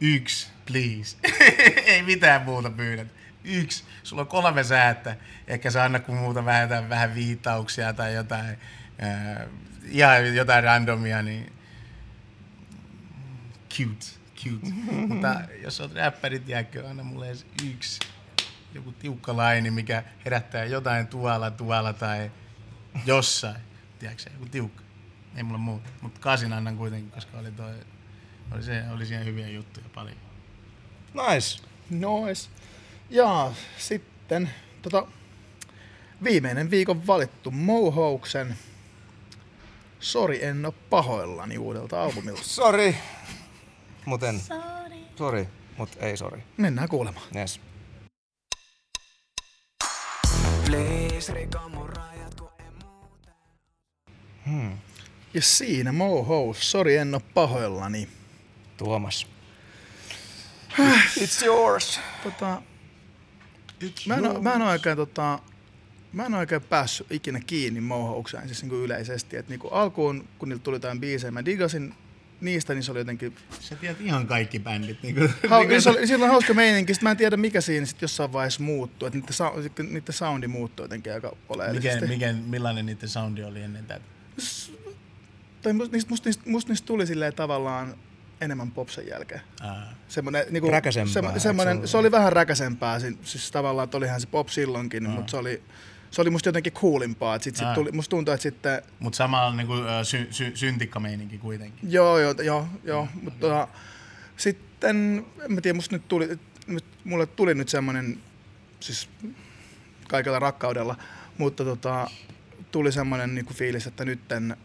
Yksi, 0.00 0.48
please. 0.66 1.16
Ei 1.92 2.02
mitään 2.02 2.42
muuta 2.42 2.70
pyydät. 2.70 3.08
Yksi. 3.44 3.84
Sulla 4.02 4.22
on 4.22 4.28
kolme 4.28 4.64
säättä. 4.64 5.16
Ehkä 5.46 5.70
sä 5.70 5.84
anna 5.84 5.98
kun 5.98 6.16
muuta 6.16 6.44
vähän, 6.44 6.88
vähän 6.88 7.14
viittauksia 7.14 7.92
tai 7.92 8.14
jotain, 8.14 8.58
ää, 8.98 9.46
ihan 9.84 10.34
jotain 10.34 10.64
randomia, 10.64 11.22
niin 11.22 11.52
cute, 13.76 14.06
cute. 14.42 14.66
Mutta 15.08 15.40
jos 15.62 15.80
olet 15.80 15.92
räppäri, 15.92 16.38
tiedätkö, 16.38 16.88
anna 16.88 17.02
mulle 17.02 17.26
edes 17.26 17.46
yksi 17.64 18.00
joku 18.74 18.92
tiukka 18.92 19.36
laini, 19.36 19.70
mikä 19.70 20.02
herättää 20.24 20.64
jotain 20.64 21.06
tuolla, 21.06 21.50
tuolla 21.50 21.92
tai 21.92 22.30
jossain. 23.06 23.56
Tiedätkö 23.98 24.30
joku 24.32 24.46
tiukka. 24.46 24.82
Ei 25.36 25.42
mulla 25.42 25.58
muuta. 25.58 25.88
Mutta 26.00 26.20
kasin 26.20 26.52
annan 26.52 26.76
kuitenkin, 26.76 27.10
koska 27.10 27.38
oli 27.38 27.52
toi, 27.52 27.74
oli, 28.52 28.62
se, 28.62 28.82
oli 28.92 29.06
siihen 29.06 29.26
hyviä 29.26 29.48
juttuja 29.48 29.86
paljon. 29.94 30.16
Nice. 31.14 31.62
Nois. 31.90 32.50
Ja 33.10 33.52
sitten 33.78 34.50
tota, 34.82 35.06
viimeinen 36.22 36.70
viikon 36.70 37.06
valittu 37.06 37.50
Mohouksen 37.50 38.56
Sori 40.00 40.44
en 40.44 40.66
oo 40.66 40.74
pahoillani 40.90 41.58
uudelta 41.58 42.02
albumilta. 42.02 42.42
Sori. 42.44 42.96
Muten. 44.06 44.40
Sori. 45.16 45.48
Mut 45.78 45.96
ei 46.00 46.16
sori. 46.16 46.42
Mennään 46.56 46.88
kuulemaan. 46.88 47.26
Yes. 47.36 47.60
Muuten. 52.76 53.34
Ja 55.34 55.42
siinä 55.42 55.92
Mohous, 55.92 56.70
Sori 56.70 56.96
en 56.96 57.14
oo 57.14 57.20
pahoillani. 57.34 58.08
Tuomas. 58.76 59.26
It's 61.18 61.44
yours. 61.44 62.00
Tota, 62.22 62.62
mä, 64.06 64.14
en, 64.14 64.26
oo- 64.26 64.42
mä 64.42 64.52
en 64.54 64.62
oo 64.62 64.68
oikein 64.70 64.96
tota, 64.96 65.38
mä 66.12 66.26
en 66.26 66.34
oikein 66.34 66.62
päässyt 66.62 67.12
ikinä 67.12 67.40
kiinni 67.46 67.80
mouhoukseen 67.80 68.48
siis 68.48 68.62
niinku 68.62 68.76
yleisesti. 68.76 69.36
Et 69.36 69.48
niinku 69.48 69.68
alkuun, 69.68 70.28
kun 70.38 70.48
niiltä 70.48 70.62
tuli 70.62 70.76
jotain 70.76 71.00
biisejä, 71.00 71.30
mä 71.30 71.44
digasin 71.44 71.94
niistä, 72.40 72.74
niin 72.74 72.82
se 72.82 72.90
oli 72.90 73.00
jotenkin... 73.00 73.36
Sä 73.60 73.76
tiedät 73.76 74.00
ihan 74.00 74.26
kaikki 74.26 74.58
bändit. 74.58 74.98
Niin 75.02 75.14
kuin, 75.14 75.30
Ha, 75.48 75.64
niin 75.64 75.82
se 75.82 75.90
oli, 75.90 76.06
sillä 76.06 76.24
on 76.24 76.30
hauska 76.30 76.54
meininki, 76.54 76.94
sit 76.94 77.02
mä 77.02 77.10
en 77.10 77.16
tiedä 77.16 77.36
mikä 77.36 77.60
siinä 77.60 77.86
sit 77.86 78.02
jossain 78.02 78.32
vaiheessa 78.32 78.62
muuttuu, 78.62 79.06
että 79.06 79.18
niiden, 79.18 79.32
sa- 79.34 79.52
niiden 79.90 80.12
soundi 80.14 80.46
muuttuu 80.46 80.84
jotenkin 80.84 81.12
aika 81.12 81.36
oleellisesti. 81.48 82.06
mikä, 82.06 82.32
mikä, 82.32 82.42
millainen 82.46 82.86
niiden 82.86 83.08
soundi 83.08 83.42
oli 83.44 83.62
ennen 83.62 83.84
tätä? 83.86 84.04
Tai 85.62 85.72
musta 85.72 85.92
niistä, 85.92 86.10
musta, 86.10 86.28
niistä, 86.28 86.42
musta 86.50 86.72
niistä 86.72 86.86
tuli 86.86 87.06
silleen 87.06 87.34
tavallaan 87.34 87.94
enemmän 88.40 88.70
popsen 88.70 89.06
jälkeen. 89.08 89.40
Aa. 89.60 89.92
Semmoinen, 90.08 90.44
niinku, 90.50 90.70
Räkäsempää, 90.70 91.12
semmo, 91.12 91.28
eikö 91.30 91.40
semmoinen, 91.40 91.80
se 91.80 91.86
se 91.86 91.96
oli 91.96 92.10
vähän 92.10 92.32
räkäsempää, 92.32 93.00
si- 93.00 93.18
siis 93.22 93.50
tavallaan, 93.50 93.84
että 93.84 93.96
olihan 93.96 94.20
se 94.20 94.26
pop 94.26 94.48
silloinkin, 94.48 95.06
Aa. 95.06 95.12
mutta 95.12 95.30
se 95.30 95.36
oli, 95.36 95.62
se 96.10 96.20
oli 96.20 96.30
musta 96.30 96.48
jotenkin 96.48 96.72
coolimpaa. 96.72 97.34
Et 97.34 97.42
sit, 97.42 97.56
sit 97.56 97.74
tuli, 97.74 97.92
musta 97.92 98.10
tuntuu, 98.10 98.34
että 98.34 98.42
sitten, 98.42 98.82
Mutta 98.98 99.16
samalla 99.16 99.56
niin 99.56 99.66
kuin, 99.66 99.84
sy, 100.02 100.28
sy, 100.30 100.52
syntikkameininki 100.54 101.38
kuitenkin. 101.38 101.92
joo, 101.92 102.18
joo, 102.18 102.34
joo, 102.42 102.68
joo 102.84 103.08
mutta 103.22 103.40
tota, 103.40 103.68
sitten, 104.36 105.24
en 105.44 105.52
mä 105.52 105.60
tiedä, 105.60 105.76
musta 105.76 105.94
nyt 105.94 106.08
tuli, 106.08 106.28
nyt, 106.66 106.84
mulle 107.04 107.26
tuli 107.26 107.54
nyt 107.54 107.68
semmoinen, 107.68 108.18
siis 108.80 109.08
kaikella 110.08 110.38
rakkaudella, 110.38 110.96
mutta 111.38 111.64
tota, 111.64 112.10
tuli 112.72 112.92
semmoinen 112.92 113.34
niinku 113.34 113.54
fiilis, 113.54 113.86
että 113.86 114.04
nytten 114.04 114.56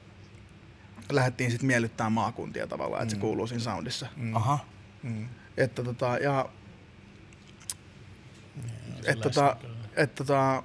lähdettiin 1.12 1.52
sitten 1.52 1.68
miellyttämään 1.68 2.12
maakuntia 2.12 2.68
tavallaan, 2.68 3.04
että 3.04 3.16
se 3.16 3.22
kuuluu 3.22 3.48
siinä 3.48 3.64
soundissa. 3.64 4.08
Aha. 4.34 4.60
Mm. 5.04 5.28
Että 5.58 5.84
tota, 5.84 6.18
ja 6.18 6.50
että 9.06 9.12
Sellaista 9.12 9.42
tota, 9.42 9.58
kyllä. 9.62 9.76
että 9.96 10.24
tota, 10.24 10.64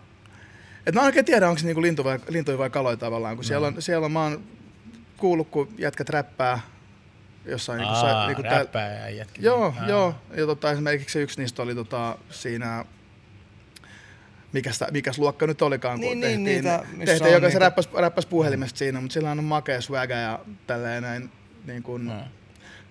et 0.86 0.94
mä 0.94 1.00
en 1.00 1.06
oikein 1.06 1.24
tiedä, 1.24 1.48
onko 1.48 1.58
se 1.58 1.66
niinku 1.66 1.82
lintu 1.82 2.04
vai, 2.04 2.18
lintuja 2.28 2.58
vai 2.58 2.70
kaloja 2.70 2.96
tavallaan, 2.96 3.36
kun 3.36 3.44
siellä 3.44 3.66
on, 3.66 3.82
siellä 3.82 4.04
on, 4.04 4.12
mä 4.12 4.22
oon 4.22 4.44
kuullut, 5.16 5.48
kun 5.50 5.68
jätkät 5.78 6.08
räppää 6.08 6.60
jossain 7.44 7.78
niinku, 7.78 7.94
Aa, 7.94 8.00
sa, 8.00 8.26
niinku 8.26 8.42
räppää 8.42 8.92
ja 9.00 9.10
jätkin. 9.10 9.44
Joo, 9.44 9.74
Aa. 9.80 9.88
joo. 9.88 10.14
Ja 10.36 10.46
tota, 10.46 10.70
esimerkiksi 10.70 11.12
se 11.12 11.22
yksi 11.22 11.40
niistä 11.40 11.62
oli 11.62 11.74
tota, 11.74 12.18
siinä, 12.30 12.84
mikäs, 14.52 14.80
mikäs 14.90 15.18
luokka 15.18 15.46
nyt 15.46 15.62
olikaan, 15.62 16.00
kun 16.00 16.00
Niin, 16.00 16.20
niin, 16.20 16.44
tehtiin, 16.44 16.44
niitä, 16.64 16.84
missä 16.96 17.04
tehtiin 17.14 17.32
joka 17.32 17.46
se 17.46 17.48
niitä- 17.48 17.58
räppäs, 17.58 17.88
räppäs 17.98 18.26
puhelimesta 18.26 18.78
siinä, 18.78 19.00
mutta 19.00 19.14
sillä 19.14 19.30
on 19.30 19.44
makea 19.44 19.80
swagga 19.80 20.14
ja 20.14 20.38
tälleen 20.66 21.02
näin 21.02 21.30
niin 21.66 21.82
kuin, 21.82 22.10
Aa. 22.10 22.28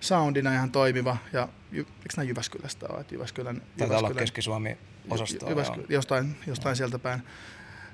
soundina 0.00 0.52
ihan 0.54 0.70
toimiva. 0.70 1.16
Ja 1.32 1.48
Jy- 1.72 1.76
eikö 1.78 2.14
nämä 2.16 2.28
Jyväskylästä 2.28 2.86
ole? 2.88 3.00
Että 3.00 3.14
Jyväskylän, 3.14 3.62
Taitaa 3.78 3.98
olla 3.98 4.08
Jyväskylän- 4.08 4.18
Keski-Suomi 4.18 4.76
osastoa. 5.10 5.50
Jyväsky- 5.50 5.86
jostain, 5.88 6.36
jostain 6.46 6.76
sieltä 6.76 6.98
päin. 6.98 7.22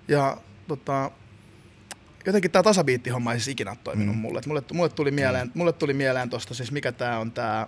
Ja 0.09 0.37
tota, 0.69 1.11
jotenkin 2.27 2.51
tämä 2.51 2.63
tasabiittihomma 2.63 3.33
ei 3.33 3.41
siis 3.41 3.49
ikinä 3.49 3.77
toiminut 3.85 4.17
mm. 4.17 4.21
mulle. 4.21 4.39
Et 4.39 4.47
mulle. 4.47 4.63
Mulle 4.73 4.89
tuli 4.89 5.11
mieleen, 5.11 5.47
mm. 5.47 5.53
mulle 5.55 5.73
tuli 5.73 5.95
mieleen 5.95 6.31
tosta 6.31 6.55
siis 6.55 6.73
mikä 6.73 6.93
tämä 6.93 7.19
on 7.19 7.33
tämä 7.33 7.67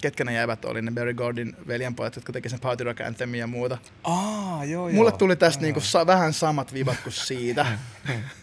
ketkä 0.00 0.24
ne 0.24 0.32
jäivät 0.32 0.64
oli, 0.64 0.82
ne 0.82 0.90
Barry 0.90 1.14
Gordon 1.14 1.56
veljenpojat, 1.66 2.16
jotka 2.16 2.32
teki 2.32 2.48
sen 2.48 2.60
Party 2.60 2.84
Rock 2.84 3.00
Anthemin 3.00 3.40
ja 3.40 3.46
muuta. 3.46 3.78
Aa, 4.04 4.64
joo, 4.64 4.90
Mulle 4.90 5.10
joo. 5.10 5.18
tuli 5.18 5.36
tästä 5.36 5.62
niinku 5.62 5.80
sa- 5.80 6.06
vähän 6.06 6.32
samat 6.32 6.72
vivat 6.72 6.96
kuin 7.02 7.12
siitä. 7.12 7.66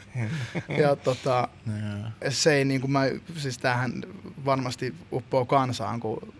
ja 0.81 0.95
tota, 0.95 1.47
Joo. 1.67 2.31
se 2.31 2.53
ei 2.53 2.65
niinku, 2.65 2.87
mä, 2.87 3.03
siis 3.37 3.57
tämähän 3.57 4.03
varmasti 4.45 4.95
uppoo 5.11 5.45
kansaan, 5.45 5.99
kun 5.99 6.33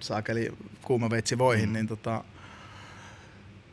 saakeli 0.00 0.52
kuuma 0.82 1.10
veitsi 1.10 1.38
voihin, 1.38 1.68
mm. 1.68 1.72
niin 1.72 1.86
tota, 1.86 2.24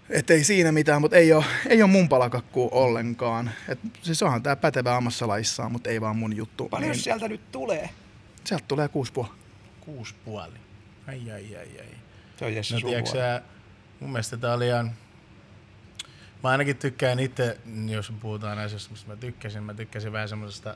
et 0.10 0.30
ei 0.30 0.44
siinä 0.44 0.72
mitään, 0.72 1.02
mutta 1.02 1.18
ei 1.18 1.34
ole, 1.34 1.46
ei 1.70 1.84
ole 1.84 1.92
mun 1.92 2.10
palakakkuu 2.10 2.70
ollenkaan. 2.72 3.52
Et, 3.68 3.80
siis 4.02 4.24
onhan 4.24 4.44
tää 4.44 4.56
pätevä 4.56 4.96
ammassa 4.96 5.28
laissaan, 5.28 5.72
mutta 5.72 5.90
ei 5.90 6.02
vaan 6.02 6.16
mun 6.18 6.36
juttu. 6.36 6.70
Paljon 6.70 6.92
niin, 6.92 7.00
sieltä 7.02 7.28
nyt 7.28 7.52
tulee? 7.52 7.90
sieltä 8.44 8.66
tulee 8.68 8.88
kuusi 8.88 9.14
puoli. 9.14 9.30
Kuusi 9.80 10.16
puoli. 10.26 10.54
Ai 11.08 11.32
ai 11.32 11.56
ai 11.56 11.80
ai. 11.80 11.88
Se 12.40 12.46
on 12.46 12.56
Jesse 12.56 12.74
No 12.74 12.80
suvua. 12.80 12.90
tiedätkö 12.92 13.12
sä, 13.12 13.42
mun 14.00 14.12
mielestä 14.12 14.38
tää 14.38 14.54
oli 14.54 14.68
ihan... 14.68 14.92
Mä 16.44 16.50
ainakin 16.50 16.78
tykkään 16.78 17.20
itse, 17.20 17.58
jos 17.90 18.14
puhutaan 18.22 18.60
asioista, 18.60 18.92
mistä 18.92 19.08
mä 19.08 19.16
tykkäsin, 19.16 19.64
mä 19.64 19.74
tykkäsin 19.74 20.12
vähän 20.12 20.30
semmosesta 20.30 20.76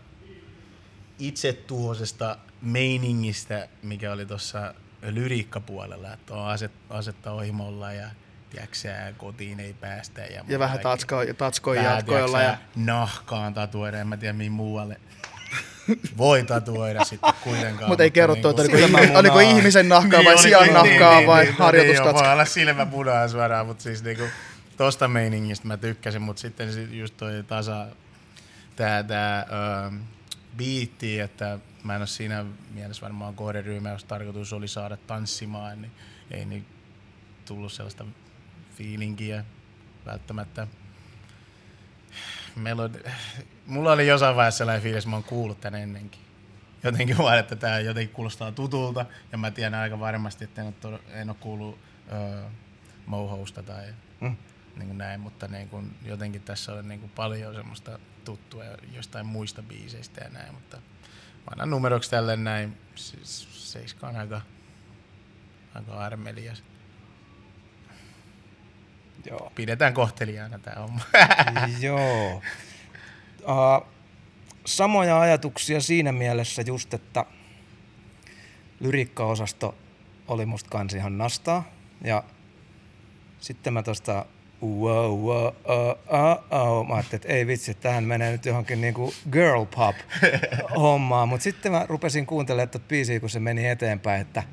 itsetuhoisesta 1.20 2.38
meiningistä, 2.62 3.68
mikä 3.84 4.12
oli 4.12 4.26
tuossa 4.26 4.74
lyriikkapuolella, 5.02 6.14
että 6.14 6.34
on 6.34 6.48
aset, 6.48 6.72
asetta 6.90 7.32
ohimolla 7.32 7.94
ja 7.94 8.08
tiedätkö 8.50 9.14
kotiin 9.18 9.60
ei 9.60 9.74
päästä. 9.74 10.22
Ja, 10.22 10.44
Ja 10.48 10.60
vähän 10.60 10.80
tatskoja, 10.80 11.34
Vähän, 11.84 11.96
jatkoilla. 11.98 12.42
Ja, 12.42 12.58
nahkaan 12.76 13.54
tatuoida, 13.54 14.00
en 14.00 14.08
mä 14.08 14.18
tiedä 14.18 14.34
mihin 14.34 14.52
muualle 14.52 15.00
voi 16.18 16.44
tatuoida 16.44 17.06
sitten 17.06 17.34
kuitenkaan. 17.44 17.90
mutta 17.90 18.04
ei 18.04 18.12
kerrottu, 18.12 18.50
että 18.50 18.62
oliko, 18.62 18.78
ihmi, 18.78 19.16
oliko 19.16 19.40
ihmisen 19.40 19.90
nahkaa 19.90 20.24
vai 20.26 20.34
oli- 20.34 20.42
sian 20.42 20.74
nahkaa 20.74 21.26
vai 21.28 21.46
niin, 21.46 21.56
harjoitustatska. 21.56 22.24
voi 22.24 22.34
olla 22.34 22.46
silmä 22.46 22.86
punaa 22.86 23.28
suoraan, 23.28 23.66
mutta 23.66 23.84
siis 23.84 24.04
niinku, 24.04 24.24
tosta 24.78 25.08
meiningistä 25.08 25.68
mä 25.68 25.78
tykkäsin, 25.78 26.22
mutta 26.22 26.40
sitten 26.42 26.74
sit 26.74 26.92
just 26.94 27.18
toi 27.18 27.44
tasa, 27.48 27.88
tää, 28.76 29.04
tää 29.04 29.40
ö, 29.88 29.92
biitti, 30.58 31.20
että 31.20 31.60
mä 31.84 31.96
en 31.96 32.02
ole 32.02 32.08
siinä 32.08 32.46
mielessä 32.74 33.02
varmaan 33.02 33.36
kohderyhmä, 33.36 33.90
jos 33.90 34.04
tarkoitus 34.04 34.54
oli 34.54 34.68
saada 34.68 34.98
tanssimaan, 34.98 35.82
niin 35.82 35.92
ei 36.32 36.46
niin 36.46 36.66
tullut 37.46 37.72
sellaista 37.72 38.06
fiilinkiä 38.78 39.46
välttämättä. 40.06 40.68
Melodi... 42.56 43.00
Mulla 43.66 43.92
oli 43.92 44.08
jossain 44.08 44.36
vaiheessa 44.36 44.58
sellainen 44.58 44.84
fiilis, 44.84 44.98
että 45.04 45.10
mä 45.10 45.16
oon 45.16 45.24
kuullut 45.24 45.62
tän 45.62 45.76
ennenkin. 45.76 46.22
Jotenkin 46.84 47.18
vaan, 47.18 47.40
että 47.40 47.56
tää 47.56 47.80
jotenkin 47.80 48.16
kuulostaa 48.16 48.52
tutulta, 48.52 49.06
ja 49.32 49.38
mä 49.38 49.52
tiedän 49.52 49.74
aika 49.80 50.00
varmasti, 50.00 50.44
että 50.44 50.62
en 50.62 50.68
ole, 50.68 50.74
to- 50.82 51.02
en 51.14 51.30
ole 51.30 51.38
kuullut 51.40 51.80
öö, 52.12 52.44
Mohousta 53.06 53.64
tai 53.64 53.86
Mm. 54.22 54.36
niin 54.76 54.88
kuin 54.88 54.98
näin, 54.98 55.20
mutta 55.20 55.48
niin 55.48 55.70
kuin, 55.70 55.96
jotenkin 56.06 56.42
tässä 56.42 56.74
on 56.74 56.88
niin 56.88 57.00
kuin 57.00 57.12
paljon 57.16 57.56
semmoista 57.56 58.00
tuttua 58.26 58.64
jostain 58.96 59.26
muista 59.26 59.64
biiseistä 59.64 60.22
ja 60.24 60.30
näin, 60.30 60.54
mutta 60.54 60.78
mä 60.78 60.82
annan 61.52 61.70
numeroksi 61.70 62.10
tälle 62.10 62.36
näin, 62.36 62.78
siis 62.96 63.48
seiska 63.72 64.08
on 64.08 64.16
aika, 64.16 64.42
aika 65.76 65.94
armelias. 65.94 66.64
Joo. 69.30 69.52
Pidetään 69.56 69.94
kohteliaana 69.94 70.60
tää 70.60 70.76
homma. 70.80 71.02
Joo. 71.82 72.42
Uh, 73.42 73.88
samoja 74.66 75.20
ajatuksia 75.20 75.82
siinä 75.82 76.12
mielessä 76.12 76.62
just, 76.62 76.94
että 76.94 77.26
lyriikkaosasto 78.80 79.76
oli 80.28 80.46
musta 80.46 80.70
kans 80.70 80.94
ihan 80.94 81.18
nastaa. 81.18 81.72
Ja 82.04 82.24
sitten 83.40 83.74
mä 83.74 83.84
tosta 83.84 84.26
wow, 84.64 85.20
wow, 85.20 85.46
oh, 85.46 85.98
oh, 86.08 86.44
oh. 86.52 86.88
Mä 86.88 86.94
ajattelin, 86.94 87.22
että 87.22 87.34
ei 87.34 87.48
vitsi, 87.48 87.74
tähän 87.74 88.04
menee 88.04 88.32
nyt 88.32 88.46
johonkin 88.46 88.82
niinku 88.82 89.14
girl 89.32 89.66
pop 89.66 89.96
hommaan. 90.82 91.30
Mutta 91.30 91.44
sitten 91.44 91.72
mä 91.72 91.86
rupesin 91.90 92.26
kuuntelemaan 92.26 92.70
tuota 92.70 92.88
biisiä, 92.88 93.20
kun 93.20 93.30
se 93.30 93.40
meni 93.40 93.68
eteenpäin, 93.68 94.22
että 94.22 94.44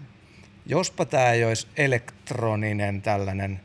jospa 0.66 1.04
tämä 1.04 1.30
ei 1.30 1.44
olisi 1.44 1.66
elektroninen 1.76 3.02
tällainen 3.02 3.60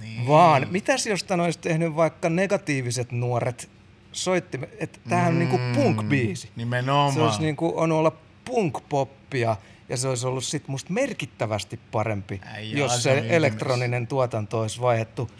niin. 0.00 0.26
vaan 0.28 0.66
mitäs 0.70 1.06
jos 1.06 1.24
tän 1.24 1.40
olisi 1.40 1.58
tehnyt 1.58 1.96
vaikka 1.96 2.28
negatiiviset 2.30 3.12
nuoret 3.12 3.70
soitti, 4.12 4.60
että 4.78 4.98
tämähän 5.08 5.32
on 5.32 5.38
niinku 5.38 5.56
punk-biisi. 5.56 6.48
Nimenomaan. 6.56 7.12
Se 7.12 7.20
olisi 7.20 7.42
niinku 7.42 7.72
on 7.76 7.92
olla 7.92 8.12
punk-poppia 8.44 9.56
ja 9.88 9.96
se 9.96 10.08
olisi 10.08 10.26
ollut 10.26 10.44
sit 10.44 10.68
musta 10.68 10.92
merkittävästi 10.92 11.80
parempi, 11.92 12.40
Äijä, 12.44 12.78
jos 12.78 13.02
se 13.02 13.12
ytimessä. 13.12 13.34
elektroninen 13.36 14.06
tuotanto 14.06 14.60
olisi 14.60 14.80
vaihdettu 14.80 15.30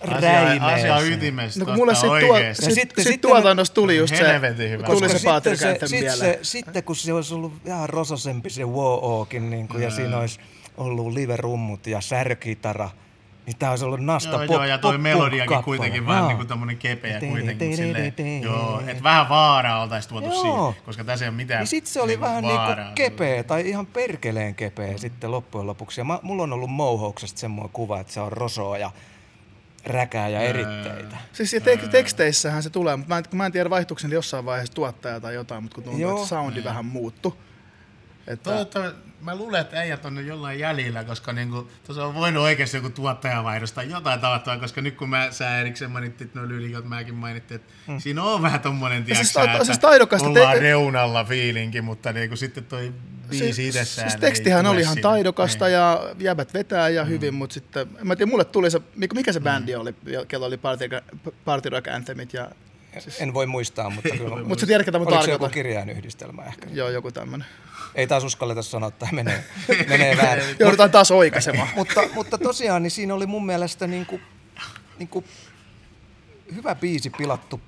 asia, 0.00 0.94
asia 0.94 1.00
ytimessä 1.00 1.60
No 1.60 1.66
kun 1.66 1.74
mulle 1.74 1.94
sit, 1.94 2.02
tuo, 2.04 2.12
oikeesti. 2.12 2.64
sit, 2.64 2.74
sitten- 2.74 3.04
sit, 3.04 3.12
sitten- 3.12 3.30
tuotannosta 3.30 3.74
tuli 3.74 3.96
just 3.96 4.16
se, 4.16 4.24
hyvä. 4.70 4.86
tuli 4.86 5.08
se 5.08 5.18
sitten, 5.18 5.56
se, 5.58 5.78
sit 5.86 6.10
se, 6.18 6.38
sitten 6.42 6.84
kun 6.84 6.96
se 6.96 7.12
olisi 7.12 7.34
ollut 7.34 7.64
vähän 7.66 7.88
rososempi 7.88 8.50
se 8.50 8.64
WoOkin 8.64 9.50
niin 9.50 9.68
kuin, 9.68 9.82
ja 9.82 9.90
siinä 9.90 10.18
olisi 10.18 10.40
ollut 10.76 11.12
live-rummut 11.12 11.86
ja 11.86 12.00
särkitara, 12.00 12.90
niin 13.48 13.58
tämä 13.58 13.70
olisi 13.70 13.84
ollut 13.84 14.00
nasta 14.00 14.30
Joo, 14.30 14.38
pop, 14.38 14.50
joo, 14.50 14.64
ja 14.64 14.78
toi 14.78 14.94
pop- 14.94 14.98
melodiakin 15.00 15.38
punk-kappale. 15.48 15.64
kuitenkin 15.64 16.06
vähän 16.06 16.20
Joo. 16.20 16.28
niinku 16.28 16.44
tommonen 16.44 16.76
kepeä 16.78 17.20
Tee, 17.20 17.28
kuitenkin. 17.30 17.76
silleen, 17.76 18.12
tee, 18.12 18.24
tee, 18.24 18.38
joo, 18.38 18.82
tee. 18.84 18.92
et 18.92 19.02
vähän 19.02 19.28
vaaraa 19.28 19.82
oltais 19.82 20.06
tuotu 20.06 20.26
Joo. 20.28 20.42
siihen, 20.42 20.84
koska 20.84 21.04
tässä 21.04 21.24
ei 21.24 21.28
ole 21.28 21.36
mitään 21.36 21.58
Niin 21.60 21.66
sit 21.66 21.86
se 21.86 22.00
oli 22.00 22.06
niinku 22.12 22.24
vähän 22.26 22.42
vaaraa. 22.44 22.74
niinku 22.76 22.92
kepeä 22.94 23.42
tai 23.44 23.68
ihan 23.68 23.86
perkeleen 23.86 24.54
kepeä 24.54 24.98
sitten 24.98 25.30
loppujen 25.30 25.66
lopuksi. 25.66 26.00
Ja 26.00 26.04
mä, 26.04 26.18
mulla 26.22 26.42
on 26.42 26.52
ollut 26.52 26.70
Mohouksesta 26.70 27.40
semmoinen 27.40 27.70
kuva, 27.72 28.00
että 28.00 28.12
se 28.12 28.20
on 28.20 28.32
rosoa 28.32 28.78
ja 28.78 28.90
räkää 29.86 30.28
ja 30.28 30.40
eritteitä. 30.40 31.16
Siis 31.32 31.52
ja 31.52 31.60
tek- 31.60 31.88
teksteissähän 31.88 32.62
se 32.62 32.70
tulee, 32.70 32.96
mutta 32.96 33.14
mä 33.14 33.18
en, 33.18 33.24
kun 33.30 33.36
mä 33.38 33.46
en 33.46 33.52
tiedä 33.52 33.70
vaihtuuko 33.70 33.98
se 33.98 34.08
jossain 34.08 34.44
vaiheessa 34.44 34.74
tuottaja 34.74 35.20
tai 35.20 35.34
jotain, 35.34 35.62
mutta 35.62 35.74
kun 35.74 35.84
tuntuu, 35.84 36.00
Joo. 36.02 36.16
että 36.16 36.28
soundi 36.28 36.64
vähän 36.64 36.84
muuttu. 36.86 37.36
Että, 38.28 38.50
Toivottavasti, 38.50 38.98
mä 39.20 39.36
luulen, 39.36 39.60
että 39.60 39.78
äijät 39.78 40.04
on 40.04 40.26
jollain 40.26 40.58
jäljellä, 40.58 41.04
koska 41.04 41.32
niinku, 41.32 41.68
tuossa 41.86 42.04
on 42.04 42.14
voinut 42.14 42.42
oikeasti 42.42 42.76
joku 42.76 42.90
tuottajavaihdos 42.90 43.72
tai 43.72 43.90
jotain 43.90 44.20
tavattavaa, 44.20 44.58
koska 44.58 44.80
nyt 44.80 44.96
kun 44.96 45.08
mä, 45.08 45.28
sä 45.30 45.60
erikseen 45.60 45.90
mainittit, 45.90 46.34
no 46.34 46.48
Lylikot 46.48 46.84
mäkin 46.84 47.14
mainittiin, 47.14 47.60
että 47.60 47.72
mm. 47.86 47.98
siinä 47.98 48.22
on 48.22 48.42
vähän 48.42 48.60
tommonen, 48.60 49.04
tiiäksä, 49.04 49.24
siis 49.24 49.36
että 49.46 49.64
siis 49.64 49.78
taidokasta 49.78 50.28
ollaan 50.28 50.54
te- 50.54 50.60
reunalla 50.60 51.24
fiilinki, 51.24 51.80
mutta 51.80 52.12
niinku 52.12 52.36
sitten 52.36 52.64
toi 52.64 52.92
biisi 53.30 53.52
siis, 53.52 53.76
itsessään 53.76 54.10
siis 54.10 54.20
tekstihän 54.20 54.66
oli 54.66 54.80
ihan 54.80 54.94
sinne. 54.94 55.02
taidokasta 55.02 55.64
Niin. 55.64 55.74
ja 55.74 56.14
jäbät 56.18 56.54
vetää 56.54 56.88
ja 56.88 57.04
hyvin, 57.04 57.34
mutta 57.34 57.54
sitten, 57.54 57.88
mä 58.02 58.12
en 58.12 58.18
tiedä, 58.18 58.30
mulle 58.30 58.44
tuli 58.44 58.70
se, 58.70 58.80
mikä 59.14 59.32
se 59.32 59.40
bändi 59.40 59.74
oli, 59.74 59.94
kello 60.28 60.46
oli 60.46 60.56
Party, 60.56 60.88
Party 61.44 61.68
Rock 61.68 61.88
Anthemit 61.88 62.32
ja, 62.32 62.50
En 63.20 63.34
voi 63.34 63.46
muistaa, 63.46 63.90
mutta 63.90 64.08
kyllä. 64.16 64.42
mutta 64.48 64.60
sä 64.60 64.66
tiedät, 64.66 64.84
ketä 64.84 64.98
mä 64.98 65.04
Oliko 65.04 65.22
se 65.22 65.30
joku 65.30 65.30
tarkoitan. 65.30 65.50
kirjainyhdistelmä 65.50 66.42
ehkä? 66.42 66.68
Joo, 66.72 66.88
joku 66.88 67.12
tämmönen. 67.12 67.46
Ei 67.94 68.06
taas 68.06 68.24
uskalleta 68.24 68.62
sanoa, 68.62 68.88
että 68.88 69.08
menee, 69.12 69.44
menee 69.88 70.16
väärin. 70.16 70.56
Joudutaan 70.60 70.90
taas 70.90 71.10
oikaisemaan. 71.10 71.68
mutta, 71.76 72.00
mutta 72.14 72.38
tosiaan 72.38 72.82
niin 72.82 72.90
siinä 72.90 73.14
oli 73.14 73.26
mun 73.26 73.46
mielestä 73.46 73.86
niinku, 73.86 74.20
niinku 74.98 75.24
hyvä 76.54 76.74
biisi 76.74 77.10
pilattu 77.10 77.60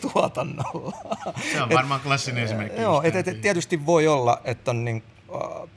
tuotannolla. 0.00 0.92
Se 1.52 1.62
on 1.62 1.70
varmaan 1.70 2.00
klassinen 2.00 2.44
esimerkki. 2.44 2.80
Joo, 2.80 3.02
et, 3.02 3.16
et, 3.16 3.28
et 3.28 3.40
tietysti 3.40 3.86
voi 3.86 4.06
olla, 4.06 4.40
että 4.44 4.70
on 4.70 4.84
niin, 4.84 5.02
äh, 5.34 5.68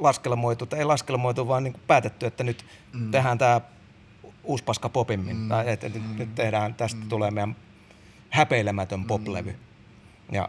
laskelmoitu, 0.00 0.66
tai 0.66 0.78
ei 0.78 0.84
laskelmoitu, 0.84 1.48
vaan 1.48 1.64
niin 1.64 1.74
päätetty, 1.86 2.26
että 2.26 2.44
nyt 2.44 2.64
mm. 2.92 3.10
tehdään 3.10 3.38
tämä 3.38 3.60
uusi 4.44 4.64
paska 4.64 4.88
popimmin. 4.88 5.36
Mm. 5.36 5.48
Tai 5.48 5.72
että 5.72 5.88
nyt, 5.88 6.18
nyt 6.18 6.34
tehdään, 6.34 6.74
tästä 6.74 7.00
mm. 7.00 7.08
tulee 7.08 7.30
meidän 7.30 7.56
häpeilemätön 8.30 9.04
poplevy. 9.04 9.56
Ja, 10.32 10.48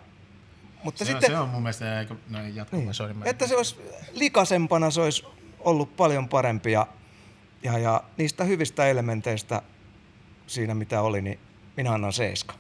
mutta 0.83 1.05
se, 1.05 1.11
sitten, 1.11 1.31
on, 1.31 1.37
se 1.37 1.41
on 1.41 1.49
mun 1.49 1.61
mielestä 1.61 1.97
aika, 1.97 2.15
no 2.29 2.43
ei 2.43 2.55
jatku, 2.55 2.75
niin. 2.75 2.93
sorry, 2.93 3.13
mä 3.13 3.25
että 3.25 3.47
se 3.47 3.55
olisi 3.55 3.75
likasempana, 4.13 4.91
se 4.91 5.01
olisi 5.01 5.25
ollut 5.59 5.95
paljon 5.95 6.29
parempi 6.29 6.71
ja, 6.71 6.87
ja, 7.63 7.77
ja 7.77 8.03
niistä 8.17 8.43
hyvistä 8.43 8.87
elementeistä 8.87 9.61
siinä 10.47 10.75
mitä 10.75 11.01
oli, 11.01 11.21
niin 11.21 11.39
minä 11.77 11.93
annan 11.93 12.13
seiska. 12.13 12.53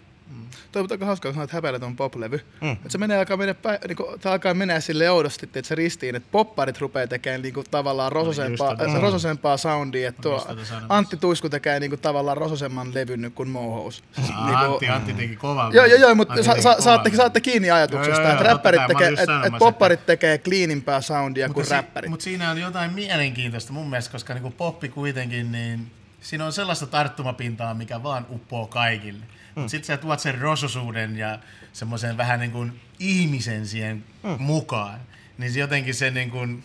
Toi 0.71 0.81
on 0.81 0.87
aika 0.91 1.05
hauskaa, 1.05 1.29
kun 1.29 1.33
sanoit 1.35 1.51
häpeiletön 1.51 1.95
poplevy. 1.95 2.37
Mm. 2.61 2.67
Mm. 2.67 2.71
Että 2.73 2.89
se 2.89 2.97
menee 2.97 3.17
alkaa 3.17 3.37
mennä, 3.37 3.55
niin 3.87 3.95
kuin, 3.95 4.07
alkaa 4.25 4.53
mennä 4.53 4.79
sille 4.79 5.09
oudosti, 5.11 5.45
että 5.45 5.61
se 5.67 5.75
ristiin, 5.75 6.15
että 6.15 6.29
popparit 6.31 6.77
rupeaa 6.81 7.07
tekemään 7.07 7.41
niin 7.41 7.53
kuin, 7.53 7.65
tavallaan 7.71 8.11
rososempaa, 8.11 8.75
tota 8.75 8.91
äh, 8.91 9.01
rososempaa 9.01 9.57
soundia. 9.57 10.09
Että 10.09 10.21
tuo 10.21 10.33
just 10.33 10.47
tota. 10.47 10.85
Antti 10.89 11.17
Tuisku 11.17 11.49
tekee 11.49 11.79
niin 11.79 11.91
kuin, 11.91 11.99
tavallaan 12.01 12.37
rososemman 12.37 12.93
levyn 12.93 13.21
nyt 13.21 13.33
kuin 13.33 13.49
Mohous. 13.49 14.03
Ah, 14.33 14.61
Antti, 14.61 14.87
Antti 14.89 15.13
teki 15.13 15.35
kovan. 15.35 15.73
Joo, 15.73 15.85
joo, 15.85 15.99
joo, 15.99 16.15
mutta 16.15 16.43
sa- 16.43 16.61
sa- 16.61 16.81
saatte, 16.81 17.15
saatte 17.15 17.41
kiinni 17.41 17.71
ajatuksesta, 17.71 18.21
Joo, 18.21 18.29
joo, 18.29 18.31
että 18.31 18.43
räppärit 18.43 18.81
tekee, 18.87 19.07
että 19.07 19.25
sanomassa, 19.25 19.57
popparit 19.59 20.05
tekee 20.05 20.37
cleanimpää 20.37 21.01
soundia 21.01 21.49
kuin 21.49 21.65
si- 21.65 21.71
räppärit. 21.73 22.09
Mutta 22.09 22.23
siinä 22.23 22.51
on 22.51 22.57
jotain 22.61 22.93
mielenkiintoista 22.93 23.73
mun 23.73 23.89
mielestä, 23.89 24.11
koska 24.11 24.33
niinku 24.33 24.51
poppi 24.51 24.89
kuitenkin, 24.89 25.51
niin 25.51 25.91
siinä 26.21 26.45
on 26.45 26.53
sellaista 26.53 26.85
tarttumapintaa, 26.85 27.73
mikä 27.73 28.03
vaan 28.03 28.25
uppoo 28.31 28.67
kaikille. 28.67 29.23
Mm. 29.55 29.61
Mutta 29.61 29.71
sitten 29.71 29.87
sä 29.87 29.97
tuot 29.97 30.19
sen 30.19 30.39
rososuuden 30.39 31.17
ja 31.17 31.39
semmoisen 31.73 32.17
vähän 32.17 32.39
niin 32.39 32.51
kuin 32.51 32.81
ihmisen 32.99 33.67
siihen 33.67 34.03
mm. 34.23 34.35
mukaan. 34.39 34.99
Niin 35.37 35.53
se 35.53 35.59
jotenkin 35.59 35.95
se 35.95 36.11
niin 36.11 36.31
kuin, 36.31 36.63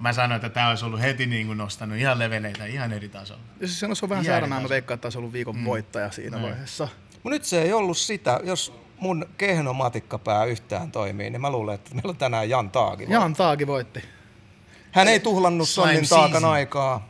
mä 0.00 0.12
sanoin, 0.12 0.36
että 0.36 0.48
tämä 0.48 0.68
olisi 0.68 0.84
ollut 0.84 1.00
heti 1.00 1.26
niin 1.26 1.46
kuin 1.46 1.58
nostanut 1.58 1.98
ihan 1.98 2.18
leveleitä 2.18 2.66
ihan 2.66 2.92
eri 2.92 3.08
tasolla. 3.08 3.42
Ja 3.60 3.66
siis 3.66 3.80
se 3.80 3.86
on 4.02 4.08
vähän 4.08 4.24
sääränää, 4.24 4.60
mä 4.60 4.68
veikkaan, 4.68 4.94
että 4.94 5.06
olisi 5.06 5.18
ollut 5.18 5.32
viikon 5.32 5.56
mm. 5.56 5.64
voittaja 5.64 6.10
siinä 6.10 6.36
Niin. 6.36 6.48
vaiheessa. 6.48 6.88
Mutta 7.14 7.30
nyt 7.30 7.44
se 7.44 7.62
ei 7.62 7.72
ollut 7.72 7.98
sitä. 7.98 8.40
Jos 8.42 8.74
mun 8.98 9.26
kehno 9.38 9.72
matikkapää 9.72 10.44
yhtään 10.44 10.92
toimii, 10.92 11.30
niin 11.30 11.40
mä 11.40 11.50
luulen, 11.50 11.74
että 11.74 11.94
meillä 11.94 12.10
on 12.10 12.16
tänään 12.16 12.48
Jan 12.48 12.70
Taagi. 12.70 13.06
Jan 13.08 13.34
Taagi 13.34 13.66
voitti. 13.66 14.02
Hän 14.90 15.08
ei 15.08 15.20
tuhlannut 15.20 15.68
Sonnin 15.68 16.08
taakan 16.08 16.44
aikaa. 16.44 17.08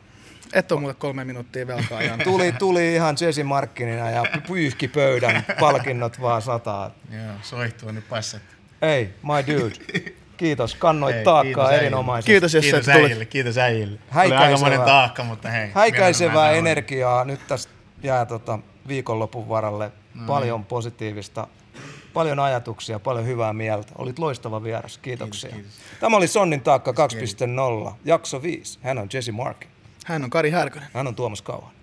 Et 0.54 0.72
ole 0.72 0.80
mulle 0.80 0.94
kolme 0.94 1.24
minuuttia 1.24 1.66
velkaa, 1.66 2.02
Jan. 2.02 2.18
Tuli, 2.24 2.52
tuli 2.52 2.94
ihan 2.94 3.16
Jesse 3.20 3.44
Markkinina 3.44 4.10
ja 4.10 4.24
pyyhki 4.48 4.88
pöydän, 4.88 5.44
palkinnot 5.60 6.20
vaan 6.20 6.42
sataa. 6.42 6.90
Joo, 7.10 7.34
soihtuu 7.42 7.90
nyt 7.90 8.08
passat. 8.08 8.42
Ei, 8.82 9.10
my 9.22 9.54
dude. 9.54 9.74
Kiitos, 10.36 10.74
kannoit 10.74 11.14
Hei, 11.16 11.24
taakkaa 11.24 11.44
kiitos 11.44 11.64
äijille. 11.64 11.80
erinomaisesti. 11.86 12.32
Kiitos, 12.32 12.54
jos 12.54 12.62
Kiitos 12.64 12.84
sä 12.86 12.92
tulit. 12.92 13.04
äijille, 13.06 13.24
kiitos 13.24 13.58
äijille. 13.58 13.98
Oli 14.00 14.10
Häikäisevää. 14.10 14.58
monen 14.70 14.80
taakka, 14.80 15.24
mutta 15.24 15.48
hei. 15.50 15.70
Häikäisevää 15.74 16.50
energiaa. 16.50 17.24
Nyt 17.24 17.40
tästä 17.48 17.72
jää 18.02 18.26
tota 18.26 18.58
viikonlopun 18.88 19.48
varalle 19.48 19.92
No 20.14 20.26
paljon 20.26 20.60
niin. 20.60 20.66
positiivista, 20.66 21.46
paljon 22.14 22.38
ajatuksia, 22.40 22.98
paljon 22.98 23.26
hyvää 23.26 23.52
mieltä. 23.52 23.92
Olit 23.98 24.18
loistava 24.18 24.62
vieras. 24.62 24.98
Kiitoksia. 24.98 25.50
Kiitos, 25.50 25.72
kiitos. 25.74 26.00
Tämä 26.00 26.16
oli 26.16 26.26
Sonnin 26.28 26.60
taakka 26.60 26.92
2.0, 27.86 27.92
jakso 28.04 28.42
5. 28.42 28.78
Hän 28.82 28.98
on 28.98 29.08
Jesse 29.12 29.32
Markin. 29.32 29.70
Hän 30.04 30.24
on 30.24 30.30
Kari 30.30 30.50
Härkönen. 30.50 30.88
Hän 30.94 31.06
on 31.06 31.14
Tuomas 31.14 31.42
Kauhan. 31.42 31.73